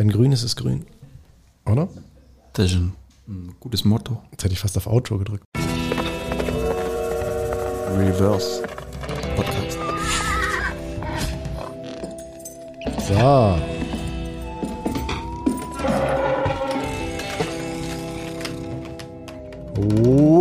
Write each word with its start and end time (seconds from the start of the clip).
Wenn 0.00 0.08
grün 0.08 0.32
ist, 0.32 0.42
ist 0.44 0.56
grün. 0.56 0.86
Oder? 1.66 1.86
Das 2.54 2.70
ist 2.70 2.76
ein, 2.76 2.94
ein 3.28 3.54
gutes 3.60 3.84
Motto. 3.84 4.22
Jetzt 4.30 4.42
hätte 4.44 4.54
ich 4.54 4.58
fast 4.58 4.78
auf 4.78 4.86
Outro 4.86 5.18
gedrückt. 5.18 5.44
Reverse 7.98 8.62
Podcast. 9.36 9.76
So. 13.06 13.58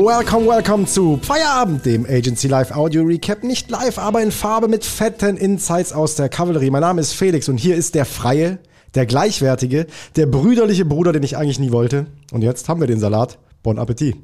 Welcome, 0.05 0.48
welcome 0.48 0.86
zu 0.86 1.20
Feierabend, 1.21 1.86
dem 1.86 2.05
Agency 2.05 2.48
Live 2.48 2.71
Audio 2.71 3.04
Recap. 3.04 3.44
Nicht 3.44 3.70
live, 3.70 3.98
aber 3.98 4.23
in 4.23 4.32
Farbe 4.32 4.70
mit 4.70 4.86
fetten 4.86 5.36
Insights 5.36 5.91
aus 5.91 6.16
der 6.16 6.30
Kavallerie. 6.30 6.70
Mein 6.70 6.80
Name 6.80 7.02
ist 7.02 7.12
Felix 7.12 7.50
und 7.50 7.57
hier 7.57 7.76
ist 7.76 7.94
der 7.96 8.05
Freie, 8.05 8.60
der 8.95 9.05
Gleichwertige, 9.05 9.87
der 10.15 10.25
brüderliche 10.25 10.85
Bruder, 10.85 11.11
den 11.11 11.23
ich 11.23 11.38
eigentlich 11.38 11.59
nie 11.59 11.71
wollte. 11.71 12.07
Und 12.31 12.41
jetzt 12.41 12.70
haben 12.70 12.80
wir 12.80 12.88
den 12.88 12.99
Salat. 12.99 13.38
Bon 13.63 13.77
Appetit. 13.77 14.16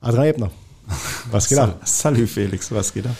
Adrian 0.00 0.26
Ebner. 0.26 0.50
Was 1.30 1.48
geht 1.48 1.58
ab? 1.58 1.80
Salut 1.84 2.28
Felix, 2.28 2.72
was 2.72 2.94
geht 2.94 3.06
ab? 3.06 3.16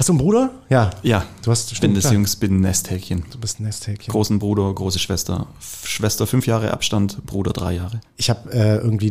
Hast 0.00 0.08
du 0.08 0.14
einen 0.14 0.18
Bruder? 0.20 0.48
Ja. 0.70 0.88
Ja, 1.02 1.26
Du 1.42 1.50
hast 1.50 1.68
bin 1.68 1.76
stimmt, 1.76 1.96
das 1.98 2.04
klar. 2.04 2.14
Jungs, 2.14 2.34
bin 2.36 2.56
ein 2.56 2.60
Nesthäkchen. 2.62 3.22
Du 3.30 3.38
bist 3.38 3.60
ein 3.60 3.64
Nesthäkchen. 3.64 4.10
Großen 4.10 4.38
Bruder, 4.38 4.72
große 4.72 4.98
Schwester. 4.98 5.46
Schwester 5.84 6.26
fünf 6.26 6.46
Jahre 6.46 6.72
Abstand, 6.72 7.26
Bruder 7.26 7.52
drei 7.52 7.74
Jahre. 7.74 8.00
Ich 8.16 8.30
habe 8.30 8.50
äh, 8.50 8.76
irgendwie 8.76 9.10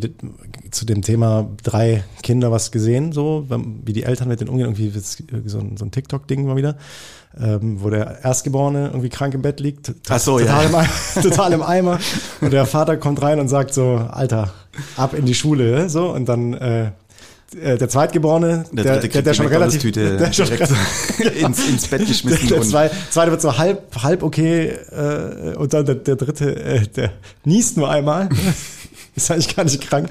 zu 0.72 0.86
dem 0.88 1.04
Thema 1.04 1.48
drei 1.62 2.04
Kinder 2.24 2.52
was 2.52 2.72
gesehen, 2.72 3.12
so 3.12 3.46
wie 3.86 3.94
die 3.94 4.02
Eltern 4.02 4.30
mit 4.30 4.40
denen 4.40 4.50
umgehen. 4.50 4.66
Irgendwie 4.66 4.90
so 5.48 5.60
ein, 5.60 5.78
so 5.78 5.86
ein 5.86 5.92
TikTok-Ding 5.92 6.44
mal 6.48 6.56
wieder, 6.56 6.76
ähm, 7.40 7.84
wo 7.84 7.92
der 7.92 8.24
Erstgeborene 8.26 8.88
irgendwie 8.88 9.10
krank 9.10 9.36
im 9.36 9.44
Bett 9.44 9.60
liegt, 9.60 9.94
Ach 10.10 10.18
so, 10.20 10.40
total, 10.40 10.64
ja. 10.64 10.70
im, 10.70 10.74
Ei- 10.76 10.90
total 11.22 11.54
im 11.54 11.62
Eimer. 11.62 12.00
Und 12.42 12.52
der 12.52 12.66
Vater 12.66 12.98
kommt 12.98 13.22
rein 13.22 13.40
und 13.40 13.48
sagt 13.48 13.76
so, 13.76 13.98
Alter, 14.10 14.56
ab 14.98 15.14
in 15.14 15.28
die 15.28 15.36
Schule, 15.36 15.88
so 15.88 16.10
und 16.12 16.26
dann 16.28 16.56
äh, 16.56 16.92
der 17.54 17.90
Zweitgeborene, 17.90 18.66
Der 18.72 18.84
der, 18.84 19.00
der, 19.00 19.22
der 19.22 19.34
schon 19.34 19.48
relativ, 19.48 19.84
McDonald's-Tüte 19.84 20.18
der 20.18 20.34
schon 20.34 20.46
direkt 20.46 20.72
ins, 21.42 21.68
ins 21.68 21.88
Bett 21.88 22.06
geschmissen. 22.08 22.48
der 22.48 22.62
zwei, 22.62 22.92
zweite 23.10 23.32
wird 23.32 23.42
so 23.42 23.58
halb, 23.58 23.82
halb 24.04 24.24
okay 24.24 24.68
äh, 24.92 25.56
und 25.56 25.74
dann 25.74 25.86
der, 25.86 25.96
der 25.96 26.16
dritte, 26.16 26.56
äh, 26.56 26.88
der 26.88 27.12
niest 27.46 27.78
nur 27.78 27.90
einmal. 27.90 28.30
Ist 29.16 29.32
eigentlich 29.32 29.56
gar 29.56 29.64
nicht 29.64 29.82
krank. 29.82 30.10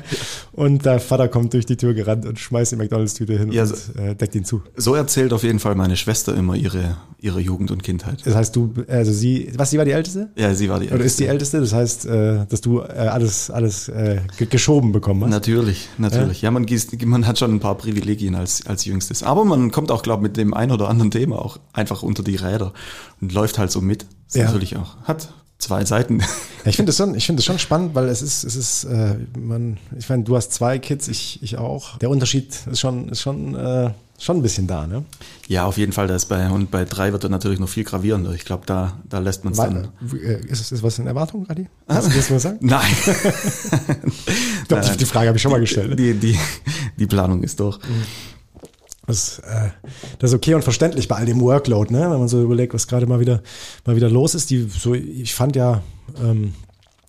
Und 0.53 0.85
der 0.85 1.01
Vater 1.01 1.29
kommt 1.29 1.53
durch 1.55 1.67
die 1.67 1.77
Tür 1.77 1.95
gerannt 1.95 2.27
und 2.27 2.39
schmeißt 2.39 2.73
die 2.73 2.77
McDonalds-Tüte 2.77 3.39
hin 3.39 3.53
Ja, 3.53 3.63
und 3.63 3.77
so- 3.77 3.93
äh, 4.01 4.15
deckt 4.15 4.35
ihn 4.35 4.45
zu. 4.45 4.63
so 4.77 4.95
erzählt 4.95 5.33
auf 5.33 5.43
jeden 5.45 5.59
Fall 5.59 5.75
meine 5.75 5.97
Schwester 5.97 6.35
immer 6.35 6.55
ihre, 6.57 6.97
ihre 7.21 7.41
Jugend 7.41 7.71
und 7.71 7.83
Kindheit. 7.83 8.21
Das 8.25 8.35
heißt, 8.35 8.55
du, 8.57 8.73
also 8.89 9.13
sie, 9.13 9.53
was, 9.57 9.71
sie 9.71 9.79
war 9.79 9.85
die 9.85 9.93
Älteste? 9.93 10.31
Ja, 10.37 10.55
sie 10.55 10.69
war 10.69 10.81
die 10.81 10.89
Oder 10.91 11.05
ist 11.05 11.19
die 11.21 11.27
Älteste? 11.27 11.61
Das 11.61 11.73
heißt, 11.73 12.07
äh, 12.07 12.47
dass 12.49 12.61
du 12.61 12.81
äh, 12.81 12.85
alles, 12.85 13.51
alles 13.51 13.89
äh, 13.89 14.21
ge- 14.37 14.47
geschoben 14.49 14.93
bekommen 14.93 15.23
hast? 15.25 15.31
Natürlich, 15.31 15.89
natürlich. 15.99 16.43
Ja, 16.43 16.51
man, 16.51 16.67
gießt, 16.67 17.05
man 17.07 17.27
hat 17.27 17.39
schon 17.39 17.55
ein 17.55 17.61
paar 17.61 17.77
Privilegien 17.77 18.35
als, 18.35 18.67
als 18.67 18.85
Jüngstes. 18.85 19.23
Aber 19.23 19.45
man 19.45 19.71
kommt 19.71 19.91
auch, 19.91 20.03
glaube 20.03 20.21
ich, 20.23 20.29
mit 20.29 20.37
dem 20.37 20.55
ein 20.55 20.71
oder 20.71 20.89
anderen 20.89 21.11
Thema 21.11 21.41
auch 21.41 21.59
einfach 21.73 22.03
unter 22.03 22.23
die 22.23 22.37
Räder 22.37 22.73
und 23.21 23.33
läuft 23.33 23.59
halt 23.59 23.71
so 23.71 23.81
mit. 23.81 24.07
Das 24.27 24.35
Ja. 24.35 24.45
natürlich 24.45 24.77
auch, 24.77 24.97
hat 25.05 25.33
zwei 25.59 25.85
Seiten. 25.85 26.21
Ja, 26.21 26.27
ich 26.71 26.77
finde 26.77 26.91
das 26.91 26.97
schon, 26.97 27.15
ich 27.15 27.27
finde 27.27 27.41
das 27.41 27.45
schon 27.47 27.59
spannend, 27.59 27.95
weil 27.95 28.09
es 28.09 28.23
ist, 28.23 28.45
es 28.45 28.57
ist, 28.57 28.85
äh, 28.85 29.17
man, 29.39 29.79
ich 29.99 30.09
meine, 30.09 30.23
du 30.25 30.37
hast 30.37 30.53
zwei 30.53 30.79
Kids, 30.79 31.09
ich, 31.09 31.43
ich 31.43 31.57
auch. 31.59 31.99
Der 31.99 32.11
Unterschied 32.11 32.55
ist 32.71 32.81
schon, 32.81 33.09
ist 33.09 33.21
schon, 33.21 33.55
äh, 33.55 33.91
schon 34.21 34.39
ein 34.39 34.43
bisschen 34.43 34.67
da, 34.67 34.87
ne? 34.87 35.05
Ja, 35.47 35.65
auf 35.65 35.79
jeden 35.79 35.93
Fall. 35.93 36.09
Da 36.09 36.17
ist 36.17 36.27
bei, 36.27 36.51
und 36.51 36.71
bei 36.73 36.85
drei 36.85 37.13
wird 37.13 37.23
er 37.25 37.31
natürlich 37.31 37.61
noch 37.61 37.69
viel 37.69 37.85
gravierender. 37.85 38.33
Ich 38.33 38.45
glaube, 38.45 38.65
da, 38.67 38.99
da 39.09 39.19
lässt 39.21 39.45
man 39.45 39.53
es 39.53 39.59
dann. 39.59 39.89
Äh, 40.13 40.41
ist, 40.47 40.61
es- 40.61 40.73
ist 40.73 40.83
was 40.83 40.99
in 40.99 41.07
Erwartung, 41.07 41.49
Adi? 41.49 41.69
Hast 41.89 42.09
du 42.09 42.15
das 42.17 42.29
mal 42.31 42.41
sagen? 42.41 42.59
Nein. 42.61 42.85
Ich 44.63 44.69
glaube, 44.69 44.85
die, 44.93 44.97
die 44.99 45.05
Frage 45.07 45.29
habe 45.29 45.37
ich 45.37 45.43
schon 45.43 45.51
mal 45.53 45.61
gestellt. 45.61 45.99
Die, 45.99 46.13
die, 46.15 46.39
die 46.99 47.07
Planung 47.07 47.43
ist 47.43 47.59
durch. 47.59 47.79
Das, 49.09 49.41
äh, 49.41 49.71
das 50.21 50.31
ist 50.31 50.37
okay 50.37 50.55
und 50.55 50.63
verständlich 50.63 51.09
bei 51.09 51.17
all 51.17 51.27
dem 51.27 51.41
Workload, 51.41 51.93
ne? 51.93 52.03
wenn 52.11 52.19
man 52.21 52.29
so 52.29 52.41
überlegt, 52.43 52.75
was 52.75 52.87
gerade 52.87 53.07
mal 53.07 53.19
wieder, 53.19 53.43
mal 53.85 53.97
wieder 53.97 54.09
los 54.11 54.35
ist. 54.37 54.51
Die, 54.51 54.69
so, 54.69 54.95
ich 54.95 55.35
fand 55.35 55.57
ja, 55.57 55.83
ähm, 56.23 56.55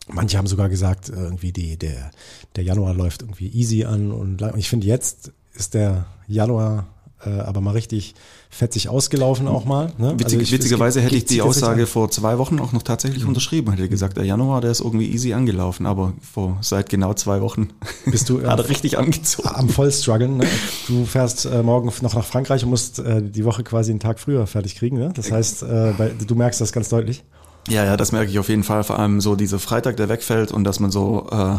manche 0.07 0.37
haben 0.37 0.47
sogar 0.47 0.69
gesagt, 0.69 1.09
äh, 1.09 1.13
irgendwie 1.13 1.51
die, 1.51 1.77
der, 1.77 2.09
der 2.55 2.63
Januar 2.63 2.93
läuft 2.95 3.21
irgendwie 3.21 3.49
easy 3.49 3.83
an 3.85 4.11
und 4.11 4.41
lang- 4.41 4.57
ich 4.57 4.69
finde 4.69 4.87
jetzt 4.87 5.31
ist 5.53 5.73
der 5.73 6.05
Januar 6.27 6.87
aber 7.27 7.61
mal 7.61 7.71
richtig 7.71 8.15
fetzig 8.49 8.89
ausgelaufen 8.89 9.47
auch 9.47 9.65
mal. 9.65 9.91
Ne? 9.97 10.13
Witzig, 10.13 10.25
Also 10.25 10.39
ich- 10.39 10.51
witzigerweise 10.51 10.99
geht- 10.99 11.07
hätte 11.07 11.15
ich 11.17 11.25
die 11.25 11.41
Aussage 11.41 11.85
vor 11.85 12.09
zwei 12.09 12.37
Wochen 12.37 12.59
auch 12.59 12.71
noch 12.71 12.81
tatsächlich 12.83 13.25
unterschrieben. 13.25 13.71
Hätte 13.71 13.89
gesagt, 13.89 14.17
der 14.17 14.25
Januar, 14.25 14.61
der 14.61 14.71
ist 14.71 14.79
irgendwie 14.81 15.11
easy 15.11 15.33
angelaufen, 15.33 15.85
aber 15.85 16.13
vor 16.33 16.57
seit 16.61 16.89
genau 16.89 17.13
zwei 17.13 17.41
Wochen 17.41 17.69
Bist 18.05 18.29
du, 18.29 18.39
äh, 18.39 18.45
hat 18.47 18.59
er 18.59 18.69
richtig 18.69 18.97
angezogen. 18.97 19.49
am 19.49 19.69
Vollstruggeln. 19.69 20.37
Ne? 20.37 20.47
Du 20.87 21.05
fährst 21.05 21.45
äh, 21.45 21.61
morgen 21.61 21.91
noch 22.01 22.13
nach 22.13 22.25
Frankreich 22.25 22.63
und 22.63 22.69
musst 22.69 22.99
äh, 22.99 23.21
die 23.21 23.45
Woche 23.45 23.63
quasi 23.63 23.91
einen 23.91 23.99
Tag 23.99 24.19
früher 24.19 24.47
fertig 24.47 24.75
kriegen. 24.75 24.97
Ne? 24.97 25.11
Das 25.15 25.31
heißt, 25.31 25.63
äh, 25.63 25.93
bei, 25.97 26.11
du 26.25 26.35
merkst 26.35 26.59
das 26.61 26.71
ganz 26.71 26.89
deutlich. 26.89 27.23
Ja, 27.67 27.85
ja, 27.85 27.97
das 27.97 28.11
merke 28.11 28.31
ich 28.31 28.39
auf 28.39 28.49
jeden 28.49 28.63
Fall. 28.63 28.83
Vor 28.83 28.97
allem 28.97 29.21
so 29.21 29.35
dieser 29.35 29.59
Freitag, 29.59 29.97
der 29.97 30.09
wegfällt 30.09 30.51
und 30.51 30.63
dass 30.63 30.79
man 30.79 30.89
so 30.89 31.27
äh, 31.31 31.57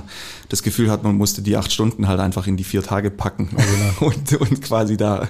das 0.49 0.63
Gefühl 0.63 0.91
hat, 0.91 1.05
man 1.05 1.15
musste 1.15 1.41
die 1.43 1.57
acht 1.57 1.71
Stunden 1.73 2.09
halt 2.09 2.19
einfach 2.19 2.47
in 2.49 2.57
die 2.57 2.65
vier 2.65 2.83
Tage 2.83 3.11
packen 3.11 3.51
und, 4.01 4.33
und 4.35 4.63
quasi 4.63 4.97
da, 4.97 5.29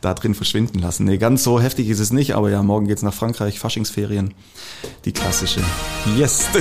da 0.00 0.14
drin 0.14 0.34
verschwinden 0.34 0.78
lassen. 0.78 1.04
Nee, 1.04 1.18
ganz 1.18 1.42
so 1.42 1.60
heftig 1.60 1.88
ist 1.88 1.98
es 1.98 2.12
nicht, 2.12 2.34
aber 2.36 2.50
ja, 2.50 2.62
morgen 2.62 2.86
geht's 2.86 3.02
nach 3.02 3.14
Frankreich, 3.14 3.58
Faschingsferien. 3.58 4.34
Die 5.04 5.12
klassische. 5.12 5.60
Yes. 6.16 6.46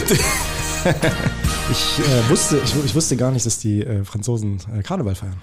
Ich 1.71 1.99
äh, 1.99 2.29
wusste, 2.29 2.59
ich, 2.63 2.73
ich 2.85 2.95
wusste 2.95 3.15
gar 3.17 3.31
nicht, 3.31 3.45
dass 3.45 3.59
die 3.59 3.83
äh, 3.83 4.03
Franzosen 4.03 4.59
äh, 4.75 4.81
Karneval 4.81 5.13
feiern. 5.13 5.35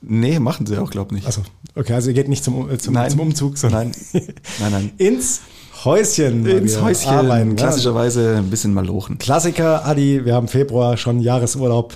nee, 0.00 0.38
machen 0.38 0.66
sie 0.66 0.76
auch, 0.78 0.90
glaub 0.90 1.10
nicht. 1.12 1.26
Also, 1.26 1.42
okay, 1.74 1.94
also 1.94 2.08
ihr 2.08 2.14
geht 2.14 2.28
nicht 2.28 2.44
zum, 2.44 2.70
äh, 2.70 2.78
zum, 2.78 2.94
Nein. 2.94 3.10
zum 3.10 3.20
Umzug, 3.20 3.58
sondern 3.58 3.92
Nein, 4.12 4.34
nein, 4.60 4.72
nein. 4.72 4.92
ins 4.98 5.40
Häuschen. 5.84 6.46
Ins 6.46 6.80
Häuschen, 6.80 7.10
arbeiten, 7.10 7.56
klassischerweise 7.56 8.36
ein 8.36 8.50
bisschen 8.50 8.72
malochen. 8.72 9.18
Klassiker, 9.18 9.86
Adi, 9.86 10.24
wir 10.24 10.34
haben 10.34 10.48
Februar 10.48 10.96
schon 10.96 11.20
Jahresurlaub 11.20 11.94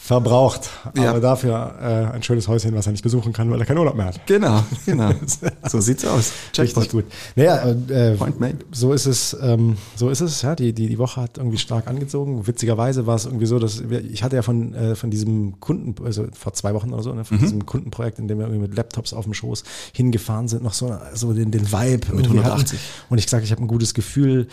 verbraucht. 0.00 0.70
Ja. 0.96 1.10
Aber 1.10 1.20
dafür 1.20 1.74
äh, 1.80 2.14
ein 2.14 2.22
schönes 2.22 2.46
Häuschen, 2.48 2.74
was 2.74 2.86
er 2.86 2.92
nicht 2.92 3.02
besuchen 3.02 3.32
kann, 3.32 3.50
weil 3.50 3.58
er 3.60 3.66
keinen 3.66 3.78
Urlaub 3.78 3.96
mehr 3.96 4.06
hat. 4.06 4.26
Genau, 4.26 4.62
genau. 4.86 5.10
So 5.68 5.80
sieht's 5.80 6.04
aus. 6.06 6.32
Richtig 6.56 6.88
gut. 6.90 7.04
Naja, 7.36 7.62
äh, 7.88 8.14
Point 8.14 8.40
made. 8.40 8.58
so 8.72 8.92
ist 8.92 9.06
es, 9.06 9.36
ähm, 9.42 9.76
so 9.96 10.08
ist 10.08 10.20
es, 10.20 10.40
ja. 10.42 10.54
Die, 10.54 10.72
die, 10.72 10.86
die 10.88 10.98
Woche 10.98 11.20
hat 11.20 11.36
irgendwie 11.36 11.58
stark 11.58 11.88
angezogen. 11.88 12.46
Witzigerweise 12.46 13.06
war 13.06 13.16
es 13.16 13.26
irgendwie 13.26 13.46
so, 13.46 13.58
dass 13.58 13.90
wir, 13.90 14.02
ich 14.04 14.22
hatte 14.22 14.36
ja 14.36 14.42
von, 14.42 14.72
äh, 14.74 14.94
von 14.94 15.10
diesem 15.10 15.60
Kunden, 15.60 15.94
also 16.04 16.26
vor 16.32 16.54
zwei 16.54 16.72
Wochen 16.74 16.92
oder 16.92 17.02
so, 17.02 17.12
ne, 17.12 17.24
von 17.24 17.36
Mhm. 17.38 17.42
diesem 17.42 17.66
Kundenprojekt, 17.66 18.18
in 18.18 18.28
dem 18.28 18.38
wir 18.38 18.46
irgendwie 18.46 18.62
mit 18.68 18.76
Laptops 18.76 19.12
auf 19.12 19.24
dem 19.24 19.34
Schoß 19.34 19.64
hingefahren 19.92 20.48
sind, 20.48 20.62
noch 20.62 20.72
so, 20.74 20.96
so 21.12 21.32
den, 21.32 21.50
den 21.50 21.70
Vibe 21.70 22.14
Mit 22.14 22.24
irgendwie 22.26 22.38
180. 22.38 22.78
Hatten. 22.78 22.88
Und 23.10 23.18
ich 23.18 23.28
sage, 23.28 23.44
ich 23.44 23.50
habe 23.50 23.62
ein 23.62 23.68
gutes 23.68 23.92
Gefühl. 23.94 24.46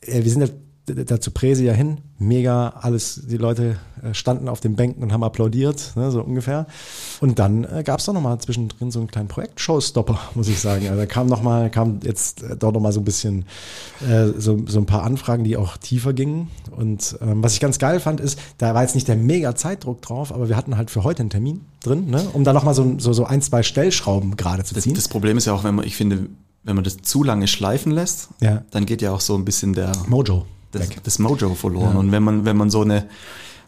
Äh, 0.00 0.24
wir 0.24 0.30
sind 0.30 0.40
ja 0.40 0.48
dazu 0.86 1.30
Präse 1.30 1.64
ja 1.64 1.72
hin, 1.72 1.98
mega 2.18 2.68
alles, 2.80 3.22
die 3.26 3.36
Leute 3.38 3.76
äh, 4.02 4.12
standen 4.12 4.48
auf 4.48 4.60
den 4.60 4.76
Bänken 4.76 5.02
und 5.02 5.12
haben 5.12 5.24
applaudiert, 5.24 5.92
ne, 5.96 6.10
so 6.10 6.20
ungefähr. 6.22 6.66
Und 7.20 7.38
dann 7.38 7.64
äh, 7.64 7.82
gab 7.82 8.00
es 8.00 8.06
doch 8.06 8.12
nochmal 8.12 8.38
zwischendrin 8.38 8.90
so 8.90 8.98
einen 8.98 9.08
kleinen 9.08 9.28
Projekt-Showstopper, 9.28 10.18
muss 10.34 10.48
ich 10.48 10.60
sagen. 10.60 10.86
Also 10.88 10.98
da 11.00 11.06
kam 11.06 11.26
noch 11.26 11.42
mal, 11.42 11.70
kam 11.70 12.00
jetzt 12.02 12.42
äh, 12.42 12.56
doch 12.56 12.72
nochmal 12.72 12.92
so 12.92 13.00
ein 13.00 13.04
bisschen, 13.04 13.46
äh, 14.08 14.28
so, 14.38 14.60
so 14.66 14.78
ein 14.78 14.86
paar 14.86 15.04
Anfragen, 15.04 15.44
die 15.44 15.56
auch 15.56 15.76
tiefer 15.78 16.12
gingen. 16.12 16.50
Und 16.76 17.16
ähm, 17.22 17.42
was 17.42 17.54
ich 17.54 17.60
ganz 17.60 17.78
geil 17.78 17.98
fand, 18.00 18.20
ist, 18.20 18.38
da 18.58 18.74
war 18.74 18.82
jetzt 18.82 18.94
nicht 18.94 19.08
der 19.08 19.16
mega 19.16 19.54
Zeitdruck 19.54 20.02
drauf, 20.02 20.32
aber 20.34 20.48
wir 20.48 20.56
hatten 20.56 20.76
halt 20.76 20.90
für 20.90 21.02
heute 21.04 21.20
einen 21.20 21.30
Termin 21.30 21.62
drin, 21.82 22.06
ne, 22.10 22.22
um 22.32 22.44
da 22.44 22.52
nochmal 22.52 22.74
so, 22.74 22.96
so, 22.98 23.12
so 23.12 23.24
ein, 23.24 23.40
zwei 23.42 23.62
Stellschrauben 23.62 24.36
gerade 24.36 24.64
zu 24.64 24.74
Das, 24.74 24.84
ziehen. 24.84 24.94
das 24.94 25.08
Problem 25.08 25.38
ist 25.38 25.46
ja 25.46 25.54
auch, 25.54 25.64
wenn 25.64 25.74
man, 25.76 25.86
ich 25.86 25.96
finde, 25.96 26.26
wenn 26.62 26.76
man 26.76 26.84
das 26.84 26.96
zu 27.02 27.22
lange 27.22 27.46
schleifen 27.46 27.92
lässt, 27.92 28.28
Ja. 28.40 28.62
dann 28.70 28.86
geht 28.86 29.02
ja 29.02 29.12
auch 29.12 29.20
so 29.20 29.34
ein 29.34 29.44
bisschen 29.44 29.74
der 29.74 29.92
Mojo. 30.08 30.46
Das, 30.74 30.88
das 31.02 31.18
Mojo 31.18 31.54
verloren. 31.54 31.96
Und 31.96 32.12
wenn 32.12 32.22
man, 32.22 32.44
wenn 32.44 32.56
man 32.56 32.70
so 32.70 32.82
eine, 32.82 33.06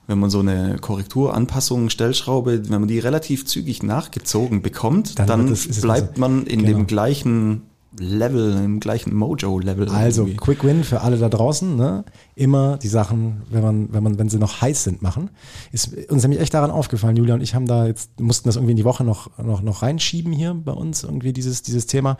wenn 0.06 0.18
man 0.18 0.30
so 0.30 0.40
eine 0.40 0.76
Korrektur, 0.80 1.34
Anpassung, 1.34 1.90
Stellschraube, 1.90 2.68
wenn 2.68 2.80
man 2.80 2.88
die 2.88 2.98
relativ 2.98 3.44
zügig 3.46 3.82
nachgezogen 3.82 4.62
bekommt, 4.62 5.18
Dann 5.18 5.26
dann, 5.26 5.48
es 5.52 5.80
bleibt 5.80 6.14
besser. 6.14 6.20
man 6.20 6.46
in 6.46 6.60
Genau. 6.62 6.78
dem 6.78 6.86
gleichen 6.86 7.62
Level, 7.98 8.56
im 8.64 8.80
gleichen 8.80 9.14
Mojo-Level. 9.14 9.88
Also 9.88 10.22
irgendwie. 10.22 10.36
Quick 10.36 10.64
Win 10.64 10.84
für 10.84 11.00
alle 11.00 11.16
da 11.16 11.28
draußen, 11.28 11.76
ne? 11.76 12.04
Immer 12.34 12.76
die 12.76 12.88
Sachen, 12.88 13.42
wenn 13.50 13.62
man, 13.62 13.92
wenn 13.92 14.02
man, 14.02 14.18
wenn 14.18 14.28
sie 14.28 14.38
noch 14.38 14.60
heiß 14.60 14.84
sind, 14.84 15.02
machen. 15.02 15.30
Ist 15.72 15.96
uns 16.10 16.22
nämlich 16.22 16.40
echt 16.40 16.54
daran 16.54 16.70
aufgefallen, 16.70 17.16
Julia 17.16 17.34
und 17.34 17.40
ich 17.40 17.54
haben 17.54 17.66
da 17.66 17.86
jetzt, 17.86 18.20
mussten 18.20 18.48
das 18.48 18.56
irgendwie 18.56 18.72
in 18.72 18.76
die 18.76 18.84
Woche 18.84 19.04
noch, 19.04 19.38
noch, 19.38 19.62
noch 19.62 19.82
reinschieben 19.82 20.32
hier 20.32 20.54
bei 20.54 20.72
uns, 20.72 21.04
irgendwie 21.04 21.32
dieses, 21.32 21.62
dieses 21.62 21.86
Thema. 21.86 22.16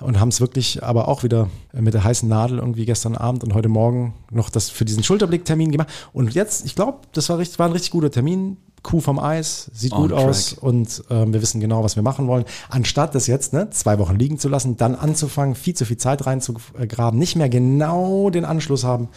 Und 0.00 0.18
haben 0.18 0.28
es 0.28 0.40
wirklich 0.40 0.82
aber 0.82 1.08
auch 1.08 1.22
wieder 1.22 1.48
mit 1.72 1.94
der 1.94 2.04
heißen 2.04 2.28
Nadel 2.28 2.58
irgendwie 2.58 2.84
gestern 2.84 3.14
Abend 3.14 3.44
und 3.44 3.54
heute 3.54 3.68
Morgen 3.68 4.14
noch 4.30 4.50
das 4.50 4.70
für 4.70 4.84
diesen 4.84 5.04
Schulterblick-Termin 5.04 5.70
gemacht. 5.70 5.88
Und 6.12 6.34
jetzt, 6.34 6.64
ich 6.66 6.74
glaube, 6.74 6.98
das 7.12 7.28
war 7.28 7.38
richtig, 7.38 7.58
war 7.58 7.66
ein 7.66 7.72
richtig 7.72 7.92
guter 7.92 8.10
Termin. 8.10 8.56
Kuh 8.82 9.00
vom 9.00 9.18
Eis, 9.18 9.70
sieht 9.74 9.92
On 9.92 10.02
gut 10.02 10.12
aus 10.12 10.50
track. 10.50 10.62
und 10.62 11.04
ähm, 11.10 11.32
wir 11.32 11.42
wissen 11.42 11.60
genau, 11.60 11.84
was 11.84 11.96
wir 11.96 12.02
machen 12.02 12.26
wollen. 12.26 12.44
Anstatt 12.68 13.14
das 13.14 13.26
jetzt 13.26 13.52
ne, 13.52 13.70
zwei 13.70 13.98
Wochen 13.98 14.16
liegen 14.16 14.38
zu 14.38 14.48
lassen, 14.48 14.76
dann 14.76 14.94
anzufangen, 14.94 15.54
viel 15.54 15.74
zu 15.74 15.84
viel 15.84 15.98
Zeit 15.98 16.26
reinzugraben, 16.26 17.18
nicht 17.18 17.36
mehr 17.36 17.48
genau 17.48 18.30
den 18.30 18.44
Anschluss 18.44 18.84
haben. 18.84 19.08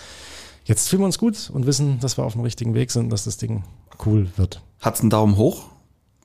jetzt 0.65 0.89
fühlen 0.89 1.01
wir 1.01 1.05
uns 1.07 1.17
gut 1.17 1.49
und 1.53 1.65
wissen, 1.65 1.99
dass 1.99 2.17
wir 2.17 2.25
auf 2.25 2.33
dem 2.33 2.41
richtigen 2.41 2.73
Weg 2.73 2.91
sind, 2.91 3.11
dass 3.11 3.23
das 3.23 3.37
Ding 3.37 3.63
cool 4.05 4.27
wird. 4.35 4.61
Hat's 4.79 5.01
einen 5.01 5.09
Daumen 5.09 5.37
hoch? 5.37 5.63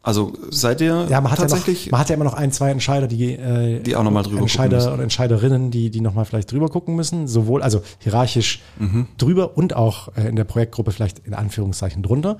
Also 0.03 0.33
seid 0.50 0.81
ihr 0.81 1.06
Ja, 1.11 1.21
man 1.21 1.33
hat, 1.33 1.39
tatsächlich 1.41 1.87
ja 1.87 1.87
noch, 1.87 1.93
man 1.93 2.00
hat 2.00 2.09
ja 2.09 2.15
immer 2.15 2.25
noch 2.25 2.35
ein, 2.35 2.50
zwei 2.53 2.71
Entscheider, 2.71 3.09
die, 3.09 3.33
äh, 3.35 3.81
Die 3.81 3.97
auch 3.97 4.03
noch 4.05 4.11
mal 4.11 4.23
drüber 4.23 4.37
gucken 4.37 4.45
Entscheider 4.45 4.77
müssen. 4.77 4.93
und 4.93 5.00
Entscheiderinnen, 5.00 5.71
die, 5.71 5.91
die 5.91 6.00
nochmal 6.00 6.25
vielleicht 6.25 6.50
drüber 6.53 6.69
gucken 6.69 6.95
müssen. 6.97 7.27
Sowohl, 7.29 7.62
also 7.62 7.83
hierarchisch 7.99 8.61
Mhm. 8.79 9.06
drüber 9.19 9.56
und 9.56 9.75
auch 9.77 10.09
äh, 10.17 10.29
in 10.29 10.37
der 10.37 10.45
Projektgruppe 10.45 10.93
vielleicht 10.93 11.19
in 11.27 11.35
Anführungszeichen 11.35 12.03
drunter. 12.03 12.39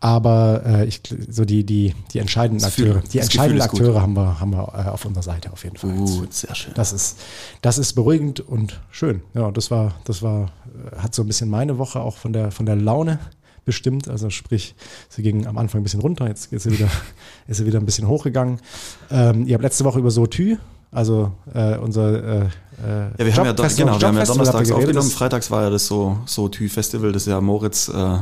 Aber 0.00 0.62
äh, 0.64 0.84
ich, 0.86 1.02
so 1.28 1.44
die, 1.44 1.64
die, 1.64 1.94
die 2.12 2.18
entscheidenden 2.18 2.62
Das 2.62 2.78
Akteure, 2.78 3.02
die 3.12 3.18
entscheidenden. 3.18 3.62
Akteure 3.62 4.00
haben 4.00 4.14
wir, 4.14 4.40
haben 4.40 4.52
wir 4.52 4.72
äh, 4.86 4.88
auf 4.88 5.04
unserer 5.04 5.22
Seite 5.24 5.52
auf 5.52 5.64
jeden 5.64 5.76
Fall. 5.76 5.90
Gut, 5.90 6.32
sehr 6.32 6.54
schön. 6.54 6.72
Das 6.74 6.92
ist, 6.92 7.18
das 7.62 7.78
ist 7.78 7.92
beruhigend 7.94 8.40
und 8.40 8.80
schön. 8.90 9.22
Ja, 9.34 9.50
das 9.50 9.70
war, 9.70 9.94
das 10.04 10.22
war, 10.22 10.50
äh, 10.92 10.96
hat 10.98 11.14
so 11.14 11.22
ein 11.22 11.26
bisschen 11.26 11.50
meine 11.50 11.78
Woche 11.78 12.00
auch 12.00 12.16
von 12.16 12.32
der, 12.32 12.50
von 12.50 12.64
der 12.66 12.76
Laune 12.76 13.18
bestimmt. 13.64 14.08
Also 14.08 14.30
sprich, 14.30 14.74
sie 15.08 15.22
ging 15.22 15.46
am 15.46 15.58
Anfang 15.58 15.80
ein 15.80 15.84
bisschen 15.84 16.00
runter, 16.00 16.26
jetzt 16.28 16.52
ist 16.52 16.62
sie 16.64 16.72
wieder, 16.72 16.88
ist 17.46 17.58
sie 17.58 17.66
wieder 17.66 17.78
ein 17.78 17.86
bisschen 17.86 18.08
hochgegangen. 18.08 18.60
Ähm, 19.10 19.46
ihr 19.46 19.54
habt 19.54 19.62
letzte 19.62 19.84
Woche 19.84 19.98
über 19.98 20.10
Sotü, 20.10 20.56
also 20.90 21.32
äh, 21.54 21.76
unser 21.78 22.42
äh, 22.42 22.46
Ja, 23.18 23.24
wir 23.26 23.36
haben 23.36 23.46
ja, 23.46 23.52
Jobfestival- 23.52 23.76
genau, 23.76 24.00
wir 24.00 24.08
haben 24.08 24.16
ja 24.16 24.24
donnerstags 24.24 24.68
geredet, 24.68 24.88
aufgenommen. 24.88 25.10
Freitags 25.10 25.50
war 25.50 25.62
ja 25.62 25.70
das 25.70 25.86
so, 25.86 26.18
so 26.26 26.48
Tü 26.48 26.68
Festival, 26.68 27.12
das 27.12 27.26
ja 27.26 27.40
Moritz 27.40 27.88
äh, 27.88 28.18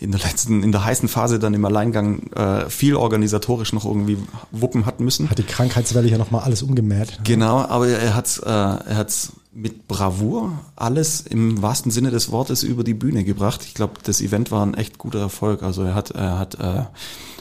in 0.00 0.10
der 0.10 0.20
letzten, 0.20 0.62
in 0.62 0.72
der 0.72 0.84
heißen 0.84 1.08
Phase 1.08 1.38
dann 1.38 1.54
im 1.54 1.64
Alleingang 1.64 2.30
äh, 2.32 2.68
viel 2.68 2.96
organisatorisch 2.96 3.72
noch 3.72 3.84
irgendwie 3.84 4.18
wuppen 4.50 4.84
hat 4.86 5.00
müssen. 5.00 5.30
Hat 5.30 5.38
die 5.38 5.44
Krankheitswelle 5.44 6.08
ja 6.08 6.18
nochmal 6.18 6.42
alles 6.42 6.62
umgemäht. 6.62 7.20
Genau, 7.24 7.58
aber 7.58 7.88
er 7.88 8.14
hat 8.14 8.40
äh, 8.44 8.48
er 8.48 8.96
hat's 8.96 9.32
mit 9.54 9.86
Bravour 9.88 10.52
alles 10.76 11.20
im 11.20 11.62
wahrsten 11.62 11.90
Sinne 11.90 12.10
des 12.10 12.30
Wortes 12.32 12.62
über 12.62 12.84
die 12.84 12.94
Bühne 12.94 13.24
gebracht. 13.24 13.62
Ich 13.64 13.74
glaube, 13.74 13.94
das 14.02 14.20
Event 14.20 14.50
war 14.50 14.64
ein 14.64 14.74
echt 14.74 14.98
guter 14.98 15.20
Erfolg. 15.20 15.62
Also 15.62 15.82
er 15.82 15.94
hat 15.94 16.10
er 16.10 16.38
hat 16.38 16.56
äh, 16.56 16.84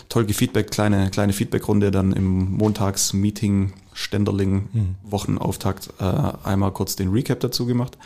toll 0.10 0.26
gefeedback, 0.26 0.72
kleine 0.72 1.10
kleine 1.10 1.34
Feedbackrunde 1.34 1.92
dann 1.92 2.14
im 2.14 2.52
Montags-Meeting 2.58 3.74
Ständerling 3.94 4.96
Wochenauftakt 5.04 5.90
äh, 6.00 6.04
einmal 6.44 6.72
kurz 6.72 6.96
den 6.96 7.10
Recap 7.10 7.40
dazu 7.40 7.66
gemacht. 7.66 7.98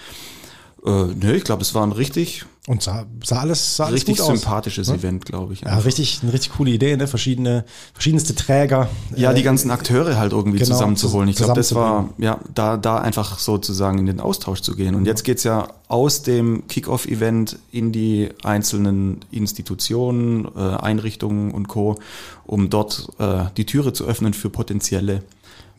Äh, 0.86 1.06
nee, 1.20 1.34
ich 1.34 1.44
glaube, 1.44 1.62
es 1.62 1.74
war 1.76 1.84
ein 1.86 1.92
richtig 1.92 2.46
Und 2.68 2.82
sah, 2.84 3.06
sah 3.24 3.40
alles, 3.40 3.76
sah 3.78 3.86
alles 3.86 4.02
richtig 4.02 4.18
gut 4.18 4.26
aus. 4.30 4.40
sympathisches 4.40 4.90
Event, 4.90 5.26
glaube 5.26 5.54
ich. 5.54 5.62
Ja, 5.62 5.78
richtig, 5.80 6.20
eine 6.22 6.34
richtig 6.34 6.54
coole 6.54 6.72
Idee, 6.72 6.96
ne? 6.98 7.08
Verschiedene, 7.08 7.66
verschiedenste 7.94 8.36
Träger. 8.36 8.90
Ja, 9.16 9.34
die 9.34 9.42
Äh, 9.42 9.44
ganzen 9.44 9.72
Akteure 9.72 10.18
halt 10.18 10.34
irgendwie 10.34 10.60
genau, 10.60 10.72
zusammenzuholen. 10.72 11.30
Ich 11.30 11.38
glaube, 11.38 11.54
das 11.56 11.74
war, 11.74 12.10
ja, 12.18 12.40
da, 12.54 12.78
da 12.78 12.98
einfach 13.00 13.40
sozusagen 13.40 13.98
in 14.00 14.06
den 14.06 14.20
Austausch 14.20 14.62
zu 14.62 14.76
gehen. 14.76 14.96
Und 14.96 15.06
jetzt 15.06 15.24
geht's 15.24 15.44
ja 15.44 15.70
aus 15.88 16.22
dem 16.24 16.68
Kick-Off-Event 16.68 17.58
in 17.72 17.92
die 17.92 18.30
einzelnen 18.44 19.20
Institutionen, 19.32 20.46
äh, 20.56 20.60
Einrichtungen 20.60 21.52
und 21.52 21.68
Co., 21.68 21.98
um 22.46 22.70
dort 22.70 23.10
äh, 23.20 23.46
die 23.58 23.66
Türe 23.66 23.94
zu 23.94 24.06
öffnen 24.06 24.34
für 24.34 24.50
potenzielle 24.50 25.24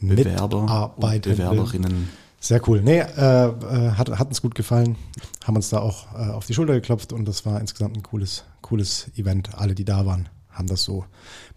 Bewerber 0.00 0.92
und. 0.96 1.20
Bewerberinnen. 1.22 2.08
Sehr 2.40 2.67
cool. 2.69 2.81
Nee, 2.82 3.00
äh, 3.00 3.46
äh, 3.46 3.90
hat, 3.93 4.11
hat 4.11 4.29
uns 4.29 4.40
gut 4.40 4.55
gefallen. 4.55 4.96
Haben 5.44 5.56
uns 5.56 5.70
da 5.70 5.81
auch 5.81 6.06
äh, 6.14 6.31
auf 6.31 6.46
die 6.46 6.55
Schulter 6.55 6.75
geklopft 6.75 7.12
und 7.12 7.26
das 7.26 7.44
war 7.44 7.61
insgesamt 7.61 7.96
ein 7.96 8.02
cooles, 8.02 8.44
cooles 8.62 9.11
Event. 9.17 9.50
Alle, 9.56 9.75
die 9.75 9.85
da 9.85 10.06
waren, 10.06 10.29
haben 10.52 10.69
das 10.69 10.85
so 10.85 11.05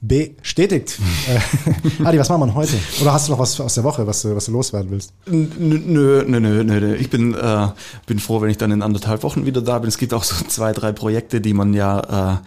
bestätigt. 0.02 1.00
äh, 1.28 2.04
Adi, 2.04 2.18
was 2.18 2.30
machen 2.30 2.48
wir 2.48 2.56
heute? 2.56 2.74
Oder 3.00 3.14
hast 3.14 3.28
du 3.28 3.32
noch 3.32 3.40
was 3.40 3.60
aus 3.62 3.76
der 3.76 3.84
Woche, 3.84 4.08
was 4.08 4.24
du, 4.24 4.36
was 4.36 4.46
du 4.46 4.54
loswerden 4.54 4.90
willst? 4.90 5.14
Nö, 5.28 5.48
nö, 5.60 6.24
nö, 6.26 6.40
nö, 6.40 6.64
nö. 6.64 6.96
Ich 6.96 7.12
bin, 7.12 7.36
äh, 7.36 7.68
bin 8.08 8.18
froh, 8.18 8.42
wenn 8.42 8.50
ich 8.50 8.58
dann 8.58 8.72
in 8.72 8.82
anderthalb 8.82 9.22
Wochen 9.22 9.46
wieder 9.46 9.62
da 9.62 9.78
bin. 9.78 9.88
Es 9.88 10.00
gibt 10.00 10.16
auch 10.16 10.24
so 10.24 10.44
zwei, 10.46 10.74
drei 10.74 10.94
Projekte, 10.94 11.42
die 11.42 11.54
man 11.54 11.76
ja 11.76 12.34
äh, 12.34 12.38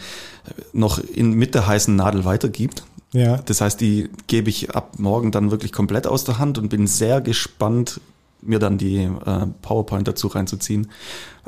noch 0.73 0.99
in, 0.99 1.35
mit 1.35 1.55
der 1.55 1.69
heißen 1.69 1.95
Nadel 1.95 2.25
weitergibt. 2.25 2.83
Ja. 3.13 3.37
Das 3.37 3.61
heißt, 3.61 3.81
die 3.81 4.11
gebe 4.27 4.51
ich 4.51 4.75
ab 4.75 4.99
morgen 4.99 5.31
dann 5.31 5.53
wirklich 5.53 5.71
komplett 5.71 6.09
aus 6.09 6.25
der 6.25 6.39
Hand 6.39 6.59
und 6.59 6.69
bin 6.69 6.89
sehr 6.89 7.21
gespannt, 7.21 8.01
mir 8.47 8.59
dann 8.59 8.79
die 8.79 8.97
äh, 9.05 9.47
PowerPoint 9.63 10.07
dazu 10.09 10.29
reinzuziehen. 10.29 10.91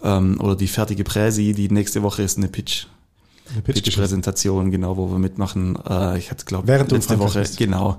Ähm, 0.02 0.40
oder 0.40 0.56
die 0.56 0.68
fertige 0.68 1.04
Präsi, 1.04 1.52
die 1.52 1.70
nächste 1.70 2.02
Woche 2.02 2.22
ist 2.22 2.36
eine 2.38 2.48
Pitch. 2.48 2.86
Eine. 3.52 3.62
Pitch-Präsentation, 3.62 4.72
genau, 4.72 4.96
wo 4.96 5.08
wir 5.08 5.18
mitmachen. 5.18 5.78
Äh, 5.88 6.18
ich 6.18 6.32
hatte, 6.32 6.44
glaube 6.46 6.70
in 6.72 6.88
letzte 6.88 7.18
Woche. 7.20 7.38
bist. 7.40 7.58
Genau. 7.58 7.98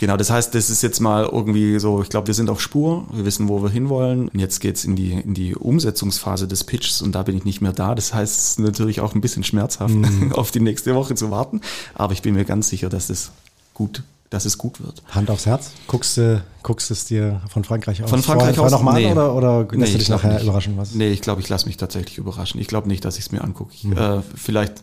Genau. 0.00 0.16
Das 0.16 0.30
heißt, 0.30 0.54
das 0.56 0.70
ist 0.70 0.82
jetzt 0.82 0.98
mal 0.98 1.24
irgendwie 1.24 1.78
so, 1.78 2.02
ich 2.02 2.08
glaube, 2.08 2.26
wir 2.26 2.34
sind 2.34 2.50
auf 2.50 2.60
Spur, 2.60 3.06
wir 3.12 3.24
wissen, 3.24 3.48
wo 3.48 3.62
wir 3.62 3.70
hinwollen. 3.70 4.28
Und 4.28 4.40
jetzt 4.40 4.58
geht's 4.60 4.84
in 4.84 4.96
die, 4.96 5.12
in 5.12 5.34
die 5.34 5.54
Umsetzungsphase 5.54 6.48
des 6.48 6.64
Pitches 6.64 7.00
und 7.00 7.14
da 7.14 7.22
bin 7.22 7.36
ich 7.36 7.44
nicht 7.44 7.60
mehr 7.60 7.72
da. 7.72 7.94
Das 7.94 8.12
heißt, 8.12 8.36
es 8.38 8.48
ist 8.50 8.58
natürlich 8.58 9.00
auch 9.00 9.14
ein 9.14 9.20
bisschen 9.20 9.44
schmerzhaft, 9.44 9.94
Mhm. 9.94 10.32
auf 10.34 10.50
die 10.50 10.60
nächste 10.60 10.94
Woche 10.96 11.14
zu 11.14 11.30
warten. 11.30 11.60
Aber 11.94 12.12
ich 12.12 12.22
bin 12.22 12.34
mir 12.34 12.44
ganz 12.44 12.68
sicher, 12.68 12.88
dass 12.88 13.08
es 13.08 13.30
gut, 13.74 14.02
dass 14.30 14.44
es 14.44 14.58
gut 14.58 14.82
wird. 14.82 15.02
Hand 15.08 15.30
aufs 15.30 15.46
Herz. 15.46 15.72
Guckst 15.86 16.16
du 16.16 16.42
guckst 16.62 16.90
es 16.90 17.06
dir 17.06 17.40
von 17.48 17.64
Frankreich 17.64 18.02
aus 18.02 18.10
Von 18.10 18.22
Frankreich 18.22 18.56
vorher, 18.56 18.64
aus? 18.66 18.72
nochmal 18.72 19.00
Nee. 19.00 19.06
an 19.06 19.12
oder, 19.12 19.34
oder 19.34 19.58
lässt 19.60 19.72
Nee, 19.72 19.78
du 19.78 19.84
ich 19.86 19.98
dich 19.98 20.08
nachher 20.10 20.42
überraschen? 20.42 20.76
Was? 20.76 20.94
Nee, 20.94 21.08
ich 21.10 21.22
glaube, 21.22 21.40
ich 21.40 21.48
lasse 21.48 21.66
mich 21.66 21.78
tatsächlich 21.78 22.18
überraschen. 22.18 22.60
Ich 22.60 22.66
glaube 22.68 22.88
nicht, 22.88 23.04
dass 23.04 23.16
ich 23.18 23.26
es 23.26 23.32
mir 23.32 23.42
angucke. 23.42 23.72
Mhm. 23.82 23.96
äh, 23.96 24.20
vielleicht 24.34 24.82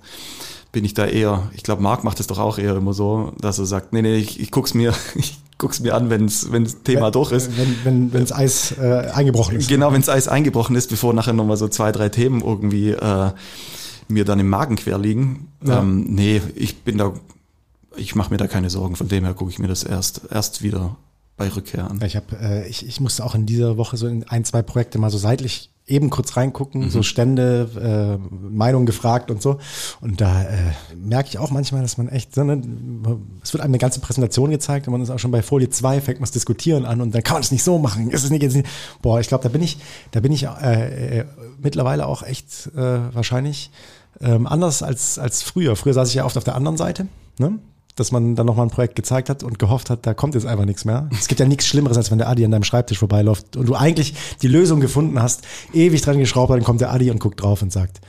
bin 0.71 0.83
ich 0.83 0.93
da 0.93 1.05
eher, 1.05 1.43
ich 1.53 1.63
glaube, 1.63 1.81
Marc 1.83 2.03
macht 2.03 2.19
es 2.19 2.27
doch 2.27 2.39
auch 2.39 2.57
eher 2.57 2.75
immer 2.75 2.93
so, 2.93 3.33
dass 3.39 3.59
er 3.59 3.65
sagt, 3.65 3.93
nee, 3.93 4.01
nee, 4.01 4.15
ich, 4.17 4.39
ich 4.39 4.51
guck's 4.51 4.73
mir, 4.73 4.93
ich 5.15 5.37
guck's 5.57 5.79
mir 5.79 5.93
an, 5.95 6.09
wenn's 6.09 6.51
wenn's 6.51 6.81
Thema 6.83 7.11
durch 7.11 7.31
ist. 7.31 7.55
Wenn, 7.55 7.75
wenn, 7.83 8.13
wenn's 8.13 8.31
Eis 8.31 8.73
äh, 8.77 9.11
eingebrochen 9.13 9.57
ist. 9.57 9.69
Genau, 9.69 9.93
wenn's 9.93 10.09
Eis 10.09 10.27
eingebrochen 10.27 10.75
ist, 10.75 10.89
bevor 10.89 11.13
nachher 11.13 11.33
nochmal 11.33 11.57
so 11.57 11.67
zwei, 11.67 11.91
drei 11.91 12.09
Themen 12.09 12.41
irgendwie 12.41 12.89
äh, 12.89 13.31
mir 14.07 14.25
dann 14.25 14.39
im 14.39 14.49
Magen 14.49 14.75
quer 14.75 14.97
liegen. 14.97 15.47
Ja. 15.63 15.79
Ähm, 15.79 16.05
nee, 16.09 16.41
ich 16.55 16.83
bin 16.83 16.97
da, 16.97 17.13
ich 17.97 18.15
mache 18.15 18.31
mir 18.31 18.37
da 18.37 18.47
keine 18.47 18.69
Sorgen. 18.69 18.95
Von 18.95 19.07
dem 19.07 19.23
her 19.23 19.33
gucke 19.33 19.51
ich 19.51 19.59
mir 19.59 19.67
das 19.67 19.83
erst 19.83 20.21
erst 20.31 20.61
wieder 20.61 20.95
bei 21.37 21.49
Rückkehr 21.49 21.89
an. 21.89 21.99
Ich, 22.05 22.15
hab, 22.15 22.31
äh, 22.31 22.67
ich, 22.67 22.87
ich 22.87 22.99
musste 22.99 23.23
auch 23.25 23.35
in 23.35 23.45
dieser 23.45 23.77
Woche 23.77 23.97
so 23.97 24.07
in 24.07 24.23
ein, 24.29 24.45
zwei 24.45 24.61
Projekte 24.61 24.97
mal 24.99 25.09
so 25.09 25.17
seitlich 25.17 25.69
eben 25.87 26.09
kurz 26.09 26.35
reingucken, 26.35 26.89
so 26.89 27.03
Stände, 27.03 28.19
äh, 28.19 28.35
Meinung 28.35 28.85
gefragt 28.85 29.29
und 29.29 29.41
so. 29.41 29.59
Und 30.01 30.19
da 30.19 30.43
äh, 30.43 30.71
merke 30.95 31.29
ich 31.29 31.37
auch 31.37 31.51
manchmal, 31.51 31.83
dass 31.83 31.97
man 31.97 32.07
echt, 32.07 32.33
so, 32.33 32.43
ne, 32.43 32.59
es 33.43 33.53
wird 33.53 33.61
einem 33.61 33.71
eine 33.71 33.77
ganze 33.77 33.99
Präsentation 33.99 34.49
gezeigt 34.49 34.87
und 34.87 34.93
man 34.93 35.01
ist 35.01 35.11
auch 35.11 35.19
schon 35.19 35.29
bei 35.29 35.43
Folie 35.43 35.69
2, 35.69 36.01
fängt 36.01 36.19
man 36.19 36.23
das 36.23 36.31
Diskutieren 36.31 36.85
an 36.85 37.01
und 37.01 37.13
dann 37.13 37.21
kann 37.21 37.35
man 37.35 37.43
es 37.43 37.51
nicht 37.51 37.63
so 37.63 37.77
machen. 37.77 38.09
Ist 38.09 38.23
es 38.23 38.31
nicht 38.31 38.41
jetzt 38.41 38.55
nicht. 38.55 38.67
Boah, 39.01 39.19
ich 39.19 39.27
glaube, 39.27 39.43
da 39.43 39.49
bin 39.49 39.61
ich, 39.61 39.77
da 40.11 40.21
bin 40.21 40.31
ich 40.31 40.43
äh, 40.43 41.19
äh, 41.19 41.25
mittlerweile 41.61 42.07
auch 42.07 42.23
echt 42.23 42.71
äh, 42.75 43.13
wahrscheinlich 43.13 43.69
ähm, 44.21 44.47
anders 44.47 44.81
als, 44.81 45.19
als 45.19 45.43
früher. 45.43 45.75
Früher 45.75 45.93
saß 45.93 46.09
ich 46.09 46.15
ja 46.15 46.25
oft 46.25 46.37
auf 46.37 46.43
der 46.43 46.55
anderen 46.55 46.77
Seite, 46.77 47.07
ne? 47.37 47.59
Dass 47.95 48.11
man 48.11 48.35
dann 48.35 48.45
nochmal 48.45 48.65
ein 48.65 48.71
Projekt 48.71 48.95
gezeigt 48.95 49.29
hat 49.29 49.43
und 49.43 49.57
gehofft 49.57 49.89
hat, 49.89 50.05
da 50.05 50.13
kommt 50.13 50.35
jetzt 50.35 50.45
einfach 50.45 50.65
nichts 50.65 50.85
mehr. 50.85 51.09
Es 51.17 51.27
gibt 51.27 51.39
ja 51.39 51.47
nichts 51.47 51.65
Schlimmeres, 51.67 51.97
als 51.97 52.11
wenn 52.11 52.17
der 52.17 52.27
Adi 52.27 52.43
an 52.43 52.51
deinem 52.51 52.63
Schreibtisch 52.63 52.99
vorbeiläuft 52.99 53.55
und 53.55 53.67
du 53.67 53.75
eigentlich 53.75 54.15
die 54.41 54.47
Lösung 54.47 54.81
gefunden 54.81 55.21
hast, 55.21 55.43
ewig 55.73 56.01
dran 56.01 56.19
geschraubt, 56.19 56.51
dann 56.51 56.63
kommt 56.63 56.81
der 56.81 56.91
Adi 56.91 57.09
und 57.09 57.19
guckt 57.19 57.41
drauf 57.41 57.61
und 57.61 57.71
sagt, 57.71 58.01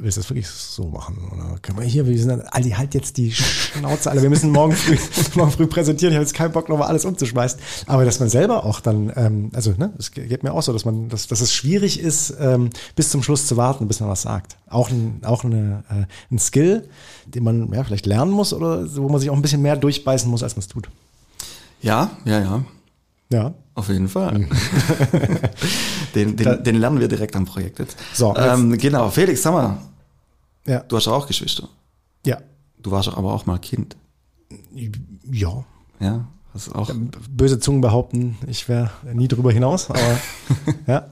willst 0.00 0.16
du 0.16 0.20
das 0.22 0.30
wirklich 0.30 0.48
so 0.48 0.84
machen? 0.88 1.16
Oder 1.32 1.58
können 1.62 1.78
wir 1.78 1.84
hier, 1.84 2.06
wir 2.06 2.18
sind, 2.18 2.42
Adi, 2.54 2.70
halt 2.70 2.94
jetzt 2.94 3.16
die 3.16 3.32
Schnauze, 3.32 4.10
alle, 4.10 4.22
wir 4.22 4.30
müssen 4.30 4.50
morgen 4.50 4.72
früh, 4.72 4.96
morgen 5.34 5.50
früh 5.50 5.66
präsentieren, 5.66 6.12
ich 6.12 6.16
habe 6.16 6.24
jetzt 6.24 6.34
keinen 6.34 6.52
Bock, 6.52 6.68
nochmal 6.68 6.88
alles 6.88 7.04
umzuschmeißen. 7.04 7.60
Aber 7.86 8.04
dass 8.04 8.20
man 8.20 8.28
selber 8.28 8.64
auch 8.64 8.80
dann, 8.80 9.12
ähm, 9.16 9.50
also, 9.54 9.72
ne, 9.76 9.92
es 9.98 10.10
geht 10.12 10.42
mir 10.42 10.52
auch 10.52 10.62
so, 10.62 10.72
dass 10.72 10.84
man, 10.84 11.08
dass, 11.08 11.26
dass 11.26 11.40
es 11.40 11.52
schwierig 11.54 12.00
ist, 12.00 12.34
ähm, 12.40 12.70
bis 12.96 13.10
zum 13.10 13.22
Schluss 13.22 13.46
zu 13.46 13.56
warten, 13.56 13.86
bis 13.88 14.00
man 14.00 14.08
was 14.08 14.22
sagt. 14.22 14.56
Auch 14.68 14.90
ein, 14.90 15.20
auch 15.24 15.44
eine, 15.44 15.84
äh, 15.90 16.04
ein 16.34 16.38
Skill, 16.38 16.88
den 17.26 17.44
man 17.44 17.72
ja, 17.72 17.84
vielleicht 17.84 18.06
lernen 18.06 18.30
muss 18.32 18.52
oder 18.52 18.84
wo 18.96 19.08
man 19.08 19.20
sich 19.20 19.30
auch 19.30 19.36
ein 19.36 19.42
bisschen 19.42 19.62
mehr 19.62 19.76
durchbeißen 19.76 20.30
muss, 20.30 20.42
als 20.42 20.54
man 20.56 20.60
es 20.60 20.68
tut. 20.68 20.88
Ja, 21.82 22.10
ja, 22.24 22.40
ja. 22.40 22.64
Ja. 23.32 23.54
Auf 23.74 23.88
jeden 23.88 24.08
Fall. 24.08 24.46
den, 26.14 26.36
Da- 26.36 26.54
den, 26.56 26.64
den 26.64 26.76
lernen 26.76 27.00
wir 27.00 27.08
direkt 27.08 27.36
am 27.36 27.44
Projekt 27.44 27.78
jetzt. 27.78 27.96
So, 28.12 28.34
ähm, 28.36 28.76
genau. 28.76 29.08
Felix, 29.10 29.42
sag 29.42 29.52
mal, 29.52 29.78
Ja. 30.66 30.80
du 30.80 30.96
hast 30.96 31.06
doch 31.06 31.12
auch 31.12 31.26
Geschwister. 31.26 31.68
Ja. 32.26 32.38
Du 32.82 32.90
warst 32.90 33.08
doch 33.08 33.16
aber 33.16 33.32
auch 33.32 33.46
mal 33.46 33.58
Kind. 33.58 33.96
Ja. 35.30 35.64
Ja, 36.00 36.26
hast 36.54 36.74
auch. 36.74 36.90
Böse 37.30 37.60
Zungen 37.60 37.80
behaupten, 37.80 38.38
ich 38.46 38.68
wäre 38.68 38.90
nie 39.12 39.28
drüber 39.28 39.52
hinaus, 39.52 39.90
aber 39.90 40.00
ja. 40.86 41.06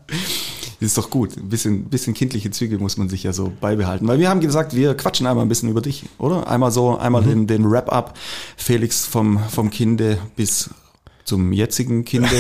Ist 0.81 0.97
doch 0.97 1.11
gut. 1.11 1.37
Ein 1.37 1.49
bisschen, 1.49 1.87
bisschen 1.87 2.15
kindliche 2.15 2.53
Züge 2.53 2.79
muss 2.79 2.97
man 2.97 3.09
sich 3.09 3.25
ja 3.25 3.33
so 3.33 3.53
beibehalten. 3.61 4.07
Weil 4.07 4.21
wir 4.21 4.29
haben 4.29 4.41
gesagt, 4.41 4.77
wir 4.77 4.95
quatschen 4.97 5.27
einmal 5.27 5.45
ein 5.45 5.49
bisschen 5.49 5.69
über 5.69 5.81
dich, 5.81 6.05
oder? 6.19 6.47
Einmal 6.49 6.71
so, 6.71 6.97
einmal 6.97 7.23
Mhm. 7.23 7.27
den, 7.27 7.47
den 7.49 7.71
Wrap-up. 7.71 8.17
Felix 8.57 9.05
vom, 9.05 9.41
vom 9.51 9.71
Kinde 9.71 10.19
bis 10.37 10.71
zum 11.29 11.53
jetzigen 11.53 12.05
Kinde. 12.05 12.29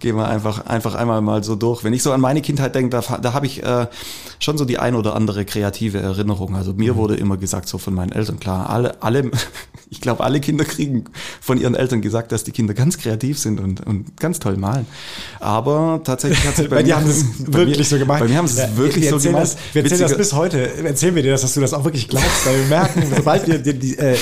gehen 0.00 0.16
wir 0.16 0.28
einfach, 0.28 0.66
einfach 0.66 0.94
einmal 0.94 1.20
mal 1.20 1.42
so 1.42 1.56
durch. 1.56 1.82
Wenn 1.82 1.92
ich 1.92 2.02
so 2.02 2.12
an 2.12 2.20
meine 2.20 2.42
Kindheit 2.42 2.74
denke, 2.74 2.90
da, 2.90 3.18
da 3.18 3.32
habe 3.32 3.46
ich 3.46 3.62
äh, 3.62 3.86
schon 4.38 4.58
so 4.58 4.64
die 4.64 4.78
ein 4.78 4.94
oder 4.94 5.14
andere 5.14 5.44
kreative 5.44 5.98
Erinnerung. 5.98 6.54
Also 6.54 6.74
mir 6.74 6.92
mhm. 6.92 6.96
wurde 6.96 7.16
immer 7.16 7.36
gesagt, 7.36 7.68
so 7.68 7.78
von 7.78 7.94
meinen 7.94 8.12
Eltern, 8.12 8.38
klar, 8.38 8.68
alle, 8.70 9.02
alle, 9.02 9.30
ich 9.90 10.00
glaube, 10.00 10.22
alle 10.22 10.40
Kinder 10.40 10.64
kriegen 10.64 11.04
von 11.40 11.58
ihren 11.58 11.74
Eltern 11.74 12.02
gesagt, 12.02 12.32
dass 12.32 12.44
die 12.44 12.52
Kinder 12.52 12.74
ganz 12.74 12.98
kreativ 12.98 13.38
sind 13.38 13.60
und, 13.60 13.86
und 13.86 14.16
ganz 14.18 14.38
toll 14.38 14.56
malen. 14.56 14.86
Aber 15.40 16.00
tatsächlich 16.04 16.46
hat 16.46 16.58
es 16.58 16.68
bei, 16.68 16.76
bei 16.76 16.82
mir 16.82 16.96
haben 16.96 17.08
es 17.08 17.24
wirklich 17.52 17.78
mir, 17.78 17.84
so 17.84 17.98
gemacht. 17.98 18.20
Bei 18.20 18.28
mir 18.28 18.36
haben 18.36 18.48
sie 18.48 18.60
es 18.60 18.68
ja, 18.70 18.76
wirklich 18.76 19.08
so 19.08 19.18
gemacht. 19.18 19.42
Das, 19.42 19.56
wir 19.72 19.82
erzählen 19.82 20.02
das 20.02 20.16
bis 20.16 20.32
heute. 20.32 20.84
Erzählen 20.84 21.14
wir 21.14 21.22
dir 21.22 21.32
das, 21.32 21.42
dass 21.42 21.54
du 21.54 21.60
das 21.60 21.72
auch 21.72 21.84
wirklich 21.84 22.08
glaubst, 22.08 22.46
weil 22.46 22.58
wir 22.58 22.66
merken, 22.66 23.02
sobald 23.16 23.46
wir 23.46 23.58
die, 23.58 23.74
die, 23.78 23.98
äh, 23.98 24.12
äh, 24.12 24.16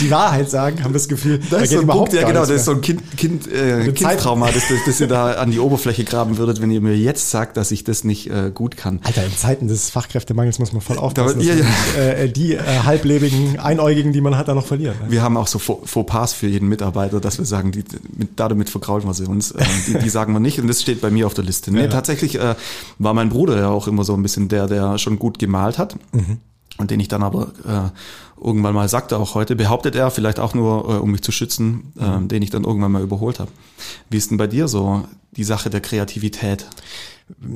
die 0.00 0.10
Wahrheit 0.10 0.50
sagen, 0.50 0.82
haben 0.82 0.90
wir 0.90 0.98
das 0.98 1.08
Gefühl, 1.08 1.38
das 1.38 1.48
da 1.50 1.58
ist 1.58 1.72
so 1.72 1.80
ein 1.80 1.86
Punkt, 1.86 2.12
ja 2.12 2.26
genau, 2.26 2.37
das 2.46 2.50
ist 2.60 2.64
so 2.64 2.72
ein 2.72 2.80
Kind, 2.80 3.16
kind, 3.16 3.50
äh, 3.50 3.92
Kindtrauma, 3.92 4.50
das, 4.50 4.68
das, 4.68 4.78
das 4.86 5.00
ihr 5.00 5.06
da 5.06 5.32
an 5.32 5.50
die 5.50 5.58
Oberfläche 5.58 6.04
graben 6.04 6.38
würdet, 6.38 6.60
wenn 6.60 6.70
ihr 6.70 6.80
mir 6.80 6.96
jetzt 6.96 7.30
sagt, 7.30 7.56
dass 7.56 7.70
ich 7.70 7.84
das 7.84 8.04
nicht 8.04 8.30
äh, 8.30 8.50
gut 8.52 8.76
kann. 8.76 9.00
Alter, 9.04 9.24
in 9.24 9.36
Zeiten 9.36 9.68
des 9.68 9.90
Fachkräftemangels 9.90 10.58
muss 10.58 10.72
man 10.72 10.80
voll 10.82 10.98
aufpassen, 10.98 11.38
da, 11.38 11.44
ja, 11.44 11.54
ja. 11.54 12.00
Äh, 12.00 12.28
die 12.28 12.54
äh, 12.54 12.60
halblebigen 12.84 13.58
Einäugigen, 13.58 14.12
die 14.12 14.20
man 14.20 14.36
hat, 14.36 14.48
da 14.48 14.54
noch 14.54 14.66
verlieren. 14.66 14.96
Ne? 15.02 15.10
Wir 15.10 15.22
haben 15.22 15.36
auch 15.36 15.46
so 15.46 15.58
Fauxpas 15.58 16.32
für 16.32 16.46
jeden 16.46 16.68
Mitarbeiter, 16.68 17.20
dass 17.20 17.38
wir 17.38 17.44
sagen, 17.44 17.72
die, 17.72 17.84
mit, 18.16 18.30
damit 18.36 18.70
verkraulen 18.70 19.06
wir 19.06 19.14
sie 19.14 19.26
uns. 19.26 19.52
Äh, 19.52 19.64
die, 19.86 19.98
die, 19.98 20.08
sagen 20.08 20.32
wir 20.32 20.40
nicht 20.40 20.60
und 20.60 20.68
das 20.68 20.82
steht 20.82 21.00
bei 21.00 21.10
mir 21.10 21.26
auf 21.26 21.34
der 21.34 21.44
Liste. 21.44 21.72
Nee, 21.72 21.82
ja, 21.82 21.88
tatsächlich 21.88 22.38
äh, 22.38 22.54
war 22.98 23.14
mein 23.14 23.28
Bruder 23.28 23.56
ja 23.58 23.68
auch 23.68 23.86
immer 23.88 24.04
so 24.04 24.14
ein 24.14 24.22
bisschen 24.22 24.48
der, 24.48 24.66
der 24.66 24.98
schon 24.98 25.18
gut 25.18 25.38
gemalt 25.38 25.78
hat. 25.78 25.96
Mhm 26.12 26.38
und 26.78 26.90
den 26.90 27.00
ich 27.00 27.08
dann 27.08 27.22
aber 27.22 27.48
äh, 27.66 27.90
irgendwann 28.42 28.74
mal 28.74 28.88
sagte, 28.88 29.18
auch 29.18 29.34
heute, 29.34 29.56
behauptet 29.56 29.94
er, 29.94 30.10
vielleicht 30.10 30.38
auch 30.38 30.54
nur, 30.54 30.88
äh, 30.88 30.98
um 30.98 31.10
mich 31.10 31.22
zu 31.22 31.32
schützen, 31.32 31.92
äh, 31.98 32.26
den 32.26 32.42
ich 32.42 32.50
dann 32.50 32.64
irgendwann 32.64 32.92
mal 32.92 33.02
überholt 33.02 33.40
habe. 33.40 33.50
Wie 34.10 34.16
ist 34.16 34.30
denn 34.30 34.38
bei 34.38 34.46
dir 34.46 34.68
so 34.68 35.04
die 35.32 35.44
Sache 35.44 35.70
der 35.70 35.80
Kreativität? 35.80 36.66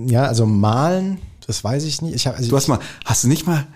Ja, 0.07 0.25
also 0.25 0.47
malen, 0.47 1.19
das 1.47 1.65
weiß 1.65 1.85
ich 1.85 2.03
nicht. 2.03 2.15
Ich 2.15 2.27
hab, 2.27 2.37
also 2.37 2.51
du 2.51 2.57
hast 2.57 2.69
mal, 2.69 2.81
hast 3.05 3.25
du 3.25 3.29
nicht 3.29 3.47
mal 3.47 3.67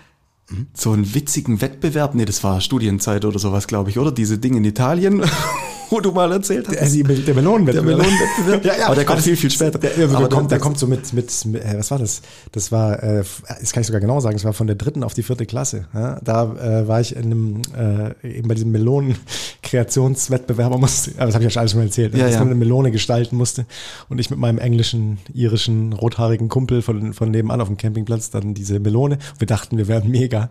so 0.75 0.93
einen 0.93 1.15
witzigen 1.15 1.61
Wettbewerb? 1.61 2.15
Nee, 2.15 2.25
das 2.25 2.45
war 2.45 2.61
Studienzeit 2.61 3.25
oder 3.25 3.39
sowas, 3.39 3.67
glaube 3.67 3.91
ich, 3.91 3.99
oder? 3.99 4.13
Diese 4.13 4.39
Dinge 4.39 4.59
in 4.59 4.65
Italien, 4.65 5.23
wo 5.90 6.00
du 6.00 6.12
mal 6.12 6.31
erzählt 6.33 6.69
hast. 6.69 6.78
Der, 6.78 7.02
der 7.02 7.35
Melonenwettbewerb. 7.35 7.87
Der 7.87 7.97
Melonenwettbewerb. 7.97 8.64
ja, 8.64 8.78
ja, 8.78 8.87
aber 8.87 8.95
der 8.95 9.05
kommt 9.05 9.23
viel, 9.23 9.37
viel 9.37 9.50
später. 9.50 9.78
Der, 9.78 9.90
der, 9.90 10.09
der 10.09 10.28
kommt, 10.28 10.50
der 10.50 10.59
kommt 10.59 10.78
so 10.78 10.87
mit, 10.87 11.12
mit, 11.12 11.45
mit 11.47 11.64
äh, 11.64 11.78
was 11.78 11.90
war 11.90 11.99
das? 11.99 12.23
Das 12.52 12.73
war, 12.73 13.02
äh, 13.02 13.25
das 13.61 13.73
kann 13.73 13.81
ich 13.81 13.87
sogar 13.87 14.00
genau 14.00 14.21
sagen, 14.21 14.37
das 14.37 14.45
war 14.45 14.52
von 14.52 14.66
der 14.66 14.76
dritten 14.76 15.02
auf 15.02 15.14
die 15.14 15.23
vierte 15.23 15.47
Klasse. 15.47 15.87
Ja? 15.95 16.21
Da 16.23 16.55
äh, 16.55 16.88
war 16.88 17.00
ich 17.00 17.16
in 17.16 17.25
einem, 17.25 17.62
äh, 17.76 18.37
eben 18.37 18.49
bei 18.49 18.55
diesem 18.55 18.73
Melonen-Kreationswettbewerb, 18.73 20.73
aber 20.73 20.83
das 20.83 21.11
habe 21.19 21.31
ich 21.31 21.37
ja 21.37 21.50
schon 21.50 21.61
alles 21.61 21.73
schon 21.73 21.83
erzählt, 21.83 22.14
ja, 22.14 22.25
dass 22.25 22.35
ja. 22.35 22.40
man 22.40 22.49
eine 22.49 22.57
Melone 22.57 22.90
gestalten 22.90 23.37
musste 23.37 23.66
und 24.09 24.19
ich 24.19 24.31
mit 24.31 24.38
meinem 24.38 24.59
englischen, 24.59 25.19
irischen, 25.33 25.93
rothaarigen 25.93 26.49
Kumpel 26.49 26.83
von, 26.83 27.12
von 27.12 27.31
nebenan 27.31 27.61
auf 27.61 27.69
dem 27.69 27.76
Campingplatz 27.76 28.31
dann 28.31 28.55
diese 28.55 28.81
Melone. 28.81 29.19
Wir 29.38 29.47
dachten, 29.47 29.76
wir 29.76 29.88
wären 29.88 30.11
mega. 30.11 30.50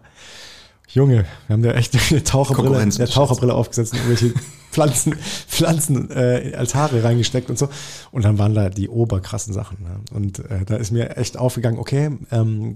Junge, 0.89 1.25
wir 1.47 1.53
haben 1.53 1.63
da 1.63 1.71
echt 1.71 1.95
eine 2.11 2.23
Taucherbrille, 2.23 2.77
eine 2.77 2.91
Taucherbrille 2.91 3.53
aufgesetzt 3.53 3.93
und 3.93 3.99
irgendwelche 3.99 4.33
Pflanzen, 4.71 5.15
Pflanzen 5.47 6.11
äh, 6.11 6.53
Altare 6.57 7.03
reingesteckt 7.03 7.49
und 7.49 7.57
so. 7.57 7.69
Und 8.11 8.25
dann 8.25 8.37
waren 8.37 8.53
da 8.53 8.69
die 8.69 8.89
oberkrassen 8.89 9.53
Sachen. 9.53 9.83
Ne? 9.83 9.99
Und 10.13 10.39
äh, 10.39 10.65
da 10.65 10.75
ist 10.75 10.91
mir 10.91 11.15
echt 11.15 11.37
aufgegangen, 11.37 11.79
okay, 11.79 12.11
ähm, 12.31 12.75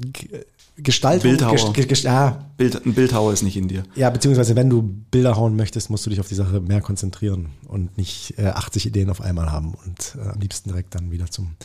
Gestaltung. 0.77 1.31
Bildhauer. 1.31 1.73
Gest, 1.73 1.89
gest, 1.89 2.03
ja. 2.03 2.45
Bild, 2.57 2.85
ein 2.85 2.93
Bildhauer 2.93 3.33
ist 3.33 3.43
nicht 3.43 3.57
in 3.57 3.67
dir. 3.67 3.83
Ja, 3.95 4.09
beziehungsweise 4.09 4.55
wenn 4.55 4.69
du 4.69 4.81
Bilder 4.81 5.35
hauen 5.35 5.55
möchtest, 5.55 5.89
musst 5.89 6.05
du 6.05 6.09
dich 6.09 6.19
auf 6.19 6.27
die 6.27 6.35
Sache 6.35 6.61
mehr 6.61 6.81
konzentrieren 6.81 7.49
und 7.67 7.97
nicht 7.97 8.35
äh, 8.37 8.47
80 8.47 8.85
Ideen 8.85 9.09
auf 9.09 9.21
einmal 9.21 9.51
haben 9.51 9.73
und 9.85 10.15
äh, 10.17 10.29
am 10.29 10.39
liebsten 10.39 10.69
direkt 10.69 10.95
dann 10.95 11.11
wieder 11.11 11.29
zum, 11.29 11.55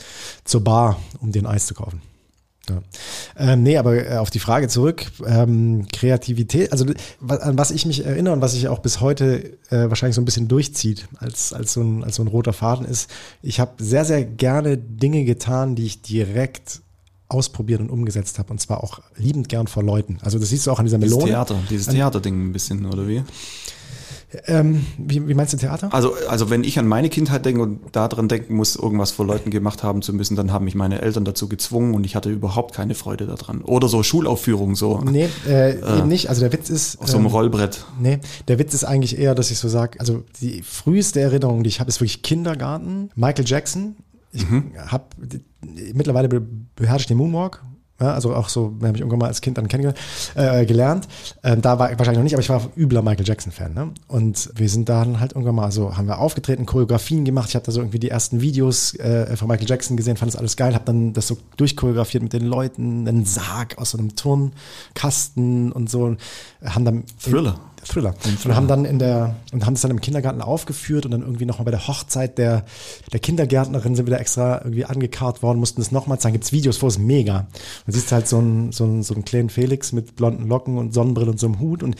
zur 0.45 0.63
Bar, 0.65 0.99
um 1.21 1.33
den 1.33 1.47
Eis 1.47 1.67
zu 1.67 1.75
kaufen. 1.75 2.03
Ja. 2.69 2.83
Ähm, 3.37 3.63
nee, 3.63 3.77
aber 3.77 4.11
äh, 4.11 4.17
auf 4.17 4.31
die 4.31 4.39
Frage 4.39 4.69
zurück, 4.69 5.07
ähm, 5.27 5.87
Kreativität, 5.93 6.73
also 6.73 6.87
an 7.27 7.59
was 7.59 7.71
ich 7.71 7.87
mich 7.87 8.05
erinnere 8.05 8.35
und 8.35 8.41
was 8.41 8.53
sich 8.53 8.69
auch 8.69 8.79
bis 8.79 9.01
heute 9.01 9.59
äh, 9.71 9.89
wahrscheinlich 9.89 10.15
so 10.15 10.23
ein 10.23 10.25
bisschen 10.25 10.49
durchzieht 10.49 11.09
als, 11.19 11.53
als, 11.53 11.75
so 11.75 11.83
ein, 11.83 12.05
als 12.05 12.17
so 12.17 12.23
ein 12.23 12.29
roter 12.29 12.53
Faden 12.53 12.87
ist, 12.87 13.11
ich 13.43 13.61
habe 13.61 13.73
sehr, 13.83 14.05
sehr 14.05 14.25
gerne 14.25 14.79
Dinge 14.79 15.25
getan, 15.25 15.75
die 15.75 15.87
ich 15.87 16.03
direkt 16.03 16.81
ausprobiert 17.29 17.81
und 17.81 17.91
umgesetzt 17.91 18.39
habe 18.39 18.53
und 18.53 18.61
zwar 18.61 18.85
auch 18.85 19.01
liebend 19.17 19.49
gern 19.49 19.67
vor 19.67 19.83
Leuten. 19.83 20.19
Also 20.23 20.39
das 20.39 20.51
siehst 20.51 20.67
du 20.67 20.71
auch 20.71 20.79
an 20.79 20.85
dieser 20.85 20.99
Melone. 20.99 21.25
Dieses 21.25 21.31
Theater, 21.31 21.57
dieses 21.71 21.87
Theaterding 21.89 22.49
ein 22.49 22.53
bisschen, 22.53 22.87
oder 22.87 23.09
wie? 23.09 23.23
Ähm, 24.47 24.87
wie, 24.99 25.27
wie, 25.29 25.35
meinst 25.35 25.53
du 25.53 25.57
Theater? 25.57 25.93
Also, 25.93 26.15
also 26.29 26.51
wenn 26.51 26.65
ich 26.65 26.79
an 26.79 26.87
meine 26.87 27.09
Kindheit 27.09 27.45
denke 27.45 27.63
und 27.63 27.81
daran 27.93 28.29
denken 28.29 28.55
muss, 28.55 28.77
irgendwas 28.77 29.11
vor 29.11 29.27
Leuten 29.27 29.51
gemacht 29.51 29.83
haben 29.83 30.03
zu 30.03 30.13
müssen, 30.13 30.37
dann 30.37 30.53
haben 30.53 30.65
mich 30.65 30.75
meine 30.75 31.03
Eltern 31.03 31.25
dazu 31.25 31.49
gezwungen 31.49 31.95
und 31.95 32.05
ich 32.05 32.17
hatte 32.17 32.31
überhaupt 32.31 32.75
keine 32.75 32.95
Freude 32.95 33.27
daran. 33.27 33.63
Oder 33.63 33.89
so 33.89 34.03
Schulaufführungen 34.03 34.75
so. 34.75 35.01
Nee, 35.01 35.29
äh, 35.47 35.71
äh, 35.81 35.99
eben 35.99 36.09
nicht. 36.09 36.29
Also 36.29 36.41
der 36.41 36.53
Witz 36.53 36.71
ist. 36.71 37.01
Auf 37.01 37.09
so 37.09 37.17
einem 37.17 37.27
ähm, 37.27 37.33
Rollbrett. 37.33 37.85
Nee, 38.01 38.19
der 38.49 38.59
Witz 38.59 38.75
ist 38.75 38.85
eigentlich 38.85 39.19
eher, 39.19 39.35
dass 39.35 39.51
ich 39.51 39.59
so 39.59 39.69
sage, 39.69 40.01
also 40.01 40.25
die 40.41 40.63
früheste 40.63 41.21
Erinnerung, 41.21 41.63
die 41.63 41.69
ich 41.69 41.81
habe, 41.81 41.89
ist 41.89 42.01
wirklich 42.01 42.23
Kindergarten. 42.23 43.11
Michael 43.15 43.45
Jackson. 43.47 43.97
Ich 44.33 44.49
mhm. 44.49 44.73
habe 44.87 45.05
mittlerweile 45.95 46.29
beherrsche 46.29 47.03
ich 47.03 47.07
den 47.07 47.19
Moonwalk 47.19 47.63
ja, 48.01 48.13
also 48.13 48.35
auch 48.35 48.49
so, 48.49 48.75
habe 48.83 48.97
ich 48.97 49.01
irgendwann 49.01 49.21
mal 49.21 49.29
als 49.29 49.41
Kind 49.41 49.57
dann 49.57 49.69
kennengelernt, 49.69 49.99
äh, 50.35 50.67
gelernt. 50.67 51.07
Ähm, 51.45 51.63
da 51.63 51.79
war 51.79 51.93
ich 51.93 51.99
wahrscheinlich 51.99 52.19
noch 52.19 52.25
nicht, 52.25 52.35
aber 52.35 52.43
ich 52.43 52.49
war 52.49 52.69
übler 52.77 53.03
Michael 53.03 53.27
Jackson-Fan. 53.27 53.73
Ne? 53.73 53.93
Und 54.09 54.51
wir 54.57 54.69
sind 54.69 54.89
dann 54.89 55.21
halt 55.21 55.33
irgendwann 55.33 55.55
mal 55.55 55.71
so, 55.71 55.97
haben 55.97 56.09
wir 56.09 56.19
aufgetreten, 56.19 56.67
Choreografien 56.67 57.25
gemacht. 57.25 57.51
Ich 57.51 57.55
habe 57.55 57.65
da 57.65 57.71
so 57.71 57.81
irgendwie 57.81 58.01
die 58.01 58.11
ersten 58.11 58.41
Videos 58.41 58.95
äh, 58.97 59.37
von 59.37 59.47
Michael 59.47 59.69
Jackson 59.69 59.97
gesehen, 59.97 60.17
fand 60.17 60.33
das 60.33 60.39
alles 60.39 60.57
geil, 60.57 60.75
habe 60.75 60.85
dann 60.87 61.13
das 61.13 61.29
so 61.29 61.39
durchchoreografiert 61.57 62.23
mit 62.23 62.33
den 62.33 62.45
Leuten, 62.45 63.07
einen 63.07 63.25
Sarg 63.25 63.79
aus 63.79 63.93
so 63.93 63.99
einem 63.99 64.17
Turnkasten 64.17 65.71
und 65.71 65.89
so. 65.89 66.17
Haben 66.65 66.85
dann 66.85 67.05
Thriller. 67.23 67.61
Thriller. 67.85 68.15
Und 68.45 68.55
haben 68.55 68.69
dann 68.69 68.85
in 68.85 68.99
der, 68.99 69.37
und 69.53 69.67
haben 69.67 69.75
es 69.75 69.81
dann 69.81 69.91
im 69.91 70.01
Kindergarten 70.01 70.43
aufgeführt 70.43 71.05
und 71.05 71.13
dann 71.13 71.23
irgendwie 71.23 71.45
nochmal 71.45 71.67
bei 71.67 71.71
der 71.71 71.87
Hochzeit 71.87 72.39
der, 72.39 72.65
der 73.13 73.21
Kindergärtnerin 73.21 73.95
sind 73.95 74.07
wir 74.07 74.15
da 74.15 74.21
extra 74.21 74.59
irgendwie 74.59 74.85
angekarrt 74.85 75.43
worden, 75.43 75.59
mussten 75.59 75.81
es 75.81 75.93
nochmal 75.93 76.19
zeigen. 76.19 76.35
Gibt's 76.35 76.53
Videos 76.53 76.77
vor, 76.77 76.89
ist 76.89 76.99
mega. 76.99 77.47
Man 77.87 77.95
siehst 77.95 78.13
halt 78.13 78.29
so 78.29 78.39
einen, 78.39 78.73
so 78.73 78.85
einen, 78.85 79.03
so 79.03 79.15
einen 79.15 79.25
kleinen 79.25 79.51
Felix 79.51 79.93
mit 79.93 80.17
blonden 80.17 80.49
Locken 80.49 80.79
und 80.79 80.95
Sonnenbrille 80.95 81.31
und 81.31 81.39
so 81.39 81.47
einem 81.47 81.61
Hut 81.61 81.83
und 81.83 81.97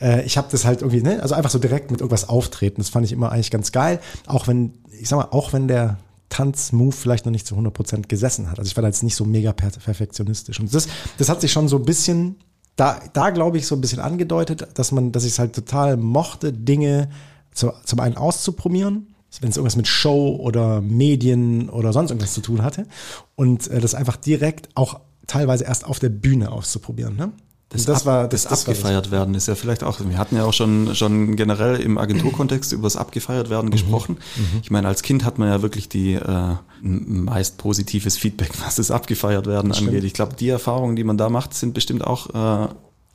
äh, 0.00 0.24
ich 0.24 0.36
habe 0.36 0.48
das 0.50 0.64
halt 0.64 0.82
irgendwie, 0.82 1.02
ne, 1.02 1.22
also 1.22 1.34
einfach 1.34 1.50
so 1.50 1.58
direkt 1.58 1.90
mit 1.90 2.00
irgendwas 2.00 2.28
auftreten. 2.28 2.76
Das 2.78 2.88
fand 2.88 3.06
ich 3.06 3.12
immer 3.12 3.32
eigentlich 3.32 3.50
ganz 3.50 3.72
geil. 3.72 4.00
Auch 4.26 4.46
wenn, 4.46 4.74
ich 5.00 5.08
sag 5.08 5.18
mal, 5.18 5.28
auch 5.30 5.52
wenn 5.52 5.68
der 5.68 5.98
Tanzmove 6.28 6.94
vielleicht 6.94 7.26
noch 7.26 7.32
nicht 7.32 7.46
zu 7.46 7.54
100% 7.54 8.08
gesessen 8.08 8.50
hat. 8.50 8.58
Also 8.58 8.68
ich 8.68 8.76
war 8.76 8.82
da 8.82 8.88
jetzt 8.88 9.02
nicht 9.02 9.14
so 9.14 9.24
mega 9.24 9.52
perfektionistisch. 9.52 10.58
Und 10.58 10.74
das, 10.74 10.88
das 11.18 11.28
hat 11.28 11.40
sich 11.40 11.52
schon 11.52 11.68
so 11.68 11.76
ein 11.76 11.84
bisschen 11.84 12.36
da, 12.76 13.00
da 13.12 13.30
glaube 13.30 13.58
ich, 13.58 13.66
so 13.66 13.74
ein 13.74 13.80
bisschen 13.80 14.00
angedeutet, 14.00 14.66
dass 14.74 14.92
man, 14.92 15.12
dass 15.12 15.24
ich 15.24 15.32
es 15.32 15.38
halt 15.38 15.54
total 15.54 15.96
mochte, 15.96 16.52
Dinge 16.52 17.08
zu, 17.52 17.72
zum 17.84 18.00
einen 18.00 18.16
auszuprobieren, 18.16 19.14
wenn 19.40 19.50
es 19.50 19.56
irgendwas 19.56 19.76
mit 19.76 19.88
Show 19.88 20.36
oder 20.36 20.80
Medien 20.80 21.68
oder 21.68 21.92
sonst 21.92 22.10
irgendwas 22.10 22.34
zu 22.34 22.40
tun 22.40 22.62
hatte. 22.62 22.86
Und 23.36 23.68
äh, 23.68 23.80
das 23.80 23.94
einfach 23.94 24.16
direkt 24.16 24.68
auch 24.74 25.00
teilweise 25.26 25.64
erst 25.64 25.84
auf 25.84 25.98
der 25.98 26.10
Bühne 26.10 26.52
auszuprobieren. 26.52 27.16
Ne? 27.16 27.32
Das, 27.74 27.84
das, 27.84 28.00
ab, 28.00 28.06
war, 28.06 28.28
das, 28.28 28.44
das 28.44 28.66
abgefeiert 28.66 29.10
werden 29.10 29.34
ist 29.34 29.48
ja 29.48 29.54
vielleicht 29.54 29.84
auch, 29.84 30.00
wir 30.00 30.16
hatten 30.16 30.36
ja 30.36 30.44
auch 30.44 30.52
schon, 30.52 30.94
schon 30.94 31.36
generell 31.36 31.80
im 31.80 31.98
Agenturkontext 31.98 32.72
über 32.72 32.84
das 32.84 32.96
abgefeiert 32.96 33.50
werden 33.50 33.66
mhm. 33.66 33.72
gesprochen. 33.72 34.16
Mhm. 34.36 34.60
Ich 34.62 34.70
meine, 34.70 34.88
als 34.88 35.02
Kind 35.02 35.24
hat 35.24 35.38
man 35.38 35.48
ja 35.48 35.60
wirklich 35.60 35.88
die 35.88 36.14
äh, 36.14 36.54
meist 36.80 37.58
positives 37.58 38.16
Feedback, 38.16 38.50
was 38.64 38.76
das 38.76 38.90
abgefeiert 38.90 39.46
werden 39.46 39.70
das 39.70 39.78
angeht. 39.78 40.04
Ich 40.04 40.14
glaube, 40.14 40.34
die 40.34 40.48
Erfahrungen, 40.48 40.96
die 40.96 41.04
man 41.04 41.18
da 41.18 41.28
macht, 41.28 41.52
sind 41.54 41.74
bestimmt 41.74 42.04
auch 42.04 42.64
äh, 42.64 42.68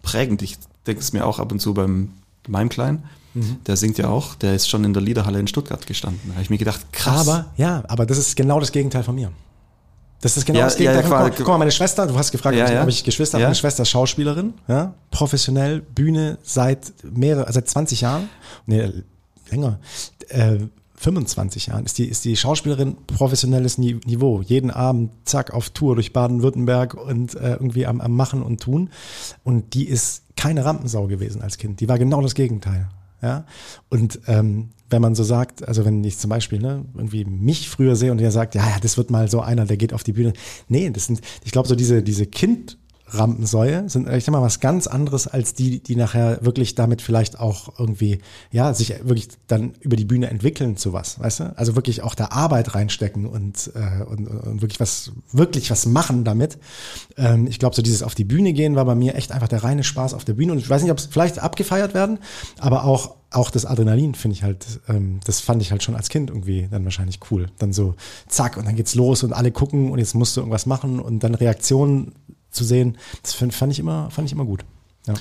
prägend. 0.04 0.42
Ich 0.42 0.58
denke 0.86 1.02
es 1.02 1.14
mir 1.14 1.26
auch 1.26 1.40
ab 1.40 1.52
und 1.52 1.60
zu 1.60 1.74
beim 1.74 2.10
meinem 2.48 2.70
Kleinen. 2.70 3.04
Mhm. 3.34 3.58
Der 3.68 3.78
singt 3.78 3.98
ja 3.98 4.10
auch, 4.10 4.36
der 4.36 4.56
ist 4.56 4.70
schon 4.70 4.84
in 4.84 4.94
der 4.94 5.04
Liederhalle 5.04 5.40
in 5.40 5.48
Stuttgart 5.48 5.86
gestanden. 5.86 6.22
Da 6.26 6.34
habe 6.34 6.44
ich 6.44 6.50
mir 6.50 6.58
gedacht, 6.58 6.92
krass. 6.92 7.28
Aber, 7.28 7.46
ja, 7.58 7.84
aber 7.88 8.06
das 8.06 8.18
ist 8.18 8.36
genau 8.36 8.60
das 8.60 8.72
Gegenteil 8.72 9.04
von 9.04 9.16
mir. 9.16 9.32
Das 10.22 10.36
ist 10.36 10.46
genau 10.46 10.60
ja, 10.60 10.66
das 10.66 10.76
Gegenteil. 10.76 11.04
Ja, 11.04 11.10
ja, 11.10 11.30
guck, 11.30 11.38
guck, 11.38 11.48
mal, 11.48 11.58
meine 11.58 11.72
Schwester, 11.72 12.06
du 12.06 12.18
hast 12.18 12.32
gefragt, 12.32 12.58
ja, 12.58 12.70
ja. 12.70 12.80
habe 12.82 12.90
ich 12.90 13.04
Geschwister, 13.04 13.40
meine 13.40 13.56
Schwester 13.56 13.84
ist 13.84 13.90
Schauspielerin, 13.90 14.54
ja, 14.68 14.94
professionell, 15.12 15.82
Bühne 15.82 16.38
seit 16.44 16.92
mehrere, 17.04 17.52
seit 17.52 17.70
20 17.70 18.02
Jahren, 18.02 18.30
nee, 18.66 18.92
länger, 19.50 19.80
äh, 20.30 20.58
25 21.00 21.68
Jahren 21.68 21.86
ist 21.86 21.98
die, 21.98 22.06
ist 22.10 22.26
die 22.26 22.36
Schauspielerin 22.36 22.98
professionelles 23.08 23.78
Niveau. 23.78 24.42
Jeden 24.42 24.70
Abend, 24.70 25.12
zack, 25.24 25.54
auf 25.54 25.70
Tour 25.70 25.96
durch 25.96 26.12
Baden-Württemberg 26.12 26.94
und 26.94 27.36
äh, 27.36 27.52
irgendwie 27.54 27.86
am, 27.86 28.02
am 28.02 28.14
Machen 28.14 28.44
und 28.44 28.62
Tun. 28.62 28.90
Und 29.46 29.74
die 29.76 29.88
ist 29.88 30.24
keine 30.36 30.66
Rampensau 30.66 31.08
gewesen 31.08 31.42
als 31.42 31.58
Kind. 31.58 31.80
Die 31.80 31.88
war 31.88 31.98
genau 31.98 32.22
das 32.22 32.36
Gegenteil. 32.36 32.90
Ja. 33.22 33.46
Und 33.90 34.20
ähm, 34.28 34.72
wenn 34.90 35.02
man 35.02 35.16
so 35.16 35.24
sagt, 35.24 35.68
also 35.68 35.86
wenn 35.86 36.04
ich 36.04 36.18
zum 36.18 36.30
Beispiel 36.30 36.60
ne, 36.60 36.86
irgendwie 36.96 37.26
mich 37.26 37.70
früher 37.70 37.96
sehe 37.96 38.12
und 38.12 38.20
der 38.20 38.32
sagt, 38.32 38.56
ja, 38.56 38.68
ja, 38.68 38.78
das 38.82 38.98
wird 38.98 39.12
mal 39.12 39.30
so 39.30 39.42
einer, 39.42 39.66
der 39.66 39.78
geht 39.78 39.94
auf 39.94 40.04
die 40.04 40.14
Bühne. 40.14 40.34
Nee, 40.68 40.90
das 40.90 41.06
sind, 41.06 41.22
ich 41.44 41.52
glaube, 41.52 41.68
so 41.68 41.76
diese, 41.76 42.04
diese 42.04 42.26
Kind 42.26 42.78
Rampensäue 43.12 43.90
sind, 43.90 44.08
ich 44.08 44.24
sag 44.24 44.32
mal, 44.32 44.42
was 44.42 44.60
ganz 44.60 44.88
anderes 44.88 45.28
als 45.28 45.54
die, 45.54 45.82
die 45.82 45.96
nachher 45.96 46.40
wirklich 46.44 46.76
damit 46.76 47.02
vielleicht 47.02 47.40
auch 47.40 47.80
irgendwie, 47.80 48.20
ja, 48.52 48.74
sich 48.74 48.94
wirklich 49.04 49.30
dann 49.48 49.74
über 49.80 49.96
die 49.96 50.06
Bühne 50.06 50.30
entwickeln 50.30 50.78
zu 50.78 50.94
was, 50.94 51.20
weißt 51.20 51.40
du? 51.40 51.58
Also 51.58 51.76
wirklich 51.76 52.04
auch 52.04 52.16
da 52.16 52.26
Arbeit 52.26 52.76
reinstecken 52.76 53.26
und, 53.26 53.72
äh, 53.76 54.04
und, 54.04 54.28
und 54.28 54.62
wirklich 54.62 54.80
was, 54.80 55.12
wirklich 55.32 55.72
was 55.72 55.86
machen 55.86 56.24
damit. 56.24 56.58
Ähm, 57.18 57.48
ich 57.48 57.60
glaube, 57.60 57.76
so 57.76 57.82
dieses 57.82 58.04
auf 58.04 58.16
die 58.16 58.26
Bühne 58.26 58.54
gehen 58.54 58.76
war 58.76 58.86
bei 58.86 58.96
mir 58.96 59.16
echt 59.16 59.32
einfach 59.32 59.48
der 59.48 59.64
reine 59.64 59.84
Spaß 59.84 60.14
auf 60.14 60.26
der 60.26 60.34
Bühne. 60.34 60.52
Und 60.52 60.60
ich 60.60 60.70
weiß 60.70 60.82
nicht, 60.84 60.92
ob 60.92 61.00
es 61.00 61.08
vielleicht 61.08 61.40
abgefeiert 61.40 61.94
werden, 61.94 62.20
aber 62.60 62.84
auch, 62.84 63.16
auch 63.32 63.52
das 63.52 63.66
Adrenalin 63.66 64.16
finde 64.16 64.36
ich 64.36 64.44
halt, 64.44 64.66
ähm, 64.88 65.20
das 65.26 65.40
fand 65.40 65.62
ich 65.62 65.72
halt 65.72 65.84
schon 65.84 65.96
als 65.96 66.10
Kind 66.10 66.30
irgendwie 66.30 66.68
dann 66.70 66.84
wahrscheinlich 66.84 67.20
cool. 67.30 67.48
Dann 67.60 67.74
so, 67.74 67.96
zack, 68.28 68.58
und 68.58 68.66
dann 68.66 68.76
geht's 68.76 68.96
los 68.96 69.24
und 69.24 69.34
alle 69.34 69.52
gucken 69.52 69.92
und 69.92 70.00
jetzt 70.00 70.16
musst 70.16 70.36
du 70.36 70.42
irgendwas 70.42 70.66
machen 70.66 71.00
und 71.00 71.20
dann 71.20 71.36
Reaktionen 71.36 72.14
zu 72.50 72.64
sehen, 72.64 72.98
das 73.22 73.34
fand 73.34 73.72
ich 73.72 73.80
immer, 73.80 74.10
fand 74.10 74.26
ich 74.26 74.32
immer 74.32 74.46
gut. 74.46 74.66
Ja. 75.06 75.14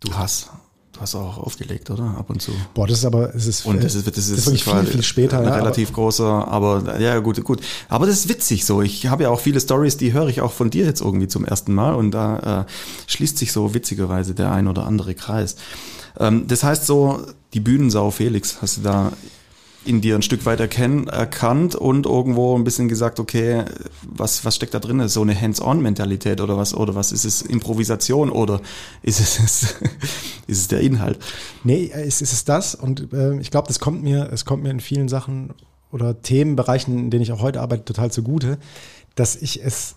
Du 0.00 0.12
hast, 0.14 0.50
du 0.92 1.00
hast 1.00 1.14
auch 1.14 1.38
aufgelegt, 1.38 1.90
oder? 1.90 2.16
Ab 2.18 2.28
und 2.28 2.42
zu. 2.42 2.50
Boah, 2.74 2.88
das 2.88 2.98
ist 2.98 3.04
aber, 3.04 3.32
es 3.34 3.46
ist, 3.46 3.64
und 3.64 3.82
das 3.82 3.94
ist, 3.94 4.08
das 4.08 4.18
ist, 4.18 4.32
das 4.32 4.38
ist 4.38 4.46
wirklich 4.46 4.64
viel, 4.64 4.84
viel 4.84 5.02
später. 5.04 5.38
Ein 5.38 5.44
ja, 5.44 5.54
relativ 5.54 5.92
großer, 5.92 6.48
aber 6.48 6.98
ja, 7.00 7.20
gut, 7.20 7.42
gut. 7.44 7.60
Aber 7.88 8.06
das 8.06 8.16
ist 8.16 8.28
witzig 8.28 8.64
so. 8.64 8.82
Ich 8.82 9.06
habe 9.06 9.22
ja 9.22 9.30
auch 9.30 9.40
viele 9.40 9.60
Stories, 9.60 9.96
die 9.96 10.12
höre 10.12 10.26
ich 10.28 10.40
auch 10.40 10.52
von 10.52 10.70
dir 10.70 10.84
jetzt 10.84 11.00
irgendwie 11.00 11.28
zum 11.28 11.44
ersten 11.44 11.72
Mal 11.72 11.94
und 11.94 12.10
da 12.10 12.66
äh, 12.66 12.70
schließt 13.06 13.38
sich 13.38 13.52
so 13.52 13.74
witzigerweise 13.74 14.34
der 14.34 14.50
ein 14.50 14.66
oder 14.66 14.84
andere 14.86 15.14
Kreis. 15.14 15.54
Ähm, 16.18 16.46
das 16.46 16.64
heißt 16.64 16.86
so, 16.86 17.20
die 17.52 17.60
Bühnensau 17.60 18.10
Felix, 18.10 18.60
hast 18.60 18.78
du 18.78 18.82
da 18.82 19.12
in 19.84 20.00
dir 20.00 20.14
ein 20.14 20.22
Stück 20.22 20.46
weit 20.46 20.60
erkennen, 20.60 21.08
erkannt 21.08 21.74
und 21.74 22.06
irgendwo 22.06 22.56
ein 22.56 22.64
bisschen 22.64 22.88
gesagt, 22.88 23.20
okay, 23.20 23.64
was, 24.02 24.44
was 24.44 24.56
steckt 24.56 24.74
da 24.74 24.78
drin? 24.78 25.06
So 25.08 25.22
eine 25.22 25.38
Hands-on-Mentalität 25.38 26.40
oder 26.40 26.56
was? 26.56 26.74
Oder 26.74 26.94
was 26.94 27.12
ist 27.12 27.24
es? 27.24 27.42
Improvisation 27.42 28.30
oder 28.30 28.60
ist 29.02 29.20
es, 29.20 29.38
ist 30.46 30.58
es 30.58 30.68
der 30.68 30.80
Inhalt? 30.80 31.18
Nee, 31.64 31.90
es 31.92 32.22
ist 32.22 32.48
das 32.48 32.74
und 32.74 33.12
äh, 33.12 33.38
ich 33.40 33.50
glaube, 33.50 33.68
das 33.68 33.78
kommt 33.78 34.02
mir, 34.02 34.30
es 34.32 34.44
kommt 34.44 34.62
mir 34.62 34.70
in 34.70 34.80
vielen 34.80 35.08
Sachen 35.08 35.52
oder 35.92 36.20
Themenbereichen, 36.22 36.98
in 36.98 37.10
denen 37.10 37.22
ich 37.22 37.32
auch 37.32 37.42
heute 37.42 37.60
arbeite, 37.60 37.84
total 37.84 38.10
zugute, 38.10 38.58
dass 39.14 39.36
ich 39.36 39.62
es 39.62 39.96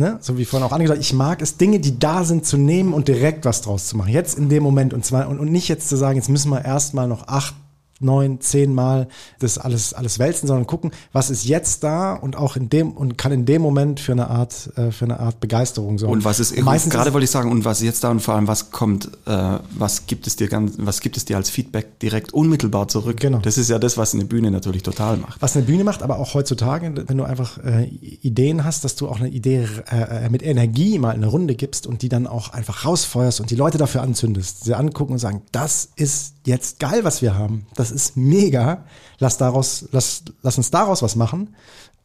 Ne, 0.00 0.16
so 0.20 0.38
wie 0.38 0.44
vorhin 0.44 0.64
auch 0.64 0.70
angedeutet, 0.70 1.02
ich 1.02 1.12
mag 1.12 1.42
es, 1.42 1.56
Dinge, 1.56 1.80
die 1.80 1.98
da 1.98 2.22
sind, 2.22 2.46
zu 2.46 2.56
nehmen 2.56 2.92
und 2.92 3.08
direkt 3.08 3.44
was 3.44 3.62
draus 3.62 3.88
zu 3.88 3.96
machen. 3.96 4.12
Jetzt 4.12 4.38
in 4.38 4.48
dem 4.48 4.62
Moment 4.62 4.94
und 4.94 5.04
zwar 5.04 5.28
und, 5.28 5.40
und 5.40 5.50
nicht 5.50 5.66
jetzt 5.66 5.88
zu 5.88 5.96
sagen, 5.96 6.14
jetzt 6.14 6.28
müssen 6.28 6.50
wir 6.50 6.64
erstmal 6.64 7.08
noch 7.08 7.26
acht 7.26 7.56
neun, 8.00 8.40
zehn 8.40 8.74
Mal 8.74 9.08
das 9.38 9.58
alles, 9.58 9.92
alles 9.92 10.18
wälzen, 10.18 10.46
sondern 10.46 10.66
gucken, 10.66 10.92
was 11.12 11.30
ist 11.30 11.44
jetzt 11.44 11.82
da 11.84 12.14
und 12.14 12.36
auch 12.36 12.56
in 12.56 12.68
dem 12.68 12.92
und 12.92 13.18
kann 13.18 13.32
in 13.32 13.44
dem 13.44 13.62
Moment 13.62 14.00
für 14.00 14.12
eine 14.12 14.28
Art, 14.28 14.70
äh, 14.76 14.90
für 14.90 15.04
eine 15.04 15.20
Art 15.20 15.40
Begeisterung 15.40 15.98
sorgen. 15.98 16.14
Und 16.14 16.24
was 16.24 16.40
ist, 16.40 16.56
meistens 16.60 16.92
gerade 16.92 17.12
wollte 17.12 17.24
ich 17.24 17.30
sagen, 17.30 17.50
und 17.50 17.64
was 17.64 17.78
ist 17.78 17.84
jetzt 17.84 18.04
da 18.04 18.10
und 18.10 18.20
vor 18.20 18.34
allem, 18.34 18.46
was 18.46 18.70
kommt, 18.70 19.10
äh, 19.26 19.58
was 19.76 20.06
gibt 20.06 20.26
es 20.26 20.36
dir 20.36 20.48
ganz, 20.48 20.74
was 20.78 21.00
gibt 21.00 21.16
es 21.16 21.24
dir 21.24 21.36
als 21.36 21.50
Feedback 21.50 21.98
direkt 22.00 22.32
unmittelbar 22.32 22.88
zurück? 22.88 23.18
Genau. 23.20 23.38
Das 23.38 23.58
ist 23.58 23.70
ja 23.70 23.78
das, 23.78 23.96
was 23.96 24.14
eine 24.14 24.24
Bühne 24.24 24.50
natürlich 24.50 24.82
total 24.82 25.16
macht. 25.16 25.40
Was 25.42 25.56
eine 25.56 25.66
Bühne 25.66 25.84
macht, 25.84 26.02
aber 26.02 26.18
auch 26.18 26.34
heutzutage, 26.34 26.92
wenn 27.06 27.16
du 27.16 27.24
einfach 27.24 27.58
äh, 27.64 27.84
Ideen 27.84 28.64
hast, 28.64 28.84
dass 28.84 28.94
du 28.96 29.08
auch 29.08 29.18
eine 29.18 29.28
Idee 29.28 29.68
äh, 29.90 30.28
mit 30.28 30.42
Energie 30.42 30.98
mal 30.98 31.12
in 31.12 31.22
eine 31.22 31.26
Runde 31.26 31.54
gibst 31.54 31.86
und 31.86 32.02
die 32.02 32.08
dann 32.08 32.26
auch 32.26 32.50
einfach 32.50 32.84
rausfeuerst 32.84 33.40
und 33.40 33.50
die 33.50 33.56
Leute 33.56 33.78
dafür 33.78 34.02
anzündest, 34.02 34.64
sie 34.64 34.74
angucken 34.74 35.14
und 35.14 35.18
sagen, 35.18 35.42
das 35.52 35.88
ist 35.96 36.34
jetzt 36.44 36.80
geil, 36.80 37.04
was 37.04 37.22
wir 37.22 37.36
haben. 37.36 37.66
Das 37.74 37.87
ist 37.90 38.16
mega. 38.16 38.84
Lass 39.18 39.38
daraus, 39.38 39.88
lass, 39.92 40.24
lass 40.42 40.58
uns 40.58 40.70
daraus 40.70 41.02
was 41.02 41.16
machen. 41.16 41.54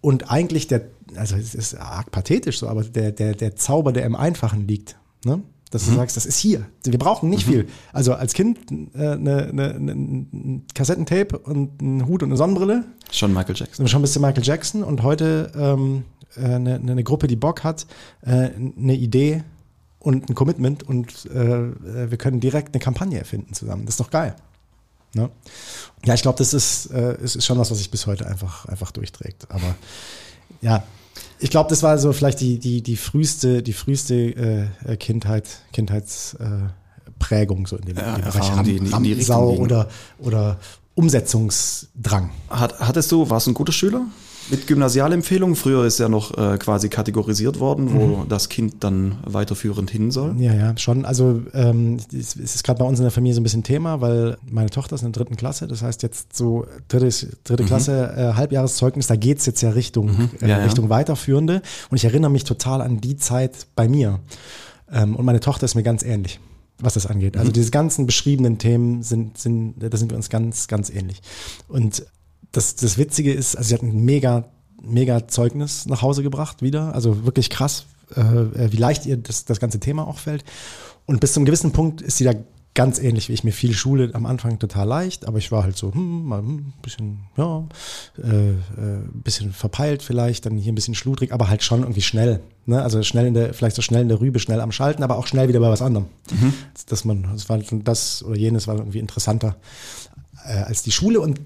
Und 0.02 0.30
eigentlich 0.30 0.68
der, 0.68 0.90
also 1.16 1.36
es 1.36 1.56
ist 1.56 1.76
arg 1.76 2.12
pathetisch 2.12 2.60
so, 2.60 2.68
aber 2.68 2.84
der, 2.84 3.12
der, 3.12 3.34
der 3.34 3.56
Zauber, 3.56 3.94
der 3.94 4.06
im 4.06 4.16
Einfachen 4.16 4.68
liegt. 4.68 4.98
Ne? 5.24 5.42
Dass 5.72 5.86
mhm. 5.86 5.92
du 5.92 5.96
sagst, 5.98 6.18
das 6.18 6.26
ist 6.26 6.38
hier. 6.38 6.66
Wir 6.84 7.00
brauchen 7.00 7.30
nicht 7.30 7.48
mhm. 7.48 7.52
viel. 7.52 7.68
Also 7.94 8.14
als 8.14 8.34
Kind 8.34 8.60
äh, 8.70 9.16
ne, 9.16 9.50
ne, 9.54 9.80
ne, 9.80 9.94
ein 9.94 10.66
Kassettentape 10.74 11.38
und 11.38 11.82
ein 11.82 12.06
Hut 12.06 12.22
und 12.22 12.30
eine 12.30 12.38
Sonnenbrille. 12.38 12.84
Schon 13.12 13.34
Michael 13.34 13.56
Jackson. 13.56 13.88
Schon 13.88 14.00
ein 14.00 14.04
bisschen 14.04 14.22
Michael 14.22 14.44
Jackson. 14.44 14.84
Und 14.84 15.04
heute 15.04 15.52
ähm, 15.56 16.04
äh, 16.36 16.46
eine, 16.46 16.76
eine 16.76 17.04
Gruppe, 17.04 17.28
die 17.28 17.36
Bock 17.36 17.64
hat, 17.64 17.88
äh, 18.22 18.50
eine 18.78 18.96
Idee 18.96 19.44
und 20.00 20.30
ein 20.30 20.36
Commitment 20.36 20.84
und 20.84 21.26
äh, 21.28 22.12
wir 22.12 22.18
können 22.18 22.40
direkt 22.40 22.76
eine 22.76 22.80
Kampagne 22.80 23.18
erfinden 23.18 23.54
zusammen. 23.54 23.86
Das 23.86 23.94
ist 23.94 24.00
doch 24.00 24.12
geil. 24.12 24.36
Ne? 25.14 25.30
Ja, 26.06 26.14
ich 26.14 26.22
glaube, 26.22 26.38
das 26.38 26.54
ist, 26.54 26.92
äh, 26.92 27.22
ist, 27.22 27.36
ist 27.36 27.46
schon 27.46 27.58
was, 27.58 27.72
was 27.72 27.78
sich 27.78 27.92
bis 27.92 28.08
heute 28.08 28.28
einfach, 28.28 28.66
einfach 28.66 28.92
durchträgt. 28.92 29.48
Aber 29.50 29.76
ja, 30.62 30.84
ich 31.40 31.50
glaube, 31.50 31.70
das 31.70 31.84
war 31.84 31.98
so 31.98 32.14
vielleicht 32.14 32.42
die, 32.42 32.60
die, 32.60 32.82
die 32.82 32.96
früheste, 32.96 33.62
die 33.64 33.74
früheste 33.74 34.70
äh, 34.86 34.98
Kindheit, 34.98 35.48
Kindheitsprägung 35.72 37.68
so 37.68 37.78
in 37.78 37.86
dem, 37.86 37.98
ja, 37.98 38.16
in 38.16 38.22
dem 38.22 38.32
Bereich 38.32 38.52
Ram, 38.52 38.64
die, 38.66 38.78
in 38.78 39.04
die 39.04 39.22
Sau 39.22 39.56
oder, 39.56 39.88
oder 40.20 40.60
Umsetzungsdrang. 40.96 42.32
Hat, 42.50 42.80
hattest 42.80 43.12
du, 43.12 43.30
warst 43.30 43.48
du 43.48 43.52
ein 43.52 43.56
guter 43.56 43.74
Schüler? 43.74 44.06
Mit 44.50 44.68
Gymnasialempfehlung, 44.68 45.56
früher 45.56 45.86
ist 45.86 46.00
ja 46.00 46.10
noch 46.10 46.38
äh, 46.38 46.58
quasi 46.58 46.90
kategorisiert 46.90 47.60
worden, 47.60 47.94
wo 47.94 48.18
mhm. 48.18 48.30
das 48.30 48.50
Kind 48.50 48.84
dann 48.84 49.18
weiterführend 49.26 49.90
hin 49.90 50.12
soll. 50.12 50.36
Ja, 50.38 50.54
ja, 50.54 50.78
schon. 50.78 51.06
Also 51.06 51.42
ähm, 51.54 51.98
es 52.12 52.36
ist 52.36 52.64
gerade 52.64 52.80
bei 52.80 52.86
uns 52.86 53.00
in 53.00 53.04
der 53.04 53.12
Familie 53.12 53.36
so 53.36 53.42
ein 53.42 53.44
bisschen 53.44 53.64
Thema, 53.64 54.02
weil 54.02 54.38
meine 54.50 54.70
Tochter 54.70 54.96
ist 54.96 55.02
in 55.02 55.12
der 55.12 55.22
dritten 55.22 55.38
Klasse, 55.38 55.68
das 55.68 55.82
heißt 55.82 56.04
jetzt 56.04 56.36
so 56.36 56.66
dritte, 56.90 57.10
dritte 57.44 57.64
mhm. 57.64 57.68
Klasse, 57.68 58.14
äh, 58.16 58.34
Halbjahreszeugnis, 58.36 59.08
da 59.08 59.16
geht's 59.16 59.46
jetzt 59.46 59.62
ja 59.62 59.70
Richtung, 59.70 60.08
mhm. 60.08 60.30
äh, 60.42 60.50
ja, 60.50 60.58
Richtung 60.58 60.86
ja. 60.86 60.90
Weiterführende. 60.90 61.62
Und 61.90 61.98
ich 61.98 62.06
erinnere 62.06 62.32
mich 62.32 62.44
total 62.44 62.82
an 62.82 63.00
die 63.00 63.18
Zeit 63.18 63.68
bei 63.76 63.88
mir. 63.88 64.20
Ähm, 64.92 65.16
und 65.16 65.26
meine 65.26 65.40
Tochter 65.40 65.66
ist 65.66 65.76
mir 65.76 65.84
ganz 65.84 66.04
ähnlich 66.04 66.40
was 66.80 66.96
das 66.96 67.06
angeht. 67.06 67.38
Also 67.38 67.50
mhm. 67.50 67.54
diese 67.54 67.72
ganzen 67.72 68.06
beschriebenen 68.06 68.58
Themen 68.58 69.04
sind, 69.04 69.38
sind, 69.38 69.76
da 69.80 69.96
sind 69.96 70.12
wir 70.12 70.18
uns 70.18 70.30
ganz, 70.30 70.68
ganz 70.68 70.90
ähnlich. 70.90 71.22
Und 71.70 72.04
das, 72.54 72.76
das 72.76 72.98
Witzige 72.98 73.34
ist, 73.34 73.58
also 73.58 73.68
sie 73.68 73.74
hat 73.74 73.82
ein 73.82 74.06
mega, 74.06 74.46
mega 74.82 75.28
Zeugnis 75.28 75.86
nach 75.88 76.02
Hause 76.02 76.24
gebracht 76.24 76.62
wieder. 76.62 76.96
Also 76.96 77.26
wirklich 77.26 77.50
krass, 77.50 77.86
äh, 78.16 78.72
wie 78.72 78.78
leicht 78.78 79.06
ihr 79.06 79.18
das, 79.18 79.44
das 79.44 79.60
ganze 79.60 79.80
Thema 79.80 80.08
auch 80.08 80.20
fällt. 80.20 80.46
Und 81.06 81.20
bis 81.20 81.34
zum 81.34 81.46
gewissen 81.46 81.72
Punkt 81.72 82.02
ist 82.02 82.18
sie 82.18 82.24
da 82.24 82.34
ganz 82.76 83.00
ähnlich 83.00 83.28
wie 83.28 83.34
ich. 83.34 83.44
Mir 83.44 83.52
viel 83.52 83.74
Schule 83.74 84.12
am 84.14 84.26
Anfang 84.26 84.60
total 84.60 84.88
leicht, 84.88 85.28
aber 85.28 85.40
ich 85.40 85.52
war 85.52 85.64
halt 85.64 85.78
so, 85.78 85.94
hm, 85.94 86.26
mal 86.26 86.40
ein 86.40 86.48
hm, 86.48 86.74
bisschen, 86.82 87.20
ja, 87.38 87.68
äh, 88.24 88.52
äh, 88.52 88.56
bisschen 89.14 89.52
verpeilt 89.52 90.04
vielleicht, 90.04 90.46
dann 90.46 90.58
hier 90.58 90.72
ein 90.72 90.76
bisschen 90.76 90.96
schludrig, 90.96 91.34
aber 91.34 91.50
halt 91.50 91.64
schon 91.64 91.82
irgendwie 91.82 92.02
schnell. 92.02 92.42
Ne? 92.66 92.82
Also 92.82 93.02
schnell 93.02 93.26
in 93.26 93.34
der, 93.34 93.54
vielleicht 93.56 93.76
so 93.76 93.82
schnell 93.82 94.04
in 94.04 94.10
der 94.10 94.22
Rübe, 94.22 94.40
schnell 94.40 94.62
am 94.62 94.72
Schalten, 94.72 95.04
aber 95.04 95.18
auch 95.18 95.26
schnell 95.28 95.48
wieder 95.50 95.60
bei 95.60 95.70
was 95.70 95.82
anderem. 95.82 96.08
Mhm. 96.32 96.54
Dass 96.88 97.04
man, 97.04 97.24
das 97.34 97.50
war 97.50 97.58
das 97.58 98.24
oder 98.24 98.38
jenes 98.38 98.68
war 98.68 98.78
irgendwie 98.78 99.00
interessanter 99.00 99.56
äh, 100.46 100.58
als 100.58 100.84
die 100.84 100.92
Schule. 100.92 101.20
Und 101.20 101.40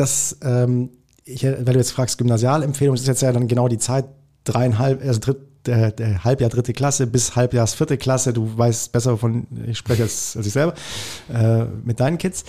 das, 0.00 0.38
ähm, 0.42 0.90
ich, 1.24 1.44
weil 1.44 1.64
du 1.64 1.78
jetzt 1.78 1.92
fragst, 1.92 2.18
Gymnasialempfehlung, 2.18 2.94
das 2.94 3.02
ist 3.02 3.08
jetzt 3.08 3.22
ja 3.22 3.32
dann 3.32 3.48
genau 3.48 3.68
die 3.68 3.78
Zeit, 3.78 4.06
dreieinhalb, 4.44 5.04
also 5.04 5.20
dritt, 5.20 5.38
der 5.66 6.24
Halbjahr 6.24 6.48
dritte 6.48 6.72
Klasse 6.72 7.06
bis 7.06 7.36
Halbjahrs 7.36 7.74
vierte 7.74 7.98
Klasse. 7.98 8.32
Du 8.32 8.56
weißt 8.56 8.90
besser, 8.92 9.18
von 9.18 9.46
ich 9.66 9.76
spreche 9.76 10.04
als, 10.04 10.36
als 10.36 10.46
ich 10.46 10.52
selber, 10.52 10.74
äh, 11.32 11.64
mit 11.84 12.00
deinen 12.00 12.16
Kids. 12.16 12.44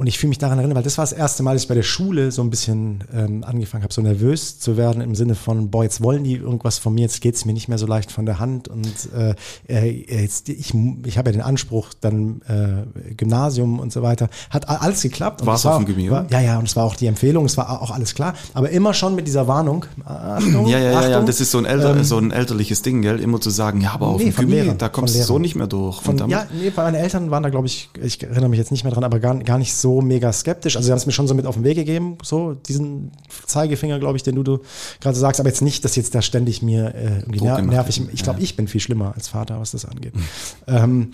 Und 0.00 0.06
ich 0.06 0.16
fühle 0.16 0.28
mich 0.28 0.38
daran 0.38 0.58
erinnern, 0.58 0.76
weil 0.76 0.84
das 0.84 0.96
war 0.96 1.02
das 1.02 1.12
erste 1.12 1.42
Mal, 1.42 1.54
dass 1.54 1.62
ich 1.62 1.68
bei 1.68 1.74
der 1.74 1.82
Schule 1.82 2.30
so 2.30 2.40
ein 2.40 2.50
bisschen 2.50 3.02
ähm, 3.12 3.42
angefangen 3.42 3.82
habe, 3.82 3.92
so 3.92 4.00
nervös 4.00 4.60
zu 4.60 4.76
werden 4.76 5.02
im 5.02 5.16
Sinne 5.16 5.34
von, 5.34 5.70
boah, 5.70 5.82
jetzt 5.82 6.00
wollen 6.00 6.22
die 6.22 6.36
irgendwas 6.36 6.78
von 6.78 6.94
mir, 6.94 7.00
jetzt 7.00 7.20
geht's 7.20 7.44
mir 7.44 7.52
nicht 7.52 7.66
mehr 7.66 7.78
so 7.78 7.86
leicht 7.86 8.12
von 8.12 8.24
der 8.24 8.38
Hand. 8.38 8.68
Und 8.68 8.86
äh, 9.12 9.34
äh 9.66 10.22
jetzt, 10.22 10.50
ich, 10.50 10.72
ich 11.04 11.18
habe 11.18 11.30
ja 11.30 11.32
den 11.32 11.42
Anspruch, 11.42 11.88
dann 12.00 12.42
äh, 12.46 13.14
Gymnasium 13.14 13.80
und 13.80 13.92
so 13.92 14.00
weiter. 14.02 14.28
Hat 14.50 14.68
alles 14.68 15.02
geklappt. 15.02 15.44
War's 15.44 15.64
war 15.64 15.72
auf 15.72 15.84
dem 15.84 15.86
Gymnasium? 15.86 16.26
Ja, 16.30 16.40
ja, 16.42 16.58
und 16.60 16.68
es 16.68 16.76
war 16.76 16.84
auch 16.84 16.94
die 16.94 17.08
Empfehlung, 17.08 17.44
es 17.46 17.56
war 17.56 17.82
auch 17.82 17.90
alles 17.90 18.14
klar. 18.14 18.34
Aber 18.54 18.70
immer 18.70 18.94
schon 18.94 19.16
mit 19.16 19.26
dieser 19.26 19.48
Warnung. 19.48 19.84
Achtung, 20.04 20.68
ja, 20.68 20.78
ja, 20.78 20.92
ja, 20.92 21.08
ja, 21.08 21.22
das 21.22 21.40
ist 21.40 21.50
so 21.50 21.58
ein, 21.58 21.64
älter, 21.64 21.96
ähm, 21.96 22.04
so 22.04 22.18
ein 22.18 22.30
elterliches 22.30 22.82
Ding, 22.82 23.02
gell? 23.02 23.18
Immer 23.18 23.40
zu 23.40 23.50
sagen, 23.50 23.80
ja, 23.80 23.94
aber 23.94 24.06
auf 24.06 24.18
nee, 24.18 24.30
dem 24.30 24.36
Gymnasium, 24.36 24.78
da 24.78 24.88
kommst 24.88 25.16
du 25.16 25.22
so 25.24 25.40
nicht 25.40 25.56
mehr 25.56 25.66
durch. 25.66 26.02
Von, 26.02 26.18
ja, 26.28 26.46
nee, 26.52 26.70
weil 26.72 26.84
meine 26.84 26.98
Eltern 26.98 27.32
waren 27.32 27.42
da, 27.42 27.50
glaube 27.50 27.66
ich, 27.66 27.90
ich 28.00 28.22
erinnere 28.22 28.48
mich 28.48 28.60
jetzt 28.60 28.70
nicht 28.70 28.84
mehr 28.84 28.92
dran, 28.92 29.02
aber 29.02 29.18
gar, 29.18 29.34
gar 29.38 29.58
nicht 29.58 29.74
so 29.74 29.87
mega 30.00 30.32
skeptisch. 30.32 30.76
Also 30.76 30.86
sie 30.86 30.92
haben 30.92 30.98
es 30.98 31.06
mir 31.06 31.12
schon 31.12 31.28
so 31.28 31.34
mit 31.34 31.46
auf 31.46 31.54
den 31.54 31.64
Weg 31.64 31.76
gegeben, 31.76 32.18
so 32.22 32.54
diesen 32.54 33.10
Zeigefinger, 33.46 33.98
glaube 33.98 34.16
ich, 34.16 34.22
den 34.22 34.34
du, 34.34 34.42
du 34.42 34.60
gerade 35.00 35.18
sagst. 35.18 35.40
Aber 35.40 35.48
jetzt 35.48 35.62
nicht, 35.62 35.84
dass 35.84 35.96
jetzt 35.96 36.14
da 36.14 36.22
ständig 36.22 36.62
mir 36.62 36.94
äh, 36.94 37.18
irgendwie 37.20 37.40
ner 37.40 37.60
nervig. 37.62 38.02
Ich 38.12 38.22
glaube, 38.22 38.38
ja. 38.38 38.44
ich 38.44 38.56
bin 38.56 38.68
viel 38.68 38.80
schlimmer 38.80 39.12
als 39.14 39.28
Vater, 39.28 39.60
was 39.60 39.72
das 39.72 39.84
angeht. 39.84 40.14
Mhm. 40.14 40.22
Ähm, 40.66 41.12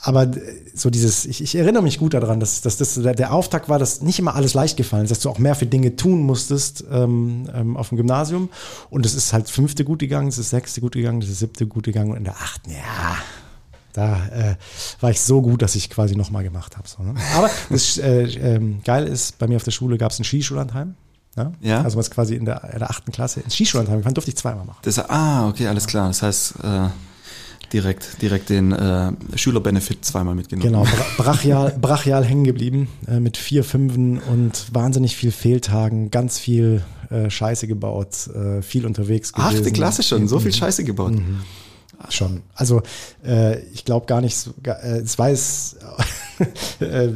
aber 0.00 0.30
so 0.74 0.90
dieses, 0.90 1.26
ich, 1.26 1.42
ich, 1.42 1.56
erinnere 1.56 1.82
mich 1.82 1.98
gut 1.98 2.14
daran, 2.14 2.38
dass, 2.38 2.60
dass 2.60 2.76
das 2.76 2.94
der 2.94 3.32
Auftakt 3.32 3.68
war, 3.68 3.78
dass 3.78 4.00
nicht 4.00 4.18
immer 4.18 4.34
alles 4.34 4.54
leicht 4.54 4.76
gefallen 4.76 5.04
ist, 5.04 5.10
dass 5.10 5.20
du 5.20 5.28
auch 5.28 5.38
mehr 5.38 5.54
für 5.54 5.66
Dinge 5.66 5.96
tun 5.96 6.22
musstest 6.22 6.84
ähm, 6.90 7.48
ähm, 7.52 7.76
auf 7.76 7.88
dem 7.88 7.98
Gymnasium. 7.98 8.48
Und 8.90 9.06
es 9.06 9.14
ist 9.14 9.32
halt 9.32 9.50
fünfte 9.50 9.84
gut 9.84 9.98
gegangen, 9.98 10.28
es 10.28 10.38
ist 10.38 10.50
sechste 10.50 10.80
gut 10.80 10.92
gegangen, 10.92 11.20
es 11.20 11.28
ist 11.28 11.40
siebte 11.40 11.66
gut 11.66 11.84
gegangen 11.84 12.12
und 12.12 12.18
in 12.18 12.24
der 12.24 12.36
achten, 12.36 12.70
ja, 12.70 13.16
da 13.98 14.26
äh, 14.28 14.56
war 15.00 15.10
ich 15.10 15.20
so 15.20 15.42
gut, 15.42 15.60
dass 15.62 15.74
ich 15.74 15.90
quasi 15.90 16.16
nochmal 16.16 16.42
gemacht 16.44 16.76
habe. 16.76 16.88
So, 16.88 17.02
ne? 17.02 17.14
Aber 17.36 17.50
das 17.70 17.98
äh, 17.98 18.22
ähm, 18.22 18.80
geil 18.84 19.06
ist, 19.06 19.38
bei 19.38 19.46
mir 19.46 19.56
auf 19.56 19.64
der 19.64 19.72
Schule 19.72 19.98
gab 19.98 20.12
es 20.12 20.18
ein 20.18 20.24
Skischullandheim. 20.24 20.94
Ja? 21.36 21.52
Ja. 21.60 21.82
Also 21.82 21.98
was 21.98 22.10
quasi 22.10 22.34
in 22.34 22.44
der, 22.44 22.64
in 22.72 22.78
der 22.78 22.90
achten 22.90 23.12
Klasse 23.12 23.40
ins 23.40 23.54
Skischullandheim 23.54 23.98
gefahren, 23.98 24.14
durfte 24.14 24.30
ich 24.30 24.36
zweimal 24.36 24.64
machen. 24.64 24.78
Das, 24.82 24.98
ah, 24.98 25.48
okay, 25.48 25.66
alles 25.68 25.86
klar. 25.86 26.08
Das 26.08 26.22
heißt, 26.22 26.54
äh, 26.64 26.88
direkt, 27.72 28.22
direkt 28.22 28.48
den 28.48 28.72
äh, 28.72 29.12
Schülerbenefit 29.36 30.04
zweimal 30.04 30.34
mitgenommen. 30.34 30.66
Genau, 30.70 30.82
bra- 30.84 31.06
brachial, 31.24 31.76
brachial 31.80 32.24
hängen 32.24 32.44
geblieben 32.44 32.88
äh, 33.06 33.20
mit 33.20 33.36
vier 33.36 33.62
Fünfen 33.62 34.18
und 34.18 34.66
wahnsinnig 34.72 35.16
viel 35.16 35.30
Fehltagen, 35.32 36.10
ganz 36.10 36.38
viel 36.38 36.82
äh, 37.10 37.28
Scheiße 37.30 37.66
gebaut, 37.68 38.26
äh, 38.34 38.62
viel 38.62 38.84
unterwegs 38.86 39.32
gewesen. 39.32 39.58
Achte 39.58 39.70
Klasse 39.72 40.02
schon, 40.02 40.26
so 40.28 40.38
viel 40.40 40.50
Mhm. 40.50 40.54
Scheiße 40.56 40.82
gebaut. 40.84 41.12
Schon. 42.10 42.42
Also 42.54 42.82
äh, 43.24 43.60
ich 43.72 43.84
glaube 43.84 44.06
gar 44.06 44.20
nicht 44.20 44.36
so, 44.36 44.52
äh, 44.64 44.98
es 44.98 45.18
weiß, 45.18 45.76
äh, 46.80 47.08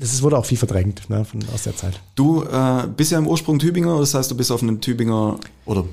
es 0.00 0.22
wurde 0.22 0.36
auch 0.36 0.44
viel 0.44 0.58
verdrängt 0.58 1.08
ne, 1.08 1.24
von, 1.24 1.40
aus 1.54 1.62
der 1.62 1.76
Zeit. 1.76 2.00
Du 2.14 2.42
äh, 2.42 2.88
bist 2.88 3.12
ja 3.12 3.18
im 3.18 3.26
Ursprung 3.26 3.58
Tübinger, 3.58 3.98
das 4.00 4.14
heißt, 4.14 4.30
du 4.30 4.36
bist 4.36 4.50
auf 4.50 4.62
einem 4.62 4.80
Tübinger 4.80 5.38
oder 5.64 5.84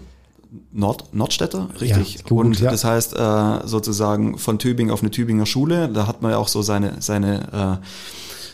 Nord, 0.71 1.13
Nordstädter, 1.13 1.69
richtig? 1.79 2.15
Ja, 2.15 2.21
gut, 2.27 2.45
Und 2.45 2.59
ja. 2.59 2.71
das 2.71 2.83
heißt 2.83 3.15
äh, 3.15 3.67
sozusagen 3.67 4.37
von 4.37 4.57
Tübingen 4.57 4.91
auf 4.91 5.01
eine 5.01 5.11
Tübinger 5.11 5.45
Schule, 5.45 5.89
da 5.89 6.07
hat 6.07 6.21
man 6.21 6.31
ja 6.31 6.37
auch 6.37 6.47
so 6.47 6.61
seine, 6.63 6.95
seine, 6.99 7.79
äh, 7.81 7.85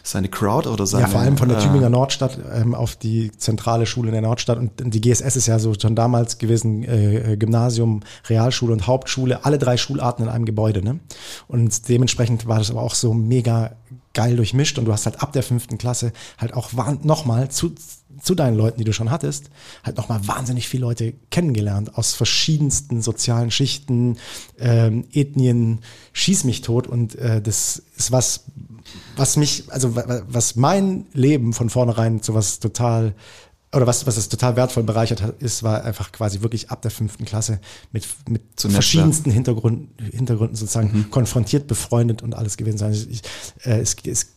seine 0.05 0.29
Crowd 0.29 0.69
oder 0.69 0.85
seine. 0.85 1.03
Ja, 1.03 1.09
vor 1.09 1.21
allem 1.21 1.37
von 1.37 1.49
der 1.49 1.57
äh, 1.57 1.61
Tübinger 1.61 1.89
Nordstadt 1.89 2.37
ähm, 2.53 2.75
auf 2.75 2.95
die 2.95 3.31
zentrale 3.31 3.85
Schule 3.85 4.09
in 4.09 4.13
der 4.13 4.21
Nordstadt. 4.21 4.57
Und 4.57 4.71
die 4.77 5.01
GSS 5.01 5.35
ist 5.35 5.47
ja 5.47 5.59
so 5.59 5.73
schon 5.79 5.95
damals 5.95 6.37
gewesen, 6.37 6.83
äh, 6.83 7.35
Gymnasium, 7.37 8.01
Realschule 8.29 8.73
und 8.73 8.87
Hauptschule, 8.87 9.45
alle 9.45 9.57
drei 9.57 9.77
Schularten 9.77 10.25
in 10.25 10.29
einem 10.29 10.45
Gebäude. 10.45 10.83
Ne? 10.83 10.99
Und 11.47 11.89
dementsprechend 11.89 12.47
war 12.47 12.59
das 12.59 12.69
aber 12.69 12.81
auch 12.81 12.95
so 12.95 13.13
mega 13.13 13.71
geil 14.13 14.35
durchmischt. 14.35 14.77
Und 14.77 14.85
du 14.85 14.93
hast 14.93 15.05
halt 15.05 15.21
ab 15.21 15.33
der 15.33 15.43
fünften 15.43 15.77
Klasse 15.77 16.13
halt 16.37 16.53
auch 16.53 16.71
nochmal 17.03 17.49
zu, 17.49 17.73
zu 18.21 18.35
deinen 18.35 18.57
Leuten, 18.57 18.77
die 18.79 18.83
du 18.83 18.93
schon 18.93 19.11
hattest, 19.11 19.49
halt 19.83 19.97
nochmal 19.97 20.27
wahnsinnig 20.27 20.67
viele 20.67 20.81
Leute 20.81 21.13
kennengelernt 21.31 21.97
aus 21.97 22.13
verschiedensten 22.13 23.01
sozialen 23.01 23.51
Schichten, 23.51 24.17
ähm, 24.59 25.05
Ethnien, 25.13 25.79
schieß 26.13 26.43
mich 26.43 26.61
tot. 26.61 26.87
Und 26.87 27.15
äh, 27.15 27.41
das 27.41 27.81
ist 27.97 28.11
was, 28.11 28.45
was 29.15 29.37
mich, 29.37 29.63
also 29.69 29.95
wa- 29.95 30.07
wa- 30.07 30.21
was 30.27 30.55
mein 30.55 31.05
Leben 31.13 31.53
von 31.53 31.69
vornherein 31.69 32.21
zu 32.21 32.33
was 32.33 32.59
total 32.59 33.13
oder 33.73 33.87
was, 33.87 34.07
was 34.07 34.15
es 34.15 34.29
total 34.29 34.55
wertvoll 34.55 34.83
bereichert 34.83 35.21
hat, 35.21 35.41
ist, 35.41 35.61
war 35.61 35.83
einfach 35.83 36.13
quasi 36.13 36.39
wirklich 36.39 36.69
ab 36.69 36.81
der 36.81 36.91
fünften 36.91 37.25
Klasse 37.25 37.59
mit, 37.91 38.07
mit 38.29 38.41
Zu 38.55 38.69
verschiedensten 38.69 39.31
Hintergründen, 39.31 39.89
Hintergründen 40.11 40.55
sozusagen 40.55 41.09
konfrontiert, 41.11 41.67
befreundet 41.67 42.21
und 42.21 42.35
alles 42.35 42.55
gewesen 42.55 42.77
sein. 42.77 42.93
Ich, 42.93 43.21
äh, 43.65 43.81
es, 43.81 43.97
es, 44.05 44.27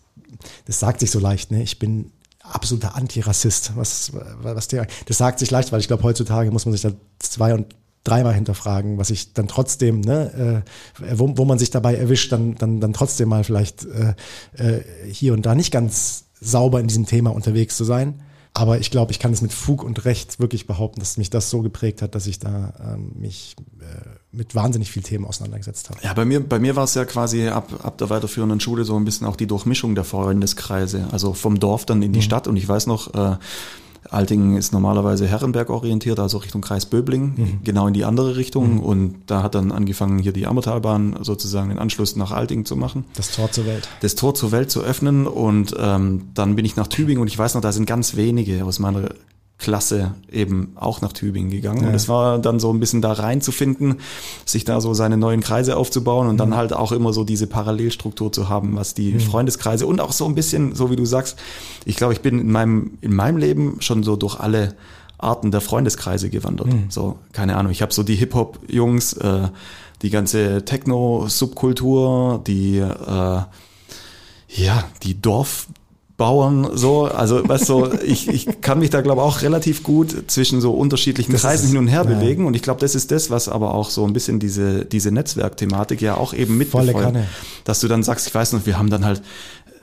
das 0.65 0.81
sagt 0.81 0.99
sich 0.99 1.13
so 1.13 1.21
leicht, 1.21 1.53
ne? 1.53 1.63
Ich 1.63 1.79
bin 1.79 2.11
absoluter 2.53 2.97
Antirassist. 2.97 3.73
Was, 3.77 4.13
was 4.43 4.69
der, 4.69 4.87
das 5.07 5.19
sagt 5.19 5.39
sich 5.39 5.51
leicht, 5.51 5.73
weil 5.73 5.81
ich 5.81 5.89
glaube, 5.89 6.03
heutzutage 6.03 6.51
muss 6.51 6.67
man 6.67 6.73
sich 6.73 6.83
da 6.83 6.93
zwei 7.19 7.55
und 7.55 7.75
dreimal 8.05 8.35
hinterfragen, 8.35 8.99
was 8.99 9.11
ich 9.11 9.35
dann 9.35 9.49
trotzdem, 9.49 10.01
ne, 10.01 10.65
äh, 10.99 11.15
wo, 11.19 11.37
wo 11.37 11.45
man 11.45 11.59
sich 11.59 11.71
dabei 11.71 11.95
erwischt, 11.95 12.33
dann, 12.33 12.55
dann, 12.55 12.81
dann 12.81 12.93
trotzdem 12.93 13.29
mal 13.29 13.45
vielleicht 13.45 13.85
äh, 13.85 14.15
äh, 14.57 14.83
hier 15.07 15.35
und 15.35 15.45
da 15.45 15.55
nicht 15.55 15.71
ganz 15.71 16.25
sauber 16.41 16.81
in 16.81 16.89
diesem 16.89 17.07
Thema 17.07 17.31
unterwegs 17.31 17.77
zu 17.77 17.85
sein. 17.85 18.23
Aber 18.55 18.79
ich 18.79 18.91
glaube, 18.91 19.13
ich 19.13 19.19
kann 19.19 19.33
es 19.33 19.43
mit 19.43 19.53
Fug 19.53 19.85
und 19.85 20.05
Recht 20.05 20.41
wirklich 20.41 20.67
behaupten, 20.67 21.01
dass 21.01 21.17
mich 21.17 21.31
das 21.31 21.51
so 21.51 21.63
geprägt 21.63 22.03
hat, 22.03 22.15
dass 22.15 22.27
ich 22.27 22.39
da 22.39 22.73
ähm, 22.81 23.13
mich 23.15 23.55
mit 24.31 24.55
wahnsinnig 24.55 24.91
vielen 24.91 25.05
Themen 25.05 25.25
auseinandergesetzt 25.25 25.89
habe. 25.91 26.01
Ja, 26.03 26.13
bei 26.13 26.25
mir, 26.25 26.41
bei 26.41 26.59
mir 26.59 26.77
war 26.77 26.85
es 26.85 26.95
ja 26.95 27.05
quasi 27.05 27.49
ab, 27.49 27.73
ab 27.83 27.99
der 27.99 28.11
weiterführenden 28.11 28.61
Schule 28.61 28.85
so 28.85 28.97
ein 28.97 29.05
bisschen 29.05 29.27
auch 29.27 29.37
die 29.37 29.47
Durchmischung 29.47 29.95
der 29.95 30.05
Freundeskreise. 30.05 31.09
Also 31.13 31.33
vom 31.33 31.59
Dorf 31.59 31.87
dann 31.87 32.03
in 32.03 32.13
die 32.13 32.23
Stadt. 32.23 32.47
Und 32.47 32.57
ich 32.57 32.69
weiß 32.69 32.87
noch, 32.87 33.15
äh, 33.15 33.37
Altingen 34.11 34.57
ist 34.57 34.73
normalerweise 34.73 35.27
Herrenberg 35.27 35.71
orientiert, 35.71 36.19
also 36.19 36.39
Richtung 36.39 36.63
Kreis 36.63 36.87
Böbling, 36.87 37.61
genau 37.65 37.87
in 37.89 37.95
die 37.95 38.05
andere 38.05 38.37
Richtung. 38.37 38.81
Und 38.81 39.17
da 39.27 39.43
hat 39.43 39.55
dann 39.55 39.73
angefangen, 39.73 40.19
hier 40.19 40.33
die 40.33 40.47
Ammertalbahn 40.47 41.19
sozusagen 41.23 41.69
den 41.69 41.79
Anschluss 41.79 42.17
nach 42.17 42.31
Altingen 42.31 42.65
zu 42.65 42.77
machen. 42.77 43.05
Das 43.17 43.33
Tor 43.33 43.51
zur 43.51 43.67
Welt. 43.67 43.89
das 44.01 44.15
Tor 44.15 44.35
zur 44.35 44.53
Welt 44.53 44.71
zu 44.71 44.83
öffnen 44.83 45.27
und 45.27 45.75
ähm, 45.79 46.29
dann 46.35 46.57
bin 46.57 46.65
ich 46.65 46.77
nach 46.77 46.87
Tübingen 46.87 47.21
und 47.21 47.29
ich 47.29 47.39
weiß 47.39 47.55
noch, 47.55 47.61
da 47.61 47.73
sind 47.73 47.87
ganz 47.87 48.17
wenige 48.17 48.65
aus 48.65 48.79
meiner 48.79 49.11
Klasse 49.59 50.15
eben 50.31 50.73
auch 50.77 51.01
nach 51.01 51.13
Tübingen 51.13 51.51
gegangen 51.51 51.83
Ja. 51.83 51.89
und 51.89 51.95
es 51.95 52.09
war 52.09 52.39
dann 52.39 52.61
so 52.61 52.73
ein 52.73 52.79
bisschen 52.79 53.03
da 53.03 53.13
reinzufinden, 53.13 53.97
sich 54.45 54.65
da 54.65 54.81
so 54.81 54.95
seine 54.95 55.17
neuen 55.17 55.41
Kreise 55.41 55.77
aufzubauen 55.77 56.29
und 56.29 56.35
Mhm. 56.35 56.39
dann 56.39 56.57
halt 56.57 56.73
auch 56.73 56.93
immer 56.93 57.13
so 57.13 57.25
diese 57.25 57.49
Parallelstruktur 57.49 58.31
zu 58.33 58.49
haben, 58.49 58.77
was 58.77 58.95
die 58.95 59.19
Freundeskreise 59.19 59.87
und 59.87 60.01
auch 60.01 60.13
so 60.13 60.27
ein 60.27 60.37
bisschen, 60.37 60.75
so 60.77 60.91
wie 60.93 60.97
du 60.97 61.05
sagst, 61.05 61.37
ich 61.85 61.97
glaube, 61.97 62.13
ich 62.13 62.21
bin 62.21 62.39
in 62.39 62.53
meinem, 62.53 62.99
in 63.01 63.13
meinem 63.15 63.37
Leben 63.37 63.77
schon 63.81 64.05
so 64.05 64.15
durch 64.15 64.39
alle 64.39 64.77
Arten 65.19 65.51
der 65.51 65.61
Freundeskreise 65.61 66.31
gewandert. 66.31 66.69
Mhm. 66.69 66.85
So, 66.91 67.19
keine 67.33 67.57
Ahnung, 67.57 67.73
ich 67.73 67.83
habe 67.83 67.93
so 67.93 68.05
die 68.05 68.15
Hip-Hop-Jungs, 68.15 69.15
äh, 69.15 69.49
die 70.03 70.11
ganze 70.11 70.65
Techno-Subkultur, 70.65 72.43
die 72.47 72.79
äh, 72.79 73.41
ja, 74.51 74.85
die 75.03 75.21
Dorfbauern 76.19 76.77
so, 76.77 77.05
also 77.05 77.49
weißt 77.49 77.67
so, 77.67 77.93
ich, 78.03 78.29
ich 78.29 78.61
kann 78.61 78.81
mich 78.81 78.91
da 78.91 79.01
glaube 79.03 79.23
auch 79.23 79.43
relativ 79.43 79.85
gut 79.85 80.25
zwischen 80.27 80.61
so 80.61 80.73
unterschiedlichen 80.73 81.31
Das 81.33 81.43
Kreisen 81.43 81.67
ist- 81.67 81.71
hin 81.71 81.79
und 81.79 81.87
her 81.89 82.05
ja. 82.09 82.15
bewegen 82.15 82.45
und 82.45 82.55
ich 82.55 82.63
glaube, 82.63 82.81
das 82.81 82.95
ist 82.97 83.11
das, 83.13 83.31
was 83.31 83.49
aber 83.49 83.73
auch 83.75 83.89
so 83.89 84.05
ein 84.05 84.13
bisschen 84.13 84.41
diese 84.41 84.85
diese 84.85 85.13
Netzwerkthematik 85.13 86.01
ja 86.03 86.17
auch 86.17 86.35
eben 86.35 86.59
mit 86.59 86.69
Volle 86.71 86.89
befeuert. 86.93 87.15
Kanne. 87.15 87.29
dass 87.65 87.79
du 87.81 87.89
dann 87.89 88.03
sagst, 88.03 88.27
ich 88.27 88.35
weiß 88.35 88.53
noch, 88.53 88.67
wir 88.67 88.79
haben 88.79 88.91
dann 88.91 89.05
halt 89.05 89.23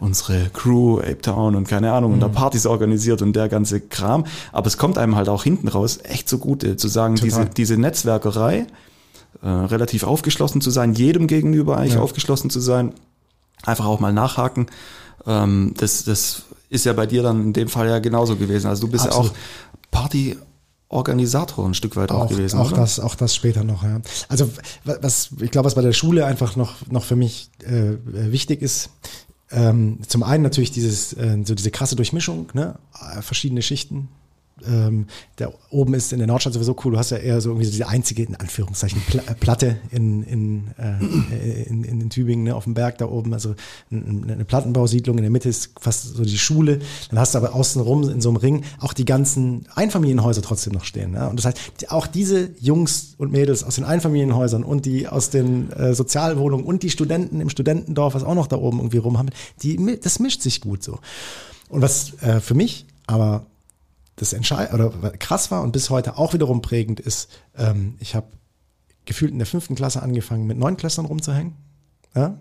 unsere 0.02 0.50
Crew, 0.54 1.00
Ape 1.00 1.22
Town 1.22 1.56
und 1.56 1.70
keine 1.70 1.94
Ahnung, 1.94 2.12
und 2.12 2.18
Mhm. 2.18 2.22
da 2.22 2.28
Partys 2.28 2.66
organisiert 2.66 3.22
und 3.22 3.34
der 3.34 3.48
ganze 3.48 3.80
Kram. 3.80 4.26
Aber 4.52 4.68
es 4.68 4.78
kommt 4.78 4.98
einem 4.98 5.16
halt 5.16 5.30
auch 5.30 5.44
hinten 5.44 5.70
raus 5.70 6.00
echt 6.04 6.28
zugute, 6.28 6.76
zu 6.76 6.90
sagen, 6.90 7.16
Total. 7.16 7.30
diese, 7.30 7.46
diese 7.46 7.78
Netzwerkerei, 7.78 8.68
äh, 9.42 9.48
relativ 9.48 10.04
aufgeschlossen 10.04 10.60
zu 10.60 10.70
sein, 10.70 10.94
jedem 10.96 11.28
gegenüber 11.28 11.78
eigentlich 11.78 11.94
Ja. 11.94 12.02
aufgeschlossen 12.02 12.50
zu 12.50 12.60
sein, 12.60 12.92
einfach 13.64 13.86
auch 13.86 14.02
mal 14.02 14.12
nachhaken. 14.12 14.66
Ähm, 15.28 15.74
das, 15.78 16.04
das 16.04 16.44
ist 16.70 16.86
ja 16.86 16.94
bei 16.94 17.06
dir 17.06 17.24
dann 17.24 17.42
in 17.44 17.54
dem 17.54 17.68
Fall 17.68 17.88
ja 17.88 18.00
genauso 18.00 18.36
gewesen. 18.36 18.68
Also 18.68 18.86
du 18.86 18.92
bist 18.92 19.06
Absolut. 19.06 19.32
ja 19.32 19.34
auch 19.34 19.38
Partyorganisator 20.90 21.66
ein 21.68 21.74
Stück 21.74 21.96
weit 21.96 22.12
auch, 22.12 22.24
auch, 22.26 22.30
gewesen, 22.30 22.60
auch 22.60 22.68
oder? 22.72 22.78
das, 22.82 23.00
auch 23.00 23.16
das 23.16 23.36
später 23.36 23.64
noch. 23.64 23.84
Ja. 23.84 24.02
Also 24.28 24.50
wa- 24.84 24.98
was 25.02 25.30
ich 25.40 25.52
glaube, 25.52 25.66
was 25.66 25.76
bei 25.76 25.82
der 25.82 25.94
Schule 25.94 26.26
einfach 26.26 26.56
noch 26.56 26.88
noch 26.90 27.04
für 27.04 27.16
mich 27.16 27.50
äh, 27.64 27.94
wichtig 28.06 28.62
ist. 28.62 28.90
Ähm, 29.52 30.00
zum 30.08 30.24
einen 30.24 30.44
natürlich 30.44 30.72
dieses 30.72 31.14
äh, 31.14 31.38
so 31.46 31.54
diese 31.56 31.70
krasse 31.72 31.96
Durchmischung, 31.96 32.48
ne, 32.54 32.76
Äh, 33.16 33.22
verschiedene 33.22 33.62
Schichten. 33.62 34.10
Ähm, 34.66 35.08
da 35.36 35.52
oben 35.70 35.94
ist 35.96 36.14
in 36.14 36.20
der 36.20 36.28
Nordstadt 36.28 36.54
sowieso 36.54 36.78
cool. 36.86 36.94
Du 36.94 36.98
hast 36.98 37.10
ja 37.12 37.18
eher 37.18 37.42
so 37.42 37.50
irgendwie 37.50 37.66
so 37.66 37.72
diese 37.72 37.90
einzige 37.90 38.24
in 38.24 38.36
Anführungszeichen 38.36 39.02
Pla 39.02 39.22
äh, 39.28 39.36
Platte 39.36 39.78
in 39.92 40.24
in, 40.24 40.68
äh, 40.78 41.64
in, 41.66 41.84
in, 41.84 42.00
in 42.02 42.10
Tübingen 42.10 42.46
ne, 42.46 42.56
auf 42.56 42.64
dem 42.64 42.74
Berg 42.74 42.98
da 43.00 43.06
oben, 43.08 43.34
also 43.34 43.50
n- 43.92 44.24
n- 44.24 44.32
eine 44.32 44.46
Plattenbausiedlung. 44.46 45.18
In 45.18 45.24
der 45.24 45.32
Mitte 45.32 45.50
ist 45.50 45.72
fast 45.80 46.16
so 46.16 46.24
die 46.24 46.38
Schule. 46.38 46.80
Dann 47.10 47.20
hast 47.20 47.34
du 47.36 47.40
aber 47.40 47.54
außenrum 47.54 48.10
in 48.10 48.22
so 48.22 48.30
einem 48.30 48.38
Ring 48.38 48.64
auch 48.80 48.94
die 48.94 49.04
ganzen 49.04 49.66
Einfamilienhäuser 49.76 50.42
trotzdem 50.42 50.72
noch 50.72 50.86
stehen. 50.86 51.12
Ne? 51.12 51.28
Und 51.30 51.36
das 51.38 51.46
heißt, 51.46 51.92
auch 51.92 52.08
diese 52.08 52.52
Jungs 52.62 53.16
und 53.18 53.34
Mädels 53.34 53.62
aus 53.64 53.76
den 53.76 53.84
Einfamilienhäusern 53.84 54.64
und 54.64 54.86
die 54.86 55.10
aus 55.10 55.32
den 55.32 55.70
äh, 55.74 55.94
Sozialwohnungen 55.94 56.66
und 56.66 56.82
die 56.82 56.90
Studenten 56.90 57.42
im 57.42 57.50
Studentendorf, 57.50 58.14
was 58.14 58.24
auch 58.24 58.36
noch 58.36 58.48
da 58.48 58.56
oben 58.56 58.78
irgendwie 58.80 59.00
rum 59.00 59.18
haben, 59.18 59.30
die, 59.64 60.00
das 60.02 60.20
mischt 60.20 60.42
sich 60.42 60.62
gut 60.62 60.82
so. 60.82 61.00
Und 61.68 61.82
was 61.82 62.14
äh, 62.22 62.40
für 62.40 62.54
mich 62.54 62.86
aber 63.06 63.48
das 64.16 64.34
entscheid 64.34 64.74
oder 64.74 64.90
krass 65.20 65.52
war 65.52 65.62
und 65.62 65.72
bis 65.72 65.90
heute 65.90 66.18
auch 66.18 66.34
wiederum 66.34 66.62
prägend 66.62 67.00
ist, 67.00 67.30
ähm, 67.58 67.96
ich 68.00 68.16
habe 68.16 68.28
gefühlt 69.06 69.32
in 69.32 69.40
der 69.40 69.46
fünften 69.46 69.76
Klasse 69.76 70.02
angefangen, 70.02 70.48
mit 70.48 70.58
Neunklässlern 70.58 71.06
rumzuhängen. 71.06 71.54
Ja? 72.16 72.40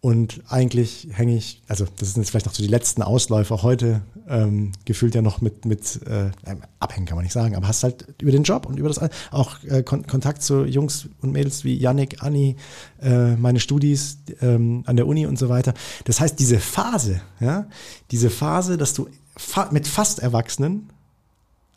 Und 0.00 0.42
eigentlich 0.48 1.06
hänge 1.12 1.36
ich, 1.36 1.62
also 1.68 1.86
das 1.98 2.14
sind 2.14 2.22
jetzt 2.22 2.30
vielleicht 2.30 2.46
noch 2.46 2.54
so 2.54 2.62
die 2.62 2.68
letzten 2.68 3.02
Ausläufer 3.02 3.62
heute, 3.62 4.02
ähm, 4.28 4.72
gefühlt 4.84 5.14
ja 5.14 5.22
noch 5.22 5.40
mit, 5.40 5.64
mit 5.64 6.00
äh, 6.08 6.32
abhängen 6.80 7.06
kann 7.06 7.14
man 7.14 7.22
nicht 7.22 7.32
sagen, 7.32 7.54
aber 7.54 7.68
hast 7.68 7.84
halt 7.84 8.12
über 8.20 8.32
den 8.32 8.42
Job 8.42 8.66
und 8.66 8.80
über 8.80 8.88
das 8.88 8.98
auch 9.30 9.62
äh, 9.62 9.84
Kon 9.84 10.04
Kontakt 10.04 10.42
zu 10.42 10.64
Jungs 10.64 11.08
und 11.20 11.30
Mädels 11.30 11.62
wie 11.62 11.76
Yannick, 11.76 12.20
Anni, 12.20 12.56
äh, 13.00 13.36
meine 13.36 13.60
Studis 13.60 14.18
ähm, 14.40 14.82
an 14.86 14.96
der 14.96 15.06
Uni 15.06 15.24
und 15.24 15.38
so 15.38 15.48
weiter. 15.48 15.72
Das 16.04 16.18
heißt, 16.18 16.36
diese 16.36 16.58
Phase, 16.58 17.20
ja, 17.38 17.68
diese 18.10 18.28
Phase, 18.28 18.78
dass 18.78 18.94
du 18.94 19.08
fa 19.36 19.68
mit 19.70 19.86
fast 19.86 20.18
Erwachsenen 20.18 20.90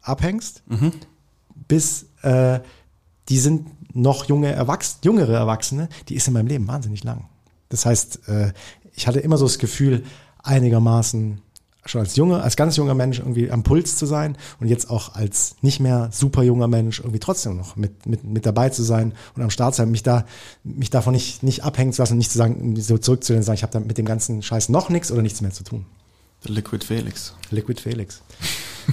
abhängst, 0.08 0.64
bis 1.68 2.08
äh, 2.22 2.60
die 3.30 3.40
sind 3.40 3.68
noch 3.96 4.26
junge 4.26 4.52
Erwachs 4.52 5.00
jüngere 5.04 5.34
Erwachsene, 5.34 5.90
die 6.10 6.16
ist 6.16 6.28
in 6.28 6.34
meinem 6.34 6.48
Leben 6.48 6.68
wahnsinnig 6.68 7.04
lang. 7.04 7.26
Das 7.70 7.86
heißt, 7.86 8.28
äh, 8.28 8.54
ich 8.94 9.08
hatte 9.08 9.20
immer 9.20 9.38
so 9.38 9.46
das 9.46 9.58
Gefühl, 9.58 10.04
einigermaßen 10.44 11.42
schon 11.86 12.02
als 12.02 12.16
junger, 12.16 12.44
als 12.44 12.56
ganz 12.56 12.76
junger 12.78 12.96
Mensch 12.96 13.20
irgendwie 13.20 13.52
am 13.52 13.64
Puls 13.64 13.98
zu 13.98 14.06
sein 14.06 14.38
und 14.60 14.68
jetzt 14.68 14.90
auch 14.90 15.14
als 15.14 15.56
nicht 15.62 15.80
mehr 15.80 16.10
super 16.12 16.42
junger 16.44 16.68
Mensch 16.68 17.00
irgendwie 17.00 17.20
trotzdem 17.20 17.58
noch 17.58 17.76
mit, 17.76 18.06
mit, 18.06 18.24
mit 18.24 18.46
dabei 18.46 18.70
zu 18.70 18.84
sein 18.84 19.14
und 19.36 19.44
am 19.44 19.52
Start 19.52 19.76
sein, 19.76 19.92
mich 19.92 20.02
da, 20.02 20.26
mich 20.64 20.90
davon 20.90 21.14
nicht, 21.14 21.44
nicht 21.44 21.64
abhängen 21.64 21.94
zu 21.94 22.02
lassen 22.02 22.14
und 22.14 22.18
nicht 22.18 22.32
zu 22.32 22.38
sagen, 22.38 22.76
so 22.80 22.98
zurückzulehnen 22.98 23.42
und 23.42 23.46
sagen, 23.46 23.58
ich 23.58 23.64
habe 23.64 23.74
da 23.74 23.80
mit 23.80 23.98
dem 23.98 24.06
ganzen 24.06 24.42
Scheiß 24.42 24.70
noch 24.70 24.90
nichts 24.90 25.12
oder 25.12 25.22
nichts 25.22 25.42
mehr 25.42 25.52
zu 25.52 25.64
tun. 25.64 25.86
Liquid 26.44 26.86
Felix. 26.86 27.34
Liquid 27.52 27.80
Felix. 27.82 28.22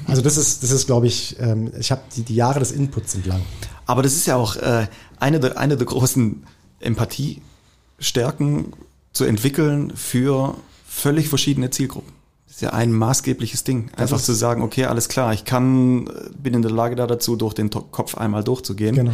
Also 0.07 0.22
das 0.22 0.37
ist, 0.37 0.62
das 0.62 0.70
ist, 0.70 0.87
glaube 0.87 1.07
ich, 1.07 1.37
ähm, 1.38 1.70
ich 1.78 1.90
habe 1.90 2.02
die, 2.16 2.22
die 2.22 2.35
Jahre 2.35 2.59
des 2.59 2.72
Inputs 2.72 3.12
sind 3.12 3.26
lang. 3.26 3.42
Aber 3.87 4.02
das 4.02 4.14
ist 4.14 4.26
ja 4.26 4.37
auch 4.37 4.57
äh, 4.57 4.87
eine, 5.18 5.40
der, 5.40 5.59
eine 5.59 5.76
der 5.76 5.87
großen 5.87 6.44
Empathiestärken 6.81 8.72
zu 9.12 9.24
entwickeln 9.24 9.92
für 9.94 10.57
völlig 10.87 11.28
verschiedene 11.28 11.70
Zielgruppen. 11.70 12.12
Das 12.46 12.57
ist 12.57 12.62
ja 12.62 12.70
ein 12.70 12.92
maßgebliches 12.92 13.64
Ding. 13.64 13.90
Einfach 13.96 14.20
zu 14.20 14.35
sagen, 14.35 14.62
okay, 14.62 14.85
alles 14.85 15.09
klar, 15.09 15.33
ich 15.33 15.44
kann, 15.44 16.11
bin 16.37 16.52
in 16.52 16.62
der 16.62 16.70
Lage 16.70 16.96
da 16.96 17.07
dazu, 17.07 17.37
durch 17.37 17.55
den 17.55 17.70
Kopf 17.70 18.16
einmal 18.16 18.44
durchzugehen, 18.44 18.94
genau. 18.94 19.12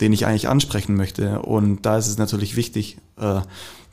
den 0.00 0.12
ich 0.12 0.24
eigentlich 0.24 0.48
ansprechen 0.48 0.96
möchte. 0.96 1.42
Und 1.42 1.82
da 1.82 1.98
ist 1.98 2.08
es 2.08 2.16
natürlich 2.16 2.56
wichtig, 2.56 2.96
äh, 3.18 3.40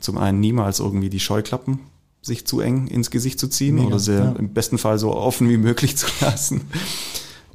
zum 0.00 0.16
einen 0.16 0.40
niemals 0.40 0.80
irgendwie 0.80 1.10
die 1.10 1.20
Scheuklappen 1.20 1.80
sich 2.22 2.46
zu 2.46 2.60
eng 2.60 2.86
ins 2.88 3.10
Gesicht 3.10 3.38
zu 3.38 3.48
ziehen 3.48 3.76
Mega, 3.76 3.88
oder 3.88 3.98
sie 3.98 4.14
ja. 4.14 4.32
im 4.32 4.52
besten 4.52 4.78
Fall 4.78 4.98
so 4.98 5.14
offen 5.14 5.48
wie 5.48 5.56
möglich 5.56 5.96
zu 5.96 6.06
lassen. 6.20 6.62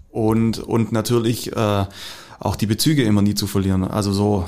Und, 0.09 0.59
und 0.59 0.91
natürlich 0.91 1.55
äh, 1.55 1.85
auch 2.41 2.55
die 2.55 2.65
Bezüge 2.65 3.03
immer 3.03 3.21
nie 3.21 3.35
zu 3.35 3.45
verlieren. 3.45 3.83
Also 3.83 4.11
so, 4.11 4.45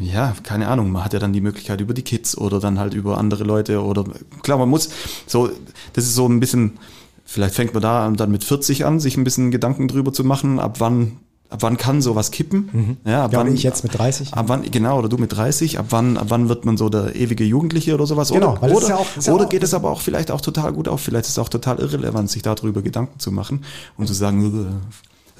ja, 0.00 0.34
keine 0.42 0.68
Ahnung, 0.68 0.90
man 0.90 1.04
hat 1.04 1.12
ja 1.12 1.20
dann 1.20 1.32
die 1.32 1.40
Möglichkeit 1.40 1.80
über 1.80 1.94
die 1.94 2.02
Kids 2.02 2.36
oder 2.36 2.58
dann 2.58 2.78
halt 2.78 2.92
über 2.92 3.18
andere 3.18 3.44
Leute 3.44 3.82
oder 3.82 4.04
klar, 4.42 4.58
man 4.58 4.68
muss 4.68 4.90
so, 5.26 5.50
das 5.92 6.04
ist 6.04 6.16
so 6.16 6.28
ein 6.28 6.40
bisschen, 6.40 6.78
vielleicht 7.24 7.54
fängt 7.54 7.72
man 7.72 7.82
da 7.82 8.10
dann 8.10 8.32
mit 8.32 8.42
40 8.42 8.84
an, 8.84 8.98
sich 8.98 9.16
ein 9.16 9.24
bisschen 9.24 9.52
Gedanken 9.52 9.86
drüber 9.86 10.12
zu 10.12 10.24
machen, 10.24 10.58
ab 10.58 10.80
wann 10.80 11.18
ab 11.50 11.62
wann 11.62 11.76
kann 11.76 12.02
sowas 12.02 12.30
kippen? 12.30 12.70
Mhm. 12.72 12.96
Ja, 13.10 13.24
ab 13.24 13.32
ja, 13.32 13.38
wann 13.38 13.54
ich 13.54 13.62
jetzt 13.62 13.82
mit 13.82 13.96
30. 13.96 14.34
Ab 14.34 14.46
wann 14.48 14.62
genau 14.70 14.98
oder 14.98 15.08
du 15.08 15.16
mit 15.16 15.32
30? 15.32 15.78
Ab 15.78 15.86
wann 15.90 16.16
ab 16.16 16.26
wann 16.28 16.48
wird 16.48 16.64
man 16.64 16.76
so 16.76 16.88
der 16.88 17.14
ewige 17.16 17.44
Jugendliche 17.44 17.94
oder 17.94 18.06
sowas? 18.06 18.30
Genau, 18.30 18.56
oder 18.58 18.74
oder, 18.74 18.88
ja 18.88 18.96
auch, 18.96 19.28
oder 19.28 19.44
ja 19.44 19.48
geht 19.48 19.62
es 19.62 19.74
aber 19.74 19.90
auch 19.90 20.00
vielleicht 20.00 20.30
auch 20.30 20.40
total 20.40 20.72
gut 20.72 20.88
auf. 20.88 21.00
Vielleicht 21.00 21.26
ist 21.26 21.32
es 21.32 21.38
auch 21.38 21.48
total 21.48 21.78
irrelevant, 21.78 22.30
sich 22.30 22.42
darüber 22.42 22.82
Gedanken 22.82 23.18
zu 23.20 23.32
machen 23.32 23.64
und 23.96 24.06
zu 24.06 24.14
sagen, 24.14 24.80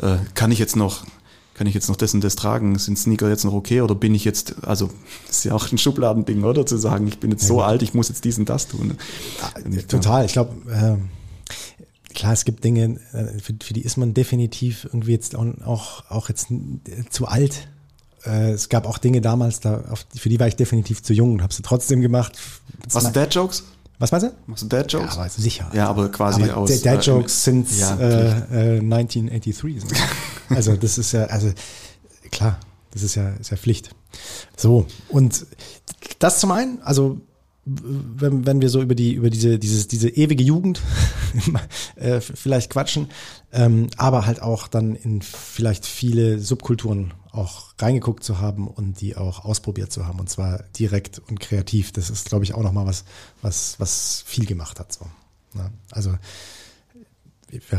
äh, 0.00 0.06
äh 0.06 0.18
kann 0.34 0.52
ich 0.52 0.58
jetzt 0.58 0.76
noch 0.76 1.04
kann 1.56 1.66
ich 1.66 1.72
jetzt 1.72 1.88
noch 1.88 1.96
das 1.96 2.12
und 2.12 2.22
das 2.22 2.36
tragen? 2.36 2.78
Sind 2.78 2.98
Sneaker 2.98 3.30
jetzt 3.30 3.44
noch 3.44 3.54
okay 3.54 3.80
oder 3.80 3.94
bin 3.94 4.14
ich 4.14 4.26
jetzt, 4.26 4.56
also 4.66 4.90
ist 5.30 5.44
ja 5.46 5.54
auch 5.54 5.72
ein 5.72 5.78
Schubladending, 5.78 6.44
oder? 6.44 6.66
Zu 6.66 6.76
sagen, 6.76 7.08
ich 7.08 7.18
bin 7.18 7.30
jetzt 7.30 7.46
so 7.46 7.62
alt, 7.62 7.82
ich 7.82 7.94
muss 7.94 8.08
jetzt 8.10 8.24
dies 8.24 8.36
und 8.38 8.48
das 8.48 8.68
tun. 8.68 8.98
Ja, 9.70 9.82
total, 9.82 10.26
ich 10.26 10.32
glaube, 10.34 10.52
äh, 10.70 10.96
klar, 12.16 12.32
es 12.32 12.44
gibt 12.44 12.64
Dinge, 12.64 12.98
äh, 13.12 13.38
für, 13.38 13.54
für, 13.62 13.74
die 13.74 13.82
ist 13.82 13.96
man 13.96 14.14
definitiv 14.14 14.84
irgendwie 14.84 15.12
jetzt 15.12 15.36
auch, 15.36 16.10
auch 16.10 16.28
jetzt 16.28 16.48
zu 17.10 17.26
alt. 17.26 17.68
Äh, 18.24 18.52
es 18.52 18.68
gab 18.68 18.86
auch 18.86 18.98
Dinge 18.98 19.20
damals, 19.20 19.60
da, 19.60 19.84
für 20.14 20.28
die 20.28 20.40
war 20.40 20.48
ich 20.48 20.56
definitiv 20.56 21.02
zu 21.02 21.12
jung 21.12 21.34
und 21.34 21.42
habe 21.42 21.54
sie 21.54 21.62
trotzdem 21.62 22.00
gemacht. 22.00 22.36
Was 22.90 23.12
Dad 23.12 23.32
Jokes? 23.34 23.62
Was 23.98 24.12
meinst 24.12 24.26
du? 24.26 24.32
Machst 24.46 24.64
du 24.64 24.66
Dad 24.66 24.92
Jokes? 24.92 25.14
Ja, 25.14 25.20
aber 25.20 25.30
sicher. 25.30 25.70
Ja, 25.72 25.88
aber 25.88 26.10
quasi 26.10 26.42
aber 26.42 26.56
aus. 26.56 26.82
Dad 26.82 27.06
äh, 27.06 27.10
Jokes 27.10 27.44
sind 27.44 27.70
ja, 27.78 27.96
äh, 27.96 28.78
1983. 28.80 29.80
So. 29.80 29.86
also 30.54 30.76
das 30.76 30.98
ist 30.98 31.12
ja, 31.12 31.24
also 31.26 31.52
klar, 32.30 32.58
das 32.92 33.02
ist 33.02 33.14
ja, 33.14 33.30
ist 33.30 33.50
ja 33.50 33.56
Pflicht. 33.56 33.90
So, 34.56 34.86
und 35.08 35.46
das 36.18 36.40
zum 36.40 36.50
einen, 36.50 36.80
also 36.82 37.20
wenn, 37.66 38.46
wenn 38.46 38.62
wir 38.62 38.68
so 38.68 38.80
über 38.80 38.94
die 38.94 39.12
über 39.14 39.28
diese 39.28 39.58
dieses 39.58 39.88
diese 39.88 40.08
ewige 40.08 40.44
Jugend 40.44 40.80
äh, 41.96 42.20
vielleicht 42.20 42.70
quatschen, 42.70 43.08
ähm, 43.52 43.88
aber 43.96 44.24
halt 44.24 44.40
auch 44.40 44.68
dann 44.68 44.94
in 44.94 45.20
vielleicht 45.20 45.84
viele 45.84 46.38
Subkulturen 46.38 47.12
auch 47.32 47.74
reingeguckt 47.78 48.22
zu 48.22 48.38
haben 48.38 48.68
und 48.68 49.00
die 49.00 49.16
auch 49.16 49.44
ausprobiert 49.44 49.90
zu 49.90 50.06
haben 50.06 50.20
und 50.20 50.30
zwar 50.30 50.62
direkt 50.78 51.20
und 51.28 51.40
kreativ. 51.40 51.90
Das 51.90 52.08
ist, 52.08 52.28
glaube 52.28 52.44
ich, 52.44 52.54
auch 52.54 52.62
noch 52.62 52.72
mal 52.72 52.86
was 52.86 53.04
was 53.42 53.80
was 53.80 54.22
viel 54.24 54.46
gemacht 54.46 54.78
hat. 54.78 54.92
So, 54.92 55.06
ne? 55.54 55.72
Also 55.90 56.14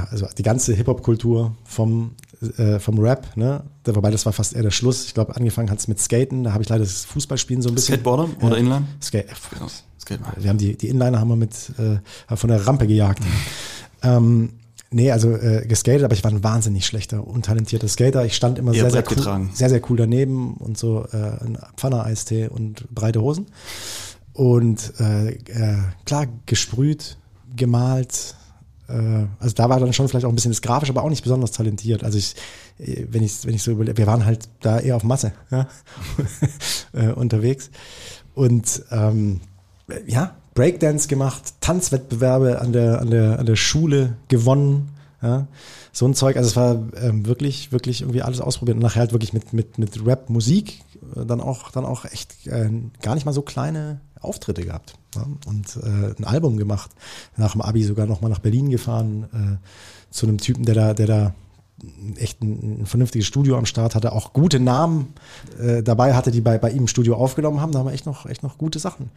also 0.09 0.27
die 0.37 0.43
ganze 0.43 0.73
Hip-Hop-Kultur 0.73 1.55
vom, 1.65 2.15
äh, 2.57 2.79
vom 2.79 2.99
Rap, 2.99 3.35
ne? 3.35 3.63
wobei 3.85 4.11
das 4.11 4.25
war 4.25 4.33
fast 4.33 4.53
eher 4.53 4.63
der 4.63 4.71
Schluss. 4.71 5.05
Ich 5.05 5.13
glaube, 5.13 5.35
angefangen 5.35 5.69
hat 5.69 5.79
es 5.79 5.87
mit 5.87 5.99
Skaten, 5.99 6.43
da 6.43 6.53
habe 6.53 6.63
ich 6.63 6.69
leider 6.69 6.83
das 6.83 7.05
Fußballspielen 7.05 7.61
so 7.61 7.69
ein 7.69 7.75
bisschen. 7.75 7.95
Skateboarder 7.95 8.29
oder 8.41 8.57
äh, 8.57 8.59
Inline? 8.59 8.87
Skate, 9.01 9.27
genau. 9.51 9.67
Skateboard. 9.99 10.43
Wir 10.43 10.49
haben 10.49 10.57
die, 10.57 10.77
die 10.77 10.89
Inliner 10.89 11.19
haben 11.19 11.29
wir 11.29 11.35
mit 11.35 11.53
äh, 11.79 12.35
von 12.35 12.49
der 12.49 12.65
Rampe 12.65 12.87
gejagt. 12.87 13.23
ähm, 14.03 14.53
nee, 14.91 15.11
also 15.11 15.31
äh, 15.31 15.65
geskatet, 15.67 16.03
aber 16.03 16.13
ich 16.13 16.23
war 16.23 16.31
ein 16.31 16.43
wahnsinnig 16.43 16.85
schlechter, 16.85 17.25
untalentierter 17.25 17.87
Skater. 17.87 18.25
Ich 18.25 18.35
stand 18.35 18.59
immer 18.59 18.73
sehr, 18.73 18.91
sehr 18.91 19.03
cool, 19.09 19.49
sehr, 19.53 19.69
sehr 19.69 19.81
cool 19.89 19.97
daneben 19.97 20.55
und 20.57 20.77
so 20.77 21.05
äh, 21.11 21.17
ein 21.17 21.57
Pfanner-Eistee 21.75 22.47
und 22.49 22.87
breite 22.93 23.21
Hosen. 23.21 23.47
Und 24.33 24.93
äh, 24.99 25.29
äh, 25.29 25.77
klar, 26.05 26.27
gesprüht, 26.45 27.17
gemalt, 27.55 28.35
also 28.87 29.53
da 29.53 29.69
war 29.69 29.79
dann 29.79 29.91
schon 29.93 30.07
vielleicht 30.07 30.25
auch 30.25 30.29
ein 30.29 30.35
bisschen 30.35 30.51
das 30.51 30.61
Grafisch, 30.61 30.89
aber 30.89 31.03
auch 31.03 31.09
nicht 31.09 31.23
besonders 31.23 31.51
talentiert. 31.51 32.03
Also 32.03 32.17
ich, 32.17 32.35
äh, 32.79 33.05
wenn 33.09 33.23
ich, 33.23 33.45
wenn 33.45 33.53
ich 33.53 33.63
so 33.63 33.71
überlege, 33.71 33.97
wir 33.97 34.07
waren 34.07 34.25
halt 34.25 34.47
da 34.61 34.79
eher 34.79 34.95
auf 34.95 35.03
Masse 35.03 35.33
ja? 35.51 35.67
äh, 36.93 37.11
unterwegs. 37.11 37.69
Und 38.33 38.83
ähm, 38.91 39.41
ja, 40.05 40.35
Breakdance 40.53 41.07
gemacht, 41.07 41.55
Tanzwettbewerbe 41.61 42.61
an 42.61 42.71
der, 42.71 43.01
an 43.01 43.09
der, 43.09 43.39
an 43.39 43.45
der 43.45 43.55
Schule 43.55 44.17
gewonnen. 44.27 44.89
Ja? 45.21 45.47
So 45.91 46.07
ein 46.07 46.13
Zeug, 46.13 46.37
also 46.37 46.49
es 46.49 46.55
war 46.55 46.83
ähm, 47.01 47.25
wirklich, 47.25 47.71
wirklich 47.71 48.01
irgendwie 48.01 48.21
alles 48.21 48.39
ausprobiert 48.39 48.77
und 48.77 48.83
nachher 48.83 49.01
halt 49.01 49.11
wirklich 49.11 49.33
mit, 49.33 49.51
mit, 49.53 49.77
mit 49.77 50.05
Rap-Musik 50.05 50.81
äh, 51.15 51.25
dann 51.25 51.41
auch, 51.41 51.71
dann 51.71 51.85
auch 51.85 52.05
echt 52.05 52.47
äh, 52.47 52.69
gar 53.01 53.15
nicht 53.15 53.25
mal 53.25 53.33
so 53.33 53.41
kleine 53.41 53.99
Auftritte 54.21 54.63
gehabt 54.63 54.95
und 55.45 55.77
äh, 55.77 56.15
ein 56.17 56.25
Album 56.25 56.57
gemacht. 56.57 56.91
Nach 57.35 57.51
dem 57.53 57.61
Abi 57.61 57.83
sogar 57.83 58.05
nochmal 58.05 58.31
nach 58.31 58.39
Berlin 58.39 58.69
gefahren 58.69 59.59
äh, 59.61 60.13
zu 60.13 60.27
einem 60.27 60.37
Typen, 60.37 60.65
der 60.65 60.75
da, 60.75 60.93
der 60.93 61.07
da 61.07 61.35
echt 62.17 62.41
ein, 62.41 62.81
ein, 62.81 62.85
vernünftiges 62.85 63.27
Studio 63.27 63.57
am 63.57 63.65
Start 63.65 63.93
hatte, 63.93 64.11
auch 64.11 64.33
gute 64.33 64.59
Namen 64.59 65.13
äh, 65.59 65.83
dabei 65.83 66.15
hatte, 66.15 66.31
die 66.31 66.41
bei, 66.41 66.57
bei 66.57 66.71
ihm 66.71 66.79
im 66.79 66.87
Studio 66.87 67.15
aufgenommen 67.15 67.61
haben. 67.61 67.71
Da 67.71 67.79
haben 67.79 67.85
wir 67.85 67.93
echt 67.93 68.05
noch, 68.05 68.25
echt 68.25 68.41
noch 68.41 68.57
gute 68.57 68.79
Sachen, 68.79 69.11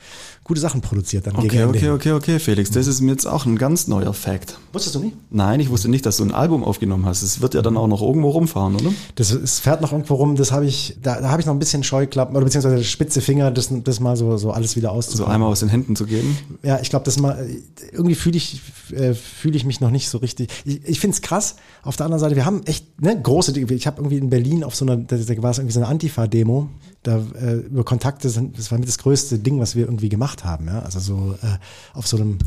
gute 0.45 0.61
Sachen 0.61 0.83
produziert. 0.83 1.27
Dann 1.27 1.37
okay, 1.37 1.65
okay, 1.65 1.91
okay, 1.91 2.13
okay, 2.13 2.39
Felix. 2.39 2.71
Das 2.71 2.87
ist 2.87 3.01
mir 3.01 3.13
jetzt 3.13 3.27
auch 3.27 3.47
ein 3.47 3.57
ganz 3.57 3.87
neuer 3.87 4.13
Fact. 4.13 4.59
Wusstest 4.73 4.95
du 4.95 5.01
nie? 5.01 5.13
Nein, 5.31 5.61
ich 5.61 5.71
wusste 5.71 5.89
nicht, 5.89 6.05
dass 6.05 6.19
du 6.19 6.25
ein 6.25 6.33
Album 6.33 6.63
aufgenommen 6.63 7.07
hast. 7.07 7.23
Es 7.23 7.41
wird 7.41 7.55
ja 7.55 7.63
dann 7.63 7.77
auch 7.77 7.89
noch 7.89 8.03
irgendwo 8.03 8.31
rumfahren, 8.31 8.77
oder? 8.77 8.93
Das 9.15 9.31
es 9.31 9.61
fährt 9.61 9.81
noch 9.81 9.93
irgendwo 9.93 10.15
rum. 10.15 10.37
Das 10.37 10.53
habe 10.53 10.67
ich, 10.67 10.99
da, 11.03 11.21
da 11.21 11.31
habe 11.31 11.41
ich 11.41 11.47
noch 11.47 11.55
ein 11.55 11.59
bisschen 11.59 11.83
Scheuklappen 11.83 12.37
oder 12.37 12.45
beziehungsweise 12.45 12.85
spitze 12.85 13.23
Finger, 13.23 13.51
das, 13.51 13.71
das 13.85 14.01
mal 14.01 14.17
so, 14.17 14.37
so 14.37 14.51
alles 14.51 14.77
wieder 14.77 14.93
auszubauen. 14.93 15.27
So 15.27 15.33
einmal 15.33 15.51
aus 15.51 15.61
den 15.61 15.71
Händen 15.71 15.97
zu 15.97 16.05
geben. 16.05 16.37
Ja, 16.63 16.79
ich 16.81 16.91
glaube, 16.91 17.05
das 17.07 17.19
mal 17.19 17.49
irgendwie 17.91 18.15
fühle 18.15 18.37
ich, 18.37 18.61
äh, 18.93 19.15
fühle 19.15 19.57
ich 19.57 19.65
mich 19.65 19.81
noch 19.81 19.91
nicht 19.91 20.11
so 20.11 20.19
richtig. 20.19 20.51
Ich, 20.65 20.85
ich 20.85 21.01
finde 21.01 21.15
es 21.15 21.23
krass. 21.23 21.57
Auf 21.83 21.97
der 21.97 22.07
anderen 22.07 22.21
Seite, 22.21 22.37
wir 22.37 22.45
haben 22.45 22.50
echt 22.65 23.01
ne, 23.01 23.21
große, 23.21 23.59
ich 23.59 23.87
habe 23.87 23.99
irgendwie 23.99 24.19
in 24.19 24.31
Berlin 24.31 24.65
auf 24.65 24.75
so 24.75 24.85
einer, 24.85 24.97
da 24.97 25.17
war 25.43 25.51
es 25.51 25.59
irgendwie 25.59 25.73
so 25.73 25.81
eine 25.81 25.89
Antifa-Demo, 25.89 26.69
da 27.03 27.19
äh, 27.41 27.55
über 27.55 27.85
Kontakte 27.85 28.29
sind, 28.29 28.59
das 28.59 28.71
war 28.71 28.79
mit 28.79 28.87
das 28.87 28.99
größte 28.99 29.39
Ding, 29.39 29.59
was 29.59 29.75
wir 29.75 29.85
irgendwie 29.85 30.11
gemacht 30.11 30.45
haben, 30.45 30.67
ja. 30.67 30.81
Also 30.81 31.01
so 31.01 31.35
äh, 31.43 31.59
auf 31.95 32.07
so 32.07 32.19
einem 32.19 32.39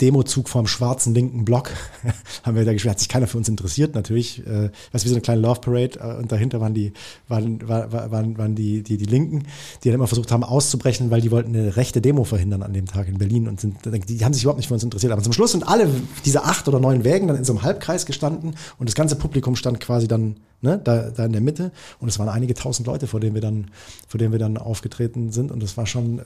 Demozug 0.00 0.48
vorm 0.48 0.66
schwarzen 0.66 1.12
linken 1.12 1.44
Block 1.44 1.70
haben 2.42 2.56
wir 2.56 2.64
da 2.64 2.72
gespielt. 2.72 2.92
Hat 2.92 3.00
sich 3.00 3.08
keiner 3.08 3.26
für 3.26 3.36
uns 3.36 3.48
interessiert, 3.48 3.94
natürlich. 3.94 4.46
Äh, 4.46 4.70
was 4.92 5.04
wie 5.04 5.08
so 5.08 5.14
eine 5.14 5.20
kleine 5.20 5.42
Love 5.42 5.60
Parade 5.60 5.98
äh, 5.98 6.18
und 6.18 6.32
dahinter 6.32 6.60
waren 6.60 6.72
die, 6.72 6.92
waren, 7.26 7.68
war, 7.68 7.90
waren, 7.92 8.38
waren 8.38 8.54
die, 8.54 8.82
die, 8.82 8.96
die 8.96 9.04
Linken, 9.04 9.46
die 9.82 9.88
dann 9.88 9.96
immer 9.96 10.06
versucht 10.06 10.32
haben 10.32 10.44
auszubrechen, 10.44 11.10
weil 11.10 11.20
die 11.20 11.30
wollten 11.30 11.54
eine 11.54 11.76
rechte 11.76 12.00
Demo 12.00 12.24
verhindern 12.24 12.62
an 12.62 12.72
dem 12.72 12.86
Tag 12.86 13.08
in 13.08 13.18
Berlin 13.18 13.46
und 13.46 13.60
sind, 13.60 13.76
die 13.84 14.24
haben 14.24 14.32
sich 14.32 14.44
überhaupt 14.44 14.58
nicht 14.58 14.68
für 14.68 14.74
uns 14.74 14.84
interessiert. 14.84 15.12
Aber 15.12 15.22
zum 15.22 15.32
Schluss 15.34 15.52
sind 15.52 15.66
alle 15.68 15.88
diese 16.24 16.44
acht 16.44 16.66
oder 16.68 16.80
neun 16.80 17.04
Wägen 17.04 17.28
dann 17.28 17.36
in 17.36 17.44
so 17.44 17.52
einem 17.52 17.62
Halbkreis 17.62 18.06
gestanden 18.06 18.54
und 18.78 18.88
das 18.88 18.94
ganze 18.94 19.16
Publikum 19.16 19.56
stand 19.56 19.80
quasi 19.80 20.08
dann 20.08 20.36
ne, 20.60 20.80
da, 20.82 21.10
da 21.10 21.24
in 21.24 21.32
der 21.32 21.40
Mitte 21.40 21.72
und 22.00 22.08
es 22.08 22.18
waren 22.18 22.28
einige 22.28 22.54
tausend 22.54 22.86
Leute, 22.86 23.06
vor 23.06 23.20
denen 23.20 23.34
wir 23.34 23.42
dann, 23.42 23.70
vor 24.06 24.18
denen 24.18 24.32
wir 24.32 24.38
dann 24.38 24.56
aufgetreten 24.56 25.32
sind 25.32 25.50
und 25.52 25.62
das 25.62 25.76
war 25.76 25.86
schon 25.86 26.22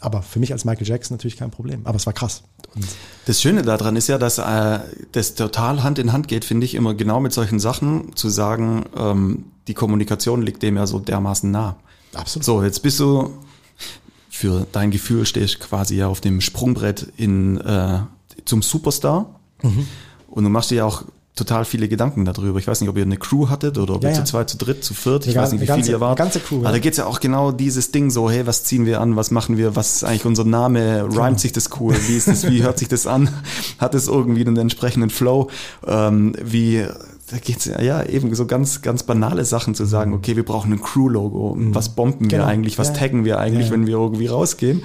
aber 0.00 0.22
für 0.22 0.38
mich 0.38 0.52
als 0.52 0.64
Michael 0.64 0.86
Jackson 0.86 1.16
natürlich 1.16 1.36
kein 1.36 1.50
Problem. 1.50 1.80
Aber 1.84 1.96
es 1.96 2.06
war 2.06 2.12
krass. 2.12 2.42
Und 2.74 2.86
das 3.24 3.40
Schöne 3.40 3.62
daran 3.62 3.96
ist 3.96 4.08
ja, 4.08 4.18
dass 4.18 4.38
äh, 4.38 4.80
das 5.12 5.34
total 5.34 5.82
Hand 5.82 5.98
in 5.98 6.12
Hand 6.12 6.28
geht, 6.28 6.44
finde 6.44 6.66
ich, 6.66 6.74
immer 6.74 6.94
genau 6.94 7.20
mit 7.20 7.32
solchen 7.32 7.58
Sachen 7.58 8.14
zu 8.14 8.28
sagen, 8.28 8.84
ähm, 8.96 9.46
die 9.68 9.74
Kommunikation 9.74 10.42
liegt 10.42 10.62
dem 10.62 10.76
ja 10.76 10.86
so 10.86 10.98
dermaßen 10.98 11.50
nah. 11.50 11.76
Absolut. 12.14 12.44
So, 12.44 12.62
jetzt 12.62 12.82
bist 12.82 13.00
du 13.00 13.32
für 14.28 14.66
dein 14.70 14.90
Gefühl 14.90 15.24
stehst 15.24 15.60
quasi 15.60 15.96
ja 15.96 16.08
auf 16.08 16.20
dem 16.20 16.40
Sprungbrett 16.40 17.06
in 17.16 17.58
äh, 17.58 18.00
zum 18.44 18.60
Superstar. 18.60 19.40
Mhm. 19.62 19.86
Und 20.28 20.44
du 20.44 20.50
machst 20.50 20.70
dir 20.70 20.76
ja 20.76 20.84
auch 20.84 21.04
total 21.36 21.66
viele 21.66 21.86
Gedanken 21.86 22.24
darüber. 22.24 22.58
Ich 22.58 22.66
weiß 22.66 22.80
nicht, 22.80 22.88
ob 22.88 22.96
ihr 22.96 23.04
eine 23.04 23.18
Crew 23.18 23.48
hattet 23.48 23.76
oder 23.76 23.94
ob 23.94 24.02
ja, 24.02 24.08
ihr 24.08 24.16
ja. 24.16 24.24
zu 24.24 24.32
zweit, 24.32 24.48
zu 24.48 24.56
dritt, 24.56 24.82
zu 24.82 24.94
viert. 24.94 25.26
Ich 25.26 25.34
die 25.34 25.38
weiß 25.38 25.52
nicht, 25.52 25.60
wie 25.60 25.66
ganze, 25.66 25.84
viele 25.84 25.98
ihr 25.98 26.00
wart. 26.00 26.18
Ganze 26.18 26.40
Crew. 26.40 26.60
Aber 26.60 26.72
da 26.72 26.78
geht's 26.78 26.96
ja 26.96 27.06
auch 27.06 27.20
genau 27.20 27.52
dieses 27.52 27.92
Ding 27.92 28.10
so, 28.10 28.30
hey, 28.30 28.46
was 28.46 28.64
ziehen 28.64 28.86
wir 28.86 29.02
an, 29.02 29.16
was 29.16 29.30
machen 29.30 29.58
wir, 29.58 29.76
was 29.76 29.96
ist 29.96 30.04
eigentlich 30.04 30.24
unser 30.24 30.44
Name, 30.44 31.02
rhymt 31.02 31.14
genau. 31.14 31.36
sich 31.36 31.52
das 31.52 31.68
cool, 31.78 31.94
wie 32.08 32.16
ist 32.16 32.26
das, 32.26 32.50
wie 32.50 32.62
hört 32.62 32.78
sich 32.78 32.88
das 32.88 33.06
an, 33.06 33.28
hat 33.78 33.94
es 33.94 34.08
irgendwie 34.08 34.46
einen 34.46 34.56
entsprechenden 34.56 35.10
Flow, 35.10 35.50
ähm, 35.86 36.34
wie 36.42 36.86
da 37.28 37.38
geht's 37.38 37.64
ja, 37.64 37.82
ja 37.82 38.04
eben 38.04 38.32
so 38.36 38.46
ganz, 38.46 38.82
ganz 38.82 39.02
banale 39.02 39.44
Sachen 39.44 39.74
zu 39.74 39.84
sagen, 39.84 40.12
mhm. 40.12 40.18
okay, 40.18 40.36
wir 40.36 40.44
brauchen 40.44 40.72
ein 40.72 40.80
Crew-Logo, 40.80 41.56
was 41.58 41.88
bomben 41.88 42.28
genau. 42.28 42.44
wir 42.44 42.46
eigentlich, 42.46 42.78
was 42.78 42.88
ja. 42.88 42.94
taggen 42.94 43.24
wir 43.24 43.40
eigentlich, 43.40 43.66
ja. 43.66 43.72
wenn 43.72 43.86
wir 43.88 43.94
irgendwie 43.94 44.28
rausgehen 44.28 44.84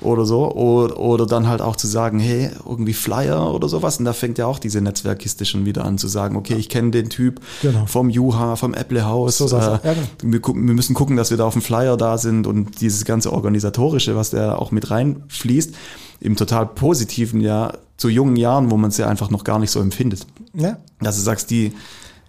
oder 0.00 0.24
so. 0.24 0.50
Oder, 0.52 0.98
oder 0.98 1.26
dann 1.26 1.48
halt 1.48 1.60
auch 1.60 1.76
zu 1.76 1.86
sagen, 1.86 2.18
hey, 2.18 2.50
irgendwie 2.66 2.94
Flyer 2.94 3.52
oder 3.52 3.68
sowas. 3.68 3.98
Und 3.98 4.06
da 4.06 4.14
fängt 4.14 4.38
ja 4.38 4.46
auch 4.46 4.58
diese 4.58 4.80
Netzwerkkiste 4.80 5.44
schon 5.44 5.66
wieder 5.66 5.84
an 5.84 5.98
zu 5.98 6.08
sagen, 6.08 6.36
okay, 6.36 6.54
ich 6.54 6.70
kenne 6.70 6.92
den 6.92 7.10
Typ 7.10 7.40
genau. 7.60 7.84
vom 7.84 8.08
Juha, 8.08 8.56
vom 8.56 8.72
Apple 8.72 9.04
House. 9.04 9.36
So 9.36 9.46
äh, 9.54 9.60
ja, 9.60 9.80
genau. 9.82 9.94
wir, 10.22 10.40
wir, 10.40 10.74
müssen 10.74 10.94
gucken, 10.94 11.16
dass 11.16 11.30
wir 11.30 11.36
da 11.36 11.44
auf 11.44 11.52
dem 11.52 11.62
Flyer 11.62 11.98
da 11.98 12.16
sind 12.16 12.46
und 12.46 12.80
dieses 12.80 13.04
ganze 13.04 13.32
Organisatorische, 13.34 14.16
was 14.16 14.30
da 14.30 14.54
auch 14.54 14.70
mit 14.70 14.90
reinfließt, 14.90 15.74
im 16.20 16.36
total 16.36 16.66
positiven 16.66 17.42
ja 17.42 17.72
zu 18.02 18.08
jungen 18.08 18.34
Jahren, 18.34 18.72
wo 18.72 18.76
man 18.76 18.90
es 18.90 18.96
ja 18.96 19.06
einfach 19.06 19.30
noch 19.30 19.44
gar 19.44 19.60
nicht 19.60 19.70
so 19.70 19.80
empfindet. 19.80 20.26
Ja. 20.54 20.78
Dass 21.00 21.14
du 21.14 21.22
sagst, 21.22 21.50
die, 21.50 21.72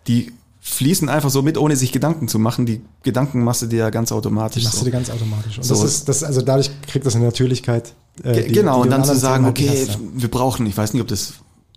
die 0.07 0.31
fließen 0.61 1.09
einfach 1.09 1.31
so 1.31 1.41
mit, 1.41 1.57
ohne 1.57 1.75
sich 1.75 1.91
Gedanken 1.91 2.27
zu 2.27 2.37
machen. 2.37 2.67
Die 2.67 2.81
Gedanken 3.01 3.43
machst 3.43 3.63
du 3.63 3.65
dir 3.65 3.79
ja 3.79 3.89
ganz 3.89 4.11
automatisch. 4.11 4.61
Die 4.61 4.67
machst 4.67 4.77
so. 4.77 4.85
du 4.85 4.91
dir 4.91 4.97
ganz 4.97 5.09
automatisch. 5.09 5.57
Und 5.57 5.63
so. 5.63 5.73
das 5.73 5.83
ist, 5.83 6.07
das, 6.07 6.23
also 6.23 6.43
dadurch 6.43 6.69
kriegt 6.87 7.07
das 7.07 7.15
eine 7.15 7.25
Natürlichkeit. 7.25 7.95
Äh, 8.23 8.43
die, 8.43 8.53
genau, 8.53 8.75
die 8.75 8.81
und 8.83 8.91
dann 8.91 9.03
zu 9.03 9.15
sagen, 9.15 9.45
okay, 9.45 9.67
hast, 9.67 9.95
ja. 9.95 9.99
wir 10.13 10.29
brauchen, 10.29 10.67
ich 10.67 10.77
weiß 10.77 10.93
nicht, 10.93 11.01
ob 11.01 11.07
das 11.07 11.33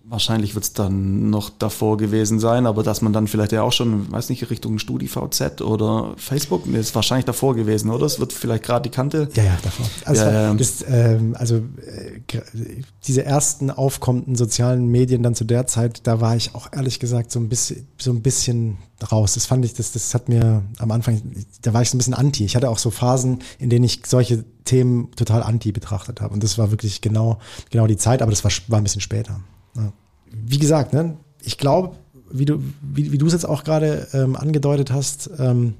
wahrscheinlich 0.08 0.54
wird 0.54 0.64
es 0.64 0.72
dann 0.72 1.30
noch 1.30 1.50
davor 1.50 1.96
gewesen 1.96 2.38
sein, 2.38 2.66
aber 2.66 2.82
dass 2.82 3.02
man 3.02 3.12
dann 3.12 3.26
vielleicht 3.26 3.52
ja 3.52 3.62
auch 3.62 3.72
schon, 3.72 4.10
weiß 4.12 4.28
nicht, 4.28 4.48
Richtung 4.50 4.78
StudiVZ 4.78 5.60
oder 5.62 6.14
Facebook, 6.16 6.66
ist 6.66 6.94
wahrscheinlich 6.94 7.24
davor 7.24 7.54
gewesen, 7.56 7.90
oder? 7.90 8.06
Es 8.06 8.20
wird 8.20 8.32
vielleicht 8.32 8.64
gerade 8.64 8.88
die 8.88 8.94
Kante. 8.94 9.28
Ja, 9.34 9.44
ja, 9.44 9.58
davor. 9.62 9.86
Also, 10.04 10.22
ja, 10.22 10.54
das, 10.54 10.84
ähm, 10.88 11.34
also 11.38 11.56
äh, 11.56 12.42
diese 13.06 13.24
ersten 13.24 13.70
aufkommenden 13.70 14.36
sozialen 14.36 14.86
Medien 14.86 15.22
dann 15.22 15.34
zu 15.34 15.44
der 15.44 15.66
Zeit, 15.66 16.06
da 16.06 16.20
war 16.20 16.36
ich 16.36 16.54
auch 16.54 16.72
ehrlich 16.72 17.00
gesagt 17.00 17.32
so 17.32 17.40
ein 17.40 17.48
bisschen, 17.48 17.88
so 17.98 18.12
ein 18.12 18.22
bisschen 18.22 18.78
raus. 19.10 19.34
Das 19.34 19.46
fand 19.46 19.64
ich, 19.64 19.74
das, 19.74 19.92
das 19.92 20.14
hat 20.14 20.28
mir 20.28 20.62
am 20.78 20.90
Anfang, 20.92 21.20
da 21.62 21.74
war 21.74 21.82
ich 21.82 21.90
so 21.90 21.96
ein 21.96 21.98
bisschen 21.98 22.14
anti. 22.14 22.44
Ich 22.44 22.54
hatte 22.54 22.70
auch 22.70 22.78
so 22.78 22.90
Phasen, 22.90 23.40
in 23.58 23.70
denen 23.70 23.84
ich 23.84 24.02
solche 24.06 24.44
Themen 24.64 25.10
total 25.16 25.42
anti 25.42 25.72
betrachtet 25.72 26.20
habe. 26.20 26.32
Und 26.32 26.42
das 26.42 26.58
war 26.58 26.70
wirklich 26.70 27.00
genau, 27.00 27.38
genau 27.70 27.86
die 27.86 27.96
Zeit, 27.96 28.22
aber 28.22 28.30
das 28.30 28.44
war, 28.44 28.52
war 28.68 28.78
ein 28.78 28.84
bisschen 28.84 29.00
später. 29.00 29.40
Ja. 29.76 29.92
Wie 30.30 30.58
gesagt, 30.58 30.92
ne, 30.92 31.16
ich 31.42 31.58
glaube, 31.58 31.96
wie 32.30 32.44
du, 32.44 32.60
wie, 32.82 33.12
wie 33.12 33.18
du 33.18 33.26
es 33.26 33.32
jetzt 33.32 33.48
auch 33.48 33.64
gerade 33.64 34.08
ähm, 34.12 34.36
angedeutet 34.36 34.90
hast, 34.90 35.30
ähm, 35.38 35.74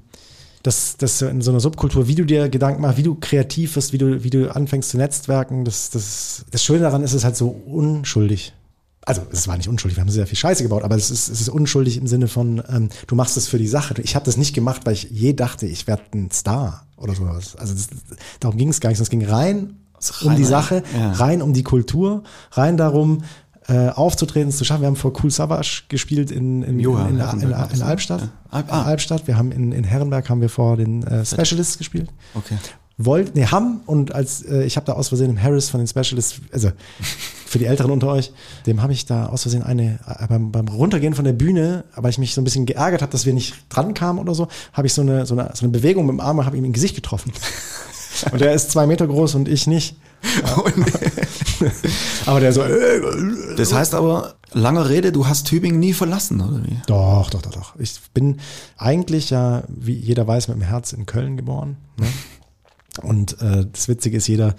dass, 0.63 0.97
dass 0.97 1.21
in 1.21 1.41
so 1.41 1.51
einer 1.51 1.59
Subkultur, 1.59 2.07
wie 2.07 2.15
du 2.15 2.25
dir 2.25 2.49
Gedanken 2.49 2.81
machst, 2.81 2.97
wie 2.97 3.03
du 3.03 3.15
kreativ 3.15 3.75
wirst, 3.75 3.93
wie 3.93 3.97
du, 3.97 4.23
wie 4.23 4.29
du 4.29 4.53
anfängst 4.53 4.89
zu 4.89 4.97
netzwerken, 4.97 5.65
das, 5.65 5.89
das, 5.89 6.45
das 6.51 6.63
Schöne 6.63 6.79
daran 6.79 7.03
ist, 7.03 7.13
es 7.13 7.23
halt 7.23 7.37
so 7.37 7.49
unschuldig. 7.49 8.53
Also 9.05 9.21
es 9.31 9.47
war 9.47 9.55
nicht 9.55 9.69
unschuldig, 9.69 9.95
wir 9.95 10.01
haben 10.01 10.09
sehr 10.09 10.27
viel 10.27 10.37
Scheiße 10.37 10.63
gebaut, 10.63 10.83
aber 10.83 10.95
es 10.95 11.09
ist, 11.09 11.29
es 11.29 11.39
ist 11.39 11.47
unschuldig 11.47 11.95
im 11.95 12.07
Sinne 12.07 12.27
von, 12.27 12.61
ähm, 12.69 12.89
du 13.07 13.15
machst 13.15 13.37
es 13.37 13.47
für 13.47 13.57
die 13.57 13.67
Sache. 13.67 13.93
Ich 14.01 14.15
habe 14.15 14.25
das 14.25 14.35
nicht 14.35 14.53
gemacht, 14.53 14.81
weil 14.85 14.93
ich 14.93 15.03
je 15.09 15.31
dachte, 15.31 15.65
ich 15.65 15.87
werde 15.87 16.03
ein 16.13 16.31
Star 16.31 16.85
oder 16.97 17.15
sowas. 17.15 17.55
Also 17.55 17.73
das, 17.73 17.87
darum 18.41 18.57
ging 18.57 18.67
es 18.67 18.81
gar 18.81 18.89
nicht, 18.89 18.99
es 18.99 19.09
ging 19.09 19.23
rein 19.23 19.77
um 20.21 20.35
die 20.35 20.43
Sache, 20.43 20.83
ja. 20.93 21.13
rein 21.13 21.41
um 21.41 21.53
die 21.53 21.63
Kultur, 21.63 22.23
rein 22.51 22.77
darum, 22.77 23.23
äh, 23.67 23.89
aufzutreten, 23.89 24.51
zu 24.51 24.63
schaffen. 24.63 24.81
Wir 24.81 24.87
haben 24.87 24.95
vor 24.95 25.13
Cool 25.21 25.31
Savage 25.31 25.83
gespielt 25.89 26.31
in, 26.31 26.63
in, 26.63 26.79
Joha, 26.79 27.07
in, 27.07 27.19
in, 27.19 27.41
in, 27.41 27.51
in 27.73 27.81
Albstadt. 27.81 28.21
Ja. 28.21 28.63
Ah. 28.67 28.83
Albstadt. 28.83 29.27
Wir 29.27 29.37
haben 29.37 29.51
in, 29.51 29.71
in 29.71 29.83
Herrenberg 29.83 30.29
haben 30.29 30.41
wir 30.41 30.49
vor 30.49 30.77
den 30.77 31.03
äh, 31.03 31.25
Specialists 31.25 31.77
gespielt. 31.77 32.09
Okay. 32.33 32.55
Wollt, 32.99 33.35
nee, 33.35 33.45
haben 33.45 33.81
und 33.85 34.15
als 34.15 34.41
äh, 34.41 34.63
ich 34.63 34.75
habe 34.75 34.85
da 34.85 34.93
aus 34.93 35.09
Versehen 35.09 35.29
im 35.29 35.41
Harris 35.41 35.69
von 35.69 35.79
den 35.79 35.87
Specialists, 35.87 36.41
also 36.51 36.71
für 37.45 37.59
die 37.59 37.65
Älteren 37.65 37.91
unter 37.91 38.07
euch, 38.07 38.31
dem 38.65 38.81
habe 38.81 38.91
ich 38.91 39.05
da 39.05 39.27
aus 39.27 39.43
Versehen 39.43 39.61
eine 39.61 39.99
äh, 40.07 40.27
beim, 40.27 40.51
beim 40.51 40.67
Runtergehen 40.67 41.13
von 41.13 41.23
der 41.23 41.33
Bühne, 41.33 41.83
weil 41.95 42.09
ich 42.09 42.17
mich 42.17 42.33
so 42.33 42.41
ein 42.41 42.43
bisschen 42.43 42.65
geärgert 42.65 43.03
habe, 43.03 43.11
dass 43.11 43.27
wir 43.27 43.33
nicht 43.33 43.53
dran 43.69 43.93
kamen 43.93 44.17
oder 44.17 44.33
so, 44.33 44.47
habe 44.73 44.87
ich 44.87 44.93
so 44.93 45.01
eine, 45.01 45.27
so 45.27 45.35
eine 45.35 45.51
so 45.53 45.65
eine 45.65 45.71
Bewegung 45.71 46.07
mit 46.07 46.13
dem 46.13 46.21
Arm, 46.21 46.43
habe 46.43 46.57
ihm 46.57 46.65
im 46.65 46.73
Gesicht 46.73 46.95
getroffen. 46.95 47.33
und 48.31 48.41
er 48.41 48.53
ist 48.53 48.71
zwei 48.71 48.87
Meter 48.87 49.05
groß 49.05 49.35
und 49.35 49.47
ich 49.47 49.67
nicht. 49.67 49.97
Ja. 50.41 50.63
aber 52.25 52.39
der 52.39 52.53
so. 52.53 52.61
Äh, 52.61 53.01
das 53.55 53.73
heißt 53.73 53.93
aber, 53.93 54.35
langer 54.53 54.89
Rede, 54.89 55.11
du 55.11 55.27
hast 55.27 55.47
Tübingen 55.47 55.79
nie 55.79 55.93
verlassen, 55.93 56.41
oder 56.41 56.63
wie? 56.65 56.77
Doch, 56.87 57.29
doch, 57.29 57.41
doch, 57.41 57.51
doch. 57.51 57.75
Ich 57.79 57.99
bin 58.13 58.37
eigentlich 58.77 59.29
ja, 59.29 59.63
wie 59.67 59.93
jeder 59.93 60.27
weiß, 60.27 60.47
mit 60.47 60.57
dem 60.57 60.63
Herz 60.63 60.93
in 60.93 61.05
Köln 61.05 61.37
geboren. 61.37 61.77
Ne? 61.99 62.07
Und 63.03 63.39
äh, 63.41 63.65
das 63.71 63.87
Witzige 63.87 64.17
ist, 64.17 64.27
jeder, 64.27 64.55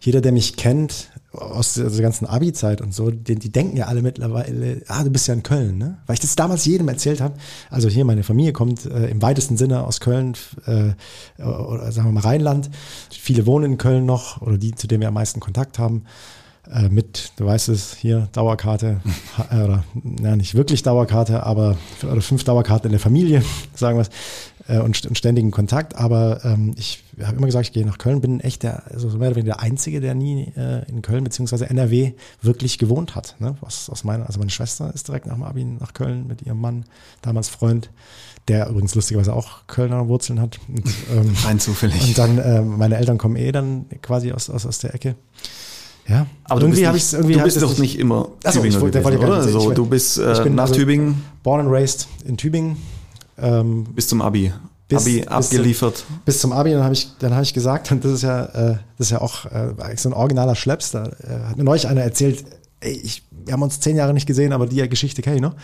jeder, 0.00 0.20
der 0.20 0.32
mich 0.32 0.56
kennt, 0.56 1.10
aus 1.32 1.74
der, 1.74 1.90
ganzen 1.90 2.26
Abi-Zeit 2.26 2.80
und 2.80 2.94
so, 2.94 3.10
die, 3.10 3.36
die 3.36 3.52
denken 3.52 3.76
ja 3.76 3.86
alle 3.86 4.02
mittlerweile, 4.02 4.82
ah, 4.88 5.04
du 5.04 5.10
bist 5.10 5.28
ja 5.28 5.34
in 5.34 5.42
Köln, 5.42 5.78
ne? 5.78 5.98
Weil 6.06 6.14
ich 6.14 6.20
das 6.20 6.36
damals 6.36 6.64
jedem 6.64 6.88
erzählt 6.88 7.20
habe. 7.20 7.34
Also 7.70 7.88
hier, 7.88 8.04
meine 8.04 8.22
Familie 8.22 8.52
kommt 8.52 8.86
äh, 8.86 9.08
im 9.08 9.20
weitesten 9.20 9.56
Sinne 9.56 9.84
aus 9.84 10.00
Köln, 10.00 10.34
äh, 10.66 10.92
oder 11.42 11.92
sagen 11.92 12.08
wir 12.08 12.12
mal 12.12 12.20
Rheinland. 12.20 12.70
Viele 13.10 13.46
wohnen 13.46 13.72
in 13.72 13.78
Köln 13.78 14.06
noch, 14.06 14.40
oder 14.40 14.58
die, 14.58 14.74
zu 14.74 14.86
denen 14.86 15.00
wir 15.00 15.08
am 15.08 15.14
meisten 15.14 15.40
Kontakt 15.40 15.78
haben. 15.78 16.04
Äh, 16.72 16.88
mit, 16.88 17.32
du 17.36 17.46
weißt 17.46 17.68
es, 17.70 17.94
hier 17.94 18.28
Dauerkarte, 18.32 19.00
äh, 19.50 19.62
oder 19.62 19.84
na, 19.94 20.36
nicht 20.36 20.54
wirklich 20.54 20.82
Dauerkarte, 20.82 21.42
aber 21.42 21.76
oder 22.02 22.20
fünf 22.20 22.44
Dauerkarten 22.44 22.88
in 22.88 22.92
der 22.92 23.00
Familie, 23.00 23.42
sagen 23.74 23.96
wir 23.96 24.02
es 24.02 24.10
äh, 24.68 24.78
und, 24.78 25.04
und 25.06 25.16
ständigen 25.16 25.50
Kontakt. 25.50 25.96
Aber 25.96 26.44
ähm, 26.44 26.74
ich 26.76 27.02
habe 27.22 27.36
immer 27.36 27.46
gesagt, 27.46 27.66
ich 27.66 27.72
gehe 27.72 27.86
nach 27.86 27.98
Köln, 27.98 28.20
bin 28.20 28.40
echt 28.40 28.62
der, 28.62 28.84
also 28.92 29.08
mehr 29.08 29.28
oder 29.28 29.36
weniger 29.36 29.54
der 29.54 29.60
Einzige, 29.60 30.00
der 30.00 30.14
nie 30.14 30.52
äh, 30.56 30.88
in 30.88 31.02
Köln 31.02 31.24
beziehungsweise 31.24 31.70
NRW 31.70 32.12
wirklich 32.42 32.78
gewohnt 32.78 33.14
hat. 33.14 33.36
Ne? 33.38 33.56
Was 33.60 33.88
aus 33.88 34.04
meiner, 34.04 34.26
also 34.26 34.38
meine 34.38 34.50
Schwester 34.50 34.92
ist 34.94 35.08
direkt 35.08 35.26
nach 35.26 35.34
dem 35.34 35.44
Abi 35.44 35.64
nach 35.64 35.94
Köln 35.94 36.26
mit 36.26 36.42
ihrem 36.42 36.60
Mann, 36.60 36.84
damals 37.22 37.48
Freund 37.48 37.90
der 38.48 38.68
übrigens 38.68 38.94
lustigerweise 38.94 39.34
auch 39.34 39.66
Kölner 39.66 40.08
Wurzeln 40.08 40.40
hat. 40.40 40.58
Und, 40.68 40.86
ähm, 41.12 41.34
Rein 41.44 41.60
zufällig. 41.60 42.02
Und 42.02 42.18
dann, 42.18 42.38
äh, 42.38 42.62
meine 42.62 42.96
Eltern 42.96 43.18
kommen 43.18 43.36
eh 43.36 43.52
dann 43.52 43.86
quasi 44.00 44.32
aus, 44.32 44.48
aus, 44.48 44.66
aus 44.66 44.78
der 44.78 44.94
Ecke. 44.94 45.16
Ja, 46.08 46.26
aber 46.44 46.62
irgendwie 46.62 46.86
habe 46.86 46.96
ich 46.96 47.12
irgendwie. 47.12 47.34
Du 47.34 47.42
bist 47.42 47.60
doch 47.60 47.78
nicht 47.78 47.98
immer 47.98 48.28
Achso, 48.42 48.64
ich, 48.64 48.74
gewesen, 48.74 49.18
oder? 49.18 49.34
Also, 49.34 49.72
du 49.72 49.86
bist 49.86 50.18
äh, 50.18 50.40
bin 50.42 50.54
nach 50.54 50.64
also 50.64 50.74
Tübingen. 50.74 51.22
Born 51.42 51.60
and 51.60 51.70
raised 51.70 52.08
in 52.24 52.36
Tübingen. 52.36 52.78
Ähm, 53.36 53.84
bis 53.94 54.08
zum 54.08 54.22
Abi. 54.22 54.52
Bis, 54.88 55.02
Abi 55.02 55.26
abgeliefert. 55.26 55.94
Bis 55.94 56.06
zum, 56.06 56.24
bis 56.24 56.40
zum 56.40 56.52
Abi, 56.52 56.72
dann 56.72 56.82
habe 56.82 56.94
ich, 56.94 57.10
dann 57.18 57.34
habe 57.34 57.42
ich 57.42 57.52
gesagt, 57.52 57.92
und 57.92 58.02
das 58.04 58.12
ist 58.12 58.22
ja, 58.22 58.44
äh, 58.46 58.76
das 58.96 59.08
ist 59.08 59.10
ja 59.10 59.20
auch 59.20 59.44
äh, 59.44 59.96
so 59.96 60.08
ein 60.08 60.14
originaler 60.14 60.54
Schleps. 60.54 60.92
Da 60.92 61.04
äh, 61.04 61.48
hat 61.50 61.58
mir 61.58 61.64
neulich 61.64 61.86
einer 61.86 62.00
erzählt, 62.00 62.44
ey, 62.80 62.92
ich, 62.92 63.22
wir 63.44 63.52
haben 63.52 63.62
uns 63.62 63.80
zehn 63.80 63.96
Jahre 63.96 64.14
nicht 64.14 64.26
gesehen, 64.26 64.54
aber 64.54 64.66
die 64.66 64.88
Geschichte 64.88 65.20
kenne 65.20 65.36
ich 65.36 65.42
noch, 65.42 65.54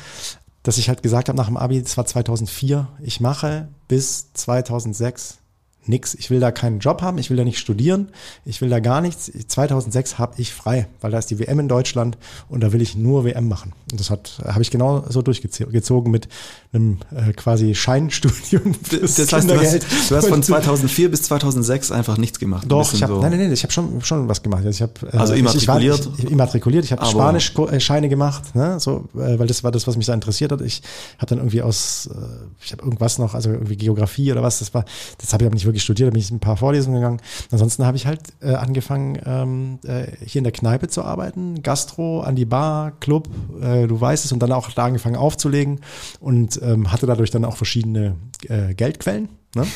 dass 0.63 0.77
ich 0.77 0.89
halt 0.89 1.03
gesagt 1.03 1.29
habe 1.29 1.39
nach 1.39 1.47
dem 1.47 1.57
Abi, 1.57 1.83
das 1.83 1.97
war 1.97 2.05
2004, 2.05 2.87
ich 3.01 3.21
mache 3.21 3.69
bis 3.89 4.33
2006 4.35 5.39
nix. 5.87 6.15
Ich 6.15 6.31
will 6.31 6.41
da 6.41 6.51
keinen 6.51 6.79
Job 6.79 7.03
haben, 7.03 7.19
ich 7.19 7.31
will 7.31 7.37
da 7.37 7.45
nicht 7.45 7.59
studieren, 7.59 8.09
ich 8.45 8.61
will 8.61 8.69
da 8.69 8.81
gar 8.81 9.01
nichts. 9.01 9.31
2006 9.49 10.19
habe 10.19 10.35
ich 10.39 10.53
frei, 10.53 10.89
weil 11.01 11.11
da 11.11 11.19
ist 11.19 11.31
die 11.31 11.39
WM 11.39 11.61
in 11.61 11.69
Deutschland 11.69 12.19
und 12.49 12.63
da 12.63 12.73
will 12.73 12.83
ich 12.83 12.97
nur 12.97 13.25
WM 13.25 13.49
machen. 13.49 13.73
Und 13.91 14.01
das 14.01 14.11
hat 14.11 14.43
habe 14.45 14.63
ich 14.63 14.71
genau 14.71 15.05
so 15.09 15.23
durchgezogen 15.23 16.11
mit 16.11 16.29
einem 16.73 16.99
äh, 17.15 17.33
quasi 17.33 17.75
Scheinstudium. 17.75 18.75
Das 18.91 19.33
heißt, 19.33 19.51
du 19.51 19.59
hast, 19.59 20.11
du 20.11 20.17
hast 20.17 20.29
von 20.29 20.43
2004 20.43 21.11
bis 21.11 21.23
2006 21.23 21.91
einfach 21.91 22.19
nichts 22.19 22.39
gemacht. 22.39 22.67
Doch, 22.69 22.93
ich 22.93 23.03
habe 23.03 23.15
so. 23.15 23.21
nein, 23.21 23.31
nein, 23.31 23.41
nein, 23.41 23.53
ich 23.53 23.63
habe 23.63 23.73
schon 23.73 24.03
schon 24.03 24.29
was 24.29 24.43
gemacht. 24.43 24.65
Also 24.65 24.71
ich 24.71 24.83
habe 24.83 24.93
äh, 25.13 25.17
also 25.17 25.35
immatrikuliert. 25.35 26.01
Ich, 26.01 26.19
ich, 26.19 26.25
ich 26.25 26.31
immatrikuliert. 26.31 26.85
Ich 26.85 26.93
habe 26.93 27.05
Spanisch 27.05 27.53
Scheine 27.79 28.09
gemacht, 28.09 28.55
ne, 28.55 28.79
so, 28.81 29.09
äh, 29.15 29.39
weil 29.39 29.47
das 29.47 29.65
war 29.65 29.71
das, 29.71 29.87
was 29.87 29.97
mich 29.97 30.07
da 30.07 30.15
interessiert 30.15 30.53
hat. 30.53 30.61
Ich 30.61 30.83
habe 31.19 31.27
dann 31.27 31.39
irgendwie 31.39 31.63
aus, 31.63 32.09
äh, 32.13 32.19
ich 32.65 32.73
habe 32.73 32.83
irgendwas 32.83 33.19
noch, 33.19 33.35
also 33.35 33.51
irgendwie 33.51 33.77
Geografie 33.77 34.33
oder 34.33 34.43
was. 34.43 34.59
Das 34.59 34.75
war, 34.75 34.85
das 35.19 35.33
habe 35.33 35.45
ich 35.45 35.47
aber 35.47 35.55
nicht 35.55 35.67
wirklich 35.67 35.74
studiert. 35.83 36.09
Da 36.09 36.13
bin 36.13 36.21
ich 36.21 36.31
ein 36.31 36.41
paar 36.41 36.57
Vorlesungen 36.57 37.01
gegangen. 37.01 37.21
Ansonsten 37.51 37.85
habe 37.85 37.97
ich 37.97 38.07
halt 38.07 38.21
äh, 38.41 38.55
angefangen 38.55 39.19
ähm, 39.25 39.79
äh, 39.85 40.07
hier 40.25 40.41
in 40.41 40.45
der 40.45 40.53
Kneipe 40.53 40.89
zu 40.89 41.03
arbeiten, 41.03 41.63
Gastro, 41.63 42.21
an 42.21 42.37
die 42.37 42.45
Bar, 42.45 42.93
Club, 43.01 43.29
äh, 43.61 43.87
du 43.87 44.01
weißt 44.01 44.25
es, 44.25 44.33
und 44.33 44.41
dann 44.41 44.53
auch 44.53 44.71
da 44.71 44.85
angefangen 44.85 45.17
aufzulegen 45.17 45.81
und 46.21 46.61
ähm, 46.63 46.93
hatte 46.93 47.07
dadurch 47.07 47.31
dann 47.31 47.45
auch 47.45 47.57
verschiedene 47.57 48.17
äh, 48.49 48.75
Geldquellen. 48.75 49.29
Ne? 49.55 49.67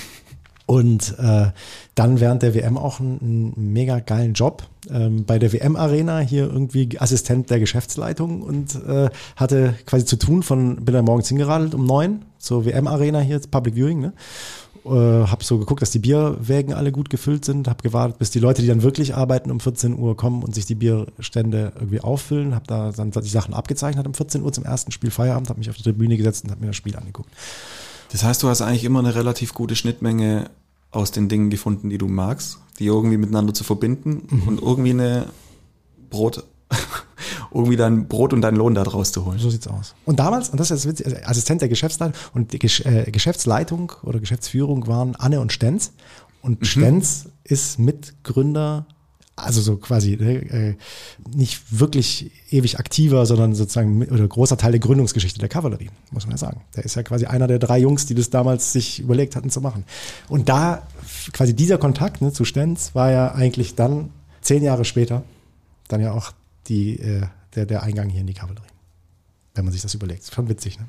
Und 0.68 1.18
äh, 1.18 1.46
dann 1.94 2.20
während 2.20 2.42
der 2.42 2.54
WM 2.54 2.76
auch 2.76 3.00
einen, 3.00 3.54
einen 3.56 3.72
mega 3.72 4.00
geilen 4.00 4.34
Job 4.34 4.64
ähm, 4.90 5.24
bei 5.24 5.38
der 5.38 5.54
WM-Arena 5.54 6.18
hier 6.18 6.44
irgendwie 6.44 7.00
Assistent 7.00 7.48
der 7.48 7.58
Geschäftsleitung 7.58 8.42
und 8.42 8.74
äh, 8.74 9.08
hatte 9.34 9.74
quasi 9.86 10.04
zu 10.04 10.16
tun 10.16 10.42
von, 10.42 10.84
bin 10.84 10.94
da 10.94 11.00
morgens 11.00 11.28
hingeradelt 11.28 11.74
um 11.74 11.86
neun 11.86 12.26
zur 12.36 12.66
WM-Arena 12.66 13.20
hier, 13.20 13.40
Public 13.50 13.76
Viewing, 13.76 14.00
ne? 14.00 14.12
Äh, 14.88 15.26
habe 15.26 15.44
so 15.44 15.58
geguckt, 15.58 15.82
dass 15.82 15.90
die 15.90 15.98
Bierwägen 15.98 16.72
alle 16.72 16.92
gut 16.92 17.10
gefüllt 17.10 17.44
sind, 17.44 17.68
habe 17.68 17.82
gewartet, 17.82 18.18
bis 18.18 18.30
die 18.30 18.38
Leute, 18.38 18.62
die 18.62 18.68
dann 18.68 18.82
wirklich 18.82 19.14
arbeiten, 19.14 19.50
um 19.50 19.60
14 19.60 19.98
Uhr 19.98 20.16
kommen 20.16 20.42
und 20.42 20.54
sich 20.54 20.66
die 20.66 20.74
Bierstände 20.74 21.72
irgendwie 21.74 22.00
auffüllen, 22.00 22.54
habe 22.54 22.66
da 22.66 22.92
dann 22.92 23.10
die 23.10 23.28
Sachen 23.28 23.52
abgezeichnet 23.52 24.06
um 24.06 24.14
14 24.14 24.42
Uhr 24.42 24.52
zum 24.52 24.64
ersten 24.64 24.90
Spiel 24.90 25.10
Feierabend, 25.10 25.50
habe 25.50 25.58
mich 25.58 25.68
auf 25.68 25.76
die 25.76 25.82
Tribüne 25.82 26.16
gesetzt 26.16 26.44
und 26.44 26.50
habe 26.50 26.62
mir 26.62 26.68
das 26.68 26.76
Spiel 26.76 26.96
angeguckt. 26.96 27.30
Das 28.12 28.24
heißt, 28.24 28.42
du 28.42 28.48
hast 28.48 28.62
eigentlich 28.62 28.84
immer 28.84 29.00
eine 29.00 29.14
relativ 29.14 29.52
gute 29.52 29.76
Schnittmenge 29.76 30.50
aus 30.90 31.10
den 31.10 31.28
Dingen 31.28 31.50
gefunden, 31.50 31.90
die 31.90 31.98
du 31.98 32.08
magst, 32.08 32.58
die 32.78 32.86
irgendwie 32.86 33.18
miteinander 33.18 33.52
zu 33.52 33.64
verbinden 33.64 34.22
mhm. 34.30 34.48
und 34.48 34.62
irgendwie 34.62 34.90
eine 34.90 35.26
Brot 36.08 36.44
irgendwie 37.52 37.76
dein 37.76 38.08
Brot 38.08 38.32
und 38.32 38.40
deinen 38.40 38.56
Lohn 38.56 38.74
da 38.74 38.84
draus 38.84 39.12
zu 39.12 39.24
holen. 39.24 39.38
So 39.38 39.50
sieht's 39.50 39.66
aus. 39.66 39.94
Und 40.04 40.18
damals, 40.18 40.50
und 40.50 40.60
das 40.60 40.70
ist 40.70 40.86
witzig, 40.86 41.06
also 41.06 41.16
Assistent 41.24 41.62
der 41.62 41.68
Geschäftsleitung 41.68 42.14
und 42.34 42.52
die 42.52 42.58
äh, 42.58 43.10
Geschäftsleitung 43.10 43.92
oder 44.02 44.20
Geschäftsführung 44.20 44.86
waren 44.86 45.16
Anne 45.16 45.40
und 45.40 45.52
Stenz. 45.52 45.92
Und 46.42 46.60
mhm. 46.60 46.64
Stenz 46.64 47.28
ist 47.44 47.78
Mitgründer 47.78 48.86
also 49.38 49.60
so 49.60 49.76
quasi 49.76 50.14
äh, 50.14 50.76
nicht 51.32 51.78
wirklich 51.78 52.32
ewig 52.50 52.78
aktiver, 52.78 53.24
sondern 53.26 53.54
sozusagen 53.54 54.02
oder 54.04 54.26
großer 54.26 54.56
Teil 54.56 54.72
der 54.72 54.80
Gründungsgeschichte 54.80 55.38
der 55.38 55.48
Kavallerie, 55.48 55.90
muss 56.10 56.24
man 56.24 56.32
ja 56.32 56.38
sagen. 56.38 56.62
Der 56.76 56.84
ist 56.84 56.96
ja 56.96 57.02
quasi 57.02 57.26
einer 57.26 57.46
der 57.46 57.58
drei 57.58 57.78
Jungs, 57.78 58.06
die 58.06 58.14
das 58.14 58.30
damals 58.30 58.72
sich 58.72 59.00
überlegt 59.00 59.36
hatten 59.36 59.50
zu 59.50 59.60
machen. 59.60 59.84
Und 60.28 60.48
da 60.48 60.82
quasi 61.32 61.54
dieser 61.54 61.78
Kontakt 61.78 62.20
ne, 62.20 62.32
zu 62.32 62.44
Stenz 62.44 62.94
war 62.94 63.10
ja 63.12 63.32
eigentlich 63.32 63.74
dann 63.74 64.10
zehn 64.40 64.62
Jahre 64.62 64.84
später 64.84 65.22
dann 65.88 66.00
ja 66.00 66.12
auch 66.12 66.32
die, 66.68 66.98
äh, 67.00 67.22
der, 67.54 67.66
der 67.66 67.82
Eingang 67.82 68.08
hier 68.08 68.20
in 68.20 68.26
die 68.26 68.34
Kavallerie. 68.34 68.66
Wenn 69.54 69.64
man 69.64 69.72
sich 69.72 69.82
das 69.82 69.94
überlegt. 69.94 70.22
Ist 70.22 70.34
schon 70.34 70.48
witzig, 70.48 70.78
ne? 70.78 70.86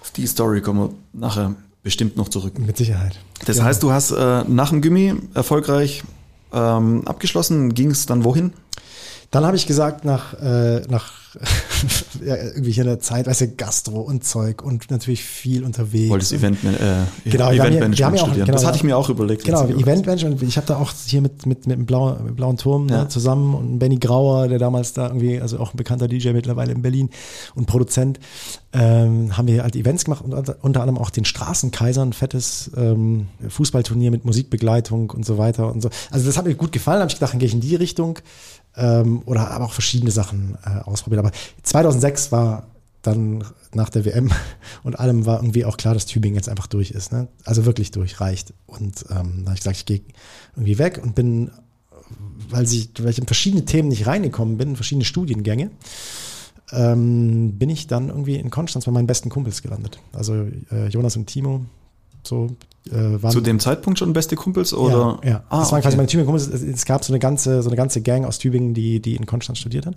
Auf 0.00 0.10
die 0.10 0.26
Story 0.26 0.60
kommen 0.60 0.80
wir 0.80 0.94
nachher 1.12 1.54
bestimmt 1.82 2.16
noch 2.16 2.28
zurück. 2.28 2.58
Mit 2.58 2.76
Sicherheit. 2.76 3.18
Das 3.46 3.58
ja. 3.58 3.64
heißt, 3.64 3.82
du 3.82 3.92
hast 3.92 4.10
äh, 4.10 4.44
nach 4.44 4.70
dem 4.70 4.82
Gimmi 4.82 5.14
erfolgreich 5.34 6.02
ähm, 6.52 7.06
abgeschlossen. 7.06 7.74
Ging 7.74 7.90
es 7.90 8.06
dann 8.06 8.24
wohin? 8.24 8.52
Dann 9.30 9.44
habe 9.44 9.56
ich 9.56 9.66
gesagt, 9.66 10.04
nach, 10.04 10.34
äh, 10.34 10.80
nach 10.88 11.27
ja, 12.24 12.36
irgendwie 12.36 12.72
hier 12.72 12.82
in 12.82 12.88
der 12.88 13.00
Zeit, 13.00 13.26
weißt 13.26 13.42
du, 13.42 13.48
Gastro 13.48 14.00
und 14.00 14.24
Zeug 14.24 14.62
und 14.62 14.90
natürlich 14.90 15.22
viel 15.22 15.64
unterwegs. 15.64 16.10
Wolltest 16.10 16.32
Event, 16.32 16.58
äh, 16.64 17.30
genau, 17.30 17.50
Eventmanagement 17.50 17.98
ja 17.98 18.08
studieren. 18.18 18.46
Genau, 18.46 18.52
das 18.52 18.66
hatte 18.66 18.76
ich 18.76 18.84
mir 18.84 18.96
auch 18.96 19.08
überlegt. 19.08 19.44
Genau, 19.44 19.64
Eventmanagement. 19.66 20.42
Ich 20.42 20.56
habe 20.56 20.66
da 20.66 20.76
auch 20.76 20.92
hier 21.06 21.20
mit, 21.20 21.46
mit, 21.46 21.66
mit 21.66 21.78
dem 21.78 21.86
Blauen, 21.86 22.24
mit 22.24 22.36
Blauen 22.36 22.56
Turm 22.56 22.86
ne, 22.86 22.92
ja. 22.92 23.02
ne, 23.04 23.08
zusammen 23.08 23.54
und 23.54 23.78
Benny 23.78 23.98
Grauer, 23.98 24.48
der 24.48 24.58
damals 24.58 24.92
da 24.92 25.06
irgendwie, 25.06 25.40
also 25.40 25.58
auch 25.58 25.72
ein 25.74 25.76
bekannter 25.76 26.08
DJ 26.08 26.30
mittlerweile 26.30 26.72
in 26.72 26.82
Berlin 26.82 27.10
und 27.54 27.66
Produzent, 27.66 28.18
ähm, 28.72 29.36
haben 29.36 29.48
wir 29.48 29.62
halt 29.62 29.76
Events 29.76 30.04
gemacht 30.04 30.22
und 30.22 30.34
unter 30.34 30.80
anderem 30.80 30.98
auch 30.98 31.10
den 31.10 31.24
Straßenkaiser, 31.24 32.02
ein 32.02 32.12
fettes 32.12 32.70
ähm, 32.76 33.28
Fußballturnier 33.48 34.10
mit 34.10 34.24
Musikbegleitung 34.24 35.10
und 35.10 35.24
so 35.24 35.38
weiter 35.38 35.72
und 35.72 35.82
so. 35.82 35.90
Also 36.10 36.26
das 36.26 36.36
hat 36.36 36.46
mir 36.46 36.54
gut 36.54 36.72
gefallen, 36.72 37.00
habe 37.00 37.10
ich 37.10 37.16
gedacht, 37.16 37.32
dann 37.32 37.38
gehe 37.38 37.46
ich 37.46 37.54
in 37.54 37.60
die 37.60 37.76
Richtung 37.76 38.18
ähm, 38.78 39.22
oder 39.26 39.50
aber 39.50 39.64
auch 39.64 39.72
verschiedene 39.72 40.10
Sachen 40.10 40.56
äh, 40.64 40.80
ausprobiert. 40.88 41.18
Aber 41.18 41.27
2006 41.62 42.32
war 42.32 42.68
dann 43.02 43.44
nach 43.74 43.90
der 43.90 44.04
WM 44.04 44.30
und 44.82 44.98
allem 44.98 45.26
war 45.26 45.38
irgendwie 45.38 45.64
auch 45.64 45.76
klar, 45.76 45.94
dass 45.94 46.06
Tübingen 46.06 46.36
jetzt 46.36 46.48
einfach 46.48 46.66
durch 46.66 46.90
ist. 46.90 47.12
Ne? 47.12 47.28
Also 47.44 47.64
wirklich 47.64 47.90
durch, 47.90 48.20
reicht. 48.20 48.52
Und 48.66 49.04
ähm, 49.10 49.42
da 49.44 49.50
habe 49.50 49.54
ich 49.54 49.60
gesagt, 49.60 49.76
ich 49.76 49.86
gehe 49.86 50.00
irgendwie 50.56 50.78
weg 50.78 51.00
und 51.02 51.14
bin, 51.14 51.50
weil, 52.48 52.64
ich, 52.64 52.90
weil 52.98 53.10
ich 53.10 53.18
in 53.18 53.26
verschiedene 53.26 53.64
Themen 53.64 53.88
nicht 53.88 54.06
reingekommen 54.06 54.56
bin, 54.56 54.70
in 54.70 54.76
verschiedene 54.76 55.04
Studiengänge, 55.04 55.70
ähm, 56.72 57.58
bin 57.58 57.70
ich 57.70 57.86
dann 57.86 58.08
irgendwie 58.08 58.36
in 58.36 58.50
Konstanz 58.50 58.84
bei 58.84 58.92
meinen 58.92 59.06
besten 59.06 59.30
Kumpels 59.30 59.62
gelandet. 59.62 60.00
Also 60.12 60.46
äh, 60.70 60.88
Jonas 60.88 61.16
und 61.16 61.26
Timo, 61.26 61.64
so 62.24 62.56
äh, 62.90 63.22
waren, 63.22 63.32
Zu 63.32 63.40
dem 63.40 63.60
Zeitpunkt 63.60 63.98
schon 63.98 64.12
beste 64.12 64.36
Kumpels 64.36 64.72
oder? 64.72 65.18
Ja, 65.22 65.30
ja. 65.30 65.44
Ah, 65.48 65.60
das 65.60 65.70
waren 65.70 65.78
okay. 65.78 65.82
quasi 65.82 65.96
meine 65.96 66.08
Tübingen 66.08 66.26
Kumpels. 66.26 66.48
Es, 66.48 66.84
gab 66.84 67.04
so 67.04 67.12
eine 67.12 67.18
ganze, 67.18 67.62
so 67.62 67.68
eine 67.68 67.76
ganze 67.76 68.00
Gang 68.00 68.24
aus 68.24 68.38
Tübingen, 68.38 68.74
die, 68.74 69.00
die 69.00 69.16
in 69.16 69.26
Konstanz 69.26 69.58
studiert 69.58 69.86
hat. 69.86 69.94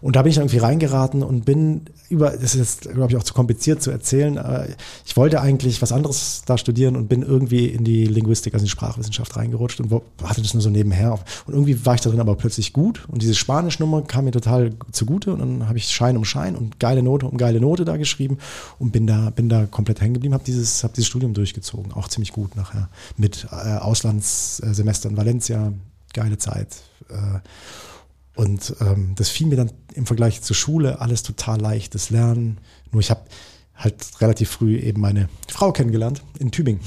Und 0.00 0.16
da 0.16 0.22
bin 0.22 0.30
ich 0.30 0.36
dann 0.36 0.44
irgendwie 0.44 0.58
reingeraten 0.58 1.22
und 1.22 1.44
bin 1.44 1.82
über, 2.08 2.30
das 2.30 2.54
ist 2.54 2.56
jetzt, 2.56 2.94
glaube 2.94 3.12
ich, 3.12 3.16
auch 3.16 3.22
zu 3.22 3.34
kompliziert 3.34 3.82
zu 3.82 3.90
erzählen, 3.90 4.38
aber 4.38 4.66
ich 5.04 5.16
wollte 5.16 5.40
eigentlich 5.40 5.82
was 5.82 5.92
anderes 5.92 6.42
da 6.46 6.56
studieren 6.56 6.96
und 6.96 7.08
bin 7.08 7.22
irgendwie 7.22 7.66
in 7.66 7.84
die 7.84 8.06
Linguistik, 8.06 8.54
also 8.54 8.62
in 8.62 8.66
die 8.66 8.70
Sprachwissenschaft 8.70 9.36
reingerutscht 9.36 9.80
und 9.80 9.90
hatte 10.22 10.40
das 10.40 10.54
nur 10.54 10.62
so 10.62 10.70
nebenher. 10.70 11.12
Und 11.46 11.54
irgendwie 11.54 11.84
war 11.84 11.94
ich 11.94 12.00
darin 12.00 12.20
aber 12.20 12.36
plötzlich 12.36 12.72
gut 12.72 13.04
und 13.08 13.22
diese 13.22 13.34
Spanisch-Nummer 13.34 14.02
kam 14.02 14.24
mir 14.24 14.30
total 14.30 14.72
zugute 14.92 15.32
und 15.32 15.40
dann 15.40 15.68
habe 15.68 15.78
ich 15.78 15.88
Schein 15.88 16.16
um 16.16 16.24
Schein 16.24 16.56
und 16.56 16.78
geile 16.80 17.02
Note 17.02 17.26
um 17.26 17.36
geile 17.36 17.60
Note 17.60 17.84
da 17.84 17.96
geschrieben 17.96 18.38
und 18.78 18.92
bin 18.92 19.06
da, 19.06 19.30
bin 19.30 19.48
da 19.48 19.66
komplett 19.66 20.00
hängen 20.00 20.14
geblieben, 20.14 20.34
habe 20.34 20.44
dieses, 20.44 20.84
hab 20.84 20.94
dieses 20.94 21.08
Studium 21.08 21.34
durchgezogen, 21.34 21.92
auch 21.92 22.08
ziemlich 22.08 22.27
gut 22.32 22.56
nachher 22.56 22.88
mit 23.16 23.46
äh, 23.50 23.76
Auslandssemester 23.76 25.08
in 25.08 25.16
Valencia, 25.16 25.72
geile 26.12 26.38
Zeit. 26.38 26.76
Äh, 27.08 27.40
und 28.34 28.76
ähm, 28.80 29.14
das 29.16 29.30
fiel 29.30 29.48
mir 29.48 29.56
dann 29.56 29.72
im 29.94 30.06
Vergleich 30.06 30.42
zur 30.42 30.54
Schule 30.54 31.00
alles 31.00 31.22
total 31.22 31.60
leichtes 31.60 32.10
Lernen. 32.10 32.58
Nur 32.92 33.00
ich 33.00 33.10
habe 33.10 33.22
halt 33.74 34.20
relativ 34.20 34.50
früh 34.50 34.78
eben 34.78 35.00
meine 35.00 35.28
Frau 35.48 35.72
kennengelernt 35.72 36.22
in 36.38 36.50
Tübingen. 36.50 36.80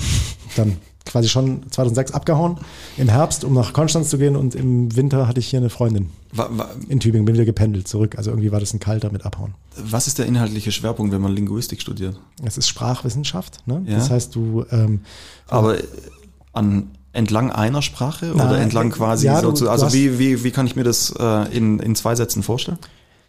Dann 0.56 0.78
quasi 1.06 1.30
schon 1.30 1.70
2006 1.72 2.12
abgehauen 2.12 2.58
im 2.98 3.10
Herbst, 3.10 3.44
um 3.44 3.54
nach 3.54 3.74
Konstanz 3.74 4.10
zu 4.10 4.18
gehen 4.18 4.36
und 4.36 4.56
im 4.56 4.96
Winter 4.96 5.28
hatte 5.28 5.40
ich 5.40 5.48
hier 5.48 5.60
eine 5.60 5.70
Freundin 5.70 6.10
war, 6.32 6.58
war, 6.58 6.70
in 6.88 7.00
Tübingen, 7.00 7.26
bin 7.26 7.36
wieder 7.36 7.46
gependelt 7.46 7.88
zurück. 7.88 8.18
Also 8.18 8.32
irgendwie 8.32 8.52
war 8.52 8.60
das 8.60 8.74
ein 8.74 8.80
kalter 8.80 9.12
mit 9.12 9.26
Abhauen. 9.26 9.54
Was 9.76 10.08
ist 10.08 10.20
der 10.20 10.26
inhaltliche 10.26 10.72
Schwerpunkt, 10.72 11.14
wenn 11.14 11.22
man 11.22 11.34
Linguistik 11.34 11.82
studiert? 11.82 12.20
Es 12.44 12.58
ist 12.58 12.68
Sprachwissenschaft. 12.68 13.66
Ne? 13.68 13.84
Ja. 13.86 13.98
Das 13.98 14.10
heißt, 14.10 14.36
du. 14.36 14.66
Ähm, 14.72 15.02
Aber 15.48 15.78
an 16.54 16.92
Entlang 17.14 17.52
einer 17.52 17.82
Sprache 17.82 18.32
Na, 18.36 18.46
oder 18.46 18.60
entlang 18.62 18.88
äh, 18.88 18.92
quasi 18.92 19.26
ja, 19.26 19.42
so 19.42 19.52
zu, 19.52 19.70
also 19.70 19.92
wie, 19.92 20.18
wie, 20.18 20.46
wie 20.46 20.52
kann 20.52 20.66
ich 20.66 20.78
mir 20.78 20.86
das 20.86 21.14
äh, 21.20 21.58
in, 21.58 21.80
in 21.80 21.94
zwei 21.94 22.16
Sätzen 22.16 22.42
vorstellen? 22.42 22.78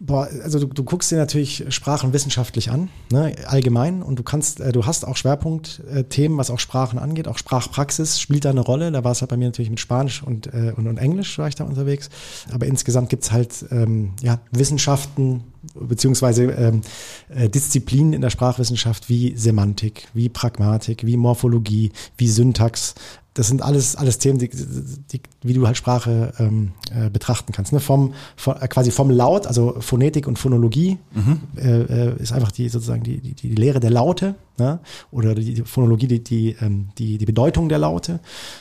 Boah, 0.05 0.29
also 0.43 0.59
du, 0.59 0.67
du 0.67 0.83
guckst 0.83 1.13
dir 1.13 1.17
natürlich 1.17 1.65
Sprachen 1.69 2.13
wissenschaftlich 2.13 2.73
an, 2.73 2.89
ne, 3.13 3.37
allgemein, 3.47 4.03
und 4.03 4.19
du 4.19 4.25
kannst, 4.25 4.59
äh, 4.59 4.73
du 4.73 4.85
hast 4.85 5.07
auch 5.07 5.15
Schwerpunktthemen, 5.17 6.37
was 6.37 6.51
auch 6.51 6.59
Sprachen 6.59 6.99
angeht, 6.99 7.29
auch 7.29 7.39
Sprachpraxis 7.39 8.19
spielt 8.21 8.45
da 8.45 8.51
eine 8.51 8.63
Rolle. 8.63 8.91
Da 8.91 9.05
war 9.05 9.13
es 9.13 9.21
halt 9.21 9.31
bei 9.31 9.37
mir 9.37 9.45
natürlich 9.45 9.71
mit 9.71 9.79
Spanisch 9.79 10.25
und, 10.25 10.49
äh, 10.49 10.73
und, 10.77 10.89
und 10.89 10.99
Englisch 10.99 11.39
war 11.39 11.47
ich 11.47 11.55
da 11.55 11.63
unterwegs. 11.63 12.11
Aber 12.53 12.67
insgesamt 12.67 13.11
gibt's 13.11 13.31
halt 13.31 13.65
ähm, 13.71 14.15
ja, 14.23 14.41
Wissenschaften 14.51 15.45
beziehungsweise 15.75 16.47
ähm, 16.47 16.81
äh, 17.29 17.49
Disziplinen 17.49 18.13
in 18.13 18.21
der 18.21 18.31
Sprachwissenschaft 18.31 19.09
wie 19.09 19.37
Semantik, 19.37 20.09
wie 20.15 20.29
Pragmatik, 20.29 21.07
wie 21.07 21.17
Morphologie, 21.17 21.93
wie 22.17 22.27
Syntax, 22.27 22.97
das 23.35 23.49
sind 23.49 23.63
alles, 23.63 23.97
alles 23.97 24.19
Themen, 24.19 24.39
die, 24.39 24.49
die, 24.49 25.21
wie 25.43 25.55
du 25.55 25.67
halt 25.67 25.77
Sprache 25.77 26.33
ähm, 26.39 26.73
äh, 26.95 27.09
betrachten 27.09 27.53
kannst. 27.53 27.73
Ne? 27.73 27.81
Vom, 27.81 28.13
von, 28.37 28.61
äh, 28.61 28.69
quasi 28.69 28.91
vom 28.91 29.11
Laut, 29.11 29.47
also 29.47 29.77
Phonetik 29.81 30.27
und 30.27 30.39
Phonologie 30.39 30.99
mhm. 31.15 31.41
äh, 31.57 32.11
äh 32.11 32.23
ist 32.23 32.33
einfach 32.33 32.53
die 32.53 32.69
sozusagen 32.69 33.03
die, 33.03 33.21
die, 33.21 33.35
die 33.35 33.55
Lehre 33.55 33.81
der 33.81 33.91
Laute 33.91 34.35
ne? 34.59 34.81
oder 35.11 35.35
die, 35.35 35.55
die 35.55 35.63
Phonologie, 35.63 36.09
die, 36.09 36.23
die, 36.23 36.57
ähm, 36.61 36.89
die, 36.99 37.17
die 37.17 37.27
Bedeutung 37.27 37.69
der 37.69 37.79
Laute. 37.79 38.21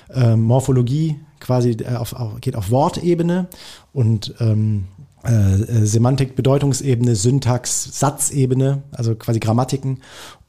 Ähm, 0.09 0.41
Morphologie 0.41 1.19
quasi 1.41 1.71
äh, 1.71 1.95
auf, 1.95 2.13
auf, 2.13 2.39
geht 2.39 2.55
auf 2.55 2.71
Wortebene 2.71 3.47
und 3.91 4.33
ähm, 4.39 4.85
äh, 5.23 5.53
äh, 5.53 5.85
Semantik, 5.85 6.35
Bedeutungsebene, 6.35 7.15
Syntax, 7.15 7.99
Satzebene, 7.99 8.83
also 8.91 9.15
quasi 9.15 9.39
Grammatiken 9.39 9.99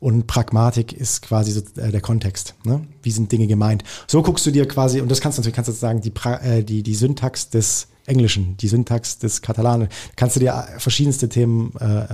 und 0.01 0.27
Pragmatik 0.27 0.93
ist 0.93 1.23
quasi 1.23 1.53
so, 1.53 1.61
äh, 1.81 1.91
der 1.91 2.01
Kontext. 2.01 2.55
Ne? 2.64 2.87
Wie 3.03 3.11
sind 3.11 3.31
Dinge 3.31 3.47
gemeint? 3.47 3.85
So 4.07 4.23
guckst 4.23 4.47
du 4.47 4.51
dir 4.51 4.66
quasi, 4.66 5.01
und 5.01 5.11
das 5.11 5.20
kannst 5.20 5.39
du 5.39 5.43
natürlich 5.43 5.57
kannst 5.57 5.68
du 5.68 5.75
sagen, 5.75 6.01
die, 6.01 6.11
pra 6.11 6.37
äh, 6.39 6.64
die, 6.64 6.83
die 6.83 6.95
Syntax 6.95 7.51
des 7.51 7.89
Englischen, 8.07 8.57
die 8.57 8.69
Syntax 8.69 9.19
des 9.19 9.43
Katalanen, 9.43 9.89
kannst 10.17 10.37
du 10.37 10.41
dir 10.41 10.67
verschiedenste 10.79 11.29
Themen 11.29 11.73
äh, 11.79 12.03
äh, 12.03 12.09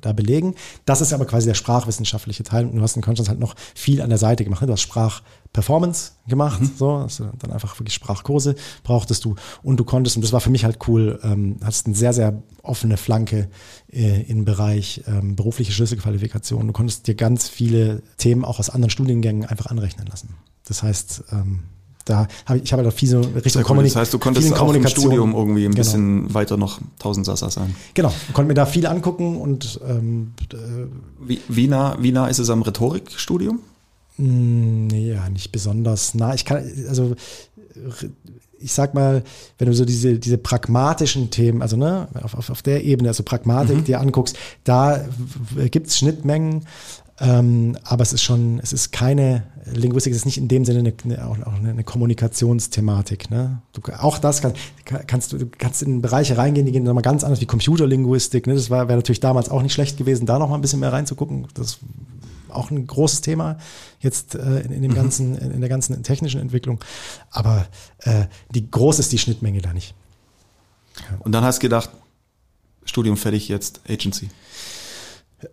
da 0.00 0.12
belegen. 0.12 0.54
Das 0.84 1.00
ist 1.00 1.12
aber 1.12 1.26
quasi 1.26 1.46
der 1.46 1.54
sprachwissenschaftliche 1.54 2.42
Teil. 2.42 2.66
Und 2.66 2.76
du 2.76 2.82
hast 2.82 2.96
in 2.96 3.02
Konstanz 3.02 3.28
halt 3.28 3.38
noch 3.38 3.54
viel 3.74 4.02
an 4.02 4.08
der 4.08 4.18
Seite 4.18 4.44
gemacht. 4.44 4.60
Ne? 4.62 4.66
Du 4.66 4.72
hast 4.72 4.80
Sprachperformance 4.80 6.12
gemacht, 6.26 6.60
mhm. 6.60 6.72
so, 6.76 7.06
du 7.18 7.30
dann 7.38 7.52
einfach 7.52 7.78
wirklich 7.78 7.94
Sprachkurse 7.94 8.56
brauchtest 8.82 9.24
du. 9.24 9.36
Und 9.62 9.78
du 9.78 9.84
konntest, 9.84 10.16
und 10.16 10.22
das 10.22 10.32
war 10.32 10.40
für 10.40 10.50
mich 10.50 10.64
halt 10.64 10.78
cool, 10.88 11.20
ähm, 11.22 11.56
hast 11.62 11.86
eine 11.86 11.94
sehr, 11.94 12.12
sehr 12.12 12.42
offene 12.62 12.96
Flanke 12.96 13.48
äh, 13.92 14.22
im 14.22 14.44
Bereich 14.44 15.02
ähm, 15.06 15.36
berufliche 15.36 15.72
Schlüsselqualifikation. 15.72 16.66
Du 16.66 16.72
konntest 16.72 17.06
dir 17.06 17.14
ganz 17.14 17.48
viele 17.48 18.02
Themen 18.16 18.44
auch 18.44 18.58
aus 18.58 18.70
anderen 18.70 18.90
Studiengängen 18.90 19.44
einfach 19.44 19.66
anrechnen 19.66 20.06
lassen. 20.06 20.34
Das 20.64 20.82
heißt, 20.82 21.24
ähm, 21.30 21.62
da 22.06 22.28
habe 22.46 22.58
ich, 22.58 22.64
ich 22.64 22.72
habe 22.72 22.82
da 22.82 22.90
viel 22.90 23.08
so 23.08 23.20
Richtung 23.20 23.62
Kommunikation. 23.62 23.82
Das 23.82 23.96
heißt, 23.96 24.14
du 24.14 24.18
konntest 24.18 24.58
auch 24.58 24.72
im 24.72 24.86
Studium 24.86 25.34
irgendwie 25.34 25.64
ein 25.64 25.72
genau. 25.72 25.76
bisschen 25.76 26.32
weiter 26.32 26.56
noch 26.56 26.80
Tausendsasser 26.98 27.50
sein. 27.50 27.74
Genau, 27.94 28.12
konnte 28.32 28.48
mir 28.48 28.54
da 28.54 28.64
viel 28.64 28.86
angucken 28.86 29.36
und 29.36 29.80
ähm, 29.86 30.32
äh, 30.52 30.56
wie, 31.20 31.40
wie, 31.48 31.68
nah, 31.68 31.98
wie 32.00 32.12
nah 32.12 32.28
ist 32.28 32.38
es 32.38 32.48
am 32.48 32.62
Rhetorikstudium? 32.62 33.58
Hm, 34.16 34.86
nee, 34.86 35.10
ja, 35.12 35.28
nicht 35.28 35.52
besonders 35.52 36.14
nah. 36.14 36.32
Ich 36.32 36.44
kann, 36.44 36.64
also 36.88 37.14
ich 38.58 38.72
sag 38.72 38.94
mal, 38.94 39.22
wenn 39.58 39.66
du 39.66 39.74
so 39.74 39.84
diese, 39.84 40.18
diese 40.18 40.38
pragmatischen 40.38 41.30
Themen, 41.30 41.60
also 41.60 41.76
ne, 41.76 42.08
auf, 42.22 42.34
auf, 42.34 42.50
auf 42.50 42.62
der 42.62 42.84
Ebene, 42.84 43.08
also 43.08 43.22
Pragmatik 43.22 43.78
mhm. 43.78 43.84
dir 43.84 44.00
anguckst, 44.00 44.36
da 44.64 45.04
gibt's 45.70 45.98
Schnittmengen, 45.98 46.66
ähm, 47.18 47.78
aber 47.84 48.02
es 48.02 48.12
ist 48.12 48.22
schon, 48.22 48.60
es 48.62 48.72
ist 48.72 48.92
keine 48.92 49.44
Linguistik, 49.64 50.12
es 50.12 50.18
ist 50.18 50.26
nicht 50.26 50.38
in 50.38 50.48
dem 50.48 50.64
Sinne 50.64 50.80
eine, 50.80 50.92
eine, 51.04 51.26
auch 51.26 51.54
eine 51.54 51.82
Kommunikationsthematik. 51.82 53.30
Ne? 53.30 53.62
Du, 53.72 53.80
auch 53.98 54.18
das 54.18 54.42
kann, 54.42 54.52
kannst 54.84 55.32
du, 55.32 55.38
du 55.38 55.46
kannst 55.46 55.82
in 55.82 56.02
Bereiche 56.02 56.36
reingehen, 56.36 56.66
die 56.66 56.72
gehen 56.72 56.84
nochmal 56.84 57.02
ganz 57.02 57.24
anders 57.24 57.40
wie 57.40 57.46
Computerlinguistik. 57.46 58.46
Ne? 58.46 58.54
Das 58.54 58.70
wäre 58.70 58.86
natürlich 58.86 59.20
damals 59.20 59.48
auch 59.48 59.62
nicht 59.62 59.72
schlecht 59.72 59.96
gewesen, 59.96 60.26
da 60.26 60.38
nochmal 60.38 60.58
ein 60.58 60.62
bisschen 60.62 60.80
mehr 60.80 60.92
reinzugucken. 60.92 61.48
Das 61.54 61.78
auch 62.50 62.70
ein 62.70 62.86
großes 62.86 63.20
Thema 63.20 63.58
jetzt 64.00 64.34
äh, 64.34 64.60
in, 64.60 64.72
in, 64.72 64.82
dem 64.82 64.90
mhm. 64.90 64.94
ganzen, 64.94 65.38
in, 65.38 65.50
in, 65.52 65.60
der 65.60 65.68
ganzen 65.68 66.02
technischen 66.02 66.40
Entwicklung. 66.40 66.80
Aber 67.30 67.66
äh, 68.00 68.26
die 68.50 68.70
groß 68.70 68.98
ist 68.98 69.12
die 69.12 69.18
Schnittmenge 69.18 69.60
da 69.60 69.72
nicht. 69.72 69.94
Ja. 70.98 71.16
Und 71.20 71.32
dann 71.32 71.44
hast 71.44 71.58
du 71.58 71.62
gedacht, 71.62 71.90
Studium 72.84 73.16
fertig, 73.16 73.48
jetzt 73.48 73.80
Agency? 73.88 74.30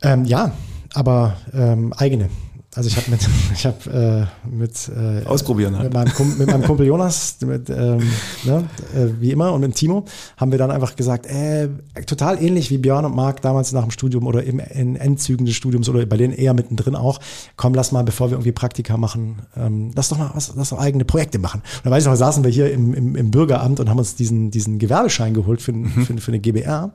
Ähm, 0.01 0.25
ja, 0.25 0.53
aber 0.93 1.37
ähm, 1.53 1.93
eigene. 1.93 2.29
Also 2.75 2.89
ich 2.89 2.97
habe 2.97 3.11
mit, 3.11 3.21
ich 3.53 3.65
habe 3.65 4.27
äh, 4.43 4.47
mit, 4.49 4.89
äh, 4.89 5.25
Ausprobieren 5.25 5.75
halt. 5.77 5.85
mit, 5.85 5.93
meinem 5.93 6.13
Kumpel, 6.13 6.37
mit 6.37 6.47
meinem 6.47 6.63
Kumpel 6.63 6.87
Jonas, 6.87 7.37
mit, 7.41 7.69
ähm, 7.69 8.01
ne, 8.45 8.67
äh, 8.95 9.09
wie 9.19 9.31
immer, 9.31 9.53
und 9.53 9.61
mit 9.61 9.75
Timo, 9.75 10.05
haben 10.37 10.51
wir 10.51 10.57
dann 10.57 10.71
einfach 10.71 10.95
gesagt, 10.95 11.27
äh, 11.27 11.69
total 12.05 12.41
ähnlich 12.41 12.71
wie 12.71 12.79
Björn 12.79 13.05
und 13.05 13.15
Marc 13.15 13.41
damals 13.41 13.71
nach 13.73 13.83
dem 13.83 13.91
Studium 13.91 14.25
oder 14.25 14.43
im, 14.43 14.59
in 14.59 14.95
Endzügen 14.95 15.45
des 15.45 15.55
Studiums 15.55 15.87
oder 15.87 16.05
bei 16.05 16.17
denen 16.17 16.33
eher 16.33 16.53
mittendrin 16.53 16.95
auch, 16.95 17.19
komm, 17.57 17.73
lass 17.75 17.91
mal, 17.91 18.03
bevor 18.03 18.29
wir 18.29 18.35
irgendwie 18.35 18.51
Praktika 18.51 18.97
machen, 18.97 19.43
ähm, 19.55 19.91
lass 19.95 20.09
doch 20.09 20.17
mal 20.17 20.31
was, 20.33 20.53
lass 20.55 20.69
doch 20.69 20.79
eigene 20.79 21.05
Projekte 21.05 21.37
machen. 21.37 21.61
Und 21.61 21.85
dann 21.85 21.93
weiß 21.93 22.03
ich 22.03 22.09
noch, 22.09 22.15
saßen 22.15 22.43
wir 22.43 22.51
hier 22.51 22.71
im, 22.71 22.93
im, 22.93 23.15
im 23.15 23.31
Bürgeramt 23.31 23.79
und 23.79 23.89
haben 23.89 23.99
uns 23.99 24.15
diesen, 24.15 24.49
diesen 24.49 24.79
Gewerbeschein 24.79 25.33
geholt 25.33 25.61
für, 25.61 25.73
mhm. 25.73 26.05
für, 26.05 26.17
für 26.17 26.31
eine 26.31 26.39
GBR. 26.39 26.91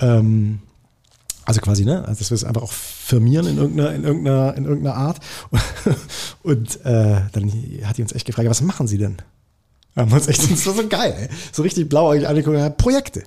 Ähm, 0.00 0.60
also 1.44 1.60
quasi, 1.60 1.84
ne? 1.84 2.04
Also 2.06 2.20
dass 2.20 2.30
wir 2.30 2.34
es 2.34 2.44
einfach 2.44 2.62
auch 2.62 2.72
firmieren 2.72 3.46
in 3.46 3.58
irgendeiner, 3.58 3.94
in 3.94 4.04
irgendeiner, 4.04 4.54
in 4.56 4.64
irgendeiner 4.64 4.96
Art. 4.96 5.18
Und 6.42 6.84
äh, 6.84 7.22
dann 7.32 7.52
hat 7.84 7.96
die 7.96 8.02
uns 8.02 8.12
echt 8.12 8.26
gefragt, 8.26 8.48
was 8.48 8.62
machen 8.62 8.86
Sie 8.86 8.98
denn? 8.98 9.16
Haben 9.96 10.10
wir 10.10 10.16
uns 10.16 10.28
echt, 10.28 10.50
das 10.50 10.66
war 10.66 10.74
so 10.74 10.86
geil, 10.86 11.14
ey. 11.18 11.28
so 11.52 11.62
richtig 11.62 11.88
blauäugig 11.88 12.28
angeguckt, 12.28 12.76
Projekte. 12.76 13.24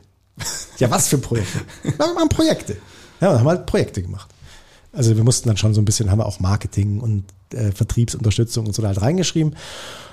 Ja, 0.79 0.89
was 0.89 1.07
für 1.07 1.17
Projekte? 1.17 1.59
Na, 1.99 2.07
wir 2.07 2.13
machen 2.13 2.29
Projekte. 2.29 2.73
Ja, 3.21 3.29
dann 3.29 3.39
haben 3.39 3.45
wir 3.45 3.51
halt 3.51 3.65
Projekte 3.65 4.01
gemacht. 4.01 4.32
Also 4.93 5.15
wir 5.15 5.23
mussten 5.23 5.49
dann 5.49 5.57
schon 5.57 5.73
so 5.73 5.81
ein 5.81 5.85
bisschen, 5.85 6.11
haben 6.11 6.19
wir 6.19 6.25
auch 6.25 6.39
Marketing 6.39 6.99
und 6.99 7.25
äh, 7.53 7.71
Vertriebsunterstützung 7.71 8.67
und 8.67 8.73
so 8.73 8.81
da 8.81 8.89
halt 8.89 9.01
reingeschrieben 9.01 9.55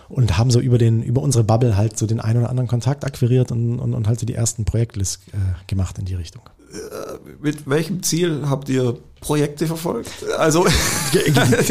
und 0.09 0.39
haben 0.39 0.51
so 0.51 0.59
über 0.59 0.79
den, 0.79 1.03
über 1.03 1.23
unsere 1.23 1.45
Bubble 1.45 1.77
halt 1.77 1.99
so 1.99 2.07
den 2.07 2.19
einen 2.19 2.41
oder 2.41 2.51
anderen 2.51 2.69
Kontakt 2.69 3.05
akquiriert 3.05 3.53
und, 3.53 3.79
und, 3.79 3.95
und 3.95 4.09
halt 4.09 4.19
so 4.19 4.27
die 4.27 4.35
ersten 4.35 4.65
Projektlists 4.65 5.21
äh, 5.33 5.37
gemacht 5.67 5.99
in 5.99 6.07
die 6.07 6.15
Richtung. 6.15 6.43
Äh, 6.73 7.19
mit 7.41 7.69
welchem 7.69 8.03
Ziel 8.03 8.43
habt 8.49 8.69
ihr 8.69 8.97
Projekte 9.21 9.67
verfolgt? 9.67 10.11
Also 10.39 10.67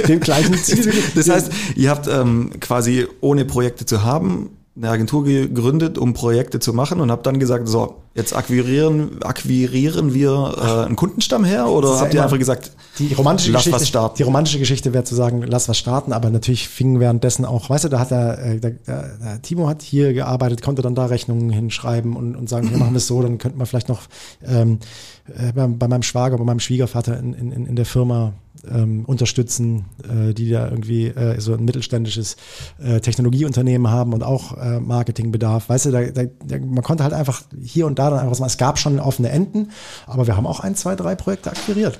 dem 0.07 0.19
gleichen 0.19 0.55
Ziel. 0.55 0.93
Das 1.15 1.29
heißt, 1.29 1.51
ihr 1.75 1.89
habt 1.89 2.07
ähm, 2.07 2.51
quasi 2.59 3.07
ohne 3.21 3.43
Projekte 3.45 3.85
zu 3.85 4.03
haben 4.03 4.51
eine 4.79 4.91
Agentur 4.91 5.25
gegründet, 5.25 5.97
um 5.97 6.13
Projekte 6.13 6.59
zu 6.59 6.73
machen 6.73 7.01
und 7.01 7.11
habt 7.11 7.27
dann 7.27 7.37
gesagt, 7.37 7.67
so, 7.67 7.97
jetzt 8.15 8.33
akquirieren, 8.33 9.21
akquirieren 9.23 10.13
wir 10.13 10.55
äh, 10.57 10.85
einen 10.85 10.95
Kundenstamm 10.95 11.43
her 11.43 11.67
oder 11.67 11.99
habt 11.99 12.13
ja 12.13 12.21
ihr 12.21 12.23
einfach 12.23 12.37
gesagt, 12.37 12.71
die 12.97 13.13
romantische 13.13 13.51
lass 13.51 13.65
Geschichte, 13.65 13.81
was 13.81 13.87
starten? 13.87 14.15
Die 14.17 14.23
romantische 14.23 14.57
Geschichte 14.57 14.93
wäre 14.93 15.03
zu 15.03 15.15
sagen, 15.15 15.43
lass 15.45 15.67
was 15.67 15.77
starten, 15.77 16.13
aber 16.13 16.29
natürlich 16.29 16.69
fingen 16.69 17.01
währenddessen 17.01 17.43
auch, 17.43 17.69
weißt 17.69 17.85
du, 17.85 17.89
da 17.89 17.99
hat 17.99 18.11
der, 18.11 18.39
äh, 18.39 18.59
der, 18.59 18.71
der, 18.71 19.41
Timo 19.41 19.67
hat 19.67 19.81
hier 19.81 20.13
gearbeitet, 20.13 20.61
konnte 20.61 20.81
dann 20.81 20.95
da 20.95 21.07
Rechnungen 21.07 21.49
hinschreiben 21.49 22.15
und, 22.15 22.37
und 22.37 22.47
sagen, 22.47 22.71
wir 22.71 22.77
machen 22.77 22.93
wir 22.93 22.97
es 22.97 23.07
so, 23.07 23.21
dann 23.21 23.37
könnte 23.37 23.57
man 23.57 23.67
vielleicht 23.67 23.89
noch 23.89 24.03
ähm, 24.45 24.79
äh, 25.27 25.51
bei, 25.51 25.67
bei 25.67 25.87
meinem 25.89 26.03
Schwager, 26.03 26.37
bei 26.37 26.45
meinem 26.45 26.61
Schwiegervater 26.61 27.19
in, 27.19 27.33
in, 27.33 27.65
in 27.65 27.75
der 27.75 27.85
Firma 27.85 28.33
ähm, 28.67 29.05
unterstützen, 29.05 29.85
äh, 30.03 30.33
die 30.33 30.49
da 30.49 30.69
irgendwie 30.69 31.07
äh, 31.07 31.39
so 31.39 31.53
ein 31.53 31.63
mittelständisches 31.63 32.37
äh, 32.79 32.99
Technologieunternehmen 32.99 33.89
haben 33.89 34.13
und 34.13 34.23
auch 34.23 34.57
äh, 34.57 34.79
Marketingbedarf. 34.79 35.69
Weißt 35.69 35.85
du, 35.85 35.91
da, 35.91 36.03
da, 36.03 36.23
man 36.59 36.83
konnte 36.83 37.03
halt 37.03 37.13
einfach 37.13 37.43
hier 37.61 37.85
und 37.85 37.99
da 37.99 38.09
dann 38.09 38.19
einfach 38.19 38.31
was 38.31 38.39
machen. 38.39 38.49
Es 38.49 38.57
gab 38.57 38.79
schon 38.79 38.99
offene 38.99 39.29
Enden, 39.29 39.71
aber 40.07 40.27
wir 40.27 40.35
haben 40.35 40.47
auch 40.47 40.59
ein, 40.59 40.75
zwei, 40.75 40.95
drei 40.95 41.15
Projekte 41.15 41.51
akquiriert. 41.51 41.99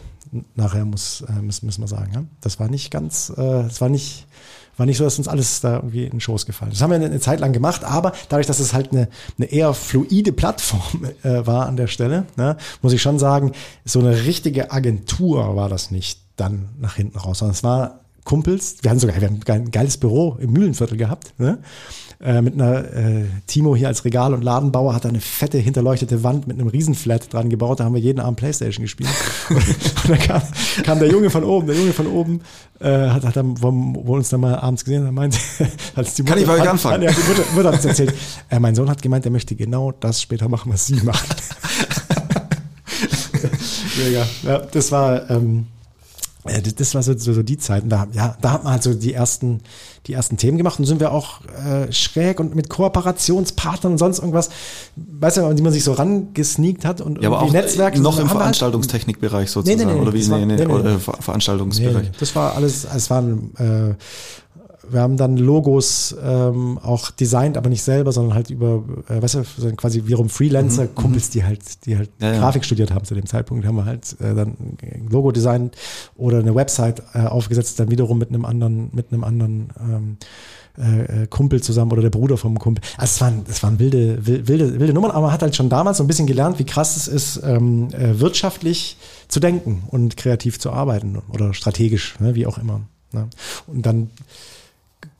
Nachher 0.55 0.85
muss, 0.85 1.21
äh, 1.21 1.41
müssen, 1.41 1.65
müssen 1.65 1.81
wir 1.81 1.87
sagen. 1.87 2.11
Ja? 2.13 2.23
Das 2.41 2.59
war 2.59 2.67
nicht 2.67 2.91
ganz, 2.91 3.31
äh, 3.31 3.35
das 3.35 3.81
war 3.81 3.89
nicht 3.89 4.27
war 4.79 4.85
nicht 4.85 4.97
so, 4.97 5.03
dass 5.03 5.17
uns 5.17 5.27
alles 5.27 5.59
da 5.59 5.75
irgendwie 5.75 6.05
in 6.05 6.11
den 6.11 6.21
Schoß 6.21 6.45
gefallen 6.45 6.71
ist. 6.71 6.77
Das 6.77 6.83
haben 6.83 6.91
wir 6.91 7.05
eine 7.05 7.19
Zeit 7.19 7.41
lang 7.41 7.51
gemacht, 7.51 7.83
aber 7.83 8.13
dadurch, 8.29 8.47
dass 8.47 8.61
es 8.61 8.73
halt 8.73 8.93
eine, 8.93 9.09
eine 9.37 9.47
eher 9.47 9.73
fluide 9.73 10.31
Plattform 10.31 11.05
äh, 11.23 11.45
war 11.45 11.67
an 11.67 11.75
der 11.75 11.87
Stelle, 11.87 12.25
ne, 12.37 12.55
muss 12.81 12.93
ich 12.93 13.01
schon 13.01 13.19
sagen, 13.19 13.51
so 13.83 13.99
eine 13.99 14.23
richtige 14.23 14.71
Agentur 14.71 15.57
war 15.57 15.67
das 15.67 15.91
nicht 15.91 16.21
dann 16.39 16.69
nach 16.79 16.95
hinten 16.95 17.17
raus, 17.17 17.39
sondern 17.39 17.53
es 17.53 17.63
war 17.63 18.01
Kumpels, 18.23 18.77
wir 18.81 18.91
hatten 18.91 18.99
sogar 18.99 19.19
wir 19.19 19.27
haben 19.27 19.39
ein 19.47 19.71
geiles 19.71 19.97
Büro 19.97 20.37
im 20.39 20.51
Mühlenviertel 20.51 20.97
gehabt, 20.97 21.33
ne? 21.39 21.59
äh, 22.21 22.41
mit 22.41 22.53
einer 22.53 22.93
äh, 22.93 23.25
Timo 23.47 23.75
hier 23.75 23.87
als 23.87 24.03
Regal- 24.03 24.33
und 24.33 24.43
Ladenbauer 24.43 24.93
hat 24.93 25.05
eine 25.05 25.21
fette 25.21 25.57
hinterleuchtete 25.57 26.23
Wand 26.23 26.47
mit 26.47 26.59
einem 26.59 26.67
Riesenflat 26.67 27.31
dran 27.33 27.49
gebaut, 27.49 27.79
da 27.79 27.85
haben 27.85 27.93
wir 27.93 28.01
jeden 28.01 28.19
Abend 28.19 28.37
Playstation 28.37 28.83
gespielt. 28.83 29.09
und, 29.49 29.55
und 30.03 30.09
dann 30.09 30.19
kam, 30.19 30.41
kam, 30.83 30.99
der 30.99 31.09
Junge 31.09 31.29
von 31.29 31.43
oben, 31.43 31.67
der 31.67 31.77
Junge 31.77 31.93
von 31.93 32.07
oben 32.07 32.41
äh, 32.79 33.09
hat, 33.09 33.23
hat 33.23 33.35
dann, 33.37 33.61
wo, 33.61 33.71
wo 33.71 34.15
uns 34.15 34.29
dann 34.29 34.41
mal 34.41 34.55
abends 34.55 34.83
gesehen 34.83 35.05
hat, 35.05 35.13
meinte, 35.13 35.37
als 35.95 36.15
die 36.15 36.23
Mutter, 36.23 36.33
Kann 36.33 36.41
ich 36.41 36.47
mal 36.47 36.67
anfangen? 36.67 37.03
Ja, 37.03 37.11
die 37.11 37.27
Mutter, 37.27 37.43
Mutter 37.55 37.71
hat 37.71 37.85
erzählt. 37.85 38.13
Äh, 38.49 38.59
mein 38.59 38.75
Sohn 38.75 38.89
hat 38.89 39.01
gemeint, 39.01 39.25
er 39.25 39.31
möchte 39.31 39.55
genau 39.55 39.93
das 39.93 40.21
später 40.21 40.49
machen, 40.49 40.73
was 40.73 40.87
sie 40.87 41.01
macht. 41.01 41.37
Mega. 43.97 44.25
Ja, 44.43 44.59
das 44.59 44.91
war 44.91 45.29
ähm, 45.29 45.59
äh, 45.59 45.78
das 46.75 46.95
war 46.95 47.03
so, 47.03 47.17
so, 47.17 47.33
so 47.33 47.43
die 47.43 47.57
Zeit. 47.57 47.83
Und 47.83 47.89
da, 47.89 48.07
ja, 48.13 48.37
da 48.41 48.51
hat 48.51 48.63
man 48.63 48.73
halt 48.73 48.83
so 48.83 48.93
die 48.93 49.13
ersten, 49.13 49.61
die 50.07 50.13
ersten 50.13 50.37
Themen 50.37 50.57
gemacht 50.57 50.79
und 50.79 50.85
sind 50.85 50.99
wir 50.99 51.11
auch 51.11 51.41
äh, 51.45 51.91
schräg 51.91 52.39
und 52.39 52.55
mit 52.55 52.69
Kooperationspartnern 52.69 53.93
und 53.93 53.97
sonst 53.97 54.19
irgendwas, 54.19 54.49
weißt 54.95 55.37
du, 55.37 55.53
die 55.53 55.61
man 55.61 55.73
sich 55.73 55.83
so 55.83 55.93
rangesneakt 55.93 56.85
hat 56.85 57.01
und 57.01 57.21
ja, 57.21 57.29
aber 57.29 57.41
auch 57.41 57.51
Netzwerke. 57.51 57.99
Noch 57.99 58.17
im 58.17 58.29
halt 58.29 58.37
Veranstaltungstechnikbereich 58.37 59.51
sozusagen. 59.51 59.79
Nee, 59.79 59.85
nee, 59.85 59.93
nee, 59.93 60.01
oder 60.01 60.13
wie? 60.13 60.29
War, 60.29 60.39
nee, 60.39 60.45
nee, 60.45 60.65
nee, 60.65 60.77
nee. 60.83 60.97
Veranstaltungsbereich. 61.19 62.11
das 62.19 62.35
war 62.35 62.55
alles, 62.55 62.85
es 62.93 63.09
waren 63.09 63.51
äh, 63.57 63.95
wir 64.91 65.01
haben 65.01 65.17
dann 65.17 65.37
Logos 65.37 66.15
ähm, 66.23 66.77
auch 66.79 67.11
designt, 67.11 67.57
aber 67.57 67.69
nicht 67.69 67.83
selber, 67.83 68.11
sondern 68.11 68.33
halt 68.33 68.49
über, 68.49 68.83
äh, 69.07 69.21
weißt 69.21 69.35
du, 69.35 69.75
quasi 69.75 70.03
wie 70.05 70.13
rum 70.13 70.29
Freelancer-Kumpels, 70.29 71.25
mhm, 71.25 71.29
mhm. 71.29 71.33
die 71.33 71.43
halt, 71.43 71.85
die 71.85 71.97
halt 71.97 72.09
ja, 72.19 72.37
Grafik 72.37 72.63
ja. 72.63 72.65
studiert 72.65 72.93
haben 72.93 73.05
zu 73.05 73.15
dem 73.15 73.25
Zeitpunkt, 73.25 73.65
haben 73.65 73.75
wir 73.75 73.85
halt 73.85 74.15
äh, 74.19 74.33
dann 74.35 74.55
ein 74.81 75.07
Logo 75.09 75.31
designt 75.31 75.75
oder 76.15 76.39
eine 76.39 76.55
Website 76.55 77.03
äh, 77.13 77.25
aufgesetzt, 77.25 77.79
dann 77.79 77.91
wiederum 77.91 78.17
mit 78.17 78.29
einem 78.29 78.45
anderen, 78.45 78.89
mit 78.93 79.11
einem 79.11 79.23
anderen 79.23 79.69
ähm, 79.79 80.17
äh, 80.79 81.27
Kumpel 81.27 81.61
zusammen 81.61 81.91
oder 81.91 82.01
der 82.01 82.09
Bruder 82.09 82.37
vom 82.37 82.57
Kumpel. 82.57 82.83
Also 82.97 83.13
es 83.15 83.21
waren, 83.21 83.45
es 83.49 83.61
waren 83.63 83.79
wilde, 83.79 84.25
wilde, 84.25 84.79
wilde 84.79 84.93
Nummern, 84.93 85.11
aber 85.11 85.23
man 85.23 85.31
hat 85.31 85.41
halt 85.41 85.55
schon 85.55 85.69
damals 85.69 85.97
so 85.97 86.03
ein 86.03 86.07
bisschen 86.07 86.27
gelernt, 86.27 86.59
wie 86.59 86.65
krass 86.65 86.95
es 86.95 87.07
ist, 87.07 87.41
ähm, 87.43 87.89
äh, 87.93 88.19
wirtschaftlich 88.19 88.97
zu 89.27 89.39
denken 89.39 89.83
und 89.87 90.17
kreativ 90.17 90.59
zu 90.59 90.71
arbeiten 90.71 91.21
oder 91.29 91.53
strategisch, 91.53 92.19
ne, 92.19 92.35
wie 92.35 92.47
auch 92.47 92.57
immer. 92.57 92.81
Ne? 93.11 93.27
Und 93.67 93.85
dann 93.85 94.09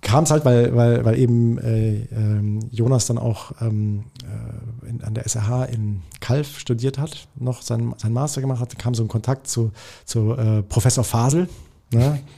kam 0.02 0.24
es 0.24 0.32
halt, 0.32 0.46
weil, 0.46 0.76
weil, 0.76 1.04
weil 1.06 1.20
eben 1.20 1.58
äh, 1.58 1.96
äh, 2.04 2.60
Jonas 2.72 3.06
dann 3.08 3.18
auch 3.18 3.52
ähm, 3.62 4.06
äh, 4.24 4.90
in, 4.90 5.04
an 5.04 5.14
der 5.14 5.26
SRH 5.28 5.66
in 5.66 6.02
Kalf 6.20 6.60
studiert 6.60 6.98
hat, 6.98 7.28
noch 7.36 7.62
sein, 7.62 7.94
sein 7.98 8.14
Master 8.14 8.42
gemacht 8.42 8.62
hat, 8.62 8.78
kam 8.80 8.96
so 8.96 9.04
ein 9.04 9.10
Kontakt 9.10 9.48
zu, 9.48 9.72
zu 10.06 10.36
äh, 10.36 10.64
Professor 10.64 11.04
Fasel. 11.04 11.50
Ne? 11.92 12.20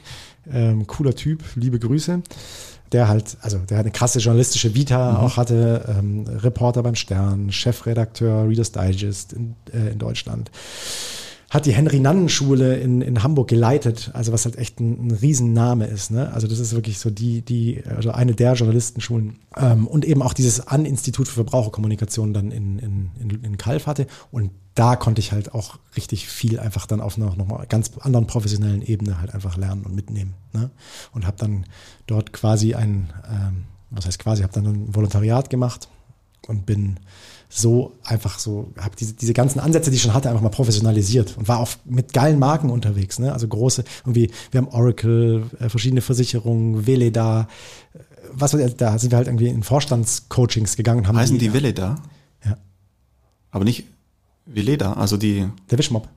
Ähm, 0.52 0.88
cooler 0.88 1.14
Typ, 1.14 1.40
liebe 1.54 1.78
Grüße. 1.78 2.20
Der 2.90 3.06
halt, 3.06 3.36
also 3.42 3.58
der 3.58 3.78
hat 3.78 3.84
eine 3.84 3.92
krasse 3.92 4.18
journalistische 4.18 4.74
Vita 4.74 5.12
mhm. 5.12 5.16
auch 5.18 5.36
hatte, 5.36 5.84
ähm, 5.96 6.24
Reporter 6.26 6.82
beim 6.82 6.96
Stern, 6.96 7.52
Chefredakteur 7.52 8.48
Reader's 8.48 8.72
Digest 8.72 9.34
in, 9.34 9.54
äh, 9.72 9.92
in 9.92 10.00
Deutschland 10.00 10.50
hat 11.52 11.66
die 11.66 11.74
Henry-Nannen-Schule 11.74 12.76
in, 12.78 13.02
in 13.02 13.22
Hamburg 13.22 13.48
geleitet, 13.48 14.10
also 14.14 14.32
was 14.32 14.46
halt 14.46 14.56
echt 14.56 14.80
ein, 14.80 15.08
ein 15.08 15.10
Riesenname 15.10 15.84
ist. 15.86 16.10
Ne? 16.10 16.32
Also 16.32 16.46
das 16.46 16.58
ist 16.58 16.72
wirklich 16.72 16.98
so 16.98 17.10
die, 17.10 17.42
die, 17.42 17.82
also 17.86 18.10
eine 18.10 18.34
der 18.34 18.54
Journalistenschulen. 18.54 19.38
Ähm, 19.58 19.86
und 19.86 20.06
eben 20.06 20.22
auch 20.22 20.32
dieses 20.32 20.66
An-Institut 20.66 21.28
für 21.28 21.34
Verbraucherkommunikation 21.34 22.32
dann 22.32 22.52
in, 22.52 22.78
in, 22.78 23.10
in, 23.20 23.44
in 23.44 23.58
Kalf 23.58 23.86
hatte. 23.86 24.06
Und 24.30 24.50
da 24.74 24.96
konnte 24.96 25.20
ich 25.20 25.32
halt 25.32 25.52
auch 25.52 25.78
richtig 25.94 26.26
viel 26.26 26.58
einfach 26.58 26.86
dann 26.86 27.02
auf 27.02 27.18
einer 27.18 27.36
nochmal 27.36 27.66
ganz 27.66 27.90
anderen 28.00 28.26
professionellen 28.26 28.80
Ebene 28.80 29.20
halt 29.20 29.34
einfach 29.34 29.58
lernen 29.58 29.82
und 29.82 29.94
mitnehmen. 29.94 30.32
Ne? 30.54 30.70
Und 31.12 31.26
habe 31.26 31.36
dann 31.36 31.66
dort 32.06 32.32
quasi 32.32 32.72
ein, 32.72 33.12
ähm, 33.30 33.64
was 33.90 34.06
heißt 34.06 34.20
quasi, 34.20 34.42
habe 34.42 34.54
dann 34.54 34.64
ein 34.64 34.94
Volontariat 34.94 35.50
gemacht 35.50 35.90
und 36.46 36.64
bin 36.64 36.98
so 37.54 37.92
einfach 38.02 38.38
so, 38.38 38.72
habe 38.78 38.96
diese, 38.96 39.12
diese 39.12 39.34
ganzen 39.34 39.60
Ansätze, 39.60 39.90
die 39.90 39.96
ich 39.96 40.02
schon 40.02 40.14
hatte, 40.14 40.30
einfach 40.30 40.42
mal 40.42 40.48
professionalisiert 40.48 41.36
und 41.36 41.48
war 41.48 41.58
auch 41.58 41.68
mit 41.84 42.14
geilen 42.14 42.38
Marken 42.38 42.70
unterwegs. 42.70 43.18
Ne? 43.18 43.30
Also 43.30 43.46
große, 43.46 43.84
irgendwie, 44.04 44.30
wir 44.50 44.58
haben 44.58 44.68
Oracle, 44.68 45.44
äh, 45.60 45.68
verschiedene 45.68 46.00
Versicherungen, 46.00 46.86
Veleda, 46.86 47.48
äh, 47.92 47.98
was 48.32 48.56
da 48.78 48.98
sind 48.98 49.10
wir 49.12 49.18
halt 49.18 49.26
irgendwie 49.26 49.48
in 49.48 49.62
Vorstandscoachings 49.62 50.76
gegangen. 50.76 51.06
Haben 51.06 51.18
Heißen 51.18 51.38
die, 51.38 51.48
die 51.48 51.52
Veleda? 51.52 51.96
Ja. 52.42 52.56
Aber 53.50 53.64
nicht 53.64 53.84
Veleda, 54.46 54.94
also 54.94 55.18
die. 55.18 55.46
Der 55.70 55.78
Wischmob. 55.78 56.08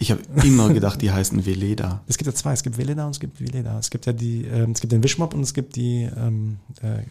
Ich 0.00 0.12
habe 0.12 0.20
immer 0.44 0.72
gedacht, 0.72 1.02
die 1.02 1.10
heißen 1.10 1.44
Veleda. 1.44 2.02
Es 2.06 2.18
gibt 2.18 2.28
ja 2.28 2.34
zwei, 2.34 2.52
es 2.52 2.62
gibt 2.62 2.78
Veleda 2.78 3.04
und 3.04 3.10
es 3.10 3.20
gibt 3.20 3.40
Veleda. 3.40 3.76
Es 3.80 3.90
gibt 3.90 4.06
ja 4.06 4.12
die, 4.12 4.44
ähm, 4.44 4.70
es 4.70 4.80
gibt 4.80 4.92
den 4.92 5.02
Wischmob 5.02 5.34
und 5.34 5.40
es 5.40 5.52
gibt 5.52 5.74
die 5.74 6.08
ähm, 6.16 6.58
äh, 6.82 7.02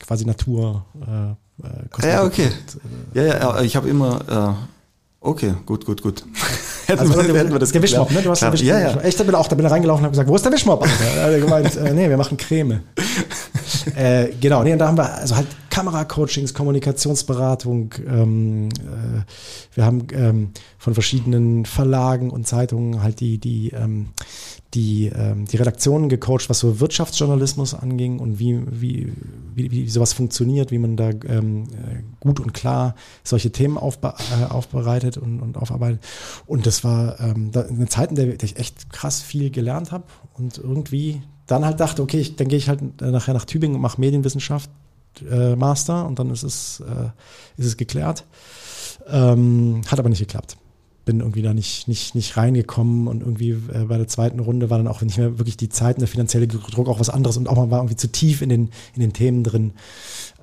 quasi 0.00 0.24
Natur. 0.24 0.84
Äh, 1.00 1.64
äh 1.64 2.10
ja, 2.10 2.24
okay. 2.24 2.48
Und, 2.48 3.16
äh, 3.16 3.28
ja, 3.28 3.38
ja, 3.38 3.60
ich 3.60 3.76
habe 3.76 3.88
immer. 3.88 4.56
Äh, 4.58 5.26
okay, 5.26 5.54
gut, 5.64 5.86
gut, 5.86 6.02
gut. 6.02 6.24
hätten, 6.86 6.98
also, 6.98 7.14
wir, 7.14 7.38
hätten 7.38 7.52
wir 7.52 7.60
das 7.60 7.70
Der 7.70 7.80
Wischmob, 7.80 8.10
ne? 8.10 8.20
Du 8.20 8.30
hast 8.30 8.40
Klar, 8.40 8.50
den 8.50 8.60
Wischmob. 8.60 8.80
Ja, 8.80 8.80
ja. 8.80 9.10
Da 9.10 9.22
bin 9.22 9.34
auch, 9.36 9.46
da 9.46 9.54
bin 9.54 9.64
ich 9.64 9.70
reingelaufen 9.70 10.00
und 10.00 10.06
habe 10.06 10.12
gesagt, 10.12 10.28
wo 10.28 10.34
ist 10.34 10.44
der 10.44 10.52
Wischmob? 10.52 10.84
er 11.16 11.32
hat 11.32 11.40
gemeint, 11.40 11.76
äh, 11.76 11.94
nee, 11.94 12.08
wir 12.08 12.16
machen 12.16 12.36
Creme. 12.36 12.80
äh, 13.94 14.30
genau, 14.40 14.64
nee, 14.64 14.72
und 14.72 14.80
da 14.80 14.88
haben 14.88 14.98
wir 14.98 15.14
also 15.14 15.36
halt 15.36 15.46
Kameracoachings, 15.74 16.54
Kommunikationsberatung. 16.54 17.94
Ähm, 18.06 18.68
äh, 18.68 19.24
wir 19.74 19.84
haben 19.84 20.06
ähm, 20.12 20.50
von 20.78 20.94
verschiedenen 20.94 21.66
Verlagen 21.66 22.30
und 22.30 22.46
Zeitungen 22.46 23.02
halt 23.02 23.18
die, 23.18 23.38
die, 23.38 23.70
ähm, 23.70 24.10
die, 24.74 25.06
ähm, 25.06 25.46
die 25.46 25.56
Redaktionen 25.56 26.08
gecoacht, 26.08 26.48
was 26.48 26.60
so 26.60 26.78
Wirtschaftsjournalismus 26.78 27.74
anging 27.74 28.20
und 28.20 28.38
wie, 28.38 28.62
wie, 28.70 29.12
wie, 29.56 29.72
wie 29.72 29.88
sowas 29.88 30.12
funktioniert, 30.12 30.70
wie 30.70 30.78
man 30.78 30.96
da 30.96 31.10
ähm, 31.10 31.64
äh, 31.64 32.04
gut 32.20 32.38
und 32.38 32.54
klar 32.54 32.94
solche 33.24 33.50
Themen 33.50 33.76
aufbe 33.76 34.14
äh, 34.40 34.52
aufbereitet 34.52 35.16
und, 35.16 35.40
und 35.40 35.56
aufarbeitet. 35.58 36.00
Und 36.46 36.66
das 36.66 36.84
war 36.84 37.18
ähm, 37.18 37.50
da 37.50 37.62
eine 37.62 37.88
Zeit, 37.88 38.10
in 38.10 38.14
der 38.14 38.40
ich 38.44 38.60
echt 38.60 38.90
krass 38.90 39.22
viel 39.22 39.50
gelernt 39.50 39.90
habe 39.90 40.04
und 40.34 40.56
irgendwie 40.56 41.20
dann 41.48 41.64
halt 41.64 41.80
dachte, 41.80 42.00
okay, 42.00 42.20
ich, 42.20 42.36
dann 42.36 42.46
gehe 42.46 42.58
ich 42.58 42.68
halt 42.68 43.00
nachher 43.00 43.34
nach 43.34 43.44
Tübingen 43.44 43.74
und 43.74 43.82
mache 43.82 44.00
Medienwissenschaft 44.00 44.70
äh, 45.22 45.56
Master 45.56 46.06
und 46.06 46.18
dann 46.18 46.30
ist 46.30 46.42
es, 46.42 46.80
äh, 46.80 47.10
ist 47.56 47.66
es 47.66 47.76
geklärt. 47.76 48.24
Ähm, 49.08 49.82
hat 49.88 49.98
aber 49.98 50.08
nicht 50.08 50.20
geklappt. 50.20 50.56
Bin 51.04 51.20
irgendwie 51.20 51.42
da 51.42 51.52
nicht, 51.52 51.86
nicht, 51.86 52.14
nicht 52.14 52.36
reingekommen 52.36 53.08
und 53.08 53.20
irgendwie 53.20 53.50
äh, 53.50 53.84
bei 53.86 53.98
der 53.98 54.08
zweiten 54.08 54.40
Runde 54.40 54.70
war 54.70 54.78
dann 54.78 54.88
auch 54.88 55.02
nicht 55.02 55.18
mehr 55.18 55.38
wirklich 55.38 55.56
die 55.56 55.68
Zeit 55.68 55.96
und 55.96 56.00
der 56.00 56.08
finanzielle 56.08 56.48
Druck 56.48 56.88
auch 56.88 57.00
was 57.00 57.10
anderes 57.10 57.36
und 57.36 57.48
auch 57.48 57.56
man 57.56 57.70
war 57.70 57.80
irgendwie 57.80 57.96
zu 57.96 58.10
tief 58.10 58.40
in 58.40 58.48
den, 58.48 58.70
in 58.94 59.00
den 59.00 59.12
Themen 59.12 59.44
drin. 59.44 59.72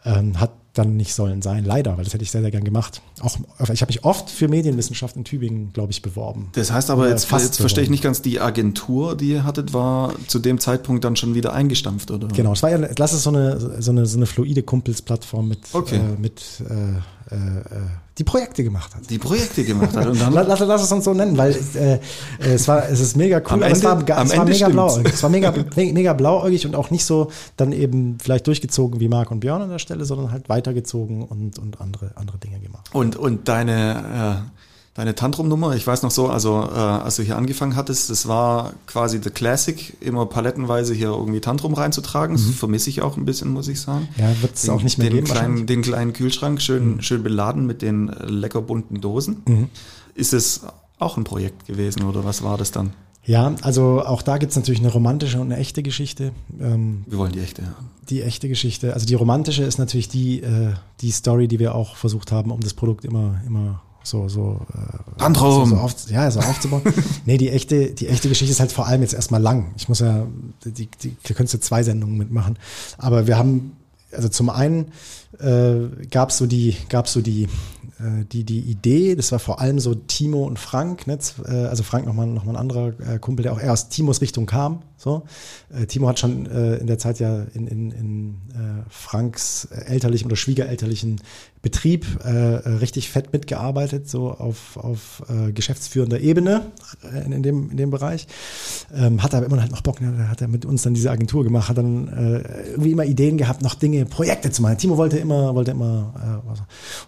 Ähm, 0.05 0.39
hat 0.39 0.51
dann 0.74 0.95
nicht 0.95 1.13
sollen 1.13 1.41
sein, 1.41 1.65
leider, 1.65 1.97
weil 1.97 2.05
das 2.05 2.13
hätte 2.13 2.24
ich 2.24 2.32
sehr, 2.32 2.41
sehr 2.41 2.51
gern 2.51 2.63
gemacht. 2.63 3.01
Auch, 3.19 3.38
ich 3.74 3.82
habe 3.82 3.89
mich 3.89 4.05
oft 4.05 4.30
für 4.30 4.47
Medienwissenschaft 4.47 5.17
in 5.17 5.26
Tübingen, 5.26 5.74
glaube 5.74 5.91
ich, 5.91 6.01
beworben. 6.01 6.49
Das 6.53 6.72
heißt 6.72 6.89
aber, 6.89 7.09
jetzt, 7.09 7.30
jetzt 7.30 7.59
verstehe 7.59 7.84
ich 7.84 7.89
nicht 7.89 8.03
ganz, 8.03 8.22
die 8.22 8.39
Agentur, 8.39 9.17
die 9.17 9.32
ihr 9.32 9.43
hattet, 9.43 9.74
war 9.74 10.13
zu 10.28 10.39
dem 10.39 10.59
Zeitpunkt 10.59 11.03
dann 11.03 11.15
schon 11.17 11.36
wieder 11.36 11.53
eingestampft, 11.53 12.09
oder? 12.11 12.28
Genau, 12.30 12.53
es 12.53 12.63
war 12.63 12.69
ja, 12.69 12.88
lass 12.97 13.11
es 13.11 13.24
so 13.24 13.32
eine, 13.32 13.82
so 13.82 13.91
eine, 13.91 14.05
so 14.05 14.17
eine 14.17 14.26
fluide 14.26 14.63
Kumpelsplattform 14.63 15.49
mit, 15.49 15.59
okay. 15.74 15.97
äh, 15.97 16.19
mit 16.19 16.41
äh, 16.69 17.01
äh, 17.32 17.36
die 18.17 18.23
Projekte 18.23 18.63
gemacht 18.63 18.93
hat. 18.93 19.09
Die 19.09 19.17
Projekte 19.17 19.63
gemacht 19.63 19.95
hat. 19.95 20.05
Und 20.05 20.19
dann 20.19 20.34
lass, 20.34 20.59
lass 20.59 20.84
es 20.84 20.91
uns 20.91 21.05
so 21.05 21.13
nennen, 21.13 21.38
weil 21.38 21.55
äh, 21.75 21.99
es 22.39 22.67
war, 22.67 22.88
es 22.89 22.99
ist 22.99 23.15
mega 23.15 23.38
cool, 23.38 23.45
am 23.47 23.53
aber 23.63 23.67
Ende, 23.67 23.77
es 23.77 23.84
war, 23.84 24.01
es 24.01 24.38
war 24.38 24.45
mega 24.45 24.55
stimmt's. 24.55 24.73
blauäugig. 24.73 25.13
Es 25.13 25.23
war 25.23 25.29
mega, 25.29 25.53
mega 25.75 26.13
blauäugig 26.13 26.65
und 26.65 26.75
auch 26.75 26.91
nicht 26.91 27.05
so 27.05 27.32
dann 27.57 27.71
eben 27.71 28.17
vielleicht 28.21 28.47
durchgezogen 28.47 28.99
wie 28.99 29.07
Marc 29.07 29.32
und 29.32 29.39
Björn 29.39 29.61
an 29.61 29.69
der 29.69 29.79
Stelle, 29.79 30.05
sondern 30.05 30.32
halt 30.32 30.49
weitergezogen 30.49 31.23
und, 31.23 31.57
und 31.57 31.79
andere, 31.79 32.11
andere 32.15 32.38
Dinge 32.38 32.59
gemacht. 32.59 32.89
Und, 32.93 33.15
und 33.15 33.47
deine, 33.47 34.43
äh, 34.45 34.61
deine 35.02 35.16
Tantrum-Nummer, 35.16 35.76
ich 35.76 35.88
weiß 35.88 36.04
noch 36.04 36.12
so, 36.12 36.28
also 36.28 36.62
äh, 36.62 36.78
als 36.78 37.16
du 37.16 37.24
hier 37.24 37.36
angefangen 37.36 37.76
hattest, 37.76 38.12
das 38.12 38.28
war 38.28 38.74
quasi 38.86 39.20
the 39.22 39.32
Classic, 39.32 39.97
immer 39.99 40.28
palettenweise 40.28 40.93
hier 40.93 41.08
irgendwie 41.08 41.39
Tantrum 41.39 41.74
reinzutragen. 41.74 42.36
Das 42.36 42.45
vermisse 42.56 42.91
ich 42.91 43.02
auch 43.02 43.18
ein 43.18 43.26
bisschen, 43.26 43.52
muss 43.52 43.68
ich 43.68 43.82
sagen. 43.82 44.08
Ja, 44.18 44.30
wird 44.43 44.54
es 44.54 44.70
auch 44.70 44.84
nicht 44.84 44.99
mehr 44.99 45.10
den 45.10 45.24
geben. 45.24 45.28
kleinen, 45.28 45.66
den 45.66 45.82
kleinen 45.82 46.14
Kühlschrank, 46.14 46.62
schön, 46.62 47.02
schön 47.02 47.24
beladen 47.24 47.66
mit 47.66 47.82
den 47.82 48.10
äh, 48.10 48.26
lecker 48.28 48.62
bunten 48.62 49.02
Dosen. 49.02 49.70
Ist 50.14 50.34
es 50.34 50.62
auch 50.99 51.18
ein 51.18 51.24
Projekt 51.24 51.66
gewesen 51.66 52.04
oder 52.04 52.24
was 52.24 52.43
war 52.43 52.60
das 52.60 52.70
dann? 52.70 52.93
Ja, 53.26 53.56
also 53.64 54.04
auch 54.06 54.22
da 54.22 54.38
gibt's 54.38 54.56
natürlich 54.56 54.82
eine 54.82 54.91
romantische 54.91 55.39
und 55.39 55.52
eine 55.52 55.58
echte 55.60 55.82
Geschichte. 55.82 56.32
Ähm, 56.60 57.06
Wir 57.08 57.18
wollen 57.18 57.32
die 57.32 57.39
echte. 57.39 57.64
Ja. 57.64 57.74
die 58.08 58.22
echte 58.22 58.47
Geschichte, 58.49 58.93
also 58.93 59.08
die 59.08 59.16
romantische 59.16 59.64
ist 59.64 59.80
natürlich 59.80 60.10
die, 60.10 60.41
äh, 60.43 60.74
die 61.02 61.10
Story, 61.10 61.47
die 61.47 61.58
wir 61.58 61.74
auch 61.74 61.95
versucht 61.95 62.32
haben, 62.32 62.52
um 62.52 62.60
das 62.60 62.76
Produkt 62.76 63.04
immer, 63.04 63.41
immer 63.47 63.82
so, 64.04 64.28
so, 64.28 64.60
äh, 64.74 65.34
so, 65.34 65.66
so 65.66 65.76
auf, 65.78 65.95
ja, 66.10 66.30
so 66.32 66.39
aufzubauen. 66.39 66.82
nee, 67.26 67.38
die 67.38 67.49
echte, 67.49 67.91
die 67.91 68.08
echte 68.08 68.30
Geschichte 68.30 68.52
ist 68.52 68.60
halt 68.60 68.72
vor 68.72 68.88
allem 68.88 69.02
jetzt 69.02 69.14
erstmal 69.14 69.41
lang. 69.41 69.74
Ich 69.78 69.89
muss 69.89 69.99
ja, 69.99 70.26
die, 70.66 70.88
die, 70.88 71.16
da 71.24 71.34
könntest 71.34 71.54
du 71.54 71.60
zwei 71.60 71.84
Sendungen 71.84 72.18
mitmachen. 72.18 72.58
Aber 72.97 73.28
wir 73.28 73.38
haben, 73.38 73.78
also 74.12 74.28
zum 74.30 74.49
einen 74.49 74.91
äh, 75.39 76.06
gab's 76.10 76.38
so 76.38 76.47
die, 76.47 76.76
gab's 76.89 77.14
so 77.14 77.22
die, 77.22 77.47
die, 78.32 78.43
die 78.43 78.60
Idee, 78.60 79.16
das 79.16 79.32
war 79.32 79.39
vor 79.39 79.60
allem 79.60 79.80
so 79.80 79.95
Timo 79.95 80.45
und 80.45 80.60
Frank, 80.60 81.08
ne? 81.08 81.18
Äh, 81.45 81.52
also 81.52 81.84
Frank 81.84 82.06
nochmal 82.06 82.28
noch 82.28 82.45
mal 82.45 82.54
ein 82.54 82.58
anderer 82.58 82.93
äh, 82.99 83.20
Kumpel, 83.20 83.43
der 83.43 83.54
auch 83.54 83.60
eher 83.60 83.74
aus 83.74 83.89
Timos 83.89 84.22
Richtung 84.22 84.45
kam. 84.45 84.84
So. 84.97 85.24
Äh, 85.74 85.88
Timo 85.88 86.08
hat 86.08 86.20
schon 86.20 86.45
äh, 86.45 86.76
in 86.76 86.88
der 86.88 86.99
Zeit 86.99 87.20
ja 87.20 87.43
in, 87.54 87.68
in, 87.68 87.91
in 87.91 88.30
äh, 88.54 88.84
Franks 88.89 89.66
elterlichen 89.66 90.28
oder 90.28 90.36
schwiegerelterlichen 90.36 91.22
Betrieb 91.62 92.06
äh, 92.26 92.56
äh, 92.56 92.70
richtig 92.78 93.10
fett 93.10 93.34
mitgearbeitet, 93.34 94.10
so 94.10 94.32
auf, 94.32 94.78
auf 94.78 95.24
äh, 95.30 95.52
geschäftsführender 95.52 96.20
Ebene 96.20 96.72
äh, 97.04 97.24
in, 97.26 97.43
dem, 97.43 97.70
in 97.70 97.78
dem 97.78 97.91
Bereich. 97.91 98.28
Ähm, 98.93 99.22
hat 99.22 99.36
aber 99.36 99.45
immer 99.45 99.62
halt 99.62 99.72
noch 99.72 99.82
Bock, 99.82 100.02
ne? 100.02 100.28
hat 100.28 100.41
er 100.41 100.47
mit 100.47 100.66
uns 100.66 100.82
dann 100.82 100.95
diese 100.95 101.12
Agentur 101.12 101.43
gemacht, 101.43 101.70
hat 101.70 101.78
dann 101.78 102.08
äh, 102.08 102.72
irgendwie 102.72 102.91
immer 102.91 103.06
Ideen 103.06 103.38
gehabt, 103.38 103.62
noch 103.62 103.76
Dinge, 103.76 104.06
Projekte 104.06 104.49
zu 104.49 104.64
machen. 104.64 104.78
Timo 104.80 104.97
wollte 104.97 105.20
immer, 105.20 105.54
wollte 105.54 105.72
immer 105.72 106.41
äh. 106.45 106.49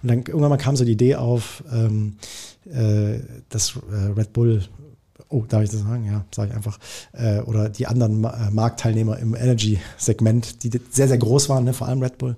Und 0.04 0.08
dann 0.10 0.20
irgendwann 0.20 0.50
mal 0.50 0.58
kam 0.58 0.76
so 0.76 0.83
die 0.86 0.94
Idee 0.94 1.16
auf, 1.16 1.64
ähm, 1.72 2.18
äh, 2.66 3.20
dass 3.50 3.76
äh, 3.76 4.12
Red 4.16 4.34
Bull 4.34 4.62
Oh, 5.30 5.46
darf 5.48 5.64
ich 5.64 5.72
das 5.72 5.80
sagen? 5.80 6.06
Ja, 6.06 6.26
sage 6.34 6.52
ich 6.52 6.56
einfach. 6.56 6.78
Äh, 7.12 7.40
oder 7.40 7.68
die 7.68 7.88
anderen 7.88 8.22
Ma 8.22 8.30
äh, 8.30 8.52
Marktteilnehmer 8.52 9.18
im 9.18 9.34
Energy-Segment, 9.34 10.64
die 10.64 10.70
sehr, 10.92 11.08
sehr 11.08 11.18
groß 11.18 11.50
waren, 11.50 11.64
ne, 11.64 11.74
vor 11.74 11.88
allem 11.88 12.04
Red 12.04 12.20
Bull. 12.20 12.36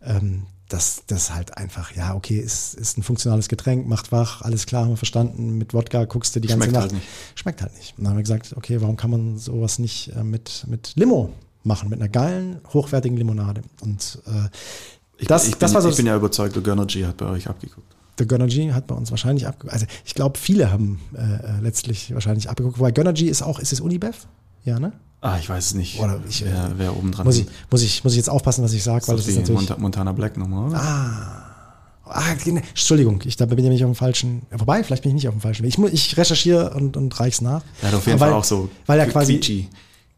Ähm, 0.00 0.42
das, 0.68 1.02
das 1.06 1.32
halt 1.34 1.56
einfach, 1.56 1.94
ja, 1.94 2.14
okay, 2.14 2.38
ist, 2.38 2.74
ist 2.74 2.98
ein 2.98 3.02
funktionales 3.02 3.48
Getränk, 3.48 3.86
macht 3.86 4.12
wach, 4.12 4.42
alles 4.42 4.66
klar, 4.66 4.84
haben 4.84 4.92
wir 4.92 4.96
verstanden. 4.96 5.58
Mit 5.58 5.74
Wodka 5.74 6.04
guckst 6.04 6.34
du 6.36 6.40
die 6.40 6.48
ganze 6.48 6.64
Schmeckt 6.64 6.72
Nacht. 6.72 6.82
halt 6.82 6.92
nicht. 6.92 7.08
Schmeckt 7.34 7.62
halt 7.62 7.76
nicht. 7.76 7.94
Und 7.96 8.04
dann 8.04 8.10
haben 8.10 8.18
wir 8.18 8.22
gesagt, 8.22 8.54
okay, 8.56 8.80
warum 8.80 8.96
kann 8.96 9.10
man 9.10 9.38
sowas 9.38 9.78
nicht 9.78 10.12
äh, 10.16 10.24
mit, 10.24 10.66
mit 10.68 10.92
Limo 10.96 11.32
machen, 11.62 11.88
mit 11.88 12.00
einer 12.00 12.08
geilen, 12.08 12.60
hochwertigen 12.72 13.16
Limonade? 13.16 13.62
Und 13.80 14.20
äh, 14.26 14.48
Ich, 15.18 15.26
Das- 15.28 15.44
ich, 15.44 15.52
bin, 15.52 15.60
das 15.60 15.74
war 15.74 15.82
so 15.82 15.88
ich 15.88 15.96
bin 15.96 16.06
ja 16.06 16.16
überzeugt, 16.16 16.54
der 16.56 16.62
Gönnergy 16.62 17.02
hat 17.02 17.16
bei 17.16 17.26
euch 17.26 17.48
abgeguckt. 17.48 17.94
der 18.18 18.26
Gönnergy 18.26 18.68
hat 18.70 18.86
bei 18.86 18.94
uns 18.94 19.10
wahrscheinlich 19.10 19.46
abgeguckt. 19.46 19.72
Also 19.72 19.86
ich 20.04 20.14
glaube, 20.14 20.38
viele 20.38 20.70
haben 20.70 21.00
äh, 21.14 21.20
äh, 21.20 21.60
letztlich 21.62 22.12
wahrscheinlich 22.14 22.48
abgeguckt. 22.50 22.78
Wobei 22.78 22.92
Gönnergy 22.92 23.26
ist 23.28 23.42
auch, 23.42 23.58
ist 23.58 23.72
es 23.72 23.80
Unibev? 23.80 24.26
Ja, 24.64 24.78
ne? 24.78 24.92
Ah, 25.22 25.38
ich 25.40 25.48
weiß 25.48 25.66
es 25.66 25.74
nicht, 25.74 25.98
Oder 25.98 26.20
ich, 26.28 26.42
äh, 26.42 26.48
wer, 26.50 26.70
wer 26.76 26.96
oben 26.96 27.10
dran 27.10 27.24
Muss 27.26 27.38
ich, 27.38 27.46
muss 27.70 27.82
ich, 27.82 28.04
muss 28.04 28.12
ich 28.12 28.18
jetzt 28.18 28.28
aufpassen, 28.28 28.62
was 28.62 28.72
ich 28.74 28.82
sage, 28.84 29.08
weil 29.08 29.16
das 29.16 29.26
ist 29.26 29.36
natürlich. 29.36 29.60
Monta 29.60 29.76
Montana 29.78 30.12
Black 30.12 30.36
Nummer, 30.36 30.66
oder? 30.66 30.76
Ah, 32.08 32.34
genau. 32.44 32.60
Entschuldigung, 32.68 33.20
ich 33.24 33.36
da 33.36 33.46
bin 33.46 33.58
ich 33.58 33.64
nämlich 33.64 33.82
auf 33.84 33.90
dem 33.90 33.96
falschen. 33.96 34.42
Wobei, 34.52 34.84
vielleicht 34.84 35.02
bin 35.02 35.10
ich 35.10 35.14
nicht 35.16 35.28
auf 35.28 35.34
dem 35.34 35.40
falschen 35.40 35.64
Weg. 35.64 35.76
Ich, 35.76 35.92
ich 35.92 36.16
recherchiere 36.16 36.70
und, 36.74 36.96
und 36.96 37.18
reich's 37.18 37.40
nach. 37.40 37.62
Er 37.82 37.88
hat 37.88 37.94
auf 37.96 38.06
jeden 38.06 38.12
Aber 38.18 38.26
Fall 38.26 38.30
weil, 38.34 38.38
auch 38.40 38.44
so 38.44 38.68
weil 38.86 39.00
er 39.00 39.06
quasi. 39.08 39.32
Quietschi, 39.34 39.68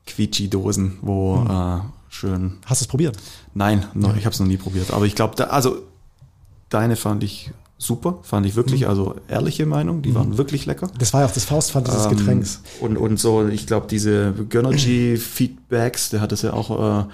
Quietschi-Dosen, 0.07 0.99
wo 1.03 1.45
äh, 1.49 1.81
schön. 2.19 2.59
Hast 2.67 2.81
du 2.81 2.85
es 2.85 2.89
probiert? 2.89 3.17
Nein, 3.55 3.85
noch, 3.95 4.17
ich 4.17 4.25
habe 4.27 4.35
es 4.35 4.41
noch 4.41 4.47
nie 4.47 4.57
probiert. 4.57 4.93
Aber 4.93 5.05
ich 5.07 5.15
glaube, 5.15 5.51
also 5.51 5.79
deine 6.69 6.97
fand 6.97 7.23
ich 7.23 7.51
super, 7.81 8.19
fand 8.23 8.45
ich 8.45 8.57
wirklich, 8.57 8.83
Mhm. 8.83 8.89
also 8.89 9.15
ehrliche 9.29 9.65
Meinung, 9.65 10.03
die 10.03 10.15
waren 10.15 10.37
wirklich 10.37 10.67
lecker. 10.67 10.89
Das 10.99 11.13
war 11.13 11.21
ja 11.23 11.27
auch 11.29 11.33
das 11.33 11.45
Faustpfand 11.45 11.87
dieses 11.87 12.07
Ähm, 12.07 12.17
Getränks. 12.17 12.61
Und, 12.81 12.97
und 12.97 13.19
so, 13.21 13.47
ich 13.47 13.67
glaube, 13.69 13.87
diese 13.89 14.33
Gönnergy-Feedbacks, 14.49 16.11
der 16.11 16.21
hat 16.21 16.33
es 16.33 16.43
ja 16.43 16.53
auch 16.53 17.03
äh, 17.03 17.05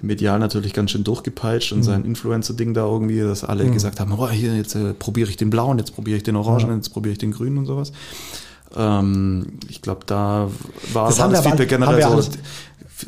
medial 0.00 0.38
natürlich 0.38 0.72
ganz 0.72 0.90
schön 0.90 1.04
durchgepeitscht 1.04 1.72
Mhm. 1.72 1.78
und 1.78 1.82
sein 1.84 2.04
Influencer-Ding 2.04 2.74
da 2.74 2.86
irgendwie, 2.86 3.20
dass 3.20 3.42
alle 3.44 3.68
gesagt 3.70 4.00
haben, 4.00 4.12
oh, 4.12 4.28
hier, 4.28 4.54
jetzt 4.56 4.74
äh, 4.74 4.94
probiere 4.94 5.30
ich 5.30 5.36
den 5.36 5.50
blauen, 5.50 5.78
jetzt 5.78 5.94
probiere 5.94 6.16
ich 6.16 6.22
den 6.22 6.36
orangen, 6.36 6.68
Ja. 6.68 6.74
jetzt 6.76 6.90
probiere 6.90 7.12
ich 7.12 7.18
den 7.18 7.32
grünen 7.32 7.58
und 7.58 7.66
sowas. 7.66 7.92
Ähm, 8.76 9.58
ich 9.68 9.82
glaube, 9.82 10.00
da 10.06 10.48
war, 10.92 11.08
Das 11.08 11.18
war 11.18 11.28
das 11.28 11.40
aber- 11.40 11.50
Feedback 11.50 11.70
wir 11.70 11.78
generell 11.78 12.02
so 12.22 12.30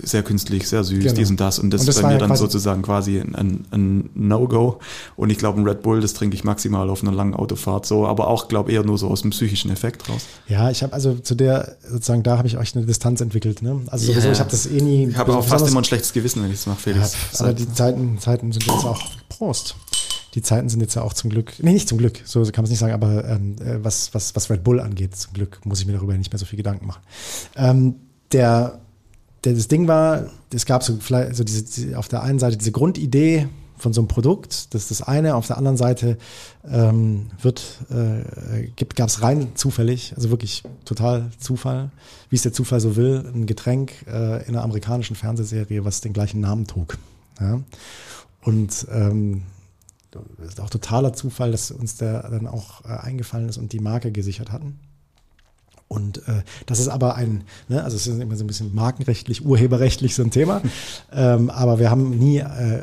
sehr 0.02 0.22
künstlich, 0.24 0.68
sehr 0.68 0.82
süß, 0.82 0.98
Genau. 1.04 1.14
dies 1.14 1.30
und 1.30 1.38
das. 1.40 1.58
Und 1.60 1.70
das 1.70 1.82
Und 1.82 1.86
das 1.88 2.02
bei 2.02 2.08
mir 2.08 2.14
ja 2.14 2.18
dann 2.26 2.36
sozusagen 2.36 2.82
quasi 2.82 3.20
ein, 3.20 3.64
ein, 3.70 4.10
No-Go. 4.14 4.80
Und 5.14 5.30
ich 5.30 5.38
glaube, 5.38 5.60
ein 5.60 5.66
Red 5.66 5.82
Bull, 5.82 6.00
das 6.00 6.12
trinke 6.12 6.34
ich 6.34 6.42
maximal 6.44 6.90
auf 6.90 7.02
einer 7.02 7.12
langen 7.12 7.34
Autofahrt 7.34 7.86
so, 7.86 8.04
aber 8.06 8.26
auch, 8.26 8.48
glaube 8.48 8.72
eher 8.72 8.82
nur 8.82 8.98
so 8.98 9.08
aus 9.08 9.22
dem 9.22 9.30
psychischen 9.30 9.70
Effekt 9.70 10.08
raus. 10.08 10.22
Ja, 10.48 10.70
ich 10.70 10.82
habe 10.82 10.92
also 10.92 11.14
zu 11.14 11.34
der, 11.36 11.76
sozusagen, 11.88 12.24
da 12.24 12.36
habe 12.36 12.48
ich 12.48 12.58
euch 12.58 12.74
eine 12.76 12.84
Distanz 12.84 13.20
entwickelt. 13.20 13.62
Ne? 13.62 13.80
Also 13.86 14.06
sowieso, 14.06 14.26
Ja. 14.26 14.32
ich 14.32 14.40
habe 14.40 14.50
das 14.50 14.66
eh 14.66 14.80
nie. 14.80 15.06
Ich 15.08 15.16
habe 15.16 15.34
auch 15.36 15.46
fast 15.46 15.68
immer 15.68 15.80
ein 15.80 15.84
schlechtes 15.84 16.12
Gewissen, 16.12 16.42
wenn 16.42 16.50
ich 16.50 16.56
es 16.58 16.66
mache, 16.66 16.90
Ja, 16.90 16.94
Felix. 16.94 17.14
aber 17.38 17.48
Seit- 17.50 17.58
die 17.60 17.72
Zeiten, 17.72 18.18
Zeiten 18.18 18.52
sind 18.52 18.66
jetzt 18.66 18.84
auch. 18.84 19.00
Prost. 19.28 19.76
Die 20.36 20.42
Zeiten 20.42 20.68
sind 20.68 20.80
jetzt 20.80 20.94
ja 20.94 21.00
auch 21.00 21.14
zum 21.14 21.30
Glück, 21.30 21.54
nee, 21.62 21.72
nicht 21.72 21.88
zum 21.88 21.96
Glück, 21.96 22.20
so 22.26 22.42
kann 22.42 22.52
man 22.56 22.64
es 22.64 22.70
nicht 22.70 22.78
sagen, 22.78 22.92
aber 22.92 23.24
ähm, 23.24 23.56
äh, 23.58 23.82
was, 23.82 24.12
was, 24.12 24.36
was 24.36 24.50
Red 24.50 24.64
Bull 24.64 24.80
angeht, 24.80 25.16
zum 25.16 25.32
Glück 25.32 25.64
muss 25.64 25.80
ich 25.80 25.86
mir 25.86 25.94
darüber 25.94 26.12
nicht 26.14 26.30
mehr 26.30 26.38
so 26.38 26.44
viel 26.44 26.58
Gedanken 26.58 26.86
machen. 26.86 27.00
Ähm, 27.56 27.94
der, 28.32 28.80
der, 29.44 29.54
das 29.54 29.66
Ding 29.66 29.88
war, 29.88 30.26
es 30.52 30.66
gab 30.66 30.82
so 30.82 30.98
so 31.00 31.42
diese, 31.42 31.62
diese, 31.62 31.98
auf 31.98 32.08
der 32.08 32.22
einen 32.22 32.38
Seite 32.38 32.58
diese 32.58 32.70
Grundidee 32.70 33.48
von 33.78 33.94
so 33.94 34.02
einem 34.02 34.08
Produkt, 34.08 34.74
das 34.74 34.82
ist 34.82 34.90
das 34.90 35.02
eine, 35.02 35.36
auf 35.36 35.46
der 35.46 35.56
anderen 35.56 35.78
Seite 35.78 36.18
ähm, 36.70 37.30
äh, 37.42 38.84
gab 38.94 39.08
es 39.08 39.22
rein 39.22 39.48
zufällig, 39.54 40.12
also 40.16 40.28
wirklich 40.28 40.64
total 40.84 41.30
Zufall, 41.38 41.90
wie 42.28 42.36
es 42.36 42.42
der 42.42 42.52
Zufall 42.52 42.80
so 42.80 42.96
will, 42.96 43.24
ein 43.34 43.46
Getränk 43.46 43.92
äh, 44.06 44.42
in 44.46 44.54
einer 44.54 44.64
amerikanischen 44.64 45.16
Fernsehserie, 45.16 45.86
was 45.86 46.02
den 46.02 46.12
gleichen 46.12 46.40
Namen 46.40 46.66
trug. 46.66 46.98
Ja? 47.40 47.60
Und 48.42 48.86
ähm, 48.92 49.42
das 50.38 50.48
ist 50.48 50.60
auch 50.60 50.70
totaler 50.70 51.12
Zufall, 51.12 51.52
dass 51.52 51.70
uns 51.70 51.96
der 51.96 52.28
dann 52.28 52.46
auch 52.46 52.84
äh, 52.84 52.88
eingefallen 52.88 53.48
ist 53.48 53.58
und 53.58 53.72
die 53.72 53.80
Marke 53.80 54.12
gesichert 54.12 54.52
hatten. 54.52 54.78
Und 55.88 56.18
äh, 56.28 56.42
das 56.66 56.80
ist 56.80 56.88
aber 56.88 57.14
ein, 57.14 57.44
ne, 57.68 57.84
also 57.84 57.96
es 57.96 58.06
ist 58.06 58.20
immer 58.20 58.36
so 58.36 58.44
ein 58.44 58.48
bisschen 58.48 58.74
markenrechtlich, 58.74 59.44
urheberrechtlich 59.44 60.14
so 60.14 60.22
ein 60.22 60.30
Thema. 60.30 60.60
ähm, 61.12 61.48
aber 61.50 61.78
wir 61.78 61.90
haben 61.90 62.10
nie, 62.10 62.38
äh, 62.38 62.82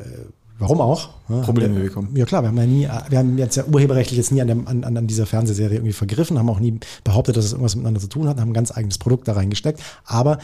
warum 0.58 0.80
auch? 0.80 1.10
Ja, 1.28 1.42
Probleme 1.42 1.76
wir, 1.76 1.84
bekommen. 1.84 2.16
Ja 2.16 2.26
klar, 2.26 2.44
wir 2.44 2.48
haben 2.48 2.58
ja 2.58 2.66
nie, 2.66 2.88
wir 3.10 3.18
haben 3.20 3.38
jetzt 3.38 3.58
ja 3.58 3.66
urheberrechtlich 3.66 4.18
jetzt 4.18 4.32
nie 4.32 4.42
an, 4.42 4.48
dem, 4.48 4.68
an, 4.68 4.84
an 4.84 5.08
dieser 5.08 5.26
Fernsehserie 5.26 5.76
irgendwie 5.76 5.94
vergriffen, 5.94 6.40
haben 6.40 6.50
auch 6.50 6.62
nie 6.62 6.80
behauptet, 7.04 7.36
dass 7.36 7.46
es 7.46 7.52
irgendwas 7.52 7.76
miteinander 7.76 8.00
zu 8.00 8.08
tun 8.08 8.28
hat, 8.28 8.40
haben 8.40 8.52
ein 8.52 8.54
ganz 8.54 8.72
eigenes 8.72 8.98
Produkt 8.98 9.28
da 9.28 9.34
reingesteckt. 9.34 9.82
Aber 10.06 10.38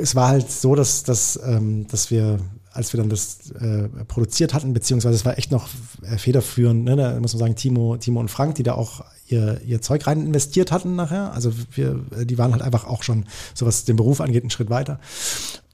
es 0.00 0.14
war 0.14 0.28
halt 0.28 0.50
so, 0.50 0.74
dass, 0.74 1.02
dass, 1.02 1.40
ähm, 1.44 1.86
dass 1.88 2.10
wir 2.10 2.38
als 2.72 2.92
wir 2.92 2.98
dann 2.98 3.08
das 3.08 3.50
äh, 3.50 3.88
produziert 4.06 4.54
hatten, 4.54 4.72
beziehungsweise 4.72 5.16
es 5.16 5.24
war 5.24 5.38
echt 5.38 5.50
noch 5.50 5.68
äh, 6.02 6.16
federführend, 6.18 6.84
ne, 6.84 6.96
da 6.96 7.18
muss 7.18 7.32
man 7.34 7.40
sagen, 7.40 7.56
Timo, 7.56 7.96
Timo 7.96 8.20
und 8.20 8.30
Frank, 8.30 8.54
die 8.54 8.62
da 8.62 8.74
auch 8.74 9.04
ihr, 9.26 9.60
ihr 9.66 9.80
Zeug 9.80 10.06
rein 10.06 10.24
investiert 10.24 10.70
hatten 10.70 10.96
nachher. 10.96 11.32
Also 11.32 11.52
wir, 11.72 12.04
äh, 12.16 12.26
die 12.26 12.38
waren 12.38 12.52
halt 12.52 12.62
einfach 12.62 12.86
auch 12.86 13.02
schon, 13.02 13.26
so 13.54 13.66
was 13.66 13.84
den 13.84 13.96
Beruf 13.96 14.20
angeht, 14.20 14.42
einen 14.42 14.50
Schritt 14.50 14.70
weiter. 14.70 15.00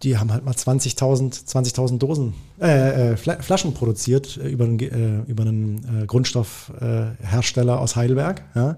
Die 0.03 0.19
haben 0.19 0.33
halt 0.33 0.45
mal 0.45 0.55
20.000 0.55 1.47
20.000 1.47 1.99
Dosen, 1.99 2.35
äh, 2.61 3.13
äh, 3.13 3.17
Flaschen 3.17 3.75
produziert 3.75 4.37
äh, 4.37 4.49
über 4.49 4.65
einen, 4.65 4.79
äh, 4.79 5.31
über 5.31 5.43
einen 5.43 6.03
äh, 6.03 6.07
Grundstoffhersteller 6.07 7.81
aus 7.81 7.97
Heidelberg. 7.97 8.43
Ja. 8.55 8.77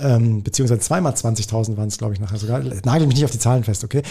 Ähm, 0.00 0.42
beziehungsweise 0.44 0.80
zweimal 0.80 1.12
20.000 1.12 1.76
waren 1.76 1.88
es, 1.88 1.98
glaube 1.98 2.14
ich, 2.14 2.20
nachher 2.20 2.38
sogar. 2.38 2.60
Nagel 2.84 3.06
mich 3.06 3.16
nicht 3.16 3.24
auf 3.24 3.32
die 3.32 3.38
Zahlen 3.38 3.64
fest, 3.64 3.82
okay? 3.82 4.02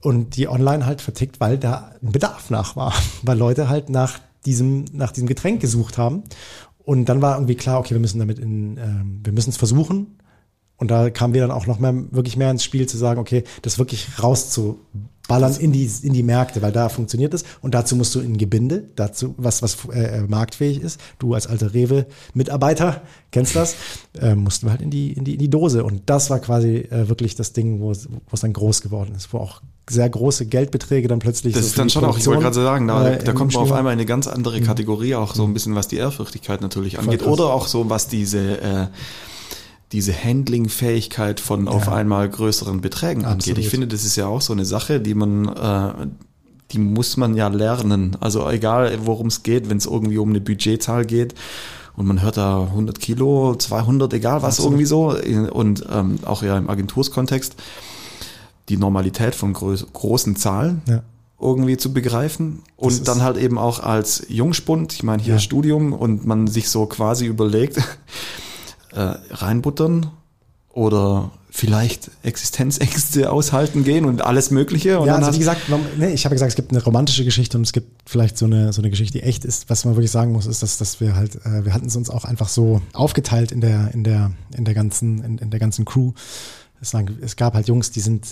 Und 0.00 0.36
die 0.36 0.48
online 0.48 0.86
halt 0.86 1.00
vertickt, 1.00 1.40
weil 1.40 1.58
da 1.58 1.92
ein 2.02 2.12
Bedarf 2.12 2.50
nach 2.50 2.76
war, 2.76 2.92
weil 3.22 3.38
Leute 3.38 3.68
halt 3.68 3.90
nach 3.90 4.20
diesem, 4.46 4.84
nach 4.92 5.12
diesem 5.12 5.28
Getränk 5.28 5.60
gesucht 5.60 5.98
haben. 5.98 6.24
Und 6.78 7.06
dann 7.06 7.20
war 7.20 7.34
irgendwie 7.34 7.56
klar, 7.56 7.80
okay, 7.80 7.94
wir 7.94 8.00
müssen 8.00 8.18
damit 8.18 8.38
in, 8.38 8.78
ähm, 8.78 9.20
wir 9.22 9.32
müssen 9.32 9.50
es 9.50 9.56
versuchen. 9.56 10.18
Und 10.76 10.90
da 10.90 11.10
kamen 11.10 11.34
wir 11.34 11.42
dann 11.42 11.50
auch 11.50 11.66
noch 11.66 11.80
mehr, 11.80 11.92
wirklich 12.12 12.36
mehr 12.36 12.50
ins 12.50 12.62
Spiel 12.62 12.88
zu 12.88 12.96
sagen, 12.96 13.20
okay, 13.20 13.42
das 13.62 13.78
wirklich 13.78 14.22
rauszu, 14.22 14.78
ballern 15.28 15.54
in 15.56 15.70
die, 15.70 15.88
in 16.02 16.14
die 16.14 16.24
Märkte, 16.24 16.62
weil 16.62 16.72
da 16.72 16.88
funktioniert 16.88 17.34
es. 17.34 17.44
Und 17.60 17.74
dazu 17.74 17.94
musst 17.94 18.14
du 18.14 18.20
in 18.20 18.36
Gebinde, 18.38 18.88
dazu, 18.96 19.34
was, 19.36 19.62
was 19.62 19.76
äh, 19.92 20.22
marktfähig 20.26 20.80
ist. 20.80 21.00
Du 21.20 21.34
als 21.34 21.46
alter 21.46 21.74
Rewe-Mitarbeiter 21.74 23.02
kennst 23.30 23.54
das, 23.54 23.76
äh, 24.20 24.34
mussten 24.34 24.66
wir 24.66 24.70
halt 24.72 24.82
in 24.82 24.90
die, 24.90 25.12
in 25.12 25.24
die, 25.24 25.34
in 25.34 25.38
die 25.38 25.50
Dose. 25.50 25.84
Und 25.84 26.02
das 26.06 26.30
war 26.30 26.40
quasi 26.40 26.78
äh, 26.78 27.08
wirklich 27.08 27.36
das 27.36 27.52
Ding, 27.52 27.80
wo 27.80 27.92
es, 27.92 28.08
dann 28.40 28.52
groß 28.52 28.80
geworden 28.80 29.14
ist, 29.14 29.32
wo 29.32 29.38
auch 29.38 29.60
sehr 29.88 30.08
große 30.08 30.46
Geldbeträge 30.46 31.08
dann 31.08 31.18
plötzlich. 31.18 31.54
Das 31.54 31.62
so 31.62 31.68
ist 31.68 31.78
dann 31.78 31.90
schon 31.90 32.04
auch, 32.04 32.18
ich 32.18 32.26
wollte 32.26 32.42
gerade 32.42 32.54
sagen, 32.54 32.88
da, 32.88 33.10
äh, 33.10 33.22
da 33.22 33.32
kommt 33.32 33.54
man 33.54 33.62
auf 33.62 33.72
einmal 33.72 33.92
in 33.92 33.98
eine 33.98 34.06
ganz 34.06 34.26
andere 34.26 34.60
mhm. 34.60 34.64
Kategorie, 34.64 35.14
auch 35.14 35.34
so 35.34 35.44
ein 35.44 35.52
bisschen, 35.52 35.74
was 35.74 35.88
die 35.88 35.96
Ehrfürchtigkeit 35.96 36.62
natürlich 36.62 36.98
angeht. 36.98 37.26
Oder 37.26 37.52
auch 37.52 37.66
so, 37.66 37.88
was 37.90 38.08
diese 38.08 38.60
äh, 38.60 38.86
diese 39.92 40.12
Handling-Fähigkeit 40.12 41.40
von 41.40 41.66
ja. 41.66 41.72
auf 41.72 41.88
einmal 41.88 42.28
größeren 42.28 42.80
Beträgen 42.80 43.24
Absolut. 43.24 43.56
angeht. 43.56 43.58
Ich 43.58 43.70
finde, 43.70 43.86
das 43.86 44.04
ist 44.04 44.16
ja 44.16 44.26
auch 44.26 44.40
so 44.40 44.52
eine 44.52 44.64
Sache, 44.64 45.00
die 45.00 45.14
man, 45.14 45.48
äh, 45.48 46.06
die 46.72 46.78
muss 46.78 47.16
man 47.16 47.34
ja 47.34 47.48
lernen. 47.48 48.16
Also 48.20 48.48
egal, 48.50 48.98
worum 49.04 49.28
es 49.28 49.42
geht, 49.42 49.70
wenn 49.70 49.78
es 49.78 49.86
irgendwie 49.86 50.18
um 50.18 50.30
eine 50.30 50.40
Budgetzahl 50.40 51.06
geht 51.06 51.34
und 51.96 52.06
man 52.06 52.20
hört 52.20 52.36
da 52.36 52.62
100 52.64 53.00
Kilo, 53.00 53.54
200, 53.56 54.12
egal 54.12 54.42
was 54.42 54.58
Absolut. 54.58 54.72
irgendwie 54.72 54.86
so 54.86 55.50
und 55.52 55.84
ähm, 55.90 56.18
auch 56.24 56.42
ja 56.42 56.58
im 56.58 56.68
Agenturskontext 56.68 57.54
die 58.68 58.76
Normalität 58.76 59.34
von 59.34 59.54
groß, 59.54 59.86
großen 59.92 60.36
Zahlen. 60.36 60.82
Ja 60.86 61.02
irgendwie 61.40 61.76
zu 61.76 61.92
begreifen 61.92 62.62
und 62.76 63.06
dann 63.06 63.22
halt 63.22 63.36
eben 63.36 63.58
auch 63.58 63.78
als 63.78 64.26
Jungspund, 64.28 64.92
ich 64.92 65.04
meine 65.04 65.22
hier 65.22 65.34
ja. 65.34 65.38
Studium 65.38 65.92
und 65.92 66.26
man 66.26 66.48
sich 66.48 66.68
so 66.68 66.86
quasi 66.86 67.26
überlegt, 67.26 67.80
äh, 68.92 69.14
reinbuttern 69.30 70.10
oder 70.70 71.32
vielleicht 71.50 72.10
Existenzängste 72.22 73.32
aushalten 73.32 73.84
gehen 73.84 74.04
und 74.04 74.22
alles 74.22 74.50
Mögliche. 74.50 75.00
Und 75.00 75.06
ja, 75.06 75.16
also 75.16 75.32
wie 75.34 75.38
gesagt, 75.38 75.62
nee, 75.98 76.12
ich 76.12 76.24
habe 76.24 76.34
gesagt, 76.34 76.50
es 76.50 76.56
gibt 76.56 76.70
eine 76.70 76.82
romantische 76.82 77.24
Geschichte 77.24 77.56
und 77.56 77.64
es 77.64 77.72
gibt 77.72 78.02
vielleicht 78.08 78.38
so 78.38 78.46
eine, 78.46 78.72
so 78.72 78.80
eine 78.80 78.90
Geschichte, 78.90 79.18
die 79.18 79.24
echt 79.24 79.44
ist. 79.44 79.68
Was 79.70 79.84
man 79.84 79.96
wirklich 79.96 80.10
sagen 80.10 80.32
muss, 80.32 80.46
ist, 80.46 80.62
dass, 80.62 80.78
dass 80.78 81.00
wir 81.00 81.16
halt, 81.16 81.36
äh, 81.46 81.64
wir 81.64 81.74
hatten 81.74 81.86
es 81.86 81.96
uns 81.96 82.10
auch 82.10 82.24
einfach 82.24 82.48
so 82.48 82.80
aufgeteilt 82.92 83.50
in 83.50 83.60
der, 83.60 83.92
in 83.92 84.04
der, 84.04 84.32
in 84.56 84.64
der 84.64 84.74
ganzen, 84.74 85.24
in, 85.24 85.38
in 85.38 85.50
der 85.50 85.58
ganzen 85.58 85.84
Crew. 85.84 86.12
Es, 86.80 87.36
gab 87.36 87.54
halt 87.54 87.66
Jungs, 87.66 87.90
die 87.90 88.00
sind 88.00 88.26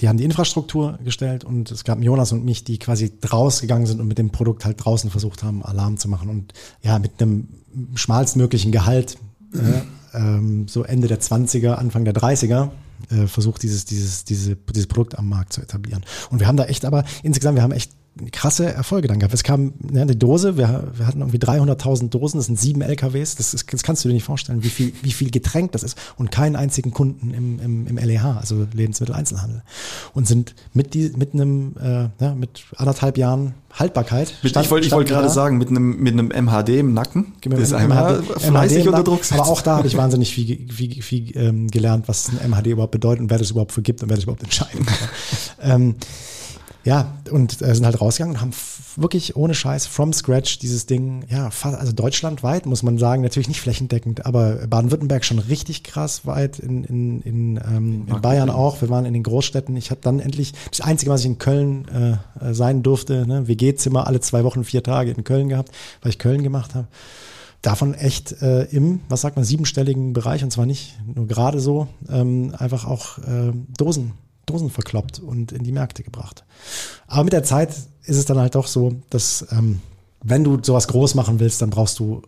die 0.00 0.08
haben 0.08 0.16
die 0.16 0.24
Infrastruktur 0.24 0.98
gestellt 1.04 1.44
und 1.44 1.70
es 1.70 1.84
gab 1.84 2.02
Jonas 2.02 2.32
und 2.32 2.44
mich, 2.44 2.64
die 2.64 2.78
quasi 2.78 3.12
rausgegangen 3.30 3.86
sind 3.86 4.00
und 4.00 4.08
mit 4.08 4.16
dem 4.16 4.30
Produkt 4.30 4.64
halt 4.64 4.82
draußen 4.82 5.10
versucht 5.10 5.42
haben, 5.42 5.62
Alarm 5.62 5.98
zu 5.98 6.08
machen 6.08 6.30
und 6.30 6.54
ja, 6.82 6.98
mit 6.98 7.20
einem 7.20 7.48
schmalstmöglichen 7.94 8.72
Gehalt, 8.72 9.18
äh, 9.54 10.16
ähm, 10.16 10.68
so 10.68 10.82
Ende 10.84 11.08
der 11.08 11.20
20er, 11.20 11.72
Anfang 11.72 12.04
der 12.04 12.14
30er, 12.14 12.70
äh, 13.10 13.26
versucht, 13.26 13.62
dieses, 13.62 13.84
dieses, 13.84 14.24
diese, 14.24 14.56
dieses 14.56 14.86
Produkt 14.86 15.18
am 15.18 15.28
Markt 15.28 15.52
zu 15.52 15.60
etablieren. 15.60 16.04
Und 16.30 16.40
wir 16.40 16.46
haben 16.46 16.56
da 16.56 16.64
echt 16.64 16.84
aber, 16.84 17.04
insgesamt, 17.22 17.56
wir 17.56 17.62
haben 17.62 17.72
echt 17.72 17.92
krasse 18.30 18.72
Erfolge 18.72 19.08
dann 19.08 19.18
gehabt. 19.18 19.34
Es 19.34 19.42
kam 19.42 19.72
ne, 19.78 20.02
eine 20.02 20.16
Dose, 20.16 20.56
wir, 20.56 20.92
wir 20.94 21.06
hatten 21.06 21.20
irgendwie 21.20 21.38
300.000 21.38 22.08
Dosen, 22.08 22.38
das 22.38 22.46
sind 22.46 22.58
sieben 22.58 22.82
LKWs, 22.82 23.36
das, 23.36 23.54
ist, 23.54 23.72
das 23.72 23.82
kannst 23.82 24.04
du 24.04 24.08
dir 24.08 24.14
nicht 24.14 24.24
vorstellen, 24.24 24.62
wie 24.62 24.68
viel, 24.68 24.92
wie 25.02 25.12
viel 25.12 25.30
Getränk 25.30 25.72
das 25.72 25.82
ist 25.82 25.96
und 26.16 26.30
keinen 26.30 26.56
einzigen 26.56 26.90
Kunden 26.92 27.32
im, 27.32 27.60
im, 27.60 27.86
im 27.86 27.96
LEH, 27.96 28.36
also 28.38 28.66
Lebensmitteleinzelhandel. 28.72 29.62
Und 30.14 30.26
sind 30.26 30.54
mit, 30.74 30.94
die, 30.94 31.12
mit 31.16 31.34
einem, 31.34 31.74
äh, 31.80 32.08
ja, 32.22 32.34
mit 32.34 32.64
anderthalb 32.76 33.18
Jahren 33.18 33.54
Haltbarkeit. 33.72 34.34
Mit, 34.42 34.50
stand, 34.50 34.66
ich 34.66 34.70
wollte 34.70 34.86
ich 34.86 34.92
wollte 34.92 35.12
gerade 35.12 35.28
sagen, 35.28 35.58
mit 35.58 35.68
einem, 35.68 35.96
mit 35.98 36.12
einem 36.12 36.28
MHD 36.28 36.70
im 36.80 36.92
Nacken. 36.92 37.34
Genau, 37.40 37.56
ist 37.56 37.72
einmal 37.72 38.22
fleißig 38.22 38.88
unter 38.88 39.04
Druck 39.04 39.24
setzt. 39.24 39.40
Aber 39.40 39.48
auch 39.48 39.62
da 39.62 39.76
habe 39.76 39.86
ich 39.86 39.96
wahnsinnig 39.96 40.34
viel, 40.34 40.68
viel, 40.72 41.02
viel 41.02 41.36
ähm, 41.36 41.68
gelernt, 41.68 42.08
was 42.08 42.30
ein 42.30 42.50
MHD 42.50 42.68
überhaupt 42.68 42.92
bedeutet 42.92 43.22
und 43.22 43.30
wer 43.30 43.38
das 43.38 43.50
überhaupt 43.50 43.72
vergibt 43.72 44.02
und 44.02 44.08
wer 44.08 44.16
das 44.16 44.24
überhaupt 44.24 44.42
entscheiden 44.42 44.84
kann. 44.84 45.08
ähm, 45.62 45.94
ja, 46.84 47.12
und 47.30 47.60
äh, 47.60 47.74
sind 47.74 47.84
halt 47.84 48.00
rausgegangen 48.00 48.36
und 48.36 48.40
haben 48.40 48.52
wirklich 48.96 49.36
ohne 49.36 49.54
Scheiß 49.54 49.86
from 49.86 50.12
scratch 50.12 50.58
dieses 50.58 50.86
Ding, 50.86 51.24
ja, 51.28 51.50
fast, 51.50 51.76
also 51.78 51.92
deutschlandweit 51.92 52.64
muss 52.64 52.82
man 52.82 52.96
sagen, 52.96 53.22
natürlich 53.22 53.48
nicht 53.48 53.60
flächendeckend, 53.60 54.24
aber 54.24 54.66
Baden-Württemberg 54.66 55.24
schon 55.24 55.38
richtig 55.38 55.84
krass 55.84 56.26
weit, 56.26 56.58
in, 56.58 56.84
in, 56.84 57.20
in, 57.20 57.56
ähm, 57.56 58.06
in 58.08 58.20
Bayern 58.22 58.48
auch, 58.48 58.80
wir 58.80 58.88
waren 58.88 59.04
in 59.04 59.12
den 59.12 59.22
Großstädten. 59.22 59.76
Ich 59.76 59.90
habe 59.90 60.00
dann 60.02 60.20
endlich, 60.20 60.54
das 60.70 60.80
Einzige, 60.80 61.10
was 61.10 61.20
ich 61.20 61.26
in 61.26 61.38
Köln 61.38 61.86
äh, 61.88 62.48
äh 62.48 62.54
sein 62.54 62.82
durfte, 62.82 63.26
ne, 63.26 63.46
WG-Zimmer 63.46 64.06
alle 64.06 64.20
zwei 64.20 64.44
Wochen, 64.44 64.64
vier 64.64 64.82
Tage 64.82 65.10
in 65.10 65.24
Köln 65.24 65.48
gehabt, 65.48 65.70
weil 66.02 66.10
ich 66.10 66.18
Köln 66.18 66.42
gemacht 66.42 66.74
habe 66.74 66.88
davon 67.62 67.92
echt 67.92 68.40
äh, 68.40 68.62
im, 68.70 69.00
was 69.10 69.20
sagt 69.20 69.36
man, 69.36 69.44
siebenstelligen 69.44 70.14
Bereich 70.14 70.42
und 70.42 70.50
zwar 70.50 70.64
nicht 70.64 70.98
nur 71.14 71.26
gerade 71.26 71.60
so, 71.60 71.88
ähm, 72.08 72.54
einfach 72.56 72.86
auch 72.86 73.18
äh, 73.18 73.52
Dosen 73.76 74.14
Dosen 74.50 74.70
verkloppt 74.70 75.18
und 75.18 75.52
in 75.52 75.62
die 75.62 75.72
Märkte 75.72 76.02
gebracht. 76.02 76.44
Aber 77.06 77.24
mit 77.24 77.32
der 77.32 77.44
Zeit 77.44 77.70
ist 78.04 78.16
es 78.16 78.24
dann 78.24 78.38
halt 78.38 78.54
doch 78.54 78.66
so, 78.66 78.96
dass 79.10 79.46
ähm, 79.52 79.80
wenn 80.22 80.44
du 80.44 80.58
sowas 80.62 80.88
groß 80.88 81.14
machen 81.14 81.40
willst, 81.40 81.62
dann 81.62 81.70
brauchst 81.70 81.98
du 81.98 82.22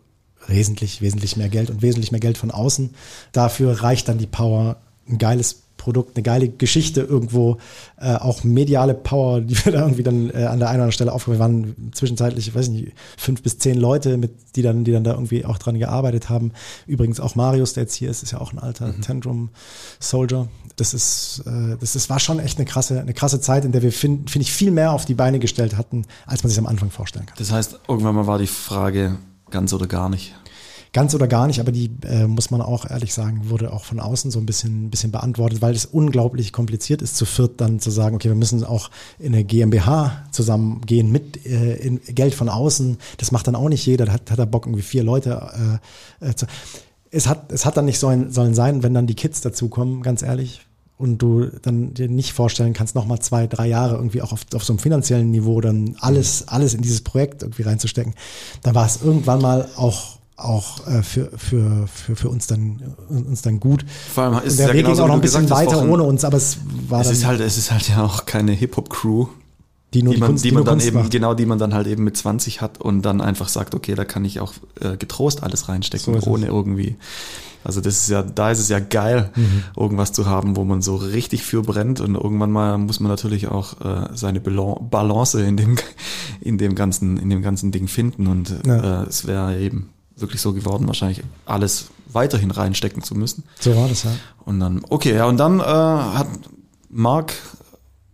wesentlich, 0.47 1.01
wesentlich 1.01 1.37
mehr 1.37 1.49
Geld 1.49 1.69
und 1.69 1.81
wesentlich 1.81 2.11
mehr 2.11 2.19
Geld 2.19 2.37
von 2.37 2.51
außen. 2.51 2.93
Dafür 3.31 3.83
reicht 3.83 4.07
dann 4.09 4.17
die 4.17 4.27
Power, 4.27 4.77
ein 5.07 5.17
geiles 5.17 5.62
Produkt, 5.83 6.15
eine 6.15 6.23
geile 6.23 6.47
Geschichte 6.47 7.01
irgendwo, 7.01 7.57
äh, 7.99 8.15
auch 8.15 8.45
mediale 8.45 8.93
Power, 8.93 9.41
die 9.41 9.65
wir 9.65 9.73
da 9.73 9.81
irgendwie 9.81 10.03
dann 10.03 10.29
äh, 10.29 10.33
an 10.33 10.37
der 10.37 10.45
einen 10.45 10.59
oder 10.59 10.69
anderen 10.69 10.91
Stelle 10.93 11.11
aufgebaut 11.11 11.39
waren. 11.39 11.91
Zwischenzeitlich, 11.93 12.47
ich 12.47 12.55
weiß 12.55 12.69
nicht, 12.69 12.93
fünf 13.17 13.43
bis 13.43 13.57
zehn 13.57 13.77
Leute, 13.77 14.17
mit, 14.17 14.31
die 14.55 14.61
dann, 14.61 14.85
die 14.85 14.93
dann 14.93 15.03
da 15.03 15.11
irgendwie 15.11 15.43
auch 15.43 15.57
dran 15.57 15.77
gearbeitet 15.77 16.29
haben. 16.29 16.53
Übrigens 16.87 17.19
auch 17.19 17.35
Marius, 17.35 17.73
der 17.73 17.83
jetzt 17.83 17.95
hier 17.95 18.09
ist, 18.09 18.23
ist 18.23 18.31
ja 18.31 18.39
auch 18.39 18.53
ein 18.53 18.59
alter 18.59 18.87
mhm. 18.87 19.01
Tantrum 19.01 19.49
Soldier. 19.99 20.47
Das 20.77 20.93
ist, 20.93 21.43
äh, 21.45 21.75
das 21.77 21.97
ist, 21.97 22.09
war 22.09 22.19
schon 22.19 22.39
echt 22.39 22.57
eine 22.57 22.65
krasse, 22.65 23.01
eine 23.01 23.13
krasse 23.13 23.41
Zeit, 23.41 23.65
in 23.65 23.73
der 23.73 23.81
wir, 23.81 23.91
finde 23.91 24.31
find 24.31 24.43
ich, 24.43 24.53
viel 24.53 24.71
mehr 24.71 24.93
auf 24.93 25.03
die 25.03 25.15
Beine 25.15 25.39
gestellt 25.39 25.75
hatten, 25.75 26.05
als 26.25 26.43
man 26.43 26.49
sich 26.49 26.59
am 26.59 26.67
Anfang 26.67 26.91
vorstellen 26.91 27.25
kann. 27.25 27.35
Das 27.37 27.51
heißt, 27.51 27.79
irgendwann 27.89 28.15
mal 28.15 28.27
war 28.27 28.39
die 28.39 28.47
Frage 28.47 29.17
ganz 29.51 29.73
oder 29.73 29.87
gar 29.87 30.09
nicht 30.09 30.33
ganz 30.93 31.15
oder 31.15 31.27
gar 31.27 31.47
nicht, 31.47 31.59
aber 31.59 31.71
die 31.71 31.89
äh, 32.05 32.27
muss 32.27 32.51
man 32.51 32.61
auch 32.61 32.89
ehrlich 32.89 33.13
sagen, 33.13 33.49
wurde 33.49 33.73
auch 33.73 33.83
von 33.83 33.99
außen 33.99 34.29
so 34.29 34.39
ein 34.39 34.45
bisschen, 34.45 34.91
bisschen 34.91 35.11
beantwortet, 35.11 35.61
weil 35.61 35.73
es 35.73 35.85
unglaublich 35.85 36.53
kompliziert 36.53 37.01
ist, 37.01 37.17
zu 37.17 37.25
viert 37.25 37.59
dann 37.59 37.79
zu 37.79 37.89
sagen, 37.89 38.15
okay, 38.15 38.29
wir 38.29 38.35
müssen 38.35 38.63
auch 38.63 38.91
in 39.17 39.33
eine 39.33 39.43
GmbH 39.43 40.23
zusammengehen 40.31 41.11
mit 41.11 41.45
äh, 41.45 41.75
in 41.77 41.99
Geld 42.05 42.35
von 42.35 42.47
außen. 42.47 42.97
Das 43.17 43.31
macht 43.31 43.47
dann 43.47 43.55
auch 43.55 43.69
nicht 43.69 43.85
jeder. 43.85 44.05
Da 44.05 44.13
hat, 44.13 44.29
hat 44.29 44.39
er 44.39 44.45
Bock, 44.45 44.67
irgendwie 44.67 44.83
vier 44.83 45.03
Leute 45.03 45.79
äh, 46.21 46.29
äh, 46.29 46.35
zu. 46.35 46.45
Es 47.09 47.27
hat, 47.27 47.51
es 47.51 47.65
hat 47.65 47.75
dann 47.75 47.85
nicht 47.85 47.99
sollen, 47.99 48.31
sollen 48.31 48.53
sein, 48.53 48.83
wenn 48.83 48.93
dann 48.93 49.07
die 49.07 49.15
Kids 49.15 49.41
dazukommen, 49.41 50.03
ganz 50.03 50.21
ehrlich, 50.21 50.61
und 50.97 51.17
du 51.17 51.47
dann 51.61 51.93
dir 51.93 52.07
nicht 52.07 52.33
vorstellen 52.33 52.73
kannst, 52.73 52.95
nochmal 52.95 53.19
zwei, 53.19 53.47
drei 53.47 53.67
Jahre 53.67 53.95
irgendwie 53.95 54.21
auch 54.21 54.31
auf, 54.31 54.41
auf 54.53 54.63
so 54.63 54.73
einem 54.73 54.79
finanziellen 54.79 55.31
Niveau 55.31 55.59
dann 55.59 55.95
alles, 55.99 56.47
alles 56.47 56.73
in 56.75 56.81
dieses 56.81 57.01
Projekt 57.01 57.41
irgendwie 57.41 57.63
reinzustecken, 57.63 58.13
dann 58.61 58.75
war 58.75 58.85
es 58.85 59.01
irgendwann 59.01 59.41
mal 59.41 59.67
auch 59.75 60.19
auch 60.37 60.85
äh, 60.87 61.03
für, 61.03 61.29
für, 61.37 61.87
für, 61.87 62.15
für 62.15 62.29
uns 62.29 62.47
dann 62.47 62.95
uns 63.09 63.41
dann 63.43 63.59
gut. 63.59 63.85
Vor 64.13 64.23
allem 64.23 64.39
ist 64.45 64.57
der 64.59 64.67
ja 64.69 64.73
Weg 64.73 64.85
ging 64.85 64.99
auch 64.99 65.07
noch 65.07 65.13
ein 65.15 65.21
bisschen 65.21 65.49
weiter 65.49 65.87
ohne 65.87 66.03
uns, 66.03 66.23
aber 66.25 66.37
es 66.37 66.57
war 66.89 67.01
es 67.01 67.11
ist 67.11 67.25
halt 67.25 67.39
es 67.39 67.57
ist 67.57 67.71
halt 67.71 67.87
ja 67.89 68.03
auch 68.03 68.25
keine 68.25 68.51
Hip 68.51 68.75
Hop 68.77 68.89
Crew, 68.89 69.27
Die 69.93 70.01
nur 70.01 70.13
die 70.13 70.15
die 70.17 70.21
man, 70.21 70.29
Kunst- 70.31 70.43
die 70.43 70.49
die 70.49 70.55
man 70.55 70.65
dann 70.65 70.73
Kunst 70.75 70.87
eben, 70.87 70.97
macht. 70.99 71.11
genau, 71.11 71.33
die 71.35 71.45
man 71.45 71.59
dann 71.59 71.73
halt 71.73 71.85
eben 71.87 72.03
mit 72.03 72.17
20 72.17 72.61
hat 72.61 72.81
und 72.81 73.03
dann 73.03 73.21
einfach 73.21 73.47
sagt, 73.47 73.75
okay, 73.75 73.93
da 73.95 74.05
kann 74.05 74.25
ich 74.25 74.39
auch 74.39 74.53
äh, 74.81 74.97
getrost 74.97 75.43
alles 75.43 75.69
reinstecken, 75.69 76.13
So 76.13 76.17
ist 76.17 76.25
es. 76.25 76.27
ohne 76.31 76.47
irgendwie. 76.47 76.95
Also 77.65 77.79
das 77.79 77.95
ist 77.99 78.09
ja, 78.09 78.23
da 78.23 78.51
ist 78.51 78.59
es 78.59 78.67
ja 78.69 78.79
geil, 78.79 79.29
Mhm. 79.35 79.63
irgendwas 79.77 80.11
zu 80.11 80.25
haben, 80.25 80.57
wo 80.57 80.65
man 80.65 80.81
so 80.81 80.95
richtig 80.97 81.43
für 81.43 81.61
brennt 81.61 82.01
und 82.01 82.15
irgendwann 82.15 82.51
mal 82.51 82.77
muss 82.77 82.99
man 82.99 83.09
natürlich 83.09 83.47
auch 83.47 83.79
äh, 83.81 84.09
seine 84.15 84.41
Balan- 84.41 84.89
Balance 84.89 85.41
in 85.41 85.55
dem, 85.57 85.77
in 86.41 86.57
dem 86.57 86.73
ganzen, 86.75 87.17
in 87.17 87.29
dem 87.29 87.41
ganzen 87.43 87.71
Ding 87.71 87.87
finden 87.87 88.27
und 88.27 88.53
Ja. 88.65 89.03
äh, 89.03 89.05
es 89.07 89.27
wäre 89.27 89.57
eben 89.59 89.89
wirklich 90.23 90.41
so 90.41 90.53
geworden, 90.53 90.87
wahrscheinlich 90.87 91.21
alles 91.45 91.85
weiterhin 92.11 92.49
reinstecken 92.49 93.03
zu 93.03 93.13
müssen. 93.15 93.43
So 93.59 93.75
war 93.75 93.87
das, 93.87 94.03
ja. 94.03 94.11
Und 94.45 94.59
dann, 94.59 94.81
okay, 94.89 95.13
ja, 95.15 95.25
und 95.25 95.37
dann 95.37 95.59
äh, 95.59 95.63
hat 95.63 96.27
Marc 96.89 97.33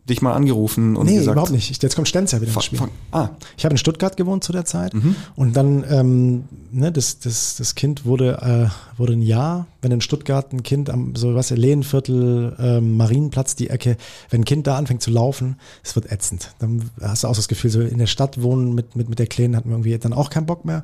dich 0.08 0.22
mal 0.24 0.34
angerufen 0.34 0.96
und 0.98 1.06
nee, 1.06 1.18
gesagt, 1.18 1.34
überhaupt 1.36 1.52
nicht. 1.52 1.70
Ich- 1.70 1.82
Jetzt 1.82 1.96
kommt 1.96 2.08
Stenz 2.08 2.32
ja 2.32 2.42
wieder 2.42 2.52
ins 2.54 2.64
Spiel. 2.66 2.80
ah, 3.12 3.30
Ich 3.58 3.64
habe 3.66 3.74
in 3.74 3.78
Stuttgart 3.78 4.18
gewohnt 4.18 4.44
zu 4.44 4.52
der 4.52 4.66
Zeit 4.66 4.94
Mhm. 4.94 5.16
und 5.36 5.56
dann 5.56 5.86
ähm, 5.90 6.44
ne, 6.72 6.92
das, 6.92 7.20
das, 7.20 7.56
das 7.58 7.76
Kind 7.76 8.06
wurde 8.06 8.72
äh, 8.72 8.89
wurde 9.00 9.14
ein 9.14 9.22
Jahr, 9.22 9.68
wenn 9.82 9.92
in 9.92 10.02
Stuttgart 10.02 10.52
ein 10.54 10.64
Kind 10.64 10.90
am 10.90 11.16
so 11.16 11.34
was 11.36 11.50
Lehnviertel, 11.50 12.56
ähm, 12.60 12.98
Marienplatz 12.98 13.56
die 13.56 13.70
Ecke, 13.70 13.98
wenn 14.30 14.42
ein 14.42 14.46
Kind 14.46 14.68
da 14.68 14.78
anfängt 14.78 15.02
zu 15.02 15.12
laufen, 15.12 15.56
es 15.84 15.96
wird 15.96 16.12
ätzend. 16.12 16.54
Dann 16.60 16.90
hast 17.02 17.24
du 17.24 17.28
auch 17.28 17.36
das 17.36 17.48
Gefühl, 17.48 17.72
so 17.72 17.82
in 17.82 17.98
der 17.98 18.08
Stadt 18.08 18.42
wohnen 18.42 18.76
mit 18.76 18.96
mit 18.96 19.10
mit 19.10 19.20
der 19.20 19.28
Kleinen 19.28 19.56
hatten 19.56 19.70
wir 19.70 19.76
irgendwie 19.76 19.98
dann 19.98 20.14
auch 20.14 20.30
keinen 20.30 20.46
Bock 20.46 20.66
mehr. 20.66 20.84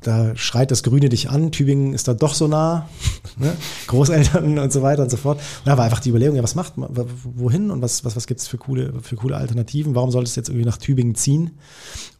Da 0.00 0.34
schreit 0.34 0.70
das 0.70 0.82
Grüne 0.82 1.08
dich 1.08 1.30
an. 1.30 1.52
Tübingen 1.52 1.92
ist 1.92 2.08
da 2.08 2.14
doch 2.14 2.34
so 2.34 2.48
nah, 2.48 2.88
ne? 3.36 3.52
Großeltern 3.86 4.58
und 4.58 4.72
so 4.72 4.82
weiter 4.82 5.02
und 5.02 5.10
so 5.10 5.16
fort. 5.16 5.38
Und 5.38 5.66
da 5.66 5.76
war 5.76 5.84
einfach 5.84 6.00
die 6.00 6.08
Überlegung, 6.10 6.36
ja 6.36 6.42
was 6.42 6.54
macht 6.54 6.78
man, 6.78 6.88
wohin 7.22 7.70
und 7.70 7.82
was 7.82 8.04
was 8.04 8.16
was 8.16 8.26
gibt's 8.26 8.48
für 8.48 8.58
coole 8.58 8.94
für 9.02 9.16
coole 9.16 9.36
Alternativen? 9.36 9.94
Warum 9.94 10.10
solltest 10.10 10.36
du 10.36 10.40
jetzt 10.40 10.48
irgendwie 10.48 10.66
nach 10.66 10.78
Tübingen 10.78 11.14
ziehen? 11.14 11.52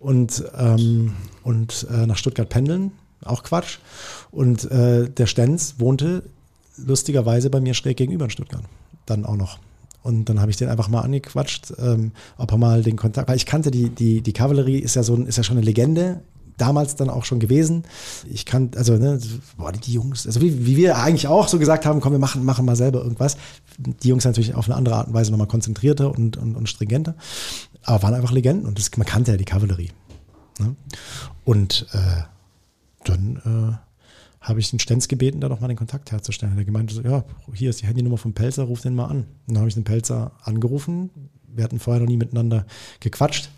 und, 0.00 0.42
ähm, 0.58 1.14
und 1.44 1.86
äh, 1.90 2.06
nach 2.06 2.16
Stuttgart 2.16 2.48
pendeln. 2.48 2.92
Auch 3.24 3.42
Quatsch. 3.42 3.78
Und 4.30 4.70
äh, 4.70 5.10
der 5.10 5.26
Stenz 5.26 5.74
wohnte 5.78 6.22
lustigerweise 6.76 7.50
bei 7.50 7.60
mir 7.60 7.74
schräg 7.74 7.96
gegenüber 7.96 8.24
in 8.24 8.30
Stuttgart. 8.30 8.64
Dann 9.06 9.24
auch 9.24 9.36
noch. 9.36 9.58
Und 10.02 10.28
dann 10.28 10.40
habe 10.40 10.50
ich 10.50 10.56
den 10.56 10.68
einfach 10.68 10.88
mal 10.88 11.02
angequatscht, 11.02 11.74
ähm, 11.78 12.12
ob 12.38 12.52
er 12.52 12.58
mal 12.58 12.82
den 12.82 12.96
Kontakt, 12.96 13.28
weil 13.28 13.36
ich 13.36 13.44
kannte 13.44 13.70
die, 13.70 13.90
die, 13.90 14.22
die 14.22 14.32
Kavallerie 14.32 14.78
ist 14.78 14.96
ja 14.96 15.02
so 15.02 15.14
ist 15.16 15.36
ja 15.36 15.42
schon 15.42 15.58
eine 15.58 15.66
Legende, 15.66 16.22
damals 16.56 16.96
dann 16.96 17.10
auch 17.10 17.24
schon 17.24 17.38
gewesen. 17.38 17.84
Ich 18.30 18.44
kann, 18.44 18.70
also, 18.76 18.96
ne, 18.96 19.18
boah, 19.56 19.72
die, 19.72 19.80
die 19.80 19.92
Jungs, 19.92 20.26
also 20.26 20.40
wie, 20.40 20.66
wie 20.66 20.76
wir 20.76 20.98
eigentlich 20.98 21.26
auch 21.26 21.48
so 21.48 21.58
gesagt 21.58 21.86
haben, 21.86 22.00
komm, 22.00 22.12
wir 22.12 22.18
machen, 22.18 22.44
machen 22.44 22.64
mal 22.64 22.76
selber 22.76 23.02
irgendwas. 23.02 23.36
Die 23.78 24.08
Jungs 24.08 24.24
natürlich 24.24 24.54
auf 24.54 24.66
eine 24.66 24.76
andere 24.76 24.96
Art 24.96 25.08
und 25.08 25.14
Weise 25.14 25.30
nochmal 25.30 25.46
konzentrierter 25.46 26.10
und, 26.10 26.36
und, 26.36 26.54
und 26.56 26.68
stringenter, 26.68 27.14
aber 27.82 28.02
waren 28.02 28.14
einfach 28.14 28.32
Legenden 28.32 28.66
und 28.66 28.78
das, 28.78 28.90
man 28.96 29.06
kannte 29.06 29.32
ja 29.32 29.36
die 29.36 29.44
Kavallerie. 29.44 29.90
Ne? 30.58 30.76
Und 31.44 31.86
äh, 31.92 32.22
dann 33.04 33.36
äh, 33.36 33.76
habe 34.40 34.60
ich 34.60 34.70
den 34.70 34.78
Stenz 34.78 35.08
gebeten, 35.08 35.40
da 35.40 35.48
noch 35.48 35.60
mal 35.60 35.68
den 35.68 35.76
Kontakt 35.76 36.12
herzustellen. 36.12 36.56
Er 36.56 36.64
gemeint, 36.64 36.92
ja, 37.04 37.24
hier 37.52 37.70
ist 37.70 37.82
die 37.82 37.86
Handynummer 37.86 38.16
vom 38.16 38.32
Pelzer, 38.32 38.64
ruf 38.64 38.80
den 38.80 38.94
mal 38.94 39.06
an. 39.06 39.18
Und 39.18 39.26
dann 39.48 39.58
habe 39.58 39.68
ich 39.68 39.74
den 39.74 39.84
Pelzer 39.84 40.32
angerufen. 40.42 41.10
Wir 41.48 41.64
hatten 41.64 41.78
vorher 41.78 42.00
noch 42.00 42.08
nie 42.08 42.16
miteinander 42.16 42.66
gequatscht. 43.00 43.50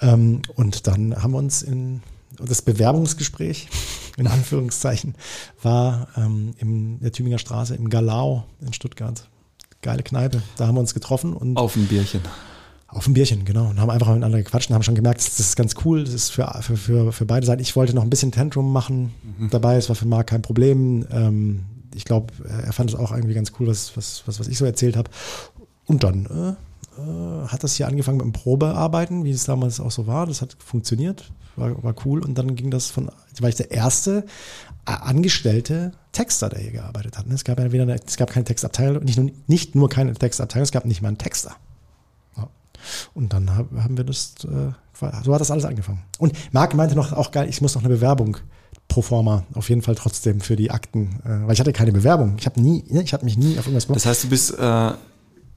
Ähm, 0.00 0.42
und 0.54 0.86
dann 0.86 1.22
haben 1.22 1.32
wir 1.32 1.38
uns 1.38 1.62
in 1.62 2.02
das 2.38 2.62
Bewerbungsgespräch, 2.62 3.68
in 4.16 4.26
Anführungszeichen, 4.26 5.14
war 5.62 6.08
ähm, 6.16 6.54
in 6.58 7.00
der 7.00 7.12
Tübinger 7.12 7.38
Straße 7.38 7.74
im 7.74 7.90
Galau 7.90 8.44
in 8.60 8.72
Stuttgart. 8.72 9.28
Geile 9.82 10.02
Kneipe. 10.02 10.42
Da 10.56 10.66
haben 10.66 10.76
wir 10.76 10.80
uns 10.80 10.94
getroffen 10.94 11.34
und 11.34 11.56
auf 11.56 11.76
ein 11.76 11.86
Bierchen. 11.86 12.20
Auf 12.88 13.06
ein 13.06 13.12
Bierchen, 13.12 13.44
genau. 13.44 13.68
Und 13.68 13.80
haben 13.80 13.90
einfach 13.90 14.08
miteinander 14.08 14.38
gequatscht 14.38 14.70
und 14.70 14.74
haben 14.74 14.82
schon 14.82 14.94
gemerkt, 14.94 15.20
das 15.20 15.38
ist 15.38 15.56
ganz 15.56 15.74
cool. 15.84 16.04
Das 16.04 16.14
ist 16.14 16.30
für, 16.30 16.48
für, 16.62 16.76
für, 16.76 17.12
für 17.12 17.26
beide 17.26 17.46
Seiten. 17.46 17.60
Ich 17.60 17.76
wollte 17.76 17.94
noch 17.94 18.02
ein 18.02 18.10
bisschen 18.10 18.32
Tantrum 18.32 18.72
machen 18.72 19.12
dabei. 19.50 19.76
Es 19.76 19.88
war 19.90 19.96
für 19.96 20.06
Marc 20.06 20.28
kein 20.28 20.40
Problem. 20.40 21.06
Ähm, 21.10 21.64
ich 21.94 22.04
glaube, 22.06 22.32
er 22.48 22.72
fand 22.72 22.90
es 22.90 22.96
auch 22.96 23.12
irgendwie 23.12 23.34
ganz 23.34 23.52
cool, 23.58 23.66
was, 23.66 23.96
was, 23.96 24.22
was, 24.26 24.40
was 24.40 24.48
ich 24.48 24.56
so 24.56 24.64
erzählt 24.64 24.96
habe. 24.96 25.10
Und 25.84 26.02
dann 26.02 26.26
äh, 26.26 27.00
äh, 27.00 27.48
hat 27.48 27.62
das 27.62 27.74
hier 27.74 27.88
angefangen 27.88 28.18
mit 28.18 28.24
dem 28.24 28.32
Probearbeiten, 28.32 29.24
wie 29.24 29.32
es 29.32 29.44
damals 29.44 29.80
auch 29.80 29.90
so 29.90 30.06
war. 30.06 30.26
Das 30.26 30.40
hat 30.40 30.56
funktioniert, 30.58 31.30
war, 31.56 31.82
war 31.82 31.94
cool. 32.06 32.24
Und 32.24 32.38
dann 32.38 32.54
ging 32.54 32.70
das 32.70 32.86
von, 32.86 33.10
war 33.40 33.48
ich 33.48 33.56
der 33.56 33.70
erste 33.70 34.24
äh, 34.86 34.92
angestellte 34.92 35.92
Texter, 36.12 36.48
der 36.48 36.60
hier 36.60 36.72
gearbeitet 36.72 37.18
hat. 37.18 37.26
ne? 37.26 37.34
Es 37.34 37.44
gab 37.44 37.58
ja 37.58 37.70
wieder 37.70 37.82
eine, 37.82 37.96
es 37.96 38.16
gab 38.16 38.30
keine 38.30 38.44
Textabteilung, 38.44 39.04
nicht 39.04 39.18
nur, 39.18 39.30
nicht 39.46 39.74
nur 39.74 39.90
keine 39.90 40.14
Textabteilung, 40.14 40.64
es 40.64 40.72
gab 40.72 40.86
nicht 40.86 41.02
mal 41.02 41.08
einen 41.08 41.18
Texter. 41.18 41.56
Und 43.14 43.32
dann 43.32 43.56
hab, 43.56 43.72
haben 43.76 43.96
wir 43.96 44.04
das, 44.04 44.34
äh, 44.44 44.72
so 45.24 45.34
hat 45.34 45.40
das 45.40 45.50
alles 45.50 45.64
angefangen. 45.64 46.02
Und 46.18 46.32
Marc 46.52 46.74
meinte 46.74 46.94
noch 46.94 47.12
auch 47.12 47.30
geil, 47.30 47.48
ich 47.48 47.60
muss 47.60 47.74
noch 47.74 47.82
eine 47.82 47.94
Bewerbung 47.94 48.36
pro 48.88 49.02
forma 49.02 49.44
auf 49.54 49.68
jeden 49.68 49.82
Fall 49.82 49.94
trotzdem 49.94 50.40
für 50.40 50.56
die 50.56 50.70
Akten, 50.70 51.20
äh, 51.24 51.46
weil 51.46 51.52
ich 51.52 51.60
hatte 51.60 51.72
keine 51.72 51.92
Bewerbung. 51.92 52.36
Ich 52.38 52.46
habe 52.46 52.60
nie, 52.60 52.84
ne, 52.88 53.02
ich 53.02 53.12
habe 53.12 53.24
mich 53.24 53.36
nie 53.36 53.58
auf 53.58 53.66
irgendwas 53.66 53.84
beworben. 53.84 53.94
Das 54.00 54.06
heißt, 54.06 54.24
du 54.24 54.28
bist, 54.28 54.58
äh, 54.58 54.92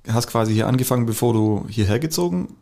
hast 0.07 0.27
quasi 0.27 0.53
hier 0.53 0.67
angefangen, 0.67 1.05
bevor 1.05 1.33
du 1.33 1.65
hierher 1.69 1.99
gezogen? 1.99 2.55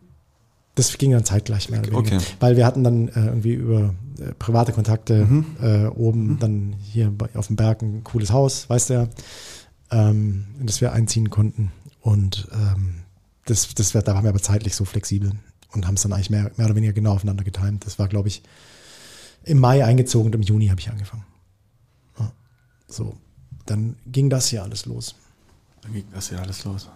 Das 0.75 0.97
ging 0.97 1.11
dann 1.11 1.25
zeitgleich 1.25 1.69
mehr. 1.69 1.81
Okay. 1.91 2.19
Weil 2.39 2.55
wir 2.55 2.65
hatten 2.65 2.83
dann 2.83 3.07
äh, 3.09 3.25
irgendwie 3.25 3.53
über 3.53 3.93
äh, 4.19 4.33
private 4.37 4.71
Kontakte 4.71 5.25
Mhm. 5.25 5.45
äh, 5.61 5.87
oben 5.87 6.37
dann 6.39 6.75
hier 6.81 7.09
bei, 7.09 7.27
auf 7.33 7.47
dem 7.47 7.55
Berg 7.55 7.81
ein 7.81 8.03
cooles 8.03 8.31
Haus, 8.31 8.69
weißt 8.69 8.89
du 8.91 8.93
ja, 8.93 9.07
ähm, 9.91 10.45
in 10.59 10.67
das 10.67 10.79
wir 10.81 10.93
einziehen 10.93 11.29
konnten. 11.29 11.71
Und 12.01 12.47
ähm, 12.53 12.98
das, 13.49 13.73
das 13.73 13.91
da 13.91 14.05
waren 14.13 14.23
wir 14.23 14.29
aber 14.29 14.41
zeitlich 14.41 14.75
so 14.75 14.85
flexibel 14.85 15.31
und 15.73 15.87
haben 15.87 15.95
es 15.95 16.01
dann 16.03 16.13
eigentlich 16.13 16.29
mehr, 16.29 16.51
mehr 16.57 16.65
oder 16.67 16.75
weniger 16.75 16.93
genau 16.93 17.13
aufeinander 17.13 17.43
getimt. 17.43 17.85
Das 17.85 17.99
war, 17.99 18.07
glaube 18.07 18.27
ich, 18.27 18.41
im 19.43 19.59
Mai 19.59 19.83
eingezogen 19.85 20.27
und 20.27 20.35
im 20.35 20.41
Juni 20.41 20.67
habe 20.67 20.79
ich 20.79 20.89
angefangen. 20.89 21.23
Ja. 22.19 22.31
So, 22.87 23.15
dann 23.65 23.95
ging 24.05 24.29
das 24.29 24.47
hier 24.47 24.63
alles 24.63 24.85
los. 24.85 25.15
Dann 25.81 25.93
ging 25.93 26.03
das 26.13 26.29
ja 26.29 26.39
alles 26.39 26.65
los. 26.65 26.89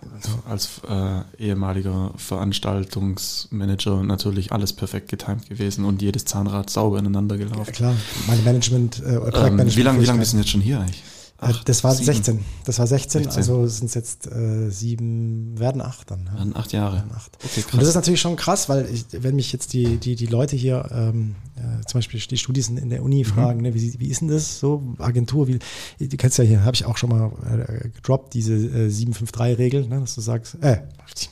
Als, 0.45 0.81
als 0.89 1.25
äh, 1.39 1.43
ehemaliger 1.43 2.11
Veranstaltungsmanager 2.17 4.03
natürlich 4.03 4.51
alles 4.51 4.73
perfekt 4.73 5.07
getimt 5.09 5.47
gewesen 5.47 5.85
und 5.85 6.01
jedes 6.01 6.25
Zahnrad 6.25 6.69
sauber 6.69 6.99
ineinander 6.99 7.35
Ja, 7.37 7.45
gelaufen. 7.47 7.71
klar, 7.71 7.95
meine 8.27 8.41
Management, 8.41 9.01
äh, 9.01 9.15
Ähm, 9.15 9.75
wie 9.75 9.81
lange 9.83 10.01
wie 10.01 10.05
lang 10.05 10.19
bist 10.19 10.33
du 10.33 10.37
jetzt 10.37 10.49
schon 10.49 10.61
hier 10.61 10.79
eigentlich? 10.81 11.01
Äh, 11.49 11.53
das 11.65 11.83
war 11.83 11.93
sieben? 11.93 12.05
16. 12.05 12.39
Das 12.65 12.79
war 12.79 12.87
16, 12.87 13.23
16. 13.23 13.37
also 13.37 13.67
sind 13.67 13.87
es 13.87 13.93
jetzt 13.93 14.27
äh, 14.27 14.69
sieben, 14.69 15.57
werden 15.59 15.81
acht 15.81 16.11
dann. 16.11 16.25
Ja. 16.25 16.37
Dann 16.37 16.55
acht 16.55 16.71
Jahre. 16.73 16.95
Werden 16.97 17.11
acht. 17.15 17.37
Okay, 17.43 17.61
Und 17.71 17.73
das 17.73 17.89
ist 17.89 17.93
krass. 17.93 17.95
natürlich 17.95 18.21
schon 18.21 18.35
krass, 18.35 18.69
weil 18.69 18.87
ich, 18.91 19.05
wenn 19.11 19.35
mich 19.35 19.51
jetzt 19.51 19.73
die, 19.73 19.97
die, 19.97 20.15
die 20.15 20.25
Leute 20.27 20.55
hier, 20.55 20.89
ähm, 20.91 21.35
äh, 21.55 21.85
zum 21.85 21.99
Beispiel 21.99 22.19
die 22.19 22.37
Studis 22.37 22.69
in, 22.69 22.89
der 22.89 22.99
Mhm. 22.99 23.05
Uni 23.05 23.23
fragen, 23.25 23.61
ne, 23.61 23.73
wie, 23.73 23.99
wie 23.99 24.07
ist 24.07 24.21
denn 24.21 24.27
das 24.29 24.59
so, 24.59 24.81
Agentur, 24.99 25.47
wie, 25.47 25.59
du 25.99 26.17
kennst 26.17 26.37
ja 26.37 26.43
hier, 26.43 26.63
habe 26.63 26.75
ich 26.75 26.85
auch 26.85 26.97
schon 26.97 27.09
mal 27.09 27.31
äh, 27.67 27.89
gedroppt, 27.89 28.33
diese 28.33 28.53
äh, 28.53 28.89
753-Regel, 28.89 29.87
ne, 29.87 29.99
dass 29.99 30.15
du 30.15 30.21
sagst, 30.21 30.55
äh, 30.61 30.81
753, 31.15 31.29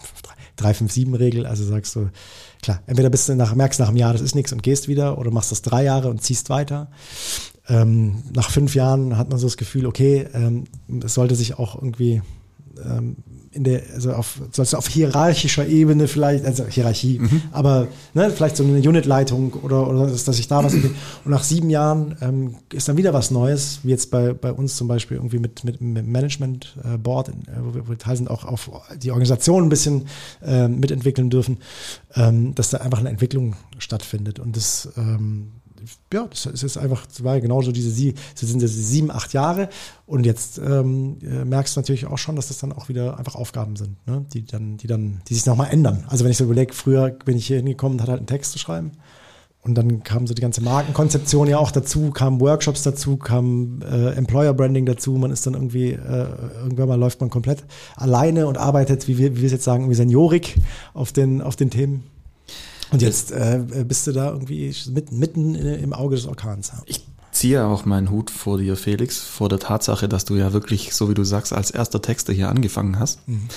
357-Regel, 0.59 1.45
also 1.45 1.63
sagst 1.65 1.95
du, 1.95 2.09
klar, 2.61 2.81
entweder 2.85 3.09
bist 3.09 3.27
du 3.29 3.35
nach, 3.35 3.55
merkst 3.55 3.79
nach 3.79 3.87
einem 3.87 3.97
Jahr, 3.97 4.13
das 4.13 4.21
ist 4.21 4.35
nichts 4.35 4.51
und 4.51 4.61
gehst 4.61 4.87
wieder, 4.87 5.17
oder 5.17 5.31
machst 5.31 5.51
das 5.51 5.61
drei 5.61 5.83
Jahre 5.83 6.09
und 6.09 6.21
ziehst 6.21 6.49
weiter. 6.49 6.91
Ähm, 7.67 8.23
nach 8.33 8.49
fünf 8.49 8.75
Jahren 8.75 9.17
hat 9.17 9.29
man 9.29 9.39
so 9.39 9.47
das 9.47 9.57
Gefühl, 9.57 9.85
okay, 9.85 10.27
ähm, 10.33 10.65
es 11.03 11.13
sollte 11.13 11.35
sich 11.35 11.59
auch 11.59 11.75
irgendwie 11.75 12.21
ähm, 12.83 13.17
in 13.53 13.65
der, 13.65 13.81
also 13.93 14.13
auf, 14.13 14.41
du 14.55 14.77
auf 14.77 14.87
hierarchischer 14.87 15.67
Ebene 15.67 16.07
vielleicht, 16.07 16.45
also 16.45 16.65
Hierarchie, 16.65 17.19
Mhm. 17.19 17.41
aber 17.51 17.87
ne, 18.13 18.31
vielleicht 18.31 18.55
so 18.55 18.63
eine 18.63 18.77
Unitleitung 18.77 19.53
oder, 19.53 19.89
oder 19.89 20.07
dass, 20.07 20.23
dass 20.23 20.39
ich 20.39 20.47
da 20.47 20.63
was. 20.63 20.73
Und 20.73 20.85
nach 21.25 21.43
sieben 21.43 21.69
Jahren 21.69 22.15
ähm, 22.21 22.55
ist 22.71 22.87
dann 22.87 22.95
wieder 22.95 23.13
was 23.13 23.29
Neues, 23.29 23.79
wie 23.83 23.89
jetzt 23.89 24.09
bei, 24.09 24.33
bei 24.33 24.53
uns 24.53 24.77
zum 24.77 24.87
Beispiel 24.87 25.17
irgendwie 25.17 25.39
mit, 25.39 25.65
mit, 25.65 25.81
mit 25.81 26.07
Management 26.07 26.77
äh, 26.83 26.97
Board, 26.97 27.29
äh, 27.29 27.33
wo 27.61 27.75
wir, 27.75 27.85
wo 27.87 27.89
wir 27.91 27.97
teil 27.97 28.15
sind, 28.15 28.29
auch 28.29 28.45
auf 28.45 28.71
die 28.95 29.11
Organisation 29.11 29.63
ein 29.65 29.69
bisschen 29.69 30.05
äh, 30.41 30.69
mitentwickeln 30.69 31.29
dürfen, 31.29 31.57
ähm, 32.15 32.55
dass 32.55 32.69
da 32.69 32.77
einfach 32.77 32.99
eine 32.99 33.09
Entwicklung 33.09 33.55
stattfindet. 33.79 34.39
Und 34.39 34.55
das 34.55 34.87
ähm, 34.95 35.51
ja, 36.13 36.27
das 36.27 36.45
ist 36.45 36.61
jetzt 36.61 36.77
einfach, 36.77 37.05
das 37.05 37.23
war 37.23 37.35
ja 37.35 37.41
genauso 37.41 37.71
diese 37.71 37.89
sie, 37.89 38.15
sind 38.35 38.61
diese 38.61 38.67
sieben, 38.67 39.11
acht 39.11 39.33
Jahre 39.33 39.69
und 40.05 40.25
jetzt 40.25 40.57
ähm, 40.59 41.17
äh, 41.21 41.45
merkst 41.45 41.75
du 41.75 41.79
natürlich 41.79 42.05
auch 42.05 42.17
schon, 42.17 42.35
dass 42.35 42.47
das 42.47 42.59
dann 42.59 42.71
auch 42.71 42.89
wieder 42.89 43.17
einfach 43.17 43.35
Aufgaben 43.35 43.75
sind, 43.75 43.95
ne? 44.07 44.25
die 44.33 44.45
dann, 44.45 44.77
die 44.77 44.87
dann, 44.87 45.21
die 45.27 45.33
sich 45.33 45.45
nochmal 45.45 45.71
ändern. 45.71 46.03
Also 46.07 46.23
wenn 46.23 46.31
ich 46.31 46.37
so 46.37 46.43
überlege, 46.45 46.73
früher 46.73 47.09
bin 47.09 47.37
ich 47.37 47.47
hier 47.47 47.57
hingekommen 47.57 47.97
und 47.97 48.01
hatte 48.01 48.11
halt 48.11 48.19
einen 48.19 48.27
Text 48.27 48.51
zu 48.51 48.59
schreiben 48.59 48.91
und 49.63 49.75
dann 49.75 50.03
kam 50.03 50.25
so 50.25 50.33
die 50.33 50.41
ganze 50.41 50.61
Markenkonzeption 50.61 51.47
ja 51.47 51.59
auch 51.59 51.71
dazu, 51.71 52.09
kamen 52.09 52.41
Workshops 52.41 52.81
dazu, 52.81 53.17
kam 53.17 53.81
äh, 53.83 54.09
Employer 54.13 54.53
Branding 54.53 54.85
dazu, 54.85 55.13
man 55.13 55.31
ist 55.31 55.45
dann 55.45 55.53
irgendwie, 55.53 55.91
äh, 55.91 56.27
irgendwann 56.63 56.87
mal 56.87 56.99
läuft 56.99 57.21
man 57.21 57.29
komplett 57.29 57.63
alleine 57.95 58.47
und 58.47 58.57
arbeitet, 58.57 59.07
wie 59.07 59.17
wir, 59.17 59.35
wie 59.35 59.41
wir 59.41 59.45
es 59.45 59.51
jetzt 59.51 59.63
sagen, 59.63 59.83
irgendwie 59.83 59.97
Seniorik 59.97 60.55
auf 60.93 61.11
den, 61.11 61.41
auf 61.41 61.55
den 61.55 61.69
Themen. 61.69 62.03
Und 62.91 63.01
jetzt 63.01 63.31
äh, 63.31 63.63
bist 63.87 64.05
du 64.07 64.11
da 64.11 64.31
irgendwie 64.31 64.73
mitten, 64.89 65.17
mitten 65.17 65.55
im 65.55 65.93
Auge 65.93 66.15
des 66.15 66.27
Orkans. 66.27 66.71
Ich 66.85 67.05
ziehe 67.31 67.65
auch 67.65 67.85
meinen 67.85 68.11
Hut 68.11 68.29
vor 68.29 68.57
dir, 68.57 68.75
Felix, 68.75 69.19
vor 69.19 69.49
der 69.49 69.59
Tatsache, 69.59 70.09
dass 70.09 70.25
du 70.25 70.35
ja 70.35 70.53
wirklich, 70.53 70.93
so 70.93 71.09
wie 71.09 71.13
du 71.13 71.23
sagst, 71.23 71.53
als 71.53 71.71
erster 71.71 72.01
Texter 72.01 72.33
hier 72.33 72.49
angefangen 72.49 72.99
hast. 72.99 73.27
Mhm. 73.27 73.47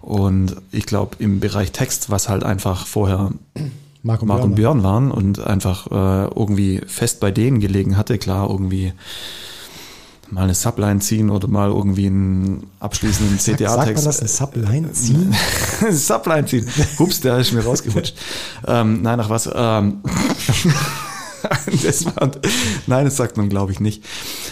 Und 0.00 0.56
ich 0.72 0.86
glaube, 0.86 1.16
im 1.18 1.40
Bereich 1.40 1.72
Text, 1.72 2.08
was 2.10 2.28
halt 2.28 2.44
einfach 2.44 2.86
vorher 2.86 3.32
Mark 4.02 4.22
und, 4.22 4.28
Mark 4.28 4.40
Björn, 4.40 4.50
und 4.50 4.54
Björn 4.54 4.82
waren 4.82 5.10
und 5.10 5.40
einfach 5.40 5.86
äh, 5.88 6.30
irgendwie 6.34 6.80
fest 6.86 7.20
bei 7.20 7.30
denen 7.30 7.60
gelegen 7.60 7.96
hatte, 7.96 8.16
klar, 8.16 8.48
irgendwie 8.48 8.92
mal 10.30 10.44
eine 10.44 10.54
Subline 10.54 11.00
ziehen 11.00 11.30
oder 11.30 11.48
mal 11.48 11.68
irgendwie 11.68 12.06
einen 12.06 12.66
abschließenden 12.80 13.38
CTA-Text. 13.38 13.68
Sagt 13.68 13.94
man 13.94 14.04
das, 14.04 14.20
eine 14.20 14.28
Subline 14.28 14.92
ziehen? 14.92 15.36
Subline 15.90 16.46
ziehen. 16.46 16.68
Hups, 16.98 17.20
der 17.20 17.38
ist 17.38 17.52
mir 17.52 17.64
rausgerutscht. 17.64 18.14
ähm, 18.66 19.02
nein, 19.02 19.20
ach 19.20 19.30
was. 19.30 19.48
Ähm, 19.52 20.02
das 21.82 22.04
war, 22.06 22.30
nein, 22.86 23.04
das 23.04 23.16
sagt 23.16 23.36
man, 23.36 23.48
glaube 23.48 23.72
ich, 23.72 23.80
nicht. 23.80 24.04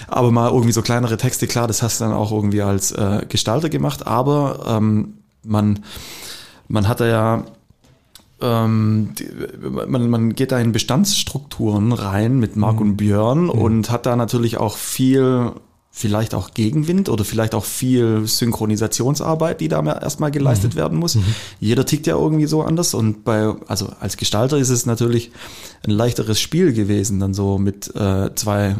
Aber 0.08 0.30
mal 0.30 0.50
irgendwie 0.50 0.72
so 0.72 0.82
kleinere 0.82 1.16
Texte, 1.16 1.46
klar, 1.46 1.66
das 1.66 1.82
hast 1.82 2.00
du 2.00 2.04
dann 2.04 2.14
auch 2.14 2.32
irgendwie 2.32 2.62
als 2.62 2.92
äh, 2.92 3.26
Gestalter 3.28 3.68
gemacht, 3.68 4.06
aber 4.06 4.64
ähm, 4.68 5.18
man, 5.42 5.80
man 6.68 6.88
hat 6.88 7.00
da 7.00 7.06
ja 7.06 7.44
ähm, 8.40 9.10
die, 9.18 9.28
man, 9.86 10.10
man 10.10 10.34
geht 10.34 10.52
da 10.52 10.58
in 10.58 10.72
Bestandsstrukturen 10.72 11.92
rein 11.92 12.38
mit 12.38 12.56
Mark 12.56 12.76
mhm. 12.76 12.82
und 12.82 12.96
Björn 12.96 13.44
mhm. 13.44 13.50
und 13.50 13.90
hat 13.90 14.06
da 14.06 14.16
natürlich 14.16 14.58
auch 14.58 14.76
viel 14.76 15.52
vielleicht 15.96 16.34
auch 16.34 16.52
Gegenwind 16.52 17.08
oder 17.08 17.24
vielleicht 17.24 17.54
auch 17.54 17.64
viel 17.64 18.26
Synchronisationsarbeit, 18.26 19.62
die 19.62 19.68
da 19.68 19.82
erstmal 19.82 20.30
geleistet 20.30 20.74
mhm. 20.74 20.78
werden 20.78 20.98
muss. 20.98 21.14
Mhm. 21.14 21.24
Jeder 21.58 21.86
tickt 21.86 22.06
ja 22.06 22.16
irgendwie 22.18 22.44
so 22.44 22.62
anders 22.62 22.92
und 22.92 23.24
bei, 23.24 23.54
also 23.66 23.88
als 23.98 24.18
Gestalter 24.18 24.58
ist 24.58 24.68
es 24.68 24.84
natürlich 24.84 25.30
ein 25.86 25.92
leichteres 25.92 26.38
Spiel 26.38 26.74
gewesen, 26.74 27.18
dann 27.18 27.32
so 27.32 27.56
mit 27.56 27.96
äh, 27.96 28.34
zwei 28.34 28.76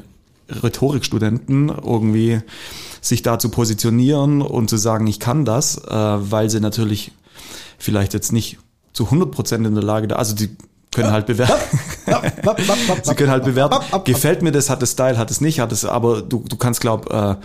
Rhetorikstudenten 0.62 1.70
irgendwie 1.70 2.42
sich 3.00 3.22
da 3.22 3.38
zu 3.38 3.48
positionieren 3.48 4.42
und 4.42 4.68
zu 4.68 4.76
sagen, 4.76 5.07
ich 5.07 5.18
kann 5.18 5.46
das, 5.46 5.78
äh, 5.78 5.90
weil 5.90 6.50
sie 6.50 6.61
natürlich 6.61 7.12
vielleicht 7.78 8.12
jetzt 8.12 8.30
nicht 8.30 8.59
zu 8.97 9.05
100 9.05 9.30
Prozent 9.30 9.66
in 9.66 9.74
der 9.74 9.84
Lage 9.84 10.09
da, 10.09 10.16
also 10.16 10.34
die 10.34 10.49
können 10.90 11.12
halt 11.12 11.26
bewerten. 11.26 11.53
Sie 13.03 13.14
können 13.14 13.30
halt 13.30 13.44
bewerten. 13.44 13.76
Gefällt 14.05 14.40
mir 14.40 14.53
das, 14.53 14.70
hat 14.70 14.82
es 14.82 14.92
Style, 14.92 15.18
hat 15.18 15.30
es 15.30 15.42
nicht, 15.42 15.61
hat 15.61 15.70
es, 15.70 15.84
aber 15.84 16.22
du, 16.22 16.42
du 16.49 16.57
kannst, 16.57 16.80
glaub, 16.80 17.12
äh, 17.12 17.36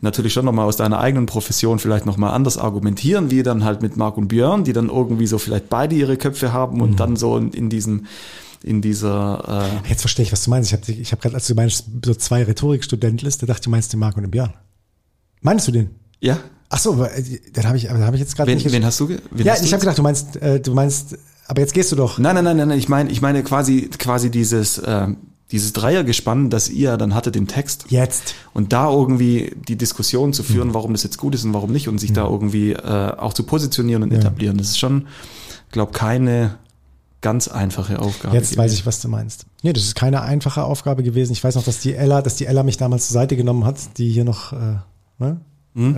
natürlich 0.00 0.32
schon 0.32 0.44
nochmal 0.44 0.66
aus 0.66 0.76
deiner 0.76 0.98
eigenen 0.98 1.26
Profession 1.26 1.78
vielleicht 1.78 2.04
nochmal 2.04 2.32
anders 2.34 2.58
argumentieren, 2.58 3.30
wie 3.30 3.44
dann 3.44 3.62
halt 3.62 3.80
mit 3.80 3.96
Marc 3.96 4.16
und 4.16 4.26
Björn, 4.26 4.64
die 4.64 4.72
dann 4.72 4.88
irgendwie 4.88 5.28
so 5.28 5.38
vielleicht 5.38 5.68
beide 5.68 5.94
ihre 5.94 6.16
Köpfe 6.16 6.52
haben 6.52 6.80
und 6.80 6.92
mhm. 6.92 6.96
dann 6.96 7.16
so 7.16 7.36
in, 7.36 7.52
in 7.52 7.70
diesem 7.70 8.06
in 8.64 8.82
dieser. 8.82 9.70
Äh 9.84 9.88
Jetzt 9.90 10.00
verstehe 10.00 10.24
ich, 10.24 10.32
was 10.32 10.42
du 10.42 10.50
meinst. 10.50 10.72
Ich 10.72 10.80
habe 10.80 10.90
ich 10.90 11.12
hab 11.12 11.22
gerade, 11.22 11.36
als 11.36 11.46
du 11.46 11.54
meinst, 11.54 11.84
so 12.04 12.14
zwei 12.14 12.42
Rhetorikstudentlis, 12.42 13.38
da 13.38 13.46
dachte 13.46 13.60
ich, 13.60 13.64
du 13.64 13.70
meinst 13.70 13.92
den 13.92 14.00
Marc 14.00 14.16
und 14.16 14.24
den 14.24 14.32
Björn. 14.32 14.54
Meinst 15.42 15.68
du 15.68 15.72
den? 15.72 15.90
Ja. 16.18 16.38
Ach 16.70 16.78
so, 16.78 17.02
äh, 17.02 17.40
dann 17.52 17.66
habe 17.66 17.76
ich, 17.76 17.88
hab 17.88 18.14
ich 18.14 18.20
jetzt 18.20 18.36
gerade 18.36 18.54
nicht. 18.54 18.70
Wen 18.70 18.84
hast 18.84 19.00
du? 19.00 19.08
Wen 19.08 19.46
ja, 19.46 19.52
hast 19.52 19.64
ich 19.64 19.72
habe 19.72 19.80
gedacht, 19.80 19.98
du 19.98 20.02
meinst, 20.02 20.36
äh, 20.36 20.60
du 20.60 20.74
meinst 20.74 21.16
aber 21.48 21.62
jetzt 21.62 21.72
gehst 21.72 21.90
du 21.90 21.96
doch. 21.96 22.18
Nein, 22.18 22.34
nein, 22.34 22.44
nein, 22.44 22.68
nein, 22.68 22.78
ich 22.78 22.90
meine, 22.90 23.10
ich 23.10 23.22
meine 23.22 23.42
quasi, 23.42 23.88
quasi 23.98 24.30
dieses, 24.30 24.76
äh, 24.76 25.08
dieses 25.50 25.72
Dreiergespann, 25.72 26.50
das 26.50 26.68
ihr 26.68 26.98
dann 26.98 27.14
hattet 27.14 27.36
im 27.36 27.46
Text. 27.48 27.86
Jetzt. 27.88 28.34
Und 28.52 28.74
da 28.74 28.90
irgendwie 28.90 29.56
die 29.66 29.76
Diskussion 29.76 30.34
zu 30.34 30.42
führen, 30.42 30.74
warum 30.74 30.92
das 30.92 31.04
jetzt 31.04 31.16
gut 31.16 31.34
ist 31.34 31.44
und 31.44 31.54
warum 31.54 31.72
nicht 31.72 31.88
und 31.88 31.98
sich 31.98 32.10
mhm. 32.10 32.14
da 32.14 32.28
irgendwie 32.28 32.72
äh, 32.72 33.12
auch 33.16 33.32
zu 33.32 33.44
positionieren 33.44 34.02
und 34.02 34.12
ja. 34.12 34.18
etablieren. 34.18 34.58
Das 34.58 34.68
ist 34.68 34.78
schon, 34.78 35.06
glaube 35.72 35.92
keine 35.92 36.58
ganz 37.22 37.48
einfache 37.48 37.98
Aufgabe. 37.98 38.36
Jetzt 38.36 38.50
gewesen. 38.50 38.58
weiß 38.58 38.72
ich, 38.74 38.84
was 38.84 39.00
du 39.00 39.08
meinst. 39.08 39.46
Nee, 39.62 39.72
das 39.72 39.84
ist 39.84 39.94
keine 39.94 40.20
einfache 40.20 40.62
Aufgabe 40.64 41.02
gewesen. 41.02 41.32
Ich 41.32 41.42
weiß 41.42 41.54
noch, 41.54 41.64
dass 41.64 41.80
die 41.80 41.94
Ella, 41.94 42.20
dass 42.20 42.36
die 42.36 42.44
Ella 42.44 42.62
mich 42.62 42.76
damals 42.76 43.06
zur 43.06 43.14
Seite 43.14 43.36
genommen 43.36 43.64
hat, 43.64 43.96
die 43.96 44.10
hier 44.10 44.24
noch 44.24 44.52
äh, 44.52 44.76
ne? 45.18 45.40
Mhm. 45.78 45.96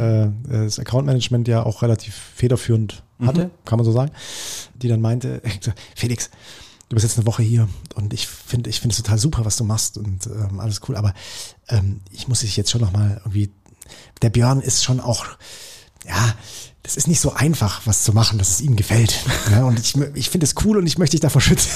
äh, 0.49 0.65
das 0.65 0.79
Account 0.79 1.07
Management 1.07 1.49
ja 1.49 1.65
auch 1.65 1.83
relativ 1.83 2.15
federführend 2.15 3.03
hatte, 3.21 3.47
mhm. 3.47 3.51
kann 3.65 3.79
man 3.79 3.85
so 3.85 3.93
sagen, 3.93 4.13
die 4.75 4.89
dann 4.89 5.01
meinte, 5.01 5.43
Felix, 5.97 6.31
du 6.89 6.95
bist 6.95 7.05
jetzt 7.05 7.19
eine 7.19 7.27
Woche 7.27 7.43
hier 7.43 7.69
und 7.95 8.13
ich 8.13 8.27
finde, 8.27 8.71
ich 8.71 8.81
finde 8.81 8.95
es 8.95 9.03
total 9.03 9.19
super, 9.19 9.45
was 9.45 9.57
du 9.57 9.65
machst 9.65 9.99
und 9.99 10.27
ähm, 10.27 10.61
alles 10.61 10.81
cool, 10.89 10.97
aber 10.97 11.15
ähm, 11.69 12.01
ich 12.11 12.29
muss 12.29 12.41
dich 12.41 12.57
jetzt 12.57 12.71
schon 12.71 12.81
nochmal 12.81 13.21
irgendwie, 13.25 13.51
der 14.23 14.31
Björn 14.31 14.61
ist 14.61 14.85
schon 14.85 15.01
auch, 15.01 15.27
ja, 16.07 16.35
das 16.83 16.97
ist 16.97 17.09
nicht 17.09 17.21
so 17.21 17.33
einfach, 17.35 17.83
was 17.85 18.05
zu 18.05 18.13
machen, 18.15 18.39
dass 18.39 18.49
es 18.49 18.61
ihm 18.63 18.75
gefällt. 18.75 19.25
Ja, 19.51 19.65
und 19.65 19.79
ich, 19.79 19.95
ich 20.15 20.31
finde 20.31 20.47
es 20.47 20.55
cool 20.65 20.79
und 20.79 20.87
ich 20.87 20.97
möchte 20.97 21.13
dich 21.13 21.21
davor 21.21 21.41
schützen. 21.41 21.71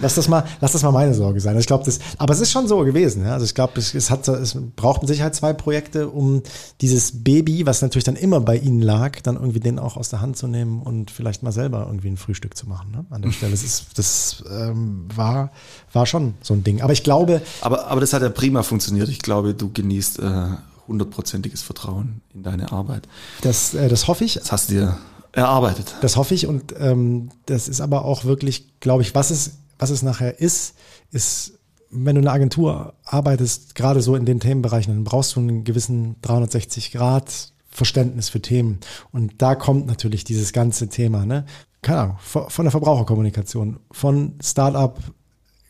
Lass 0.00 0.14
das 0.16 0.28
mal, 0.28 0.44
lass 0.60 0.72
das 0.72 0.82
mal 0.82 0.90
meine 0.90 1.14
Sorge 1.14 1.40
sein. 1.40 1.56
Ich 1.58 1.66
glaube, 1.66 1.84
das, 1.84 2.00
aber 2.18 2.34
es 2.34 2.40
ist 2.40 2.50
schon 2.50 2.66
so 2.66 2.80
gewesen. 2.80 3.24
Ja. 3.24 3.34
Also 3.34 3.44
ich 3.44 3.54
glaube, 3.54 3.78
es, 3.78 3.94
es 3.94 4.10
hat, 4.10 4.26
es 4.26 4.56
braucht 4.74 5.02
mit 5.02 5.08
Sicherheit 5.08 5.36
zwei 5.36 5.52
Projekte, 5.52 6.08
um 6.08 6.42
dieses 6.80 7.22
Baby, 7.22 7.64
was 7.64 7.80
natürlich 7.80 8.04
dann 8.04 8.16
immer 8.16 8.40
bei 8.40 8.56
ihnen 8.56 8.82
lag, 8.82 9.20
dann 9.22 9.36
irgendwie 9.36 9.60
den 9.60 9.78
auch 9.78 9.96
aus 9.96 10.08
der 10.08 10.20
Hand 10.20 10.36
zu 10.36 10.48
nehmen 10.48 10.82
und 10.82 11.12
vielleicht 11.12 11.44
mal 11.44 11.52
selber 11.52 11.86
irgendwie 11.86 12.08
ein 12.08 12.16
Frühstück 12.16 12.56
zu 12.56 12.68
machen. 12.68 12.90
Ne? 12.90 13.06
An 13.10 13.22
der 13.22 13.30
Stelle. 13.30 13.52
Das 13.52 13.62
ist, 13.62 13.86
das 13.96 14.42
ähm, 14.50 15.06
war, 15.14 15.52
war 15.92 16.06
schon 16.06 16.34
so 16.42 16.54
ein 16.54 16.64
Ding. 16.64 16.82
Aber 16.82 16.92
ich 16.92 17.04
glaube, 17.04 17.40
aber, 17.60 17.86
aber 17.86 18.00
das 18.00 18.12
hat 18.12 18.22
ja 18.22 18.30
prima 18.30 18.64
funktioniert. 18.64 19.08
Ich 19.08 19.20
glaube, 19.20 19.54
du 19.54 19.70
genießt 19.72 20.18
äh, 20.18 20.48
hundertprozentiges 20.88 21.62
Vertrauen 21.62 22.22
in 22.34 22.42
deine 22.42 22.72
Arbeit. 22.72 23.06
Das, 23.42 23.74
äh, 23.74 23.88
das 23.88 24.08
hoffe 24.08 24.24
ich. 24.24 24.34
Das 24.34 24.50
hast 24.50 24.70
du 24.70 24.74
dir 24.74 24.98
erarbeitet. 25.32 25.94
Das 26.00 26.16
hoffe 26.16 26.34
ich 26.34 26.46
und 26.46 26.74
ähm, 26.78 27.28
das 27.46 27.68
ist 27.68 27.80
aber 27.80 28.04
auch 28.04 28.24
wirklich, 28.24 28.80
glaube 28.80 29.02
ich, 29.02 29.14
was 29.14 29.30
es, 29.30 29.58
was 29.78 29.90
es 29.90 30.02
nachher 30.02 30.40
ist, 30.40 30.74
ist, 31.12 31.52
wenn 31.90 32.16
du 32.16 32.22
in 32.22 32.26
einer 32.26 32.34
Agentur 32.34 32.94
arbeitest, 33.04 33.74
gerade 33.74 34.02
so 34.02 34.16
in 34.16 34.24
den 34.24 34.40
Themenbereichen, 34.40 34.92
dann 34.92 35.04
brauchst 35.04 35.36
du 35.36 35.40
einen 35.40 35.64
gewissen 35.64 36.16
360 36.22 36.90
Grad 36.90 37.52
Verständnis 37.70 38.28
für 38.28 38.42
Themen. 38.42 38.80
Und 39.12 39.40
da 39.40 39.54
kommt 39.54 39.86
natürlich 39.86 40.24
dieses 40.24 40.52
ganze 40.52 40.88
Thema, 40.88 41.24
ne? 41.24 41.44
Keine 41.80 42.00
Ahnung, 42.00 42.16
von 42.18 42.64
der 42.64 42.72
Verbraucherkommunikation, 42.72 43.78
von 43.92 44.34
Startup, 44.42 44.98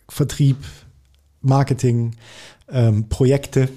Vertrieb, 0.08 0.56
Marketing, 1.42 2.12
ähm, 2.70 3.10
Projekte, 3.10 3.68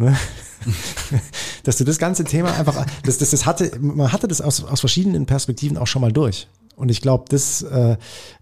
Ne? 0.00 0.16
dass 1.64 1.76
du 1.76 1.84
das 1.84 1.98
ganze 1.98 2.24
Thema 2.24 2.56
einfach, 2.56 2.86
das, 3.04 3.18
das, 3.18 3.30
das 3.30 3.46
hatte, 3.46 3.78
man 3.80 4.12
hatte 4.12 4.28
das 4.28 4.40
aus, 4.40 4.64
aus 4.64 4.80
verschiedenen 4.80 5.26
Perspektiven 5.26 5.76
auch 5.76 5.86
schon 5.86 6.02
mal 6.02 6.12
durch. 6.12 6.48
Und 6.76 6.88
ich 6.88 7.00
glaube, 7.00 7.24
das, 7.28 7.62
äh, 7.62 7.96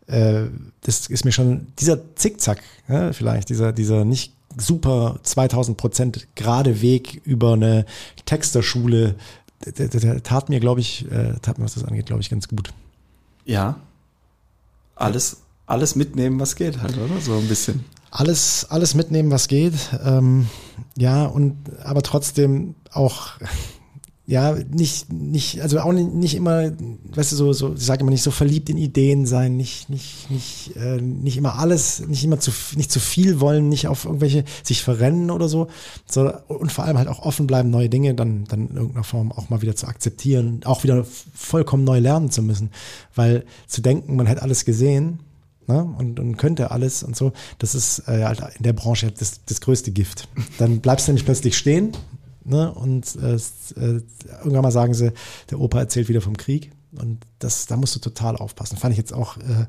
äh, 0.06 0.48
das 0.82 1.06
ist 1.08 1.24
mir 1.24 1.32
schon 1.32 1.68
dieser 1.78 2.14
Zickzack, 2.14 2.62
ja, 2.88 3.12
vielleicht, 3.12 3.48
dieser, 3.48 3.72
dieser 3.72 4.04
nicht 4.04 4.32
super 4.56 5.18
2000 5.22 5.76
Prozent 5.76 6.28
gerade 6.34 6.80
Weg 6.80 7.20
über 7.24 7.54
eine 7.54 7.84
Texterschule, 8.26 9.16
der, 9.64 9.88
der, 9.88 10.00
der 10.00 10.22
tat 10.22 10.48
mir, 10.48 10.60
glaube 10.60 10.80
ich, 10.80 11.10
äh, 11.10 11.34
tat 11.42 11.58
mir, 11.58 11.64
was 11.64 11.74
das 11.74 11.84
angeht, 11.84 12.06
glaube 12.06 12.22
ich, 12.22 12.30
ganz 12.30 12.48
gut. 12.48 12.70
Ja. 13.44 13.80
Alles, 14.94 15.38
alles 15.66 15.96
mitnehmen, 15.96 16.38
was 16.40 16.56
geht 16.56 16.80
halt, 16.80 16.96
oder? 16.96 17.20
So 17.20 17.36
ein 17.36 17.48
bisschen 17.48 17.84
alles, 18.10 18.66
alles 18.70 18.94
mitnehmen, 18.94 19.30
was 19.30 19.48
geht. 19.48 19.74
Ähm, 20.04 20.46
ja, 20.96 21.26
und 21.26 21.56
aber 21.84 22.02
trotzdem 22.02 22.74
auch, 22.92 23.32
ja, 24.26 24.54
nicht, 24.70 25.10
nicht, 25.12 25.62
also 25.62 25.80
auch 25.80 25.92
nicht, 25.92 26.12
nicht 26.12 26.34
immer, 26.34 26.72
weißt 27.14 27.32
du, 27.32 27.36
so, 27.36 27.52
so, 27.52 27.74
ich 27.74 27.84
sage 27.84 28.02
immer 28.02 28.10
nicht 28.10 28.22
so 28.22 28.30
verliebt 28.30 28.68
in 28.68 28.76
Ideen 28.76 29.24
sein, 29.24 29.56
nicht, 29.56 29.88
nicht, 29.88 30.30
nicht, 30.30 30.76
äh, 30.76 31.00
nicht 31.00 31.38
immer 31.38 31.58
alles, 31.58 32.06
nicht 32.06 32.24
immer 32.24 32.38
zu, 32.38 32.50
nicht 32.76 32.92
zu 32.92 33.00
viel 33.00 33.40
wollen, 33.40 33.68
nicht 33.68 33.88
auf 33.88 34.04
irgendwelche 34.04 34.44
sich 34.62 34.82
verrennen 34.82 35.30
oder 35.30 35.48
so, 35.48 35.68
so 36.06 36.30
und 36.48 36.72
vor 36.72 36.84
allem 36.84 36.98
halt 36.98 37.08
auch 37.08 37.20
offen 37.20 37.46
bleiben, 37.46 37.70
neue 37.70 37.88
Dinge 37.88 38.14
dann, 38.14 38.44
dann 38.44 38.68
in 38.68 38.76
irgendeiner 38.76 39.04
Form 39.04 39.32
auch 39.32 39.48
mal 39.48 39.62
wieder 39.62 39.76
zu 39.76 39.86
akzeptieren, 39.86 40.60
auch 40.64 40.84
wieder 40.84 41.06
vollkommen 41.34 41.84
neu 41.84 41.98
lernen 41.98 42.30
zu 42.30 42.42
müssen, 42.42 42.70
weil 43.14 43.44
zu 43.66 43.80
denken, 43.80 44.16
man 44.16 44.26
hätte 44.26 44.42
alles 44.42 44.64
gesehen, 44.64 45.20
ne? 45.68 45.84
und, 45.84 46.18
und 46.18 46.36
könnte 46.36 46.70
alles 46.70 47.02
und 47.02 47.16
so, 47.16 47.32
das 47.58 47.74
ist 47.74 48.00
äh, 48.08 48.24
halt 48.24 48.40
in 48.56 48.64
der 48.64 48.72
Branche 48.72 49.12
das, 49.12 49.44
das 49.44 49.60
größte 49.60 49.92
Gift. 49.92 50.28
Dann 50.58 50.80
bleibst 50.80 51.06
du 51.06 51.12
nämlich 51.12 51.24
plötzlich 51.24 51.56
stehen 51.56 51.92
ne? 52.44 52.72
und 52.72 53.14
äh, 53.16 53.36
äh, 53.36 54.00
irgendwann 54.38 54.62
mal 54.62 54.72
sagen 54.72 54.94
sie, 54.94 55.12
der 55.50 55.60
Opa 55.60 55.78
erzählt 55.78 56.08
wieder 56.08 56.20
vom 56.20 56.36
Krieg 56.36 56.72
und 56.92 57.18
das, 57.38 57.66
da 57.66 57.76
musst 57.76 57.94
du 57.94 58.00
total 58.00 58.36
aufpassen. 58.36 58.76
Fand 58.76 58.92
ich 58.92 58.98
jetzt 58.98 59.12
auch, 59.12 59.36
äh, 59.36 59.66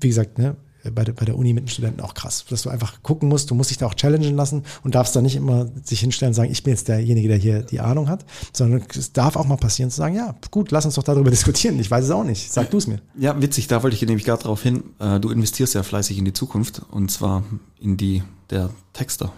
wie 0.00 0.08
gesagt, 0.08 0.38
ne? 0.38 0.56
Bei 0.90 1.04
der, 1.04 1.12
bei 1.12 1.24
der 1.24 1.36
Uni 1.36 1.52
mit 1.52 1.64
den 1.64 1.68
Studenten 1.68 2.00
auch 2.00 2.14
krass, 2.14 2.44
dass 2.48 2.62
du 2.62 2.70
einfach 2.70 3.02
gucken 3.02 3.28
musst, 3.28 3.50
du 3.50 3.54
musst 3.54 3.70
dich 3.70 3.78
da 3.78 3.86
auch 3.86 3.94
challengen 3.94 4.36
lassen 4.36 4.64
und 4.82 4.94
darfst 4.94 5.14
da 5.14 5.22
nicht 5.22 5.36
immer 5.36 5.68
sich 5.82 6.00
hinstellen 6.00 6.30
und 6.30 6.34
sagen, 6.34 6.50
ich 6.50 6.62
bin 6.62 6.72
jetzt 6.72 6.88
derjenige, 6.88 7.28
der 7.28 7.36
hier 7.36 7.62
die 7.62 7.80
Ahnung 7.80 8.08
hat, 8.08 8.24
sondern 8.52 8.82
es 8.96 9.12
darf 9.12 9.36
auch 9.36 9.46
mal 9.46 9.56
passieren 9.56 9.90
zu 9.90 9.96
sagen, 9.96 10.14
ja, 10.14 10.34
gut, 10.50 10.70
lass 10.70 10.84
uns 10.84 10.94
doch 10.94 11.02
darüber 11.02 11.30
diskutieren. 11.30 11.78
Ich 11.78 11.90
weiß 11.90 12.04
es 12.04 12.10
auch 12.10 12.24
nicht. 12.24 12.52
Sag 12.52 12.70
du 12.70 12.78
es 12.78 12.86
mir. 12.86 13.00
Ja, 13.18 13.40
witzig, 13.40 13.68
da 13.68 13.82
wollte 13.82 13.96
ich 13.96 14.02
nämlich 14.02 14.24
gerade 14.24 14.42
darauf 14.42 14.62
hin. 14.62 14.82
Äh, 14.98 15.20
du 15.20 15.30
investierst 15.30 15.74
ja 15.74 15.82
fleißig 15.82 16.18
in 16.18 16.24
die 16.24 16.32
Zukunft 16.32 16.82
und 16.90 17.10
zwar 17.10 17.44
in 17.80 17.96
die 17.96 18.22
der 18.50 18.70
Texter 18.94 19.32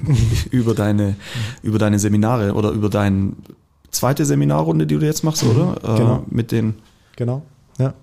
über 0.50 0.74
deine 0.74 1.16
über 1.62 1.78
deine 1.78 1.98
Seminare 1.98 2.54
oder 2.54 2.70
über 2.70 2.88
deine 2.88 3.34
zweite 3.90 4.24
Seminarrunde, 4.24 4.86
die 4.86 4.96
du 4.96 5.04
jetzt 5.04 5.24
machst, 5.24 5.44
oder? 5.44 5.76
Genau. 5.82 6.16
Äh, 6.16 6.34
mit 6.34 6.52
den 6.52 6.74
Genau. 7.16 7.42
Ja. 7.78 7.94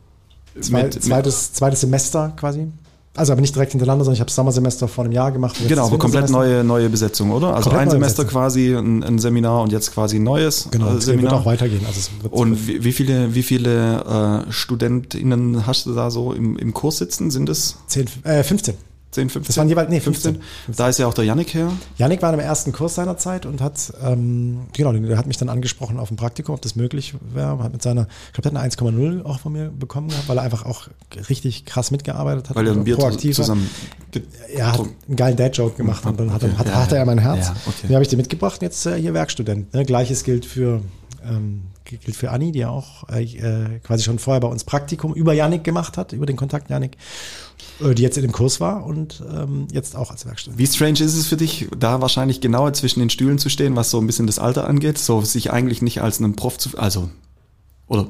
Zwei, 0.59 0.83
mit, 0.83 1.01
zweites, 1.01 1.53
zweites 1.53 1.81
Semester 1.81 2.33
quasi. 2.35 2.67
Also 3.15 3.31
aber 3.31 3.41
nicht 3.41 3.53
direkt 3.53 3.73
hintereinander, 3.73 4.05
sondern 4.05 4.15
ich 4.15 4.21
habe 4.21 4.31
Sommersemester 4.31 4.87
vor 4.87 5.03
einem 5.03 5.13
Jahr 5.13 5.31
gemacht. 5.31 5.55
Genau, 5.67 5.85
aber 5.85 5.99
komplett 5.99 6.31
neue, 6.31 6.63
neue 6.63 6.89
Besetzung, 6.89 7.31
oder? 7.31 7.53
Also 7.53 7.69
ein 7.69 7.89
Semester 7.89 8.23
Besetzung. 8.23 8.41
quasi 8.41 8.73
ein, 8.73 9.03
ein, 9.03 9.19
Seminar 9.19 9.61
und 9.61 9.71
jetzt 9.71 9.93
quasi 9.93 10.15
ein 10.15 10.23
neues 10.23 10.67
genau, 10.71 10.95
äh, 10.95 10.99
Seminar. 11.01 11.31
wird 11.31 11.41
auch 11.41 11.45
weitergehen. 11.45 11.85
Also 11.85 12.09
und 12.31 12.67
wie, 12.67 12.83
wie, 12.83 12.91
viele, 12.91 13.35
wie 13.35 13.43
viele 13.43 14.45
äh, 14.47 14.51
StudentInnen 14.51 15.67
hast 15.67 15.85
du 15.85 15.93
da 15.93 16.09
so 16.09 16.33
im, 16.33 16.57
im 16.57 16.73
Kurs 16.73 16.97
sitzen? 16.97 17.29
Sind 17.29 17.49
es? 17.49 17.77
10, 17.87 18.07
äh, 18.23 18.41
15. 18.41 18.73
10, 19.13 19.29
15? 19.29 19.47
Das 19.47 19.57
waren 19.57 19.69
jeweils, 19.69 19.89
nee, 19.89 19.99
15. 19.99 20.35
15. 20.35 20.75
Da 20.75 20.89
ist 20.89 20.99
ja 20.99 21.07
auch 21.07 21.13
der 21.13 21.23
Yannick 21.25 21.53
her. 21.53 21.71
Yannick 21.97 22.21
war 22.21 22.33
im 22.33 22.39
ersten 22.39 22.71
Kurs 22.71 22.95
seiner 22.95 23.17
Zeit 23.17 23.45
und 23.45 23.61
hat, 23.61 23.93
ähm, 24.03 24.61
genau, 24.73 24.91
der 24.91 25.17
hat 25.17 25.27
mich 25.27 25.37
dann 25.37 25.49
angesprochen 25.49 25.99
auf 25.99 26.09
dem 26.09 26.17
Praktikum, 26.17 26.55
ob 26.55 26.61
das 26.61 26.75
möglich 26.75 27.15
wäre. 27.33 27.59
Hat 27.59 27.71
mit 27.71 27.81
seiner, 27.81 28.07
ich 28.27 28.33
glaube, 28.33 28.49
der 28.49 28.59
hat 28.59 28.81
eine 28.81 28.97
1,0 28.97 29.25
auch 29.25 29.39
von 29.39 29.53
mir 29.53 29.69
bekommen, 29.69 30.09
weil 30.27 30.37
er 30.37 30.43
einfach 30.43 30.65
auch 30.65 30.87
richtig 31.29 31.65
krass 31.65 31.91
mitgearbeitet 31.91 32.49
hat. 32.49 32.55
Weil 32.55 32.67
er 32.67 32.73
ein 32.73 32.83
Bier 32.83 32.97
proaktiv 32.97 33.35
zusammen 33.35 33.69
Er 34.53 34.73
hat 34.73 34.79
einen 34.79 35.15
geilen 35.15 35.37
Dad-Joke 35.37 35.75
gemacht 35.75 36.05
und 36.05 36.19
dann 36.19 36.33
hat, 36.33 36.43
hat, 36.43 36.67
ja, 36.67 36.75
hatte 36.75 36.97
er 36.97 37.05
mein 37.05 37.19
Herz. 37.19 37.47
Ja, 37.47 37.55
okay. 37.65 37.87
Den 37.87 37.95
habe 37.95 38.03
ich 38.03 38.09
dir 38.09 38.17
mitgebracht 38.17 38.61
und 38.61 38.63
jetzt 38.63 38.85
äh, 38.85 38.99
hier 38.99 39.13
Werkstudent. 39.13 39.73
Ne? 39.73 39.85
Gleiches 39.85 40.23
gilt 40.23 40.45
für 40.45 40.81
ähm, 41.25 41.63
gilt 41.85 42.15
für 42.15 42.31
Anni, 42.31 42.51
die 42.51 42.59
ja 42.59 42.69
auch 42.69 43.07
äh, 43.09 43.23
äh, 43.23 43.79
quasi 43.79 44.03
schon 44.03 44.19
vorher 44.19 44.39
bei 44.39 44.47
uns 44.47 44.63
Praktikum 44.63 45.13
über 45.13 45.33
Yannick 45.33 45.63
gemacht 45.63 45.97
hat, 45.97 46.13
über 46.13 46.25
den 46.25 46.37
Kontakt 46.37 46.69
Yannick, 46.69 46.93
äh, 46.93 46.97
die 47.79 48.01
jetzt 48.01 48.17
in 48.17 48.23
dem 48.23 48.31
Kurs 48.31 48.59
war 48.59 48.85
und 48.85 49.23
ähm, 49.33 49.67
jetzt 49.71 49.95
auch 49.95 50.11
als 50.11 50.25
Werkstatt. 50.25 50.57
Wie 50.57 50.67
strange 50.67 50.99
ist 50.99 51.15
es 51.15 51.27
für 51.27 51.37
dich, 51.37 51.67
da 51.77 52.01
wahrscheinlich 52.01 52.41
genauer 52.41 52.73
zwischen 52.73 52.99
den 52.99 53.09
Stühlen 53.09 53.39
zu 53.39 53.49
stehen, 53.49 53.75
was 53.75 53.89
so 53.89 53.99
ein 53.99 54.07
bisschen 54.07 54.27
das 54.27 54.39
Alter 54.39 54.67
angeht, 54.67 54.97
so 54.97 55.21
sich 55.21 55.51
eigentlich 55.51 55.81
nicht 55.81 56.01
als 56.01 56.19
einen 56.19 56.35
Prof 56.35 56.57
zu, 56.57 56.77
also, 56.77 57.09
oder 57.87 58.07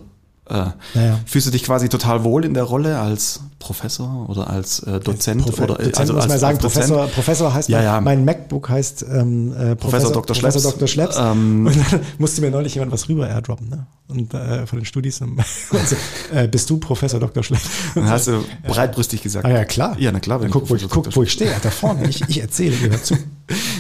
äh, 0.49 0.65
naja. 0.93 1.19
Fühlst 1.25 1.47
du 1.47 1.51
dich 1.51 1.63
quasi 1.63 1.87
total 1.87 2.25
wohl 2.25 2.43
in 2.43 2.53
der 2.53 2.63
Rolle 2.63 2.99
als 2.99 3.39
Professor 3.59 4.29
oder 4.29 4.49
als 4.49 4.79
äh, 4.79 4.99
Dozent? 4.99 5.41
Profe 5.41 5.63
oder, 5.63 5.75
Dozent 5.75 5.99
also 5.99 6.13
muss 6.13 6.23
als, 6.23 6.29
man 6.31 6.39
sagen, 6.39 6.57
Professor, 6.57 7.07
Professor 7.07 7.53
heißt, 7.53 7.69
ja, 7.69 7.81
ja. 7.81 8.01
mein 8.01 8.25
MacBook 8.25 8.67
heißt 8.67 9.05
ähm, 9.09 9.53
äh, 9.53 9.75
Professor, 9.75 9.77
Professor 9.77 10.11
Dr. 10.11 10.35
Schleps. 10.35 10.53
Professor 10.55 10.71
Dr. 10.73 10.87
Schleps. 10.89 11.17
Ähm, 11.17 11.67
und 11.67 11.77
dann 11.77 12.01
musste 12.17 12.41
mir 12.41 12.51
neulich 12.51 12.75
jemand 12.75 12.91
was 12.91 13.07
rüber 13.07 13.29
airdroppen, 13.29 13.69
ne? 13.69 13.87
Und 14.09 14.33
äh, 14.33 14.67
von 14.67 14.79
den 14.79 14.85
Studis. 14.85 15.21
Und 15.21 15.39
so, 15.71 15.95
äh, 16.35 16.47
bist 16.49 16.69
du 16.69 16.77
Professor 16.77 17.21
Dr. 17.21 17.41
Schleps? 17.41 17.63
Dann 17.95 18.09
hast 18.09 18.27
du 18.27 18.43
breitbrüstig 18.67 19.23
gesagt. 19.23 19.45
Ah 19.45 19.49
ja, 19.49 19.63
klar. 19.63 19.95
Ja, 19.97 20.11
na 20.11 20.19
klar. 20.19 20.41
Wenn 20.41 20.51
guck, 20.51 20.69
wo 20.69 20.75
ich, 20.75 20.89
guck, 20.89 21.15
wo 21.15 21.23
ich 21.23 21.31
stehe, 21.31 21.55
da 21.61 21.69
vorne. 21.69 22.07
Ich, 22.09 22.21
ich 22.27 22.41
erzähle, 22.41 22.75
ihr 22.75 22.89
hört 22.89 23.05
zu. 23.05 23.15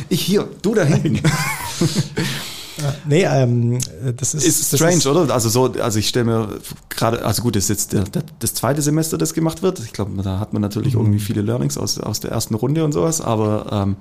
Ich 0.07 0.21
hier, 0.21 0.47
du 0.61 0.73
da 0.73 0.85
hinten. 0.85 1.19
Nee, 3.07 3.23
ähm, 3.23 3.79
das 4.17 4.33
ist, 4.33 4.45
ist 4.45 4.75
strange, 4.75 4.97
ist, 4.97 5.07
oder? 5.07 5.33
Also 5.33 5.49
so, 5.49 5.73
also 5.81 5.99
ich 5.99 6.07
stelle 6.07 6.25
mir 6.25 6.59
gerade, 6.89 7.23
also 7.23 7.41
gut, 7.41 7.55
das 7.55 7.65
ist 7.65 7.69
jetzt 7.69 7.93
der, 7.93 8.03
der, 8.03 8.23
das 8.39 8.53
zweite 8.53 8.81
Semester, 8.81 9.17
das 9.17 9.33
gemacht 9.33 9.61
wird. 9.61 9.79
Ich 9.79 9.93
glaube, 9.93 10.11
da 10.21 10.39
hat 10.39 10.53
man 10.53 10.61
natürlich 10.61 10.93
mhm. 10.93 11.01
irgendwie 11.01 11.19
viele 11.19 11.41
Learnings 11.41 11.77
aus, 11.77 11.99
aus 11.99 12.19
der 12.19 12.31
ersten 12.31 12.55
Runde 12.55 12.83
und 12.83 12.91
sowas, 12.91 13.21
aber 13.21 13.67
ähm, 13.71 13.95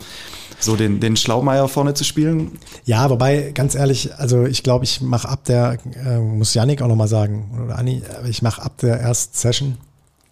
so 0.59 0.77
den, 0.77 1.01
den 1.01 1.17
Schlaumeier 1.17 1.69
vorne 1.69 1.95
zu 1.95 2.05
spielen. 2.05 2.53
Ja, 2.85 3.11
wobei, 3.11 3.53
ganz 3.53 3.75
ehrlich, 3.75 4.15
also 4.17 4.45
ich 4.45 4.63
glaube, 4.63 4.85
ich 4.85 5.01
mache 5.01 5.29
ab 5.29 5.45
der, 5.45 5.79
äh, 6.05 6.19
muss 6.19 6.55
Janik 6.55 6.83
auch 6.83 6.89
nochmal 6.89 7.09
sagen, 7.09 7.63
oder 7.65 7.79
Anni, 7.79 8.03
ich 8.29 8.43
mache 8.43 8.63
ab 8.63 8.79
der 8.79 9.01
ersten 9.01 9.37
Session, 9.37 9.77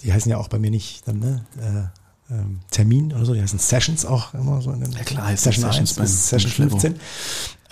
die 0.02 0.12
heißen 0.12 0.30
ja 0.30 0.38
auch 0.38 0.48
bei 0.48 0.58
mir 0.58 0.70
nicht 0.70 1.06
dann, 1.06 1.18
ne? 1.18 1.44
Äh, 1.58 1.99
ähm, 2.30 2.60
Termin 2.70 3.12
oder 3.12 3.24
so, 3.24 3.34
die 3.34 3.42
heißen 3.42 3.58
Sessions 3.58 4.04
auch 4.06 4.34
immer 4.34 4.60
so 4.60 4.70
in 4.72 4.80
den 4.80 4.92
ja, 4.92 5.02
klar, 5.02 5.36
Session 5.36 5.64
Sessions 5.64 5.98
1 5.98 6.00
bis 6.00 6.28
Session 6.28 6.50
15 6.50 6.94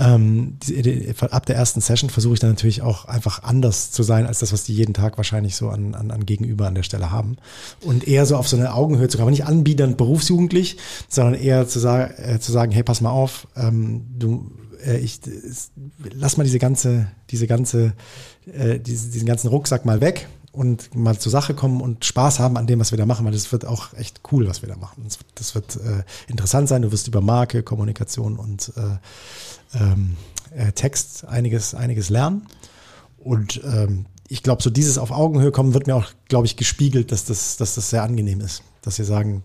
ähm, 0.00 0.58
die, 0.62 0.82
die, 0.82 1.14
ab 1.30 1.46
der 1.46 1.56
ersten 1.56 1.80
Session 1.80 2.08
versuche 2.08 2.34
ich 2.34 2.40
dann 2.40 2.50
natürlich 2.50 2.82
auch 2.82 3.06
einfach 3.06 3.42
anders 3.42 3.90
zu 3.90 4.02
sein, 4.02 4.26
als 4.26 4.38
das, 4.38 4.52
was 4.52 4.64
die 4.64 4.74
jeden 4.74 4.94
Tag 4.94 5.16
wahrscheinlich 5.16 5.56
so 5.56 5.70
an, 5.70 5.94
an, 5.94 6.10
an 6.10 6.24
Gegenüber 6.24 6.68
an 6.68 6.76
der 6.76 6.84
Stelle 6.84 7.10
haben. 7.10 7.36
Und 7.82 8.06
eher 8.06 8.24
so 8.24 8.36
auf 8.36 8.48
so 8.48 8.56
eine 8.56 8.74
Augenhöhe 8.74 9.08
zu 9.08 9.16
kommen, 9.16 9.24
aber 9.24 9.32
nicht 9.32 9.46
anbietend 9.46 9.96
berufsjugendlich, 9.96 10.76
sondern 11.08 11.34
eher 11.34 11.66
zu, 11.66 11.80
sagen, 11.80 12.14
äh, 12.16 12.38
zu 12.38 12.52
sagen, 12.52 12.70
hey, 12.70 12.84
pass 12.84 13.00
mal 13.00 13.10
auf, 13.10 13.48
ähm, 13.56 14.06
du, 14.16 14.52
äh, 14.86 14.98
ich, 14.98 15.20
lass 16.12 16.36
mal 16.36 16.44
diese 16.44 16.60
ganze, 16.60 17.08
diese 17.30 17.48
ganze, 17.48 17.94
äh, 18.46 18.78
diese, 18.78 19.10
diesen 19.10 19.26
ganzen 19.26 19.48
Rucksack 19.48 19.84
mal 19.84 20.00
weg 20.00 20.28
und 20.58 20.92
mal 20.94 21.16
zur 21.16 21.30
Sache 21.30 21.54
kommen 21.54 21.80
und 21.80 22.04
Spaß 22.04 22.40
haben 22.40 22.56
an 22.56 22.66
dem, 22.66 22.80
was 22.80 22.90
wir 22.90 22.98
da 22.98 23.06
machen, 23.06 23.24
weil 23.24 23.32
das 23.32 23.52
wird 23.52 23.64
auch 23.64 23.94
echt 23.94 24.22
cool, 24.32 24.48
was 24.48 24.60
wir 24.60 24.68
da 24.68 24.76
machen. 24.76 25.04
Das 25.04 25.20
wird, 25.20 25.28
das 25.36 25.54
wird 25.54 25.76
äh, 25.76 26.02
interessant 26.26 26.68
sein. 26.68 26.82
Du 26.82 26.90
wirst 26.90 27.06
über 27.06 27.20
Marke, 27.20 27.62
Kommunikation 27.62 28.36
und 28.36 28.72
äh, 28.76 29.78
ähm, 29.78 30.16
äh, 30.56 30.72
Text 30.72 31.24
einiges, 31.26 31.74
einiges 31.76 32.08
lernen. 32.08 32.48
Und 33.18 33.60
ähm, 33.64 34.06
ich 34.26 34.42
glaube, 34.42 34.60
so 34.60 34.70
dieses 34.70 34.98
auf 34.98 35.12
Augenhöhe 35.12 35.52
kommen 35.52 35.74
wird 35.74 35.86
mir 35.86 35.94
auch, 35.94 36.06
glaube 36.28 36.46
ich, 36.46 36.56
gespiegelt, 36.56 37.12
dass 37.12 37.24
das, 37.24 37.56
dass 37.56 37.76
das 37.76 37.90
sehr 37.90 38.02
angenehm 38.02 38.40
ist. 38.40 38.64
Dass 38.82 38.96
sie 38.96 39.04
sagen, 39.04 39.44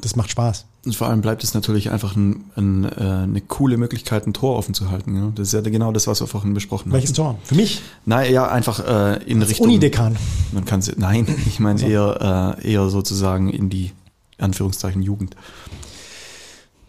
das 0.00 0.16
macht 0.16 0.30
Spaß. 0.30 0.66
Und 0.84 0.96
vor 0.96 1.08
allem 1.08 1.20
bleibt 1.20 1.44
es 1.44 1.54
natürlich 1.54 1.90
einfach 1.90 2.16
ein, 2.16 2.44
ein, 2.56 2.84
äh, 2.84 2.88
eine 2.88 3.40
coole 3.40 3.76
Möglichkeit, 3.76 4.26
ein 4.26 4.32
Tor 4.32 4.56
offen 4.56 4.74
zu 4.74 4.90
halten. 4.90 5.16
Ja? 5.16 5.32
Das 5.34 5.48
ist 5.48 5.52
ja 5.52 5.60
genau 5.60 5.92
das, 5.92 6.06
was 6.06 6.20
wir 6.20 6.26
vorhin 6.26 6.54
besprochen 6.54 6.92
Welches 6.92 7.10
haben. 7.18 7.26
Welches 7.26 7.38
Tor? 7.40 7.48
Für 7.48 7.54
mich? 7.54 7.82
Nein, 8.06 8.32
ja, 8.32 8.48
einfach 8.48 8.80
äh, 8.80 9.22
in 9.24 9.40
Als 9.40 9.50
Richtung. 9.50 9.66
Unidekan. 9.66 10.16
Man 10.52 10.64
kann 10.64 10.82
nein, 10.96 11.26
ich 11.46 11.58
meine 11.58 11.82
also. 11.82 11.86
eher, 11.86 12.56
äh, 12.62 12.72
eher 12.72 12.88
sozusagen 12.88 13.50
in 13.50 13.70
die 13.70 13.92
Anführungszeichen 14.38 15.02
Jugend. 15.02 15.36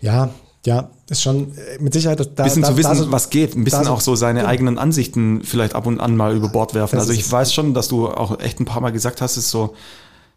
Ja, 0.02 0.30
ja, 0.66 0.90
ist 1.10 1.22
schon 1.22 1.58
äh, 1.58 1.80
mit 1.80 1.94
Sicherheit 1.94 2.20
da. 2.20 2.44
Bisschen 2.44 2.62
da, 2.62 2.70
zu 2.70 2.78
wissen, 2.78 2.96
so, 2.96 3.12
was 3.12 3.30
geht, 3.30 3.56
ein 3.56 3.64
bisschen 3.64 3.88
auch 3.88 4.02
so 4.02 4.16
seine 4.16 4.42
ja. 4.42 4.46
eigenen 4.46 4.78
Ansichten 4.78 5.42
vielleicht 5.44 5.74
ab 5.74 5.88
und 5.88 6.00
an 6.00 6.16
mal 6.16 6.36
über 6.36 6.50
Bord 6.50 6.74
werfen. 6.74 6.96
Das 6.98 7.10
also 7.10 7.20
ich 7.20 7.30
weiß 7.30 7.54
schon, 7.54 7.74
dass 7.74 7.88
du 7.88 8.08
auch 8.08 8.40
echt 8.40 8.60
ein 8.60 8.66
paar 8.66 8.82
Mal 8.82 8.92
gesagt 8.92 9.22
hast, 9.22 9.38
ist 9.38 9.50
so, 9.50 9.74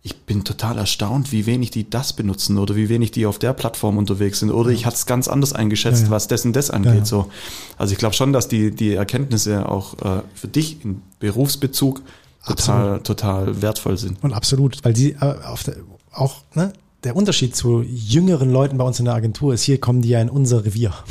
ich 0.04 0.22
bin 0.22 0.42
total 0.42 0.78
erstaunt, 0.78 1.30
wie 1.30 1.46
wenig 1.46 1.70
die 1.70 1.88
das 1.88 2.12
benutzen 2.12 2.58
oder 2.58 2.74
wie 2.74 2.88
wenig 2.88 3.12
die 3.12 3.24
auf 3.24 3.38
der 3.38 3.52
Plattform 3.52 3.98
unterwegs 3.98 4.40
sind. 4.40 4.50
Oder 4.50 4.70
ich 4.70 4.84
hatte 4.84 4.96
es 4.96 5.06
ganz 5.06 5.28
anders 5.28 5.52
eingeschätzt, 5.52 6.02
ja, 6.02 6.06
ja. 6.06 6.10
was 6.10 6.26
dessen 6.26 6.52
das 6.52 6.70
angeht. 6.70 6.94
Ja, 6.94 7.04
so. 7.04 7.30
Also 7.78 7.92
ich 7.92 7.98
glaube 7.98 8.14
schon, 8.14 8.32
dass 8.32 8.48
die, 8.48 8.72
die 8.72 8.94
Erkenntnisse 8.94 9.68
auch 9.68 9.94
äh, 10.02 10.22
für 10.34 10.48
dich 10.48 10.84
im 10.84 11.02
Berufsbezug 11.20 12.02
total, 12.44 12.94
absolut. 12.94 13.04
total 13.04 13.62
wertvoll 13.62 13.96
sind. 13.96 14.22
Und 14.24 14.32
absolut, 14.32 14.84
weil 14.84 14.92
die 14.92 15.12
äh, 15.12 15.36
auf 15.44 15.62
der, 15.62 15.76
auch, 16.12 16.42
ne, 16.54 16.72
der 17.04 17.14
Unterschied 17.14 17.54
zu 17.54 17.82
jüngeren 17.82 18.50
Leuten 18.50 18.78
bei 18.78 18.84
uns 18.84 18.98
in 18.98 19.04
der 19.04 19.14
Agentur 19.14 19.54
ist, 19.54 19.62
hier 19.62 19.78
kommen 19.78 20.02
die 20.02 20.08
ja 20.08 20.20
in 20.20 20.30
unser 20.30 20.64
Revier. 20.64 20.92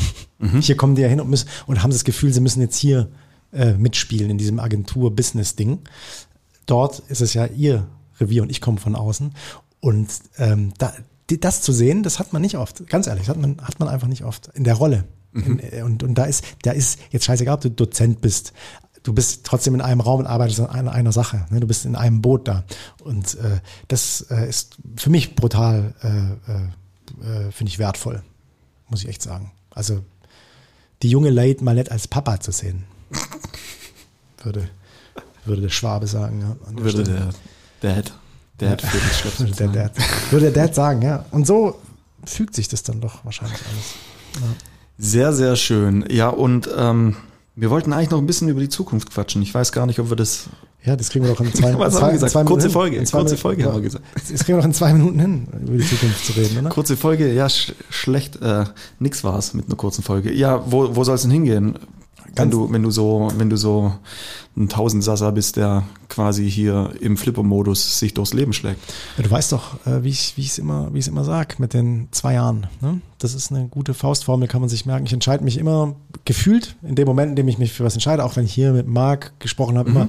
Mhm. 0.43 0.59
Hier 0.61 0.75
kommen 0.75 0.95
die 0.95 1.03
ja 1.03 1.07
hin 1.07 1.21
und, 1.21 1.29
müssen, 1.29 1.47
und 1.67 1.83
haben 1.83 1.91
das 1.91 2.03
Gefühl, 2.03 2.33
sie 2.33 2.39
müssen 2.39 2.61
jetzt 2.61 2.75
hier 2.75 3.11
äh, 3.53 3.73
mitspielen 3.73 4.31
in 4.31 4.39
diesem 4.39 4.59
Agentur-Business-Ding. 4.59 5.77
Dort 6.65 6.97
ist 7.09 7.21
es 7.21 7.35
ja 7.35 7.45
ihr 7.45 7.85
Revier 8.21 8.43
und 8.43 8.49
ich 8.49 8.61
komme 8.61 8.79
von 8.79 8.95
außen. 8.95 9.33
Und 9.79 10.09
ähm, 10.37 10.73
da, 10.77 10.93
das 11.27 11.61
zu 11.61 11.71
sehen, 11.71 12.03
das 12.03 12.19
hat 12.19 12.33
man 12.33 12.41
nicht 12.41 12.57
oft. 12.57 12.87
Ganz 12.87 13.07
ehrlich, 13.07 13.29
hat 13.29 13.37
man, 13.37 13.61
hat 13.61 13.79
man 13.79 13.89
einfach 13.89 14.07
nicht 14.07 14.23
oft 14.23 14.49
in 14.53 14.63
der 14.63 14.75
Rolle. 14.75 15.05
Mhm. 15.31 15.43
In, 15.43 15.59
äh, 15.59 15.81
und, 15.81 16.03
und 16.03 16.15
da 16.15 16.25
ist, 16.25 16.43
da 16.63 16.71
ist 16.71 16.99
jetzt 17.09 17.25
scheißegal, 17.25 17.55
ob 17.55 17.61
du 17.61 17.71
Dozent 17.71 18.21
bist 18.21 18.53
du 19.03 19.13
bist 19.13 19.45
trotzdem 19.45 19.75
in 19.75 19.81
einem 19.81 20.01
Raum 20.01 20.19
und 20.19 20.27
arbeitest 20.27 20.59
an 20.59 20.67
einer, 20.67 20.91
einer 20.91 21.11
Sache. 21.11 21.45
Ne? 21.49 21.59
Du 21.59 21.67
bist 21.67 21.85
in 21.85 21.95
einem 21.95 22.21
Boot 22.21 22.47
da. 22.47 22.63
Und 23.03 23.35
äh, 23.35 23.59
das 23.87 24.21
äh, 24.29 24.47
ist 24.47 24.77
für 24.95 25.09
mich 25.09 25.35
brutal, 25.35 25.93
äh, 26.01 26.51
äh, 26.51 27.47
äh, 27.47 27.51
finde 27.51 27.69
ich 27.69 27.79
wertvoll, 27.79 28.23
muss 28.89 29.03
ich 29.03 29.09
echt 29.09 29.21
sagen. 29.21 29.51
Also 29.71 30.03
die 31.01 31.09
junge 31.09 31.29
Late 31.29 31.63
mal 31.63 31.75
nicht 31.75 31.91
als 31.91 32.07
Papa 32.07 32.39
zu 32.39 32.51
sehen, 32.51 32.83
würde, 34.43 34.69
würde 35.45 35.63
der 35.63 35.69
Schwabe 35.69 36.07
sagen. 36.07 36.41
Ja, 36.41 36.55
würde 36.81 37.03
der 37.03 37.29
Dad, 37.81 38.13
Dad 38.57 38.81
für 38.81 38.97
das 38.97 39.19
Schlips 39.19 39.55
der 39.57 39.67
Dad, 39.67 39.91
Würde 40.31 40.51
der 40.51 40.63
Dad 40.65 40.75
sagen, 40.75 41.01
ja. 41.01 41.25
Und 41.31 41.45
so 41.45 41.75
fügt 42.25 42.55
sich 42.55 42.67
das 42.67 42.83
dann 42.83 43.01
doch 43.01 43.25
wahrscheinlich 43.25 43.59
alles. 43.59 43.95
Ja. 44.35 44.47
Sehr, 44.97 45.33
sehr 45.33 45.55
schön. 45.55 46.05
Ja, 46.09 46.29
und 46.29 46.69
ähm, 46.77 47.15
wir 47.55 47.69
wollten 47.69 47.91
eigentlich 47.91 48.11
noch 48.11 48.19
ein 48.19 48.27
bisschen 48.27 48.47
über 48.49 48.59
die 48.61 48.69
Zukunft 48.69 49.11
quatschen. 49.11 49.41
Ich 49.41 49.53
weiß 49.53 49.71
gar 49.71 49.85
nicht, 49.85 49.99
ob 49.99 50.09
wir 50.09 50.15
das. 50.15 50.45
Ja, 50.83 50.95
das 50.95 51.09
kriegen 51.09 51.25
wir 51.25 51.33
doch 51.33 51.41
in 51.41 51.53
zwei, 51.53 51.73
Was 51.77 51.93
zwei, 51.93 52.01
haben 52.01 52.07
wir 52.07 52.13
gesagt? 52.13 52.31
zwei 52.31 52.43
kurze 52.43 52.67
Minuten 52.67 52.73
Folge. 52.73 52.95
In 52.97 53.05
zwei 53.05 53.17
kurze 53.19 53.33
Minuten, 53.33 53.41
Folge 53.41 53.65
haben 53.65 53.73
wir 53.75 53.81
gesagt. 53.81 54.05
Das 54.15 54.25
kriegen 54.25 54.47
wir 54.47 54.57
noch 54.57 54.65
in 54.65 54.73
zwei 54.73 54.93
Minuten 54.93 55.19
hin, 55.19 55.47
über 55.61 55.77
die 55.77 55.85
Zukunft 55.85 56.25
zu 56.25 56.33
reden, 56.33 56.57
oder? 56.59 56.69
Kurze 56.69 56.97
Folge, 56.97 57.33
ja, 57.33 57.49
sch 57.49 57.73
schlecht. 57.89 58.41
Äh, 58.41 58.65
nix 58.99 59.23
war's 59.23 59.53
mit 59.53 59.65
einer 59.65 59.75
kurzen 59.75 60.03
Folge. 60.03 60.31
Ja, 60.33 60.63
wo, 60.71 60.95
wo 60.95 61.03
soll 61.03 61.15
es 61.15 61.23
denn 61.23 61.31
hingehen? 61.31 61.77
Wenn 62.35 62.51
du, 62.51 62.71
wenn 62.71 62.83
du 62.83 62.91
so, 62.91 63.31
wenn 63.37 63.49
du 63.49 63.57
so 63.57 63.93
ein 64.57 64.67
Tausendsasser 64.67 65.31
bist, 65.31 65.55
der 65.55 65.83
quasi 66.09 66.49
hier 66.49 66.91
im 66.99 67.15
Flipper-Modus 67.15 67.99
sich 67.99 68.13
durchs 68.13 68.33
Leben 68.33 68.53
schlägt. 68.53 68.79
Ja, 69.17 69.23
du 69.23 69.31
weißt 69.31 69.51
doch, 69.51 69.85
äh, 69.85 70.03
wie 70.03 70.09
ich 70.09 70.33
wie 70.35 70.41
ich 70.41 70.49
es 70.49 70.57
immer, 70.57 70.93
wie 70.93 70.99
ich 70.99 71.05
es 71.05 71.07
immer 71.07 71.23
sag, 71.23 71.59
mit 71.59 71.73
den 71.73 72.09
zwei 72.11 72.33
Jahren. 72.33 72.67
Ne? 72.81 73.01
Das 73.19 73.33
ist 73.33 73.51
eine 73.51 73.67
gute 73.67 73.93
Faustformel, 73.93 74.47
kann 74.47 74.61
man 74.61 74.69
sich 74.69 74.85
merken. 74.85 75.05
Ich 75.05 75.13
entscheide 75.13 75.43
mich 75.43 75.57
immer 75.57 75.95
gefühlt 76.25 76.75
in 76.81 76.95
dem 76.95 77.07
Moment, 77.07 77.31
in 77.31 77.35
dem 77.37 77.47
ich 77.47 77.57
mich 77.57 77.71
für 77.71 77.83
was 77.83 77.93
entscheide, 77.93 78.25
auch 78.25 78.35
wenn 78.35 78.45
ich 78.45 78.53
hier 78.53 78.73
mit 78.73 78.87
Marc 78.87 79.39
gesprochen 79.39 79.77
habe, 79.77 79.89
mhm. 79.89 79.95
immer 79.95 80.07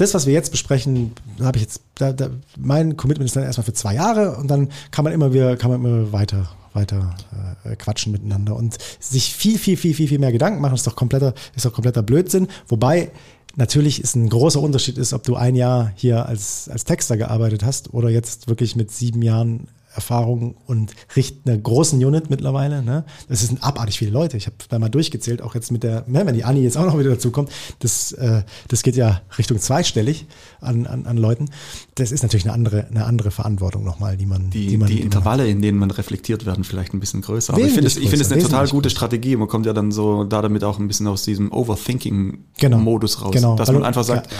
das, 0.00 0.14
was 0.14 0.26
wir 0.26 0.32
jetzt 0.32 0.50
besprechen, 0.50 1.12
habe 1.40 1.58
ich 1.58 1.62
jetzt, 1.62 1.82
da, 1.96 2.12
da, 2.12 2.30
mein 2.58 2.96
Commitment 2.96 3.28
ist 3.28 3.36
dann 3.36 3.44
erstmal 3.44 3.64
für 3.64 3.72
zwei 3.72 3.94
Jahre 3.94 4.36
und 4.36 4.48
dann 4.48 4.68
kann 4.90 5.04
man 5.04 5.12
immer 5.12 5.32
wieder, 5.32 5.56
kann 5.56 5.70
man 5.70 5.84
immer 5.84 6.12
weiter 6.12 6.48
weiter 6.72 7.16
äh, 7.64 7.74
quatschen 7.76 8.12
miteinander 8.12 8.54
und 8.54 8.78
sich 9.00 9.34
viel, 9.34 9.58
viel, 9.58 9.76
viel, 9.76 9.92
viel, 9.92 10.08
viel 10.08 10.18
mehr 10.18 10.32
Gedanken 10.32 10.60
machen, 10.60 10.74
ist 10.74 10.86
doch 10.86 10.96
kompletter, 10.96 11.34
ist 11.56 11.64
doch 11.64 11.72
kompletter 11.72 12.02
Blödsinn. 12.02 12.46
Wobei 12.68 13.10
natürlich 13.56 14.00
ist 14.00 14.14
ein 14.14 14.28
großer 14.28 14.60
Unterschied 14.60 14.98
ist, 14.98 15.12
ob 15.12 15.24
du 15.24 15.34
ein 15.36 15.56
Jahr 15.56 15.92
hier 15.96 16.26
als, 16.26 16.68
als 16.68 16.84
Texter 16.84 17.16
gearbeitet 17.16 17.64
hast 17.64 17.92
oder 17.92 18.08
jetzt 18.08 18.48
wirklich 18.48 18.76
mit 18.76 18.90
sieben 18.90 19.22
Jahren 19.22 19.66
Erfahrung 19.92 20.54
und 20.66 20.92
richten 21.16 21.48
eine 21.48 21.60
großen 21.60 22.02
Unit 22.04 22.30
mittlerweile. 22.30 22.82
Ne? 22.82 23.04
Das 23.28 23.40
sind 23.40 23.62
abartig 23.62 23.98
viele 23.98 24.12
Leute. 24.12 24.36
Ich 24.36 24.46
habe 24.46 24.56
da 24.68 24.78
mal 24.78 24.88
durchgezählt, 24.88 25.42
auch 25.42 25.54
jetzt 25.54 25.72
mit 25.72 25.82
der, 25.82 26.04
ne, 26.06 26.24
wenn 26.26 26.34
die 26.34 26.44
Anni 26.44 26.60
jetzt 26.60 26.76
auch 26.76 26.86
noch 26.86 26.98
wieder 26.98 27.10
dazu 27.10 27.30
kommt, 27.30 27.50
das, 27.80 28.12
äh, 28.12 28.42
das 28.68 28.82
geht 28.82 28.96
ja 28.96 29.20
Richtung 29.36 29.58
zweistellig 29.58 30.26
an, 30.60 30.86
an, 30.86 31.06
an 31.06 31.16
Leuten. 31.16 31.50
Das 31.96 32.12
ist 32.12 32.22
natürlich 32.22 32.44
eine 32.44 32.54
andere, 32.54 32.86
eine 32.86 33.04
andere 33.04 33.30
Verantwortung 33.30 33.84
nochmal, 33.84 34.16
die 34.16 34.26
man. 34.26 34.50
Die, 34.50 34.68
die, 34.68 34.76
man, 34.76 34.88
die 34.88 35.00
Intervalle, 35.00 35.48
in 35.48 35.60
denen 35.60 35.78
man 35.78 35.90
reflektiert 35.90 36.46
werden, 36.46 36.62
vielleicht 36.62 36.94
ein 36.94 37.00
bisschen 37.00 37.22
größer. 37.22 37.54
Aber 37.54 37.62
ich 37.62 37.72
finde 37.72 37.88
es, 37.88 37.96
ich 37.96 38.08
finde 38.08 38.24
es 38.24 38.32
eine 38.32 38.42
total 38.42 38.68
gute 38.68 38.82
größer. 38.82 38.90
Strategie. 38.90 39.36
Man 39.36 39.48
kommt 39.48 39.66
ja 39.66 39.72
dann 39.72 39.90
so 39.90 40.24
da 40.24 40.40
damit 40.40 40.62
auch 40.62 40.78
ein 40.78 40.86
bisschen 40.86 41.08
aus 41.08 41.24
diesem 41.24 41.52
Overthinking-Modus 41.52 43.16
genau, 43.16 43.26
raus. 43.26 43.34
Genau. 43.34 43.56
Dass 43.56 43.72
man 43.72 43.84
einfach 43.84 44.04
sagt, 44.04 44.30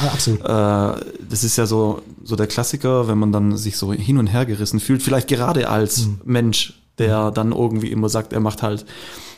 ja, 0.46 0.94
äh, 0.94 1.00
das 1.28 1.44
ist 1.44 1.56
ja 1.56 1.66
so, 1.66 2.02
so 2.22 2.36
der 2.36 2.46
Klassiker, 2.46 3.08
wenn 3.08 3.18
man 3.18 3.32
dann 3.32 3.56
sich 3.56 3.76
so 3.76 3.92
hin 3.92 4.18
und 4.18 4.28
her 4.28 4.46
gerissen 4.46 4.78
fühlt, 4.80 5.02
vielleicht 5.02 5.28
gerade 5.40 5.68
als 5.68 6.06
mhm. 6.06 6.20
Mensch, 6.24 6.74
der 6.98 7.30
dann 7.30 7.52
irgendwie 7.52 7.90
immer 7.90 8.08
sagt, 8.08 8.32
er 8.32 8.40
macht 8.40 8.62
halt, 8.62 8.84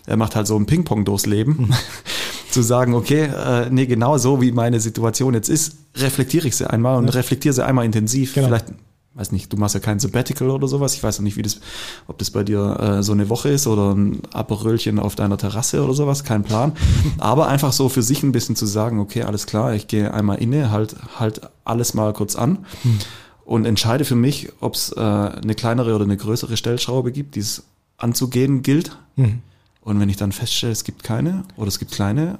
er 0.06 0.16
macht 0.16 0.34
halt 0.34 0.46
so 0.48 0.56
ein 0.56 0.66
Ping-Pong 0.66 1.04
durchs 1.04 1.26
Leben. 1.26 1.68
Mhm. 1.68 1.74
zu 2.50 2.60
sagen, 2.60 2.92
okay, 2.94 3.22
äh, 3.22 3.70
nee, 3.70 3.86
genau 3.86 4.18
so 4.18 4.42
wie 4.42 4.52
meine 4.52 4.78
Situation 4.78 5.32
jetzt 5.32 5.48
ist, 5.48 5.76
reflektiere 5.96 6.46
ich 6.48 6.54
sie 6.54 6.68
einmal 6.68 6.98
und 6.98 7.06
ja. 7.06 7.12
reflektiere 7.12 7.54
sie 7.54 7.64
einmal 7.64 7.86
intensiv. 7.86 8.34
Genau. 8.34 8.48
Vielleicht, 8.48 8.66
weiß 9.14 9.32
nicht, 9.32 9.50
du 9.50 9.56
machst 9.56 9.74
ja 9.74 9.80
kein 9.80 9.98
Sabbatical 9.98 10.50
oder 10.50 10.68
sowas. 10.68 10.92
Ich 10.92 11.02
weiß 11.02 11.18
noch 11.18 11.24
nicht, 11.24 11.38
wie 11.38 11.42
das, 11.42 11.60
ob 12.08 12.18
das 12.18 12.30
bei 12.30 12.44
dir 12.44 12.78
äh, 12.78 13.02
so 13.02 13.12
eine 13.12 13.30
Woche 13.30 13.48
ist 13.48 13.66
oder 13.66 13.94
ein 13.94 14.20
Aperölchen 14.34 14.98
auf 14.98 15.14
deiner 15.14 15.38
Terrasse 15.38 15.82
oder 15.82 15.94
sowas, 15.94 16.24
kein 16.24 16.42
Plan. 16.42 16.72
Aber 17.18 17.48
einfach 17.48 17.72
so 17.72 17.88
für 17.88 18.02
sich 18.02 18.22
ein 18.22 18.32
bisschen 18.32 18.54
zu 18.54 18.66
sagen, 18.66 19.00
okay, 19.00 19.22
alles 19.22 19.46
klar, 19.46 19.72
ich 19.72 19.86
gehe 19.86 20.12
einmal 20.12 20.36
inne, 20.36 20.70
halt, 20.70 20.94
halt 21.18 21.40
alles 21.64 21.94
mal 21.94 22.12
kurz 22.12 22.36
an. 22.36 22.66
Hm 22.82 22.98
und 23.44 23.64
entscheide 23.64 24.04
für 24.04 24.14
mich, 24.14 24.50
ob 24.60 24.74
es 24.74 24.92
äh, 24.92 25.00
eine 25.00 25.54
kleinere 25.54 25.94
oder 25.94 26.04
eine 26.04 26.16
größere 26.16 26.56
Stellschraube 26.56 27.12
gibt, 27.12 27.34
die 27.34 27.40
es 27.40 27.64
anzugehen 27.96 28.62
gilt. 28.62 28.96
Mhm. 29.16 29.42
Und 29.80 30.00
wenn 30.00 30.08
ich 30.08 30.16
dann 30.16 30.32
feststelle, 30.32 30.72
es 30.72 30.84
gibt 30.84 31.02
keine 31.02 31.44
oder 31.56 31.68
es 31.68 31.78
gibt 31.78 31.92
kleine, 31.92 32.38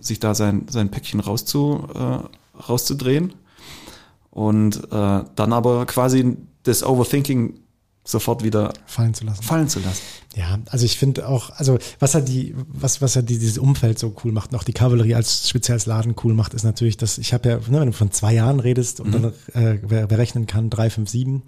sich 0.00 0.20
da 0.20 0.34
sein, 0.34 0.66
sein 0.68 0.90
Päckchen 0.90 1.20
rauszu, 1.20 1.88
äh, 1.94 2.60
rauszudrehen 2.60 3.34
und 4.30 4.76
äh, 4.92 5.24
dann 5.34 5.52
aber 5.52 5.86
quasi 5.86 6.36
das 6.64 6.84
Overthinking 6.84 7.54
sofort 8.06 8.42
wieder 8.44 8.72
fallen 8.86 9.14
zu 9.14 9.24
lassen. 9.24 9.42
Fallen 9.42 9.68
zu 9.68 9.80
lassen. 9.80 10.00
Ja, 10.34 10.58
also 10.66 10.84
ich 10.84 10.98
finde 10.98 11.28
auch, 11.28 11.50
also 11.50 11.78
was 11.98 12.14
hat 12.14 12.28
die, 12.28 12.54
was 12.68 13.02
was 13.02 13.16
hat 13.16 13.28
dieses 13.28 13.58
Umfeld 13.58 13.98
so 13.98 14.14
cool 14.22 14.32
macht, 14.32 14.52
noch 14.52 14.64
die 14.64 14.72
Kavallerie 14.72 15.14
als 15.14 15.48
spezielles 15.48 15.86
Laden 15.86 16.14
cool 16.22 16.34
macht, 16.34 16.54
ist 16.54 16.62
natürlich, 16.62 16.96
dass 16.96 17.18
ich 17.18 17.32
habe 17.32 17.48
ja, 17.48 17.56
ne, 17.56 17.80
wenn 17.80 17.86
du 17.86 17.92
von 17.92 18.12
zwei 18.12 18.34
Jahren 18.34 18.60
redest 18.60 19.00
und 19.00 19.08
mhm. 19.08 19.32
dann 19.54 19.80
äh, 19.90 20.06
berechnen 20.06 20.46
kann 20.46 20.70
drei, 20.70 20.90
fünf, 20.90 21.10
sieben? 21.10 21.42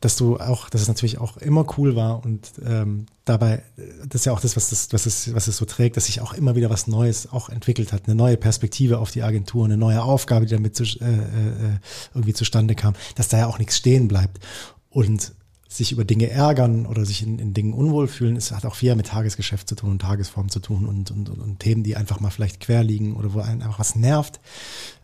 Dass 0.00 0.16
du 0.16 0.38
auch, 0.38 0.68
dass 0.68 0.82
es 0.82 0.88
natürlich 0.88 1.18
auch 1.18 1.36
immer 1.36 1.66
cool 1.78 1.96
war 1.96 2.24
und 2.24 2.52
ähm, 2.64 3.06
dabei, 3.24 3.62
das 4.08 4.22
ist 4.22 4.24
ja 4.26 4.32
auch 4.32 4.40
das, 4.40 4.56
was 4.56 4.70
das, 4.70 4.92
was 4.92 5.06
es, 5.06 5.34
was 5.34 5.46
es 5.46 5.56
so 5.56 5.64
trägt, 5.64 5.96
dass 5.96 6.06
sich 6.06 6.20
auch 6.20 6.34
immer 6.34 6.56
wieder 6.56 6.70
was 6.70 6.86
Neues 6.86 7.32
auch 7.32 7.48
entwickelt 7.48 7.92
hat, 7.92 8.06
eine 8.06 8.14
neue 8.14 8.36
Perspektive 8.36 8.98
auf 8.98 9.10
die 9.10 9.22
Agentur, 9.22 9.64
eine 9.64 9.76
neue 9.76 10.02
Aufgabe, 10.02 10.46
die 10.46 10.54
damit 10.54 10.76
zu, 10.76 10.84
äh, 10.84 11.04
äh, 11.04 11.78
irgendwie 12.14 12.34
zustande 12.34 12.74
kam, 12.74 12.94
dass 13.14 13.28
da 13.28 13.38
ja 13.38 13.46
auch 13.46 13.58
nichts 13.58 13.76
stehen 13.76 14.08
bleibt. 14.08 14.40
Und 14.90 15.32
sich 15.68 15.90
über 15.90 16.04
Dinge 16.04 16.30
ärgern 16.30 16.86
oder 16.86 17.04
sich 17.04 17.22
in, 17.22 17.38
in 17.40 17.52
Dingen 17.52 17.72
unwohl 17.72 18.06
fühlen, 18.06 18.36
es 18.36 18.52
hat 18.52 18.64
auch 18.64 18.76
viel 18.76 18.94
mit 18.94 19.06
Tagesgeschäft 19.06 19.68
zu 19.68 19.74
tun 19.74 19.90
und 19.90 20.02
Tagesform 20.02 20.48
zu 20.48 20.60
tun 20.60 20.86
und, 20.86 21.10
und, 21.10 21.28
und, 21.28 21.40
und 21.40 21.58
Themen, 21.58 21.82
die 21.82 21.96
einfach 21.96 22.20
mal 22.20 22.30
vielleicht 22.30 22.60
quer 22.60 22.84
liegen 22.84 23.16
oder 23.16 23.34
wo 23.34 23.40
einen 23.40 23.62
einfach 23.62 23.80
was 23.80 23.96
nervt. 23.96 24.38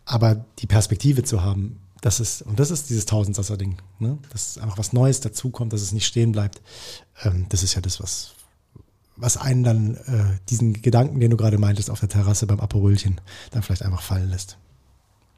Aber 0.05 0.45
die 0.59 0.67
Perspektive 0.67 1.23
zu 1.23 1.43
haben, 1.43 1.79
das 2.01 2.19
ist, 2.19 2.41
und 2.41 2.59
das 2.59 2.71
ist 2.71 2.89
dieses 2.89 3.05
Tausendsasser-Ding, 3.05 3.77
ne? 3.99 4.17
dass 4.31 4.57
einfach 4.57 4.79
was 4.79 4.91
Neues 4.91 5.21
dazukommt, 5.21 5.71
dass 5.71 5.81
es 5.81 5.91
nicht 5.91 6.07
stehen 6.07 6.31
bleibt. 6.31 6.61
Ähm, 7.23 7.45
das 7.49 7.61
ist 7.61 7.75
ja 7.75 7.81
das, 7.81 8.01
was, 8.01 8.33
was 9.15 9.37
einen 9.37 9.63
dann 9.63 9.95
äh, 9.95 10.39
diesen 10.49 10.81
Gedanken, 10.81 11.19
den 11.19 11.29
du 11.29 11.37
gerade 11.37 11.59
meintest, 11.59 11.91
auf 11.91 11.99
der 11.99 12.09
Terrasse 12.09 12.47
beim 12.47 12.59
Aperölchen, 12.59 13.21
dann 13.51 13.61
vielleicht 13.61 13.83
einfach 13.83 14.01
fallen 14.01 14.29
lässt. 14.29 14.57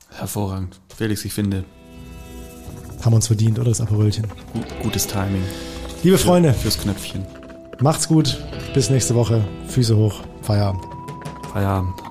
Hervorragend. 0.10 0.80
Felix, 0.96 1.26
ich 1.26 1.34
finde. 1.34 1.66
Haben 3.02 3.12
wir 3.12 3.18
uns 3.18 3.28
verdient, 3.28 3.60
oder 3.60 3.70
das 3.70 3.82
Aperölchen? 3.82 4.28
Gutes 4.82 5.06
Timing. 5.06 5.44
Liebe 6.04 6.18
Für, 6.18 6.26
Freunde. 6.26 6.54
Fürs 6.54 6.80
Knöpfchen. 6.80 7.26
Macht's 7.82 8.08
gut. 8.08 8.42
Bis 8.74 8.90
nächste 8.90 9.16
Woche. 9.16 9.46
Füße 9.68 9.98
hoch. 9.98 10.22
Feierabend. 10.42 10.86
Feierabend. 11.52 12.03